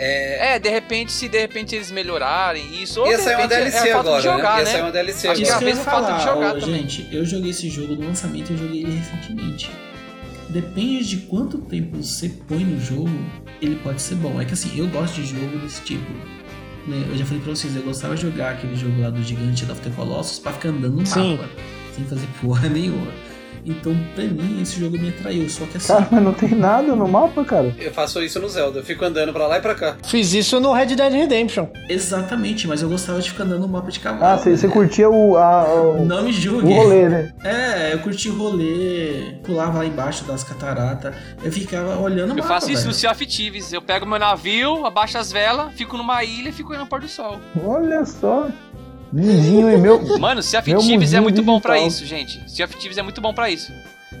é... 0.00 0.54
É, 0.54 0.58
de 0.58 0.68
repente, 0.68 1.12
se 1.12 1.28
de 1.28 1.38
repente 1.38 1.74
eles 1.74 1.90
melhorarem 1.90 2.82
isso, 2.82 3.00
ou 3.00 3.08
Ia 3.10 3.16
de 3.18 3.22
sair 3.22 3.34
uma 3.34 3.42
repente 3.42 3.58
DLC 3.58 3.76
é 3.88 3.92
a 3.92 3.94
falta 3.94 4.08
agora, 4.08 4.22
de 4.22 4.28
jogar, 4.28 4.52
né? 4.54 4.58
Ia 4.58 4.64
né? 4.64 4.70
sair 4.70 4.82
uma 4.82 4.92
DLC 4.92 5.28
Acho 5.28 5.42
que 5.42 5.48
agora. 5.48 5.56
às 5.58 5.64
vezes 5.64 5.86
eu 5.86 5.92
é 5.92 5.94
ia 5.94 6.00
falta 6.00 6.12
de 6.12 6.24
falar, 6.24 6.34
jogar 6.34 6.56
ô, 6.56 6.60
também. 6.60 6.88
Gente, 6.88 7.08
eu 7.14 7.24
joguei 7.26 7.50
esse 7.50 7.68
jogo 7.68 7.94
no 7.94 8.06
lançamento, 8.06 8.52
eu 8.52 8.56
joguei 8.56 8.82
ele 8.82 8.96
recentemente. 8.98 9.70
Depende 10.48 11.04
de 11.08 11.16
quanto 11.26 11.58
tempo 11.58 12.02
você 12.02 12.28
põe 12.48 12.64
no 12.64 12.80
jogo, 12.80 13.10
ele 13.62 13.76
pode 13.76 14.02
ser 14.02 14.16
bom. 14.16 14.40
É 14.40 14.44
que 14.44 14.52
assim, 14.52 14.76
eu 14.76 14.88
gosto 14.88 15.14
de 15.14 15.26
jogo 15.26 15.58
desse 15.58 15.80
tipo. 15.82 16.10
né? 16.88 17.06
Eu 17.08 17.16
já 17.16 17.24
falei 17.24 17.40
pra 17.42 17.54
vocês, 17.54 17.76
eu 17.76 17.82
gostava 17.82 18.16
de 18.16 18.22
jogar 18.22 18.52
aquele 18.54 18.74
jogo 18.74 19.00
lá 19.00 19.10
do 19.10 19.22
Gigante 19.22 19.64
da 19.64 19.74
of 19.74 19.82
the 19.82 19.90
Colossus 19.90 20.38
pra 20.40 20.52
ficar 20.52 20.70
andando 20.70 20.96
no 20.96 21.06
Sim. 21.06 21.36
mapa, 21.36 21.48
sem 21.94 22.04
fazer 22.06 22.26
porra 22.40 22.66
nenhuma. 22.70 23.12
Então, 23.64 23.94
pra 24.14 24.24
mim, 24.24 24.60
esse 24.62 24.78
jogo 24.80 24.98
me 24.98 25.08
atraiu. 25.10 25.48
Só 25.48 25.64
que 25.66 25.76
assim, 25.76 25.88
Cara, 25.92 26.08
mas 26.10 26.22
não 26.22 26.32
tem 26.32 26.50
nada 26.54 26.94
no 26.94 27.06
mapa, 27.08 27.44
cara. 27.44 27.74
Eu 27.78 27.92
faço 27.92 28.22
isso 28.22 28.38
no 28.40 28.48
Zelda, 28.48 28.80
eu 28.80 28.84
fico 28.84 29.04
andando 29.04 29.32
pra 29.32 29.46
lá 29.46 29.58
e 29.58 29.60
pra 29.60 29.74
cá. 29.74 29.96
Fiz 30.04 30.32
isso 30.34 30.58
no 30.60 30.72
Red 30.72 30.86
Dead 30.96 31.12
Redemption. 31.12 31.66
exatamente, 31.88 32.66
mas 32.66 32.82
eu 32.82 32.88
gostava 32.88 33.20
de 33.20 33.30
ficar 33.30 33.44
andando 33.44 33.60
no 33.62 33.68
mapa 33.68 33.90
de 33.90 34.00
cavalo. 34.00 34.24
Ah, 34.24 34.36
você 34.38 34.56
você 34.56 34.66
né? 34.66 34.72
curtia 34.72 35.08
o, 35.10 35.36
a- 35.36 35.64
o, 35.74 36.04
Não 36.04 36.22
me 36.24 36.32
julgue. 36.32 36.72
o 36.72 36.74
rolê, 36.76 37.08
né? 37.08 37.32
É, 37.44 37.92
eu 37.94 37.98
curti 38.00 38.28
o 38.28 38.36
rolê, 38.36 39.34
pulava 39.44 39.78
lá 39.78 39.86
embaixo 39.86 40.24
das 40.24 40.42
cataratas, 40.44 41.14
eu 41.42 41.52
ficava 41.52 41.96
olhando 41.98 42.30
o 42.30 42.32
Eu 42.32 42.36
mapa, 42.36 42.48
faço 42.48 42.70
isso 42.70 42.82
velho. 42.82 42.88
no 42.88 42.94
Sea 42.94 43.10
of 43.12 43.26
Thieves. 43.26 43.72
Eu 43.72 43.82
pego 43.82 44.06
meu 44.06 44.18
navio, 44.18 44.84
abaixo 44.86 45.18
as 45.18 45.30
velas, 45.32 45.72
fico 45.74 45.96
numa 45.96 46.22
ilha 46.24 46.48
e 46.48 46.52
fico 46.52 46.70
olhando 46.70 46.84
o 46.84 46.88
pôr 46.88 47.00
do 47.00 47.08
sol. 47.08 47.38
Olha 47.64 48.04
só. 48.04 48.48
Lindinho 49.12 49.70
e 49.70 49.76
meu. 49.76 50.18
Mano, 50.18 50.40
Meu 50.66 50.78
Thieves 50.78 51.12
é 51.14 51.20
mundinho 51.20 51.22
muito 51.22 51.42
bom 51.42 51.60
pra 51.60 51.74
digital. 51.74 51.88
isso, 51.88 52.06
gente. 52.06 52.50
Sea 52.50 52.64
of 52.66 52.76
Thieves 52.76 52.98
é 52.98 53.02
muito 53.02 53.20
bom 53.20 53.34
pra 53.34 53.50
isso. 53.50 53.72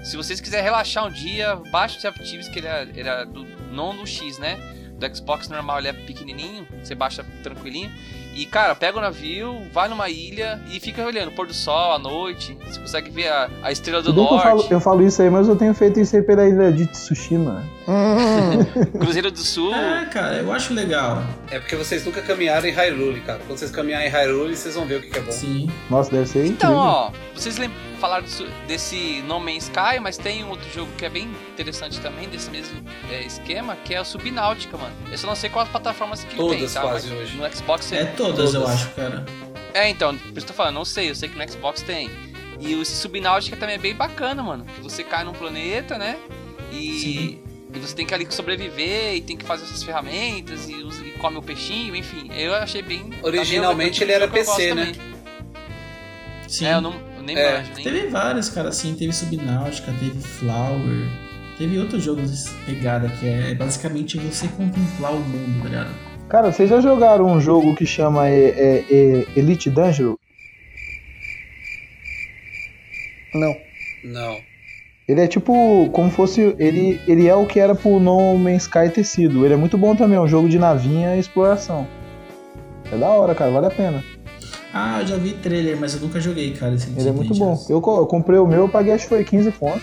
Se 0.02 0.16
vocês 0.16 0.40
quiserem 0.40 0.64
relaxar 0.64 1.06
um 1.06 1.10
dia, 1.10 1.56
baixa 1.70 2.08
o 2.08 2.12
Thieves, 2.12 2.48
que 2.48 2.58
ele 2.58 2.66
é, 2.66 2.88
ele 2.94 3.08
é 3.08 3.24
do, 3.24 3.44
não 3.72 3.94
do 3.94 4.06
X, 4.06 4.38
né? 4.38 4.58
Do 4.98 5.16
Xbox 5.16 5.48
normal 5.48 5.78
ele 5.78 5.88
é 5.88 5.92
pequenininho, 5.92 6.66
você 6.82 6.94
baixa 6.94 7.24
tranquilinho. 7.42 7.90
E, 8.34 8.46
cara, 8.46 8.74
pega 8.74 8.96
o 8.96 9.00
navio, 9.00 9.60
vai 9.72 9.88
numa 9.88 10.08
ilha 10.08 10.60
e 10.70 10.78
fica 10.80 11.04
olhando 11.04 11.28
o 11.28 11.32
pôr 11.32 11.46
do 11.46 11.52
sol 11.54 11.92
à 11.92 11.98
noite. 11.98 12.56
Você 12.66 12.80
consegue 12.80 13.10
ver 13.10 13.28
a, 13.28 13.50
a 13.62 13.72
estrela 13.72 14.00
do 14.02 14.12
que 14.14 14.18
eu 14.18 14.22
norte, 14.24 14.42
falo, 14.42 14.66
eu 14.70 14.80
falo 14.80 15.02
isso 15.06 15.20
aí, 15.20 15.28
mas 15.28 15.48
eu 15.48 15.56
tenho 15.56 15.74
feito 15.74 15.98
isso 16.00 16.16
aí 16.16 16.22
pela 16.22 16.46
ilha 16.46 16.72
de 16.72 16.86
Tsushima. 16.86 17.64
Cruzeiro 18.98 19.30
do 19.30 19.38
Sul. 19.38 19.74
É, 19.74 20.04
cara, 20.06 20.36
eu 20.36 20.52
acho 20.52 20.72
legal. 20.72 21.22
É 21.50 21.58
porque 21.58 21.76
vocês 21.76 22.04
nunca 22.04 22.22
caminharam 22.22 22.66
em 22.66 22.72
Hyrule, 22.72 23.20
cara. 23.20 23.40
Quando 23.46 23.58
vocês 23.58 23.70
caminharem 23.70 24.08
em 24.08 24.10
Hyrule, 24.10 24.56
vocês 24.56 24.74
vão 24.74 24.86
ver 24.86 24.96
o 24.96 25.00
que, 25.02 25.10
que 25.10 25.18
é 25.18 25.22
bom. 25.22 25.32
Sim. 25.32 25.68
Nossa, 25.90 26.10
deve 26.10 26.26
ser 26.26 26.46
Então, 26.46 26.70
incrível. 26.70 26.78
ó, 26.78 27.10
vocês 27.34 27.58
lem- 27.58 27.70
falaram 28.00 28.24
disso- 28.24 28.46
desse 28.66 29.22
No 29.26 29.38
Man's 29.38 29.64
Sky, 29.64 30.00
mas 30.00 30.16
tem 30.16 30.42
um 30.44 30.48
outro 30.50 30.68
jogo 30.72 30.90
que 30.96 31.04
é 31.04 31.08
bem 31.08 31.24
interessante 31.52 32.00
também, 32.00 32.28
desse 32.28 32.50
mesmo 32.50 32.82
é, 33.10 33.22
esquema, 33.22 33.76
que 33.84 33.94
é 33.94 34.00
o 34.00 34.04
Subnáutica, 34.04 34.76
mano. 34.76 34.94
Eu 35.10 35.18
só 35.18 35.26
não 35.26 35.36
sei 35.36 35.50
quais 35.50 35.68
plataformas 35.68 36.24
que 36.24 36.34
Todas 36.36 36.56
tem, 36.58 36.68
tá? 36.68 36.80
quase 36.82 37.08
Mas 37.10 37.18
hoje. 37.18 37.36
No 37.36 37.52
Xbox 37.56 37.84
você... 37.86 37.96
É 37.96 38.04
todas, 38.06 38.54
eu 38.54 38.60
Todas. 38.62 38.74
acho, 38.76 38.90
cara. 38.94 39.24
É, 39.74 39.88
então, 39.88 40.16
por 40.16 40.26
isso 40.26 40.32
que 40.34 40.38
eu 40.40 40.46
tô 40.48 40.52
falando, 40.54 40.74
não 40.74 40.84
sei, 40.84 41.10
eu 41.10 41.14
sei 41.14 41.28
que 41.28 41.38
no 41.38 41.48
Xbox 41.48 41.82
tem. 41.82 42.10
E 42.58 42.74
o 42.74 42.84
Subnáutica 42.84 43.56
também 43.56 43.76
é 43.76 43.78
bem 43.78 43.94
bacana, 43.94 44.42
mano. 44.42 44.64
Que 44.74 44.80
você 44.80 45.04
cai 45.04 45.24
num 45.24 45.32
planeta, 45.32 45.96
né? 45.96 46.16
E, 46.72 47.00
Sim. 47.00 47.38
e 47.74 47.78
você 47.78 47.94
tem 47.94 48.04
que 48.04 48.12
ali 48.12 48.26
sobreviver 48.30 49.14
e 49.14 49.20
tem 49.22 49.36
que 49.36 49.44
fazer 49.44 49.64
essas 49.64 49.82
ferramentas 49.82 50.68
e, 50.68 50.74
usa- 50.82 51.04
e 51.04 51.12
come 51.12 51.38
o 51.38 51.42
peixinho, 51.42 51.94
enfim. 51.96 52.30
Eu 52.34 52.54
achei 52.54 52.82
bem. 52.82 53.10
Originalmente 53.22 54.00
também 54.00 54.12
é 54.14 54.16
ele 54.16 54.24
era 54.24 54.24
eu 54.24 54.30
PC, 54.30 54.74
né? 54.74 54.86
também. 54.86 55.10
Sim. 56.48 56.66
É, 56.66 56.74
eu, 56.74 56.80
não, 56.80 56.92
eu 56.92 57.00
nem 57.34 57.44
É. 57.44 57.58
manjo, 57.58 57.70
nem 57.74 57.84
Teve 57.84 58.06
vários, 58.08 58.48
cara, 58.48 58.68
assim, 58.68 58.94
teve 58.94 59.12
Subnáutica, 59.12 59.92
teve 59.98 60.20
Flower, 60.20 61.08
teve 61.58 61.78
outros 61.78 62.02
jogos 62.02 62.30
dessa 62.30 62.54
pegada 62.66 63.08
que 63.08 63.28
é 63.28 63.54
basicamente 63.54 64.18
você 64.18 64.48
contemplar 64.48 65.12
o 65.12 65.20
mundo, 65.20 65.62
tá 65.62 65.68
ligado? 65.68 66.10
Cara, 66.28 66.52
vocês 66.52 66.70
já 66.70 66.80
jogaram 66.80 67.26
um 67.26 67.40
jogo 67.40 67.74
que 67.74 67.84
chama 67.84 68.28
é, 68.28 68.50
é, 68.50 68.84
é, 68.88 69.26
Elite 69.36 69.68
Dangerous? 69.68 70.16
Não. 73.34 73.54
Não. 74.04 74.38
Ele 75.08 75.20
é 75.20 75.26
tipo, 75.26 75.90
como 75.90 76.08
fosse. 76.08 76.54
Ele, 76.56 77.00
ele 77.06 77.26
é 77.26 77.34
o 77.34 77.46
que 77.46 77.58
era 77.58 77.74
pro 77.74 77.98
No 77.98 78.38
Man's 78.38 78.62
Sky 78.62 78.88
ter 78.90 79.02
sido. 79.02 79.44
Ele 79.44 79.54
é 79.54 79.56
muito 79.56 79.76
bom 79.76 79.96
também, 79.96 80.16
é 80.16 80.20
um 80.20 80.28
jogo 80.28 80.48
de 80.48 80.56
navinha 80.56 81.16
e 81.16 81.18
exploração. 81.18 81.86
É 82.92 82.96
da 82.96 83.08
hora, 83.08 83.34
cara, 83.34 83.50
vale 83.50 83.66
a 83.66 83.70
pena. 83.70 84.04
Ah, 84.72 85.00
eu 85.00 85.06
já 85.06 85.16
vi 85.16 85.32
trailer, 85.34 85.76
mas 85.78 85.94
eu 85.94 86.00
nunca 86.00 86.20
joguei, 86.20 86.52
cara. 86.52 86.74
Esse 86.74 86.88
Ele 86.96 87.08
é 87.08 87.12
muito 87.12 87.34
bom. 87.34 87.60
Eu, 87.68 87.80
co- 87.80 87.98
eu 87.98 88.06
comprei 88.06 88.38
o 88.38 88.46
meu, 88.46 88.60
eu 88.60 88.68
paguei 88.68 88.92
acho 88.92 89.04
que 89.04 89.08
foi 89.08 89.24
15 89.24 89.50
conto. 89.52 89.82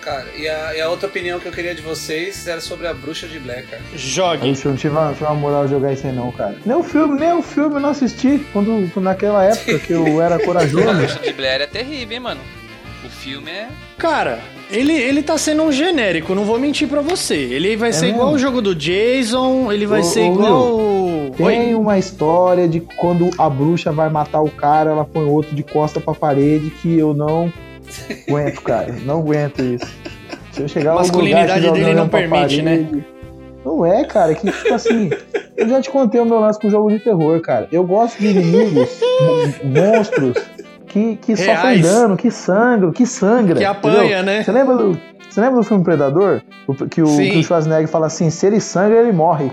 Cara, 0.00 0.26
e 0.36 0.48
a, 0.48 0.74
e 0.76 0.80
a 0.80 0.88
outra 0.88 1.06
opinião 1.06 1.38
que 1.38 1.46
eu 1.46 1.52
queria 1.52 1.74
de 1.76 1.82
vocês 1.82 2.46
era 2.48 2.60
sobre 2.60 2.88
a 2.88 2.94
bruxa 2.94 3.28
de 3.28 3.38
Blair, 3.38 3.64
cara. 3.68 3.80
Jogue. 3.94 4.50
Ixi, 4.50 4.64
eu 4.66 4.70
não 4.72 4.76
tive 4.78 4.96
uma, 4.96 5.12
tive 5.12 5.24
uma 5.26 5.34
moral 5.34 5.64
de 5.66 5.70
jogar 5.70 5.92
isso 5.92 6.04
aí 6.06 6.12
não, 6.12 6.32
cara. 6.32 6.56
Nem 6.66 6.76
o 6.76 6.82
filme, 6.82 7.20
nem 7.20 7.32
o 7.34 7.42
filme 7.42 7.76
eu 7.76 7.80
não 7.80 7.90
assisti 7.90 8.44
quando, 8.52 8.90
naquela 9.00 9.44
época 9.44 9.78
que 9.78 9.92
eu 9.92 10.20
era 10.20 10.34
A 10.42 10.44
corajoso. 10.44 10.92
bruxa 10.92 11.20
de 11.20 11.32
Blair 11.32 11.60
é 11.60 11.66
terrível, 11.68 12.14
hein, 12.16 12.20
mano. 12.20 12.40
O 13.04 13.08
filme 13.08 13.48
é. 13.50 13.68
Cara, 13.96 14.40
ele, 14.72 14.92
ele 14.92 15.22
tá 15.22 15.36
sendo 15.38 15.62
um 15.62 15.70
genérico, 15.72 16.34
não 16.34 16.44
vou 16.44 16.58
mentir 16.58 16.88
pra 16.88 17.00
você. 17.00 17.34
Ele 17.36 17.76
vai 17.76 17.92
ser 17.92 18.06
mesmo? 18.06 18.18
igual 18.20 18.32
o 18.34 18.38
jogo 18.38 18.60
do 18.62 18.74
Jason, 18.74 19.70
ele 19.70 19.86
vai 19.86 20.00
Ô, 20.00 20.04
ser 20.04 20.20
ô, 20.20 20.32
igual. 20.32 20.62
o- 20.62 21.34
Tem 21.36 21.46
Oi? 21.46 21.74
uma 21.74 21.98
história 21.98 22.68
de 22.68 22.80
quando 22.80 23.30
a 23.38 23.48
bruxa 23.48 23.90
vai 23.92 24.08
matar 24.10 24.40
o 24.42 24.50
cara, 24.50 24.90
ela 24.90 25.04
põe 25.04 25.24
outro 25.24 25.54
de 25.54 25.62
costa 25.62 26.00
pra 26.00 26.12
parede 26.14 26.70
que 26.70 26.98
eu 26.98 27.14
não 27.14 27.52
aguento, 28.28 28.60
cara. 28.62 28.94
Não 29.04 29.20
aguento 29.20 29.62
isso. 29.62 29.86
Se 30.52 30.62
eu 30.62 30.68
chegar 30.68 30.90
A 30.90 30.94
no 30.94 31.00
masculinidade 31.00 31.66
lugar, 31.66 31.72
dele 31.72 31.94
não 31.94 32.08
permite, 32.08 32.60
né? 32.62 32.76
parede- 32.76 33.04
Não 33.64 33.86
é, 33.86 34.04
cara, 34.04 34.34
que 34.34 34.50
tipo 34.50 34.74
assim. 34.74 35.10
Eu 35.56 35.68
já 35.68 35.80
te 35.80 35.88
contei 35.90 36.20
o 36.20 36.24
meu 36.24 36.40
lance 36.40 36.58
com 36.58 36.68
jogo 36.68 36.90
de 36.90 36.98
terror, 36.98 37.40
cara. 37.40 37.68
Eu 37.70 37.84
gosto 37.84 38.18
de 38.18 38.26
inimigos, 38.28 38.88
mon- 39.20 39.80
monstros, 39.80 40.36
que, 40.92 41.16
que 41.16 41.36
sofrem 41.36 41.54
Reais. 41.56 41.82
dano, 41.82 42.16
que 42.16 42.30
sangram, 42.30 42.92
que 42.92 43.06
sangra. 43.06 43.54
Que 43.56 43.64
entendeu? 43.64 43.70
apanha, 43.70 44.22
né? 44.22 44.42
Você 44.42 44.52
lembra 44.52 44.76
do, 44.76 45.00
você 45.28 45.40
lembra 45.40 45.56
do 45.56 45.62
filme 45.62 45.82
Predador? 45.82 46.42
O- 46.66 46.74
que, 46.74 47.00
o, 47.02 47.06
Sim. 47.06 47.30
que 47.30 47.38
o 47.38 47.42
Schwarzenegger 47.44 47.88
fala 47.88 48.06
assim: 48.06 48.28
se 48.30 48.46
ele 48.46 48.60
sangra, 48.60 48.98
ele 49.00 49.12
morre. 49.12 49.50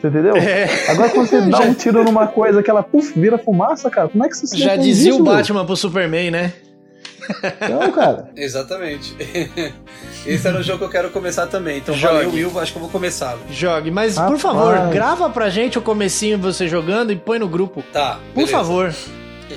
Você 0.00 0.06
entendeu? 0.08 0.36
É, 0.36 0.68
Agora 0.88 1.10
quando 1.10 1.26
você 1.26 1.40
dá 1.50 1.58
um 1.60 1.74
tiro 1.74 2.04
numa 2.04 2.26
coisa 2.28 2.62
que 2.62 2.70
ela 2.70 2.82
puf, 2.82 3.18
vira 3.18 3.36
fumaça, 3.36 3.90
cara, 3.90 4.08
como 4.08 4.24
é 4.24 4.28
que 4.28 4.36
você 4.36 4.46
se 4.46 4.56
já 4.58 4.76
dizia 4.76 5.10
disso, 5.12 5.20
o 5.20 5.24
meu? 5.24 5.34
Batman 5.34 5.64
pro 5.66 5.76
Superman, 5.76 6.30
né? 6.30 6.52
Não, 7.68 7.90
cara. 7.92 8.30
Exatamente. 8.36 9.14
Esse 10.26 10.48
era 10.48 10.58
o 10.58 10.62
jogo 10.62 10.78
que 10.78 10.84
eu 10.84 10.88
quero 10.88 11.10
começar 11.10 11.46
também. 11.46 11.78
Então 11.78 11.94
Jogue. 11.94 12.14
valeu, 12.14 12.30
Will, 12.32 12.58
acho 12.60 12.72
que 12.72 12.78
eu 12.78 12.82
vou 12.82 12.90
começá-lo. 12.90 13.40
Jogue, 13.50 13.90
mas 13.90 14.14
por 14.14 14.22
Rapaz. 14.22 14.40
favor, 14.42 14.88
grava 14.90 15.28
pra 15.30 15.50
gente 15.50 15.78
o 15.78 15.82
comecinho 15.82 16.38
você 16.38 16.66
jogando 16.68 17.12
e 17.12 17.16
põe 17.16 17.38
no 17.38 17.48
grupo. 17.48 17.82
Tá. 17.92 18.18
Por 18.32 18.40
beleza. 18.46 18.52
favor. 18.52 18.94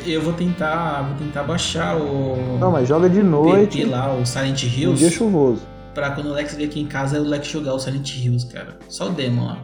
Eu 0.05 0.21
vou 0.21 0.33
tentar, 0.33 1.03
vou 1.03 1.17
tentar 1.17 1.43
baixar 1.43 1.95
o 1.97 2.57
Não, 2.59 2.71
mas 2.71 2.87
joga 2.87 3.09
de 3.09 3.21
noite, 3.21 3.77
PT 3.79 3.89
lá, 3.89 4.13
o 4.13 4.25
Silent 4.25 4.63
um 4.63 4.67
Hills, 4.67 4.99
dia 4.99 5.11
chuvoso. 5.11 5.61
pra 5.93 6.11
quando 6.11 6.27
o 6.27 6.33
Lex 6.33 6.55
vir 6.55 6.65
aqui 6.65 6.79
em 6.81 6.87
casa, 6.87 7.19
o 7.19 7.23
Lex 7.23 7.47
jogar 7.47 7.73
o 7.73 7.79
Silent 7.79 8.09
Hills, 8.15 8.47
cara. 8.47 8.77
Só 8.87 9.07
o 9.07 9.09
demo 9.09 9.45
lá. 9.45 9.57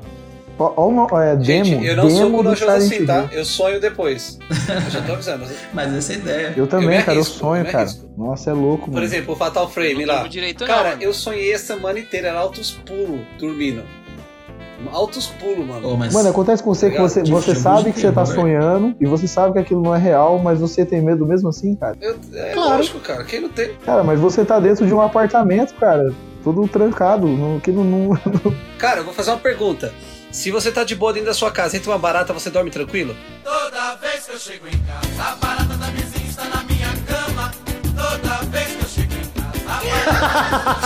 Ó, 0.59 0.73
ó 1.11 1.21
é, 1.21 1.35
demo, 1.35 1.65
Gente, 1.65 1.85
eu 1.85 1.95
não 1.95 2.09
sou 2.09 2.31
corajoso 2.31 2.71
assim, 2.71 3.05
tá? 3.05 3.29
Eu 3.31 3.45
sonho 3.45 3.79
depois. 3.79 4.39
Eu 4.49 4.89
já 4.91 5.01
tô 5.01 5.13
avisando. 5.13 5.45
Mas 5.71 5.93
essa 5.93 6.13
é 6.13 6.15
a 6.15 6.19
ideia. 6.19 6.53
Eu 6.57 6.65
também, 6.65 6.97
me 6.97 7.03
cara, 7.03 7.11
eu 7.11 7.21
arrisco, 7.21 7.35
eu 7.35 7.39
sonho, 7.39 7.63
me 7.63 7.71
cara. 7.71 7.83
arrisco. 7.83 8.09
Nossa, 8.17 8.49
é 8.49 8.53
louco, 8.53 8.85
Por 8.85 8.93
mano. 8.95 9.05
exemplo, 9.05 9.33
o 9.33 9.37
Fatal 9.37 9.69
Frame 9.69 10.03
não 10.05 10.15
lá. 10.15 10.27
direito 10.27 10.61
não, 10.61 10.67
Cara, 10.67 10.89
mano. 10.89 11.03
eu 11.03 11.13
sonhei 11.13 11.53
a 11.53 11.59
semana 11.59 11.99
inteira, 11.99 12.29
era 12.29 12.39
altos 12.39 12.71
pulos 12.71 13.21
dormindo. 13.37 13.83
Altos 14.91 15.27
pulos, 15.27 15.65
mano. 15.65 15.97
Mas 15.97 16.13
Mano, 16.13 16.29
acontece 16.29 16.61
com 16.63 16.73
você 16.73 16.87
que 16.89 16.97
Obrigado, 16.97 17.09
você, 17.09 17.23
tipo, 17.23 17.41
você 17.41 17.55
sabe 17.55 17.91
que 17.91 17.99
você 17.99 18.11
tá 18.11 18.23
terror. 18.23 18.41
sonhando 18.41 18.95
e 18.99 19.05
você 19.05 19.27
sabe 19.27 19.53
que 19.53 19.59
aquilo 19.59 19.81
não 19.81 19.95
é 19.95 19.99
real, 19.99 20.39
mas 20.39 20.59
você 20.59 20.85
tem 20.85 21.01
medo 21.01 21.25
mesmo 21.25 21.49
assim, 21.49 21.75
cara. 21.75 21.95
Eu- 22.01 22.17
é 22.33 22.53
Claro. 22.53 22.69
lógico, 22.77 22.99
cara. 22.99 23.23
Quem 23.23 23.41
não 23.41 23.49
tem? 23.49 23.73
Cara, 23.85 24.03
mas 24.03 24.19
você 24.19 24.45
tá 24.45 24.59
dentro 24.59 24.85
de 24.85 24.93
um 24.93 25.01
apartamento, 25.01 25.73
cara. 25.75 26.13
Tudo 26.43 26.67
trancado. 26.67 27.27
Não, 27.27 27.59
que 27.59 27.71
não, 27.71 27.83
não- 27.83 28.17
Cara, 28.77 28.99
eu 28.99 29.03
vou 29.05 29.13
fazer 29.13 29.31
uma 29.31 29.37
pergunta. 29.39 29.91
Se 30.31 30.51
você 30.51 30.71
tá 30.71 30.83
de 30.83 30.93
boa 30.95 31.11
dentro 31.13 31.27
da 31.29 31.33
sua 31.33 31.49
casa, 31.49 31.75
entra 31.77 31.89
uma 31.91 31.97
barata, 31.97 32.31
você 32.33 32.49
dorme 32.49 32.69
tranquilo? 32.69 33.15
Toda 33.43 33.95
vez 33.95 34.25
que 34.25 34.33
eu 34.33 34.37
chego 34.39 34.67
em 34.67 34.71
casa, 34.71 35.31
a 35.31 35.35
barata 35.37 35.66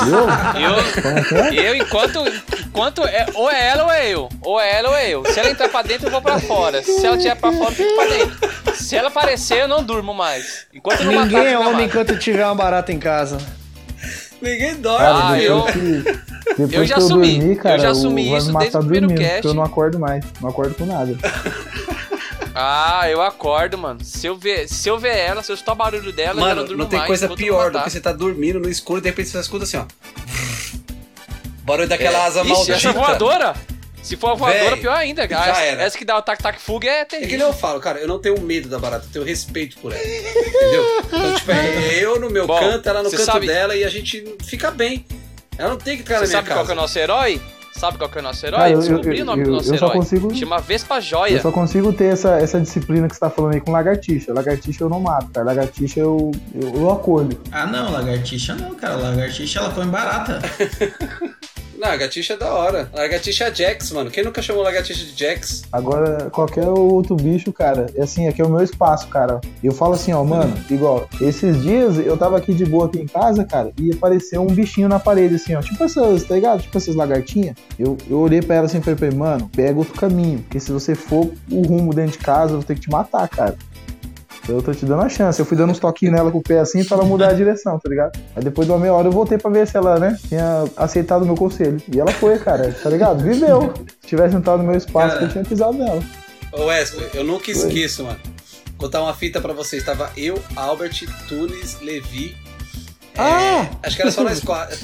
Eu? 0.08 0.62
Eu, 0.62 1.50
que 1.52 1.60
é? 1.60 1.70
eu 1.70 1.76
enquanto, 1.76 2.20
enquanto 2.68 3.04
é, 3.06 3.26
ou 3.34 3.50
é 3.50 3.68
ela 3.70 3.84
ou 3.84 3.92
é 3.92 4.10
eu. 4.10 4.30
Ou 4.42 4.60
é 4.60 4.78
ela 4.80 4.90
ou 4.90 4.96
é 4.96 5.10
eu. 5.10 5.26
Se 5.26 5.40
ela 5.40 5.50
entrar 5.50 5.70
pra 5.70 5.82
dentro, 5.82 6.08
eu 6.08 6.12
vou 6.12 6.22
pra 6.22 6.40
fora. 6.40 6.82
Se 6.84 7.06
ela 7.06 7.16
estiver 7.16 7.36
pra 7.36 7.52
fora, 7.52 7.70
eu 7.70 7.76
fico 7.76 7.96
pra 7.96 8.06
dentro. 8.06 8.76
Se 8.76 8.96
ela 8.96 9.08
aparecer, 9.10 9.62
eu 9.62 9.68
não 9.68 9.84
durmo 9.84 10.14
mais. 10.14 10.66
Enquanto 10.74 11.04
não 11.04 11.12
Ninguém 11.24 11.38
matar, 11.38 11.50
é 11.52 11.58
homem 11.58 11.72
mato. 11.74 11.84
enquanto 11.86 12.18
tiver 12.18 12.46
uma 12.46 12.56
barata 12.56 12.92
em 12.92 13.00
casa. 13.00 13.38
Ninguém 14.42 14.76
dorme. 14.76 14.98
Cara, 15.06 15.18
Ah, 15.20 15.36
depois 15.36 15.46
eu- 15.46 16.04
depois 16.58 16.74
eu 16.74 16.86
já 16.86 16.96
que 16.96 17.02
eu 17.02 17.06
assumi. 17.06 17.38
dormir, 17.38 17.56
cara, 17.58 17.76
Eu 17.76 17.80
já 17.80 17.90
assumi 17.92 18.30
vai 18.30 18.38
isso 18.40 18.48
desde 18.52 18.52
matar 18.66 18.80
o 18.80 18.82
primeiro 18.82 19.08
dormindo, 19.08 19.28
cast. 19.30 19.46
eu 19.48 19.54
não 19.54 19.64
acordo 19.64 20.00
mais. 20.00 20.26
Não 20.42 20.50
acordo 20.50 20.74
com 20.76 20.86
nada. 20.86 21.16
Ah, 22.54 23.10
eu 23.10 23.22
acordo, 23.22 23.78
mano. 23.78 24.04
Se 24.04 24.28
eu 24.28 24.36
ver, 24.36 24.68
se 24.68 24.90
eu 24.90 24.98
ver 25.00 25.16
ela, 25.18 25.42
se 25.42 25.52
eu 25.52 25.54
escutar 25.54 25.72
o 25.72 25.76
barulho 25.76 26.12
dela, 26.12 26.40
Mano, 26.42 26.66
não 26.76 26.86
tem 26.86 27.00
mais, 27.00 27.08
coisa 27.08 27.30
pior 27.30 27.72
do 27.72 27.82
que 27.82 27.90
você 27.90 28.00
tá 28.02 28.12
dormindo 28.12 28.60
no 28.60 28.70
escuro 28.70 29.00
e 29.00 29.02
de 29.02 29.10
repente 29.10 29.30
você 29.30 29.40
escuta 29.40 29.64
assim, 29.64 29.78
ó. 29.78 29.86
Barulho 31.64 31.88
daquela 31.88 32.26
asa 32.26 32.42
Ixi, 32.42 32.50
maldita. 32.52 32.74
essa 32.74 32.92
voadora? 32.92 33.56
Se 34.04 34.18
for 34.18 34.32
a 34.32 34.34
voadora, 34.34 34.72
Véi, 34.72 34.78
pior 34.82 34.96
ainda. 34.98 35.28
já 35.28 35.46
essa, 35.48 35.62
era. 35.62 35.84
essa 35.84 35.98
que 35.98 36.04
dá 36.04 36.18
o 36.18 36.22
tac-tac 36.24 36.60
fuga 36.60 36.88
é 36.90 37.02
É 37.02 37.06
que 37.06 37.16
nem 37.18 37.22
terrível. 37.28 37.48
eu 37.48 37.54
falo, 37.54 37.80
cara, 37.80 38.00
eu 38.00 38.08
não 38.08 38.20
tenho 38.20 38.42
medo 38.42 38.68
da 38.68 38.80
barata, 38.80 39.06
eu 39.06 39.12
tenho 39.12 39.24
respeito 39.26 39.78
por 39.78 39.94
ela. 39.94 40.04
Entendeu? 40.04 41.04
Então, 41.06 41.36
tipo, 41.36 41.52
é 41.52 42.00
eu 42.04 42.20
no 42.20 42.30
meu 42.30 42.48
Bom, 42.48 42.60
canto, 42.60 42.90
ela 42.90 43.04
no 43.04 43.12
canto 43.12 43.24
sabe- 43.24 43.46
dela 43.46 43.76
e 43.76 43.84
a 43.84 43.90
gente 43.90 44.26
fica 44.44 44.72
bem. 44.72 45.06
Ela 45.58 45.70
não 45.70 45.78
tem 45.78 45.98
que 45.98 46.04
na 46.10 46.18
Você 46.18 46.26
minha 46.26 46.32
sabe 46.32 46.50
qual 46.50 46.66
que 46.66 46.72
é 46.72 46.74
o 46.74 46.78
nosso 46.78 46.98
herói? 46.98 47.40
Sabe 47.72 47.98
qual 47.98 48.10
que 48.10 48.18
é 48.18 48.22
o 48.22 48.24
nosso 48.24 48.46
herói? 48.46 48.60
Cara, 48.60 48.72
eu- 48.72 48.80
Descobri 48.80 49.18
eu- 49.18 49.24
o 49.24 49.26
nome 49.26 49.42
eu- 49.42 49.46
do 49.46 49.52
nosso 49.54 49.74
eu 49.74 49.78
só 49.80 49.86
herói. 49.88 49.98
consigo- 49.98 50.36
Chama 50.36 50.60
Vespa 50.60 50.96
Eu 50.98 51.02
Joia. 51.02 51.42
só 51.42 51.52
consigo 51.52 51.92
ter 51.94 52.06
essa, 52.14 52.38
essa 52.38 52.60
disciplina 52.60 53.08
que 53.08 53.14
você 53.16 53.20
tá 53.20 53.30
falando 53.30 53.54
aí 53.56 53.62
com 53.62 53.72
lagartixa. 53.72 54.34
Lagartixa 54.34 54.84
eu 54.84 54.90
não 54.90 55.00
mato, 55.00 55.30
cara. 55.32 55.46
Lagartixa 55.48 56.00
eu, 56.00 56.32
eu, 56.54 56.76
eu 56.76 56.92
acordo. 56.92 57.40
Ah, 57.52 57.66
não, 57.66 57.92
lagartixa 57.92 58.54
não, 58.56 58.76
cara. 58.76 58.96
Lagartixa 58.98 59.60
ela 59.60 59.70
come 59.72 59.88
barata. 59.90 60.40
Não, 61.82 61.88
a 61.88 61.98
gatixa 61.98 62.34
é 62.34 62.38
da 62.38 62.54
hora. 62.54 62.88
Lagartixa 62.94 63.46
é 63.46 63.56
Jax, 63.56 63.92
mano. 63.92 64.12
Quem 64.12 64.24
nunca 64.24 64.40
chamou 64.40 64.62
lagartixa 64.62 65.04
de 65.04 65.20
Jax? 65.20 65.64
Agora, 65.72 66.30
qualquer 66.30 66.68
outro 66.68 67.16
bicho, 67.16 67.52
cara, 67.52 67.88
é 67.96 68.04
assim, 68.04 68.28
aqui 68.28 68.40
é 68.40 68.46
o 68.46 68.50
meu 68.50 68.64
espaço, 68.64 69.08
cara. 69.08 69.42
Eu 69.64 69.72
falo 69.72 69.96
assim, 69.96 70.14
ó, 70.14 70.24
mano, 70.24 70.56
igual, 70.70 71.10
esses 71.20 71.60
dias 71.64 71.98
eu 71.98 72.16
tava 72.16 72.38
aqui 72.38 72.54
de 72.54 72.68
boa 72.68 72.86
aqui 72.86 73.00
em 73.00 73.08
casa, 73.08 73.44
cara, 73.44 73.72
e 73.80 73.92
apareceu 73.92 74.44
um 74.44 74.54
bichinho 74.54 74.88
na 74.88 75.00
parede, 75.00 75.34
assim, 75.34 75.56
ó, 75.56 75.62
tipo 75.62 75.84
essas, 75.84 76.24
tá 76.24 76.36
ligado? 76.36 76.62
Tipo 76.62 76.78
essas 76.78 76.94
lagartinhas. 76.94 77.56
Eu, 77.80 77.98
eu 78.08 78.20
olhei 78.20 78.44
pra 78.44 78.58
ela 78.58 78.68
assim 78.68 78.78
e 78.78 78.82
falei, 78.84 79.10
mano, 79.10 79.50
pega 79.52 79.80
outro 79.80 79.96
caminho, 79.96 80.38
porque 80.44 80.60
se 80.60 80.72
você 80.72 80.94
for 80.94 81.32
o 81.50 81.62
rumo 81.64 81.96
dentro 81.96 82.12
de 82.12 82.20
casa, 82.20 82.52
eu 82.52 82.58
vou 82.58 82.64
ter 82.64 82.76
que 82.76 82.82
te 82.82 82.92
matar, 82.92 83.28
cara. 83.28 83.58
Eu 84.56 84.62
tô 84.64 84.74
te 84.74 84.86
dando 84.86 85.02
a 85.04 85.10
chance. 85.10 85.40
Eu 85.40 85.46
fui 85.46 85.56
dando 85.58 85.72
uns 85.72 85.80
toquinhos 85.80 86.16
nela 86.16 86.32
com 86.32 86.38
o 86.40 86.44
pé 86.44 86.60
assim 86.60 86.84
pra 86.84 86.98
ela 86.98 87.06
mudar 87.06 87.30
a 87.30 87.34
direção, 87.34 87.80
tá 87.80 87.90
ligado? 87.90 88.20
Aí 88.36 88.44
depois 88.44 88.68
de 88.68 88.72
uma 88.74 88.80
meia 88.80 88.94
hora 88.94 89.08
eu 89.08 89.12
voltei 89.12 89.38
pra 89.38 89.50
ver 89.52 89.68
se 89.68 89.78
ela, 89.78 90.00
né, 90.00 90.18
tinha 90.28 90.66
aceitado 90.78 91.24
o 91.24 91.26
meu 91.26 91.36
conselho. 91.36 91.82
E 91.94 92.00
ela 92.00 92.12
foi, 92.12 92.38
cara, 92.40 92.74
tá 92.82 92.90
ligado? 92.90 93.24
Viveu. 93.24 93.74
Se 94.02 94.08
tivesse 94.08 94.36
entrado 94.36 94.60
no 94.60 94.66
meu 94.68 94.78
espaço, 94.78 95.14
Cara. 95.16 95.26
eu 95.26 95.30
tinha 95.30 95.44
pisado 95.44 95.74
nela. 95.78 96.02
Ô 96.52 96.66
Wesley, 96.66 97.10
eu 97.14 97.24
nunca 97.24 97.50
esqueço, 97.52 98.04
mano. 98.04 98.20
Vou 98.78 98.88
contar 98.90 99.02
uma 99.02 99.14
fita 99.14 99.40
pra 99.40 99.54
vocês. 99.54 99.84
Tava 99.84 100.10
eu, 100.18 100.38
Albert, 100.56 101.06
Tunis, 101.30 101.78
Levi. 101.82 102.36
é, 103.16 103.22
Ah! 103.22 103.70
acho 103.84 103.96
que 103.96 104.02
era 104.02 104.12
só 104.12 104.24
nós 104.24 104.40
quatro. 104.42 104.78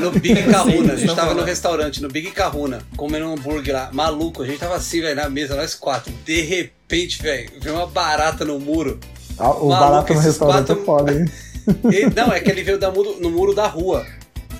No 0.00 0.10
Big 0.10 0.42
Kahuna. 0.50 0.92
A 0.92 0.96
gente 0.96 1.08
Sim, 1.10 1.14
tava 1.14 1.28
tá 1.28 1.34
no 1.34 1.44
restaurante, 1.44 2.02
no 2.02 2.08
Big 2.08 2.30
Kahuna, 2.32 2.80
comendo 2.96 3.26
um 3.26 3.32
hambúrguer 3.34 3.74
lá. 3.74 3.88
Maluco, 3.92 4.42
a 4.42 4.46
gente 4.46 4.58
tava 4.58 4.74
assim, 4.76 5.00
velho, 5.00 5.14
na 5.16 5.28
mesa, 5.30 5.54
nós 5.54 5.74
quatro. 5.74 6.12
De 6.24 6.40
repente, 6.42 7.22
velho, 7.22 7.50
veio 7.60 7.76
uma 7.76 7.86
barata 7.86 8.44
no 8.44 8.58
muro. 8.58 8.98
Ah, 9.38 9.50
O 9.50 9.68
Maluco, 9.68 9.68
barato 9.68 10.14
no 10.14 10.20
restaurante 10.20 10.66
quatro- 10.66 10.82
é 10.82 10.84
foda, 10.86 11.12
hein? 11.12 11.24
E- 11.90 12.14
não, 12.14 12.30
é 12.32 12.40
que 12.40 12.50
ele 12.50 12.62
veio 12.62 12.78
muro- 12.92 13.16
no 13.20 13.30
muro 13.30 13.54
da 13.54 13.66
rua. 13.66 14.04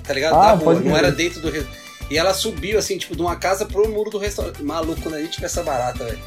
Tá 0.03 0.13
ligado? 0.13 0.35
Ah, 0.35 0.53
da 0.55 0.63
rua. 0.63 0.73
Não 0.75 0.97
era 0.97 1.11
dentro 1.11 1.39
do. 1.39 1.51
E 2.09 2.17
ela 2.17 2.33
subiu, 2.33 2.77
assim, 2.79 2.97
tipo, 2.97 3.15
de 3.15 3.21
uma 3.21 3.35
casa 3.35 3.65
pro 3.65 3.87
muro 3.89 4.09
do 4.09 4.17
restaurante. 4.17 4.61
Maluco, 4.63 5.01
quando 5.01 5.15
a 5.15 5.21
gente 5.21 5.37
viu 5.37 5.45
essa 5.45 5.63
barata, 5.63 6.03
velho. 6.03 6.19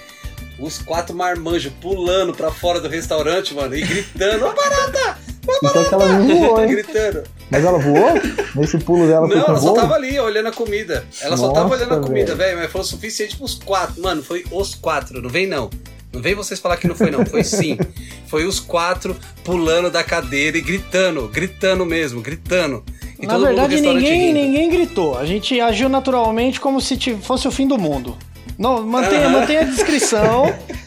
Os 0.59 0.79
quatro 0.79 1.15
marmanjos 1.15 1.73
pulando 1.81 2.33
pra 2.35 2.51
fora 2.51 2.81
do 2.81 2.89
restaurante, 2.89 3.55
mano, 3.55 3.77
e 3.77 3.81
gritando, 3.83 4.45
ó 4.47 4.53
barata! 4.55 5.19
Então 5.63 5.85
que 5.85 5.95
ela 5.95 6.07
não 6.07 6.27
voou, 6.27 6.61
hein? 6.63 6.69
Gritando. 6.69 7.23
Mas 7.51 7.65
ela 7.65 7.79
voou? 7.79 8.21
Nesse 8.57 8.77
pulo 8.79 9.07
dela 9.07 9.27
Não, 9.29 9.37
ela 9.47 9.59
só 9.61 9.73
tava 9.73 9.95
ali, 9.95 10.19
olhando 10.19 10.49
a 10.49 10.53
comida. 10.53 11.05
Ela 11.21 11.37
só 11.37 11.53
tava 11.53 11.69
Nossa, 11.69 11.85
olhando 11.85 11.95
a 11.95 12.07
comida, 12.07 12.35
velho, 12.35 12.59
mas 12.59 12.71
foi 12.71 12.81
o 12.81 12.85
suficiente 12.85 13.37
pros 13.37 13.55
quatro. 13.55 14.03
Mano, 14.03 14.23
foi 14.23 14.45
os 14.51 14.75
quatro, 14.75 15.23
não 15.23 15.31
vem 15.31 15.47
não. 15.47 15.71
Não 16.13 16.23
vem 16.23 16.35
vocês 16.35 16.59
falar 16.59 16.77
que 16.77 16.89
não 16.89 16.95
foi 16.95 17.11
não, 17.11 17.25
foi 17.25 17.43
sim. 17.45 17.79
Foi 18.27 18.45
os 18.47 18.61
quatro 18.61 19.17
pulando 19.45 19.91
da 19.91 20.03
cadeira 20.03 20.57
e 20.57 20.61
gritando, 20.61 21.29
gritando 21.29 21.85
mesmo, 21.85 22.21
gritando. 22.21 22.83
E 23.21 23.27
Na 23.27 23.37
verdade, 23.37 23.81
ninguém, 23.81 24.33
ninguém 24.33 24.71
gritou. 24.71 25.19
A 25.19 25.27
gente 25.27 25.61
agiu 25.61 25.89
naturalmente 25.89 26.61
como 26.61 26.81
se 26.81 26.97
fosse 27.21 27.49
o 27.49 27.51
fim 27.51 27.67
do 27.67 27.77
mundo. 27.79 28.17
Não, 28.59 28.85
mantenha, 28.85 29.27
Aham. 29.27 29.41
mantenha 29.41 29.61
a 29.61 29.65
descrição. 29.65 30.53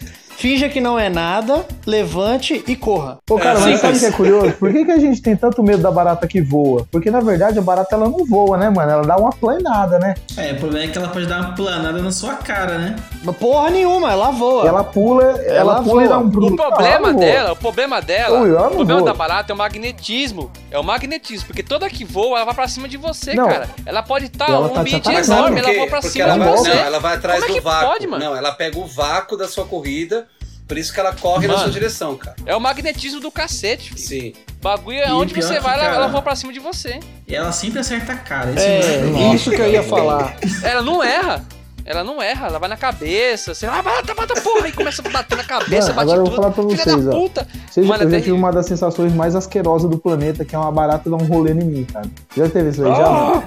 Finja 0.42 0.68
que 0.70 0.82
não 0.82 0.98
é 0.98 1.08
nada, 1.08 1.64
levante 1.86 2.64
e 2.68 2.76
corra. 2.76 3.20
Pô, 3.28 3.38
cara, 3.38 3.60
É, 3.60 3.62
mas 3.62 3.80
sabe 3.80 3.96
o 3.96 4.00
que 4.00 4.06
é 4.08 4.12
curioso? 4.12 4.54
Por 4.54 4.72
que, 4.72 4.84
que 4.86 4.92
a 4.92 4.98
gente 4.98 5.22
tem 5.22 5.36
tanto 5.36 5.62
medo 5.62 5.84
da 5.84 5.92
barata 5.92 6.28
que 6.28 6.42
voa? 6.42 6.88
Porque, 6.92 7.12
na 7.12 7.20
verdade, 7.20 7.60
a 7.60 7.62
barata 7.62 7.94
ela 7.96 8.10
não 8.10 8.26
voa, 8.26 8.58
né, 8.58 8.68
mano? 8.68 8.92
Ela 8.92 9.04
dá 9.04 9.18
uma 9.18 9.30
planada, 9.32 10.00
né? 10.00 10.16
É, 10.36 10.54
o 10.54 10.58
problema 10.58 10.86
é 10.86 10.88
que 10.88 10.98
ela 10.98 11.10
pode 11.10 11.28
dar 11.28 11.42
uma 11.42 11.54
planada 11.54 12.02
na 12.02 12.12
sua 12.12 12.34
cara, 12.38 12.80
né? 12.80 12.96
Porra 13.39 13.70
nenhuma, 13.70 14.12
ela 14.12 14.32
voa. 14.32 14.66
E 14.66 14.68
ela 14.68 14.84
pula, 14.84 15.24
ela, 15.24 15.74
Ela 15.74 15.84
pula 15.84 16.06
e 16.06 16.08
dá 16.08 16.18
um 16.18 16.28
bruto. 16.28 16.54
O 16.54 16.58
problema 16.58 17.14
dela, 17.14 17.52
o 17.52 17.56
problema 17.56 18.02
dela, 18.02 18.39
Ui, 18.42 18.52
o 18.52 18.70
problema 18.72 19.00
voa. 19.02 19.12
da 19.12 19.14
barata 19.14 19.52
é 19.52 19.54
o 19.54 19.58
magnetismo. 19.58 20.52
É 20.72 20.80
o 20.80 20.84
magnetismo, 20.84 21.46
porque 21.46 21.62
toda 21.62 21.88
que 21.88 22.04
voa, 22.04 22.38
ela 22.38 22.46
vai 22.46 22.56
pra 22.56 22.68
cima 22.68 22.88
de 22.88 22.98
você, 22.98 23.36
Não. 23.36 23.48
cara. 23.48 23.70
Ela 23.86 24.02
pode 24.02 24.26
estar 24.26 24.50
Ela 24.50 24.60
um 24.62 24.70
tá 24.70 24.74
te 24.74 24.80
ambiente 24.80 25.10
enorme, 25.12 25.60
ela 25.60 25.74
voa 25.74 25.88
pra 25.88 26.02
cima 26.02 26.26
ela 26.26 26.34
de 26.34 26.39
vai, 26.39 26.58
você. 26.58 26.70
não, 26.70 26.78
ela 26.82 27.00
vai 27.00 27.16
atrás 27.16 27.39
Como 27.42 27.46
é 27.46 27.54
do 27.54 27.60
que 27.60 27.62
vácuo. 27.64 27.88
pode, 27.89 28.08
mano? 28.08 28.26
Não, 28.26 28.36
ela 28.36 28.52
pega 28.54 28.80
o 28.80 28.88
vácuo 28.88 29.38
da 29.38 29.48
sua 29.48 29.66
corrida, 29.66 30.26
por 30.72 30.78
isso 30.78 30.94
que 30.94 31.00
ela 31.02 31.12
corre 31.14 31.48
na 31.48 31.54
Mano. 31.56 31.66
sua 31.66 31.74
direção, 31.74 32.16
cara. 32.16 32.38
É 32.46 32.56
o 32.56 32.62
magnetismo 32.62 33.20
do 33.20 33.30
cacete, 33.30 33.94
filho. 33.94 34.00
Sim. 34.00 34.34
Bagulho 34.62 35.00
é 35.00 35.10
E 35.10 35.12
onde 35.12 35.34
você 35.34 35.60
vai, 35.60 35.74
ela, 35.74 35.84
cara- 35.84 35.96
ela 35.96 36.08
voa 36.08 36.22
pra 36.22 36.34
cima 36.34 36.54
de 36.54 36.60
você. 36.60 36.98
E 37.28 37.36
ela 37.36 37.52
sempre 37.52 37.80
acerta 37.82 38.14
a 38.14 38.16
cara. 38.16 38.54
É 38.58 39.02
É, 39.02 39.34
isso 39.36 39.50
que 39.52 39.60
eu 39.60 39.70
ia 39.70 39.84
falar. 39.84 40.38
Ela 40.64 40.82
não 40.82 41.04
erra. 41.04 41.43
Ela 41.84 42.04
não 42.06 42.22
erra, 42.22 42.48
ela 42.48 42.58
vai 42.60 42.70
na 42.70 42.78
cabeça. 42.78 43.54
Você 43.54 43.66
vai, 43.68 43.82
bata, 43.82 44.14
bata, 44.14 44.39
porra, 44.39 44.68
e 44.68 44.72
começa 44.72 45.02
a 45.06 45.10
bater 45.10 45.36
na 45.36 45.43
cabeça, 45.43 45.92
Mano, 45.92 45.96
bate 45.96 46.02
agora 46.12 46.20
eu 46.20 46.24
tudo. 46.24 46.36
vou 46.36 46.42
falar 46.43 46.54
pra 46.54 46.64
Filha 46.64 46.84
vocês, 46.84 47.06
da 47.06 47.12
ó. 47.12 47.20
puta. 47.20 47.48
Vocês 47.70 47.86
já, 47.86 47.92
Mano, 47.92 48.04
eu 48.04 48.08
é 48.08 48.12
já 48.12 48.20
tive 48.20 48.32
uma 48.32 48.52
das 48.54 48.66
sensações 48.68 49.12
mais 49.14 49.36
asquerosas 49.36 49.89
do 49.89 49.98
planeta, 49.98 50.46
que 50.46 50.56
é 50.56 50.58
uma 50.60 50.72
barata 50.72 51.10
dar 51.10 51.18
um 51.18 51.26
rolê 51.26 51.52
em 51.52 51.56
mim, 51.66 51.84
cara. 51.92 52.06
Já 52.38 52.48
teve 52.48 52.70
isso 52.70 52.86
aí? 52.86 52.96
Já? 52.96 53.43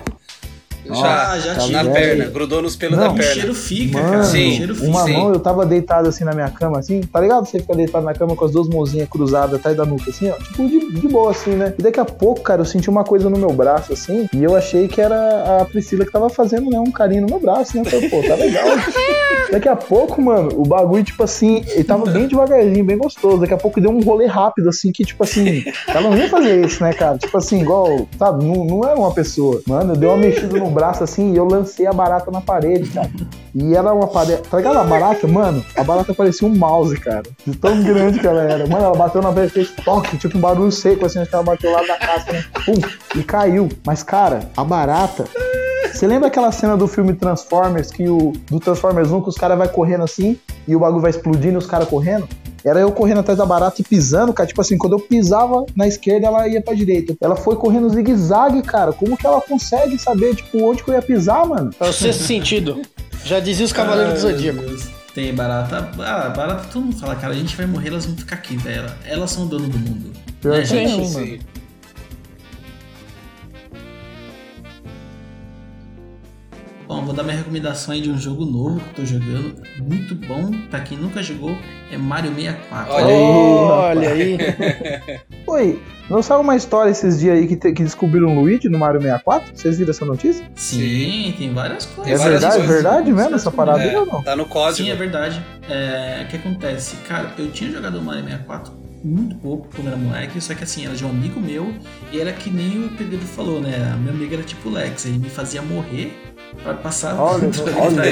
Já, 0.87 1.33
Ah, 1.33 1.39
já 1.39 1.55
tá 1.55 1.61
tive. 1.61 1.73
na 1.73 1.91
perna, 1.91 2.25
aí? 2.25 2.31
grudou 2.31 2.63
nos 2.63 2.77
pelos 2.77 2.99
Não, 2.99 3.07
da 3.09 3.13
O 3.13 3.17
perna. 3.17 3.33
cheiro 3.35 3.55
fica, 3.55 3.99
Mano, 3.99 4.11
cara. 4.13 4.25
Sim, 4.25 4.49
o 4.49 4.57
cheiro 4.57 4.75
fica. 4.75 4.87
uma 4.89 5.05
sim. 5.05 5.13
mão 5.13 5.33
eu 5.33 5.41
tava 5.41 5.65
deitado 5.67 6.09
assim 6.09 6.25
na 6.25 6.33
minha 6.33 6.51
cama, 6.51 6.79
assim, 6.79 7.01
tá 7.01 7.21
ligado? 7.21 7.47
Você 7.47 7.59
fica 7.61 7.75
deitado 7.75 8.05
na 8.05 8.13
cama 8.15 8.37
com 8.37 8.45
as 8.45 8.53
duas 8.53 8.69
mãozinhas 8.69 9.09
cruzadas 9.09 9.55
atrás 9.59 9.77
da 9.77 9.85
nuca, 9.85 10.11
assim, 10.11 10.29
ó. 10.31 10.35
Tipo, 10.35 10.69
de, 10.69 10.93
de 11.01 11.09
boa, 11.09 11.31
assim, 11.31 11.51
né? 11.53 11.73
E 11.79 11.83
daqui 11.83 12.01
a 12.01 12.05
pouco, 12.05 12.43
cara, 12.43 12.61
eu 12.61 12.65
senti 12.67 12.91
uma 12.91 13.05
coisa 13.05 13.31
no 13.31 13.39
meu 13.39 13.53
braço, 13.53 13.93
assim, 13.93 14.29
e 14.33 14.43
eu 14.45 14.55
achei 14.57 14.87
que 14.89 15.01
era 15.01 15.61
a 15.61 15.65
Priscila 15.65 16.05
que 16.05 16.13
tava 16.13 16.29
fazendo, 16.29 16.71
né, 16.71 16.79
um 16.79 16.91
carinho 16.91 17.23
no 17.23 17.29
meu 17.29 17.41
braço, 17.41 17.77
né? 17.77 17.83
Eu 17.85 17.91
Falei, 17.91 18.09
pô, 18.11 18.23
tá 18.27 18.35
legal. 18.35 18.65
daqui 19.51 19.69
a 19.69 19.77
pouco, 19.77 20.21
mano, 20.21 20.51
o 20.55 20.63
bagulho, 20.67 21.05
tipo 21.05 21.23
assim, 21.23 21.65
ele 21.69 21.85
tava 21.85 22.11
bem 22.11 22.27
devagarzinho, 22.27 22.85
bem 22.85 22.99
gostoso. 22.99 23.39
Daqui 23.39 23.55
a 23.55 23.59
pouco 23.59 23.81
deu 23.81 23.91
um 23.91 24.01
rolê 24.03 24.27
rápido, 24.27 24.69
assim, 24.69 24.91
que, 24.93 25.05
tipo 25.05 25.23
assim, 25.23 25.65
ela 25.89 26.03
não 26.03 26.17
ia 26.17 26.29
fazer 26.29 26.65
isso, 26.65 26.83
né, 26.83 26.93
cara? 26.93 27.19
Tipo 27.19 27.37
assim, 27.39 27.61
igual, 27.61 28.09
sabe, 28.19 28.45
não, 28.45 28.65
não 28.65 28.89
é 28.89 28.95
uma 28.95 29.13
pessoa. 29.13 29.61
Mano, 29.67 29.97
deu 29.97 30.11
uma 30.11 30.19
mexida 30.19 30.59
no 30.59 30.71
braço, 30.75 31.05
assim, 31.05 31.33
e 31.33 31.37
eu 31.37 31.45
lancei 31.45 31.87
a 31.87 31.93
barata 31.93 32.31
na 32.31 32.41
parede, 32.41 32.91
cara. 32.91 33.11
E 33.55 33.75
ela 33.75 33.91
é 33.91 33.93
uma 33.93 34.09
parede. 34.09 34.43
Tá 34.43 34.57
ligado 34.57 34.79
a 34.79 34.85
barata, 34.85 35.27
mano? 35.29 35.65
A 35.77 35.85
barata 35.85 36.13
parecia 36.13 36.47
um 36.47 36.55
mouse, 36.55 36.97
cara. 36.99 37.23
De 37.47 37.57
tão 37.57 37.83
grande 37.83 38.19
que 38.19 38.27
ela 38.27 38.43
era. 38.43 38.67
Mano, 38.67 38.85
ela 38.85 38.97
bateu 38.97 39.23
na 39.23 39.31
vez, 39.31 39.53
fez 39.53 39.71
toque, 39.71 40.19
tipo 40.19 40.37
um 40.37 40.41
barulho 40.41 40.73
seco, 40.73 41.07
assim, 41.07 41.21
acho 41.21 41.31
que 41.31 41.35
ela 41.35 41.45
bateu 41.45 41.71
lá 41.71 41.81
da 41.83 41.97
casca, 41.97 42.33
né? 42.33 42.45
Pum, 42.67 42.75
e 43.19 43.23
caiu. 43.23 43.69
Mas, 43.87 44.03
cara, 44.03 44.51
a 44.57 44.65
barata. 44.65 45.25
Você 45.93 46.09
lembra 46.09 46.27
aquela 46.27 46.51
cena 46.51 46.77
do 46.77 46.89
filme 46.89 47.15
Transformers, 47.15 47.93
que 47.93 48.09
o 48.09 48.33
do 48.51 48.59
Transformers 48.59 49.13
1, 49.13 49.23
que 49.23 49.29
os 49.29 49.37
caras 49.37 49.57
vai 49.57 49.69
correndo 49.69 50.03
assim 50.03 50.37
e 50.67 50.75
o 50.75 50.81
bagulho 50.81 51.01
vai 51.01 51.11
explodindo 51.11 51.55
e 51.55 51.59
os 51.59 51.67
caras 51.67 51.89
correndo? 51.89 52.29
Era 52.65 52.81
eu 52.81 52.91
correndo 52.93 53.21
atrás 53.21 53.39
da 53.39 53.45
barata 53.45 53.81
e 53.81 53.85
pisando, 53.85 54.33
cara. 54.33 54.47
Tipo 54.47 54.61
assim, 54.61 54.79
quando 54.79 54.95
eu 54.95 55.01
pisava 55.01 55.65
na 55.77 55.87
esquerda, 55.87 56.27
ela 56.29 56.49
ia 56.49 56.63
pra 56.63 56.75
direita. 56.75 57.15
Ela 57.21 57.37
foi 57.37 57.57
correndo 57.57 57.89
zigue-zague, 57.91 58.63
cara. 58.63 58.93
Como 58.93 59.17
que 59.17 59.27
ela 59.27 59.41
consegue 59.41 59.99
saber, 59.99 60.35
tipo, 60.35 60.63
onde 60.63 60.83
que 60.83 60.91
eu 60.91 60.95
ia 60.95 61.03
pisar, 61.03 61.47
mano? 61.47 61.71
É 61.79 61.89
o 61.89 61.93
sexto 61.93 62.23
sentido. 62.25 62.81
Já 63.25 63.41
dizia 63.41 63.65
os 63.65 63.73
Cavaleiros 63.73 64.15
do 64.15 64.21
Zodíaco. 64.21 64.63
Tem 65.15 65.33
barata. 65.35 65.91
Ah, 66.01 66.29
barata 66.31 66.67
todo 66.73 66.85
mundo 66.87 66.99
fala, 66.99 67.15
cara, 67.15 67.33
a 67.33 67.37
gente 67.37 67.57
vai 67.57 67.67
morrer, 67.67 67.89
elas 67.89 68.05
vão 68.05 68.17
ficar 68.17 68.37
aqui, 68.37 68.57
velho. 68.57 68.91
Elas 69.07 69.31
são 69.31 69.45
o 69.45 69.47
dono 69.47 69.69
do 69.69 69.79
mundo. 69.79 70.13
Pior 70.41 70.59
Né, 70.59 70.65
gente? 70.65 70.97
não, 70.97 71.05
Sim. 71.05 71.39
Vou 77.05 77.15
dar 77.15 77.23
minha 77.23 77.37
recomendação 77.37 77.95
aí 77.95 78.01
de 78.01 78.11
um 78.11 78.19
jogo 78.19 78.45
novo 78.45 78.81
que 78.81 78.89
eu 78.89 78.95
tô 78.95 79.05
jogando. 79.05 79.55
Muito 79.79 80.15
bom. 80.15 80.51
Pra 80.71 80.81
quem 80.81 80.97
nunca 80.99 81.23
jogou, 81.23 81.57
é 81.91 81.97
Mario 81.97 82.35
64. 82.35 82.93
Olha 82.93 83.07
aí. 83.15 83.21
Olha 83.69 84.09
aí. 84.11 84.39
Oi, 85.47 85.83
não 86.09 86.23
saiu 86.23 86.41
uma 86.41 86.57
história 86.57 86.91
esses 86.91 87.19
dias 87.21 87.37
aí 87.39 87.47
que, 87.47 87.57
te- 87.57 87.73
que 87.73 87.83
descobriram 87.83 88.37
o 88.37 88.41
Luigi 88.41 88.69
no 88.69 88.79
Mario 88.79 89.01
64? 89.01 89.51
Vocês 89.57 89.79
viram 89.79 89.91
essa 89.91 90.05
notícia? 90.05 90.45
Sim, 90.55 91.35
tem 91.39 91.53
várias 91.53 91.85
É 91.85 91.95
coisas. 91.95 92.19
várias 92.21 92.41
verdade, 92.41 92.57
coisas. 92.57 92.83
verdade 92.83 93.13
mesmo 93.13 93.35
essa 93.35 93.51
parada 93.51 93.81
aí 93.83 93.91
É, 93.91 93.99
ou 94.01 94.07
não? 94.07 94.23
tá 94.23 94.35
no 94.37 94.47
código. 94.47 94.85
Sim, 94.87 94.91
é 94.91 94.97
verdade. 94.97 95.41
É, 95.69 96.23
o 96.25 96.29
que 96.29 96.37
acontece? 96.37 96.97
Cara, 97.09 97.33
eu 97.39 97.51
tinha 97.51 97.71
jogado 97.71 97.99
o 97.99 98.03
Mario 98.03 98.25
64 98.25 98.85
muito 99.05 99.37
pouco 99.37 99.69
quando 99.77 99.89
era 99.89 99.97
moleque, 99.99 100.41
só 100.41 100.55
que 100.55 100.65
assim, 100.65 100.87
era 100.87 100.95
de 100.95 101.05
um 101.05 101.11
amigo 101.11 101.39
meu 101.39 101.75
e 102.11 102.19
era 102.19 102.33
que 102.33 102.49
nem 102.49 102.87
o 102.87 102.89
Pedro 102.89 103.19
falou, 103.19 103.61
né? 103.61 103.91
A 103.93 103.97
minha 103.99 104.13
amiga 104.15 104.37
era 104.37 104.43
tipo 104.43 104.71
Lex, 104.71 105.05
ele 105.05 105.19
me 105.19 105.29
fazia 105.29 105.61
morrer 105.61 106.34
pra 106.63 106.75
passar 106.75 107.15
Olha, 107.21 107.51
olha. 107.81 108.05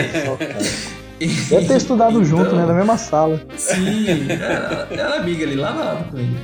Deve 1.48 1.66
ter 1.66 1.76
estudado 1.76 2.24
junto, 2.24 2.46
Então, 2.46 2.58
né? 2.58 2.66
Na 2.66 2.74
mesma 2.74 2.96
sala. 2.96 3.40
Sim, 3.56 4.28
era, 4.30 4.88
era 4.90 5.16
amiga 5.16 5.44
ali, 5.44 5.54
lava 5.54 5.84
lava 5.84 6.04
com 6.04 6.18
ele. 6.18 6.36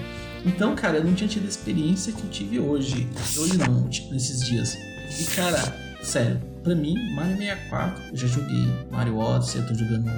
Então, 0.45 0.75
cara, 0.75 0.99
eu 0.99 1.05
não 1.05 1.15
tinha 1.15 1.29
tido 1.29 1.47
a 1.47 1.49
experiência 1.49 2.13
que 2.13 2.23
eu 2.23 2.31
tive 2.31 2.61
hoje. 2.61 3.09
Hoje 3.37 3.59
não, 3.59 3.89
tipo, 3.89 4.13
nesses 4.13 4.45
dias. 4.45 4.79
E, 5.19 5.25
cara, 5.35 5.61
sério, 6.01 6.41
pra 6.63 6.75
mim, 6.75 6.95
Mario 7.15 7.37
64, 7.37 8.03
eu 8.13 8.17
já 8.17 8.27
joguei 8.29 8.69
Mario 8.91 9.19
Odyssey, 9.19 9.61
eu 9.61 9.67
tô 9.67 9.75
jogando 9.75 10.11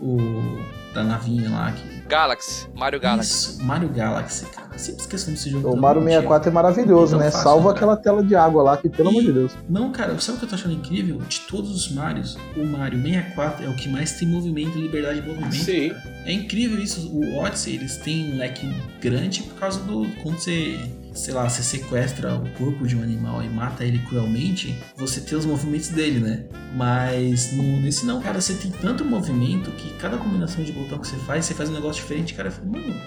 o 0.00 0.60
da 0.92 1.02
navinha 1.02 1.50
lá. 1.50 1.72
Que... 1.72 1.93
Galaxy, 2.06 2.66
Mario 2.74 3.00
Galaxy. 3.00 3.30
Isso, 3.30 3.64
Mario 3.64 3.88
Galaxy, 3.88 4.46
cara. 4.46 4.68
Eu 4.72 4.78
sempre 4.78 5.00
esqueço 5.00 5.30
desse 5.30 5.50
jogo. 5.50 5.68
O 5.68 5.70
todo 5.72 5.80
Mario 5.80 6.02
dia. 6.02 6.10
64 6.10 6.48
é 6.48 6.52
maravilhoso, 6.52 7.16
né? 7.16 7.30
fácil, 7.30 7.42
Salva 7.42 7.70
né, 7.70 7.76
aquela 7.76 7.96
tela 7.96 8.22
de 8.22 8.34
água 8.34 8.62
lá, 8.62 8.76
que 8.76 8.88
pelo 8.88 9.08
amor 9.08 9.22
de 9.22 9.32
Deus. 9.32 9.52
Não, 9.68 9.90
cara, 9.90 10.18
sabe 10.20 10.36
o 10.36 10.38
que 10.40 10.44
eu 10.44 10.48
tô 10.48 10.54
achando 10.54 10.74
incrível? 10.74 11.18
De 11.20 11.40
todos 11.40 11.70
os 11.70 11.90
Marios, 11.92 12.36
o 12.56 12.64
Mario 12.64 13.00
64 13.00 13.64
é 13.64 13.68
o 13.68 13.76
que 13.76 13.88
mais 13.88 14.12
tem 14.12 14.28
movimento 14.28 14.76
e 14.78 14.82
liberdade 14.82 15.20
de 15.20 15.26
movimento. 15.26 15.54
Sim. 15.54 15.90
cara. 15.90 16.14
É 16.26 16.32
incrível 16.32 16.78
isso. 16.78 17.08
O 17.10 17.38
Odyssey, 17.38 17.74
eles 17.74 17.96
têm 17.98 18.34
um 18.34 18.38
leque 18.38 18.66
grande 19.00 19.42
por 19.42 19.54
causa 19.54 19.80
do. 19.80 20.06
Quando 20.22 20.38
você, 20.38 20.78
sei 21.14 21.32
lá, 21.32 21.48
você 21.48 21.62
sequestra 21.62 22.34
o 22.34 22.50
corpo 22.50 22.86
de 22.86 22.96
um 22.96 23.02
animal 23.02 23.42
e 23.42 23.48
mata 23.48 23.84
ele 23.84 24.00
cruelmente, 24.00 24.76
você 24.96 25.20
tem 25.20 25.38
os 25.38 25.46
movimentos 25.46 25.88
dele, 25.88 26.18
né? 26.18 26.44
Mas 26.74 27.52
no, 27.52 27.80
nesse 27.80 28.04
não, 28.04 28.20
cara, 28.20 28.40
você 28.40 28.54
tem 28.54 28.70
tanto 28.70 29.04
movimento 29.04 29.70
que 29.72 29.94
cada 29.94 30.18
combinação 30.18 30.64
de 30.64 30.72
botão 30.72 30.98
que 30.98 31.06
você 31.06 31.16
faz, 31.18 31.44
você 31.44 31.54
faz 31.54 31.70
um 31.70 31.72
negócio 31.72 32.02
diferente, 32.02 32.34
cara. 32.34 32.50
Falo, 32.50 32.72
mano, 32.72 33.00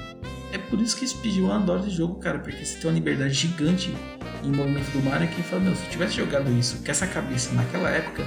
é 0.51 0.57
por 0.57 0.79
isso 0.79 0.95
que 0.95 1.03
esse 1.03 1.13
speedrun 1.13 1.51
adora 1.51 1.81
esse 1.81 1.91
jogo, 1.91 2.15
cara, 2.15 2.39
porque 2.39 2.65
você 2.65 2.77
tem 2.77 2.89
uma 2.89 2.95
liberdade 2.95 3.33
gigante 3.33 3.93
em 4.43 4.51
movimento 4.51 4.89
do 4.91 5.03
Mario 5.03 5.27
que 5.27 5.43
fala, 5.43 5.61
meu, 5.61 5.75
se 5.75 5.83
eu 5.83 5.89
tivesse 5.89 6.15
jogado 6.15 6.49
isso 6.51 6.77
com 6.83 6.89
essa 6.89 7.05
cabeça 7.05 7.53
naquela 7.53 7.89
época, 7.89 8.23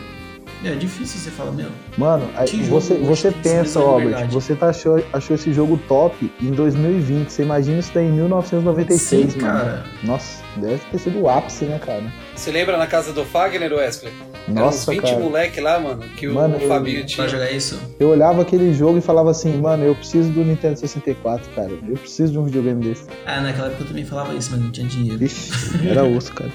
é 0.65 0.74
difícil 0.74 1.19
você 1.20 1.31
falar, 1.31 1.53
meu, 1.53 1.69
Mano, 1.97 2.28
você, 2.69 2.95
você 2.99 3.31
pensa, 3.31 3.81
Robert, 3.81 4.05
liberdade? 4.07 4.32
você 4.35 4.55
tá 4.55 4.69
achou, 4.69 5.03
achou 5.12 5.35
esse 5.35 5.53
jogo 5.53 5.78
top 5.89 6.31
em 6.41 6.51
2020. 6.51 7.28
Você 7.31 7.43
imagina 7.43 7.78
isso 7.78 7.91
daí 7.95 8.07
em 8.07 8.12
1996, 8.12 9.32
sim, 9.32 9.41
mano. 9.41 9.53
cara. 9.53 9.85
Nossa, 10.05 10.43
deve 10.57 10.78
ter 10.91 10.99
sido 10.99 11.20
o 11.20 11.28
ápice, 11.28 11.65
né, 11.65 11.78
cara? 11.78 12.03
Você 12.35 12.51
lembra 12.51 12.77
na 12.77 12.87
casa 12.87 13.12
do 13.12 13.24
Fagner, 13.24 13.73
Wesley? 13.73 14.12
Era 14.49 14.53
uns 14.53 14.55
Nossa, 14.55 14.91
20 14.93 15.01
cara. 15.03 15.19
moleque 15.19 15.61
lá, 15.61 15.78
mano, 15.78 16.03
que 16.16 16.27
o 16.28 16.35
Mano, 16.35 16.57
eu- 16.61 16.69
Fabinho 16.69 16.99
Pra 17.01 17.07
tinha. 17.07 17.28
jogar 17.28 17.51
isso, 17.51 17.78
Eu 17.99 18.09
olhava 18.09 18.43
aquele 18.43 18.73
jogo 18.74 18.99
e 18.99 19.01
falava 19.01 19.31
assim, 19.31 19.57
mano, 19.59 19.85
eu 19.85 19.95
preciso 19.95 20.31
do 20.31 20.45
Nintendo 20.45 20.78
64, 20.78 21.49
cara. 21.55 21.70
Eu 21.89 21.97
preciso 21.97 22.32
de 22.32 22.39
um 22.39 22.45
videogame 22.45 22.82
desse. 22.82 23.05
ah, 23.27 23.41
naquela 23.41 23.69
época 23.69 23.85
eu 23.85 23.89
também 23.89 24.05
falava 24.05 24.35
isso, 24.35 24.51
mas 24.53 24.61
não 24.61 24.70
tinha 24.70 24.87
dinheiro. 24.87 25.19
Vixe, 25.19 25.51
era 25.89 26.05
osso, 26.05 26.32
cara. 26.32 26.51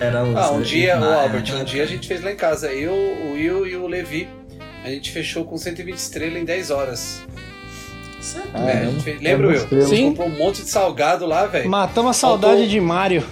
Era 0.00 0.24
o 0.24 0.36
Ah, 0.36 0.50
um 0.52 0.60
dia, 0.60 0.98
ô 0.98 1.04
Albert, 1.04 1.44
um 1.54 1.64
dia 1.64 1.82
a 1.84 1.86
gente 1.86 2.06
fez 2.08 2.22
lá 2.22 2.32
em 2.32 2.36
casa. 2.36 2.72
Eu, 2.72 2.92
o 2.92 3.32
Will 3.34 3.66
e 3.66 3.76
o 3.76 3.86
Levi. 3.86 4.28
A 4.84 4.88
gente 4.88 5.10
fechou 5.12 5.44
com 5.44 5.56
120 5.56 5.96
estrelas 5.96 6.36
em 6.42 6.44
10 6.44 6.70
horas. 6.70 7.22
Certo, 8.20 8.48
Ah, 8.54 8.70
É, 8.70 8.90
fez- 9.02 9.20
Lembra, 9.20 9.48
Will? 9.48 9.56
estrela. 9.56 9.86
Sim. 9.86 10.08
Comprou 10.10 10.28
um 10.28 10.36
monte 10.38 10.62
de 10.62 10.68
salgado 10.70 11.24
lá, 11.26 11.46
velho. 11.46 11.68
Matamos 11.70 12.10
a 12.10 12.12
saudade 12.14 12.52
Faltou- 12.54 12.68
de 12.70 12.80
Mario. 12.80 13.24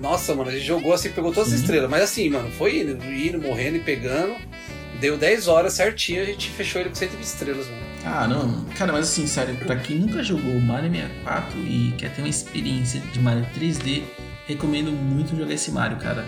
Nossa, 0.00 0.34
mano, 0.34 0.50
a 0.50 0.52
gente 0.52 0.64
jogou 0.64 0.92
assim, 0.92 1.10
pegou 1.10 1.32
todas 1.32 1.52
as 1.52 1.58
Sim. 1.58 1.64
estrelas. 1.64 1.90
Mas 1.90 2.02
assim, 2.02 2.28
mano, 2.28 2.50
foi 2.52 2.80
indo, 2.80 3.04
indo, 3.04 3.40
morrendo 3.40 3.76
e 3.76 3.80
pegando. 3.80 4.34
Deu 5.00 5.16
10 5.16 5.46
horas 5.48 5.74
certinho, 5.74 6.22
a 6.22 6.24
gente 6.24 6.50
fechou 6.50 6.80
ele 6.80 6.90
com 6.90 6.96
120 6.96 7.24
estrelas, 7.24 7.66
mano. 7.66 7.78
Ah, 8.04 8.26
não. 8.28 8.64
Cara, 8.76 8.92
mas 8.92 9.06
assim, 9.06 9.26
sério, 9.26 9.54
pra 9.56 9.76
quem 9.76 9.96
nunca 9.96 10.22
jogou 10.22 10.58
Mario 10.60 10.90
64 10.90 11.58
e 11.60 11.94
quer 11.96 12.10
ter 12.12 12.22
uma 12.22 12.28
experiência 12.28 13.00
de 13.12 13.18
Mario 13.20 13.46
3D, 13.54 14.02
recomendo 14.48 14.90
muito 14.90 15.36
jogar 15.36 15.54
esse 15.54 15.70
Mario, 15.70 15.98
cara. 15.98 16.24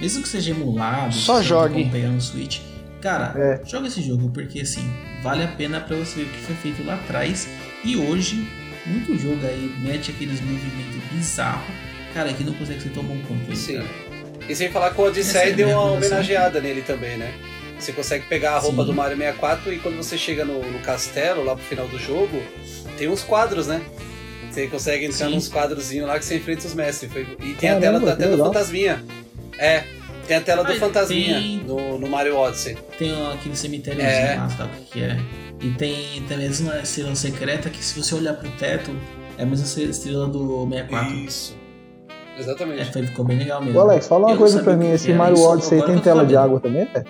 Mesmo 0.00 0.22
que 0.22 0.28
seja 0.28 0.50
emulado, 0.50 1.12
Só 1.14 1.36
tem 1.38 1.44
jogue. 1.44 1.74
como 1.82 1.90
pegar 1.90 2.08
no 2.08 2.20
Switch. 2.20 2.60
Cara, 3.00 3.32
É. 3.36 3.60
joga 3.66 3.88
esse 3.88 4.02
jogo 4.02 4.30
porque 4.30 4.60
assim, 4.60 4.88
vale 5.22 5.42
a 5.42 5.48
pena 5.48 5.80
pra 5.80 5.96
você 5.96 6.16
ver 6.20 6.22
o 6.24 6.28
que 6.28 6.38
foi 6.40 6.54
feito 6.56 6.84
lá 6.84 6.94
atrás. 6.94 7.48
E 7.82 7.96
hoje, 7.96 8.46
muito 8.84 9.16
jogo 9.18 9.44
aí 9.46 9.74
mete 9.80 10.10
aqueles 10.10 10.40
movimentos 10.40 11.02
bizarros. 11.10 11.64
Cara, 12.12 12.32
que 12.32 12.44
não 12.44 12.52
consegue 12.54 12.80
ser 12.80 12.90
tão 12.90 13.02
bom 13.02 13.18
quanto 13.26 13.44
ele. 13.46 13.56
Sim. 13.56 13.76
cara. 13.76 13.88
E 14.48 14.54
sem 14.54 14.70
falar 14.70 14.90
que 14.94 15.00
o 15.00 15.04
Odyssey 15.04 15.50
é 15.50 15.52
deu 15.52 15.70
uma 15.70 15.92
homenageada 15.92 16.60
nele 16.60 16.82
também, 16.82 17.16
né? 17.16 17.32
Você 17.78 17.92
consegue 17.92 18.26
pegar 18.26 18.52
a 18.52 18.58
roupa 18.58 18.82
Sim. 18.82 18.86
do 18.88 18.94
Mario 18.94 19.16
64 19.16 19.72
e 19.72 19.78
quando 19.78 19.96
você 19.96 20.16
chega 20.16 20.44
no, 20.44 20.62
no 20.70 20.78
castelo, 20.80 21.44
lá 21.44 21.54
pro 21.54 21.64
final 21.64 21.86
do 21.88 21.98
jogo, 21.98 22.42
tem 22.96 23.08
uns 23.08 23.22
quadros, 23.22 23.66
né? 23.66 23.82
Você 24.56 24.66
consegue 24.68 25.04
entrar 25.04 25.28
Sim. 25.28 25.34
nos 25.34 25.48
quadrozinhos 25.48 26.08
lá 26.08 26.18
que 26.18 26.24
você 26.24 26.36
enfrenta 26.38 26.66
os 26.66 26.72
mestres. 26.74 27.12
Foi- 27.12 27.26
E 27.40 27.52
tem 27.52 27.68
a 27.68 27.78
Caramba, 27.78 27.80
tela 27.80 27.98
do- 27.98 28.04
que 28.06 28.10
até 28.12 28.28
do. 28.28 28.38
Fantasminha. 28.42 29.04
É, 29.58 29.84
tem 30.26 30.36
a 30.38 30.40
tela 30.40 30.64
do 30.64 30.72
Ah, 30.72 30.76
Fantasminha 30.76 31.34
tem- 31.38 31.58
no, 31.66 31.98
no 31.98 32.08
Mario 32.08 32.36
Odyssey. 32.38 32.74
Tem 32.98 33.12
aquele 33.34 33.54
cemitériozinho 33.54 34.10
É. 34.10 34.36
lá, 34.36 34.48
sabe 34.48 34.70
o 34.72 34.76
que 34.80 34.92
que 34.92 35.02
é? 35.02 35.18
E 35.60 35.70
tem 35.72 36.22
também 36.26 36.50
uma 36.60 36.78
estrela 36.80 37.14
secreta 37.14 37.68
que 37.68 37.84
se 37.84 38.02
você 38.02 38.14
olhar 38.14 38.32
pro 38.32 38.48
teto, 38.52 38.90
é 39.36 39.42
a 39.42 39.46
mesma 39.46 39.66
estrela 39.90 40.26
do 40.26 40.66
64. 40.70 41.14
Isso. 41.16 41.54
Exatamente. 42.38 42.98
É, 42.98 43.02
ficou 43.02 43.26
bem 43.26 43.36
legal 43.38 43.62
mesmo. 43.62 43.78
Ô, 43.78 43.82
Alex, 43.82 44.08
fala 44.08 44.26
uma 44.28 44.32
Eu 44.34 44.38
coisa 44.38 44.62
pra 44.62 44.74
mim. 44.74 44.90
Esse 44.90 45.12
Mario 45.12 45.34
isso, 45.36 45.46
Odyssey 45.48 45.82
tem 45.82 45.98
tela 45.98 46.24
de 46.24 46.34
água 46.34 46.58
também, 46.60 46.86
velho? 46.86 47.04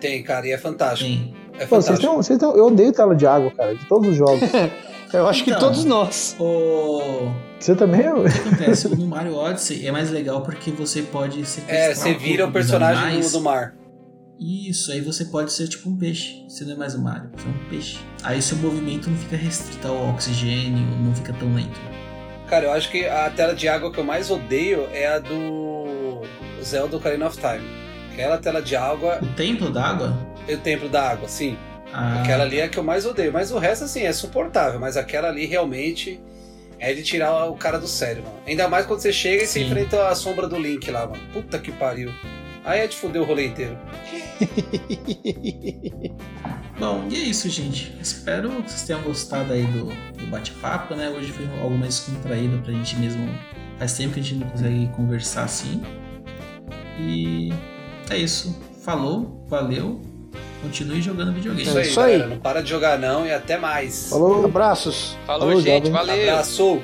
Tem, 0.00 0.22
cara, 0.22 0.46
e 0.46 0.52
é 0.52 0.58
fantástico. 0.58 1.06
Tem. 1.10 1.34
É 1.58 1.66
Pô, 1.66 1.80
vocês 1.82 1.98
têm, 1.98 2.08
vocês 2.08 2.38
têm, 2.38 2.48
eu 2.48 2.66
odeio 2.66 2.92
tela 2.92 3.14
de 3.14 3.26
água, 3.26 3.50
cara, 3.50 3.74
de 3.74 3.84
todos 3.86 4.08
os 4.08 4.16
jogos. 4.16 4.40
Eu 5.12 5.26
acho 5.28 5.44
que 5.44 5.50
Então. 5.50 5.60
todos 5.60 5.84
nós. 5.84 6.36
O... 6.38 7.30
Você 7.58 7.74
também? 7.74 8.00
o 8.12 8.24
que 8.24 8.38
acontece? 8.38 8.88
no 8.88 9.06
Mario 9.06 9.34
Odyssey 9.34 9.86
é 9.86 9.92
mais 9.92 10.10
legal 10.10 10.42
porque 10.42 10.70
você 10.70 11.02
pode 11.02 11.44
sequestrar 11.46 11.90
É, 11.90 11.94
você 11.94 12.14
vira 12.14 12.46
o 12.46 12.52
personagem 12.52 13.00
do, 13.02 13.06
animais. 13.08 13.32
do 13.32 13.40
mar. 13.40 13.74
Isso, 14.38 14.92
aí 14.92 15.00
você 15.00 15.24
pode 15.24 15.50
ser 15.52 15.66
tipo 15.68 15.88
um 15.88 15.96
peixe. 15.96 16.44
Você 16.48 16.64
não 16.64 16.72
é 16.72 16.76
mais 16.76 16.94
um 16.94 17.02
Mario, 17.02 17.30
você 17.34 17.46
é 17.46 17.50
um 17.50 17.68
peixe. 17.70 17.98
Aí 18.22 18.42
seu 18.42 18.58
movimento 18.58 19.08
não 19.08 19.16
fica 19.16 19.36
restrito 19.36 19.88
ao 19.88 20.10
oxigênio, 20.10 20.84
não 21.02 21.14
fica 21.14 21.32
tão 21.32 21.54
lento. 21.54 21.80
Cara, 22.46 22.66
eu 22.66 22.72
acho 22.72 22.90
que 22.90 23.06
a 23.06 23.30
tela 23.30 23.54
de 23.54 23.66
água 23.66 23.90
que 23.90 23.98
eu 23.98 24.04
mais 24.04 24.30
odeio 24.30 24.86
é 24.92 25.06
a 25.06 25.18
do 25.18 26.20
Zelda 26.62 26.96
Ocarina 26.98 27.26
of 27.26 27.38
Time. 27.38 27.66
Aquela 28.12 28.36
tela 28.38 28.60
de 28.60 28.76
água, 28.76 29.18
O 29.22 29.26
templo 29.28 29.70
d'água? 29.70 30.16
é 30.46 30.54
o 30.54 30.58
templo 30.58 30.88
da 30.88 31.02
água, 31.10 31.28
sim. 31.28 31.56
Ah, 31.98 32.20
Aquela 32.20 32.44
ali 32.44 32.60
é 32.60 32.64
a 32.64 32.68
que 32.68 32.76
eu 32.78 32.84
mais 32.84 33.06
odeio. 33.06 33.32
Mas 33.32 33.50
o 33.50 33.58
resto, 33.58 33.84
assim, 33.86 34.02
é 34.02 34.12
suportável. 34.12 34.78
Mas 34.78 34.98
aquela 34.98 35.28
ali 35.28 35.46
realmente 35.46 36.20
é 36.78 36.92
de 36.92 37.02
tirar 37.02 37.46
o 37.46 37.56
cara 37.56 37.78
do 37.78 37.88
sério, 37.88 38.22
mano. 38.22 38.36
Ainda 38.46 38.68
mais 38.68 38.84
quando 38.84 39.00
você 39.00 39.14
chega 39.14 39.44
e 39.44 39.46
você 39.46 39.60
Sim. 39.60 39.66
enfrenta 39.66 40.08
a 40.08 40.14
sombra 40.14 40.46
do 40.46 40.58
Link 40.58 40.90
lá, 40.90 41.06
mano. 41.06 41.22
Puta 41.32 41.58
que 41.58 41.72
pariu. 41.72 42.12
Aí 42.66 42.80
é 42.80 42.86
de 42.86 42.96
fuder 42.96 43.22
o 43.22 43.24
rolê 43.24 43.46
inteiro. 43.46 43.78
Bom, 46.78 47.08
e 47.10 47.14
é 47.14 47.18
isso, 47.20 47.48
gente. 47.48 47.96
Espero 47.98 48.50
que 48.62 48.70
vocês 48.70 48.82
tenham 48.82 49.00
gostado 49.00 49.54
aí 49.54 49.64
do, 49.64 49.86
do 50.18 50.26
bate-papo, 50.26 50.94
né? 50.94 51.08
Hoje 51.08 51.32
foi 51.32 51.46
algo 51.62 51.78
mais 51.78 52.00
contraído 52.00 52.58
pra 52.58 52.74
gente 52.74 52.94
mesmo. 52.96 53.26
Faz 53.78 53.96
tempo 53.96 54.12
que 54.12 54.20
a 54.20 54.22
gente 54.22 54.40
não 54.40 54.50
consegue 54.50 54.86
conversar 54.88 55.44
assim. 55.44 55.82
E 56.98 57.54
é 58.10 58.18
isso. 58.18 58.60
Falou, 58.82 59.46
valeu. 59.48 60.02
Continue 60.66 61.00
jogando 61.00 61.32
videogame. 61.32 61.62
Isso 61.62 61.78
aí, 61.78 61.86
isso 61.86 62.00
aí. 62.00 62.12
galera. 62.14 62.30
Não 62.30 62.38
para 62.40 62.60
de 62.60 62.68
jogar 62.68 62.98
não 62.98 63.24
e 63.24 63.32
até 63.32 63.56
mais. 63.56 64.08
Falou. 64.10 64.44
Abraços. 64.44 65.16
Falou, 65.24 65.46
Falou, 65.48 65.60
gente. 65.62 65.86
jovem. 65.86 65.92
Valeu. 65.92 66.30
Abraço. 66.30 66.82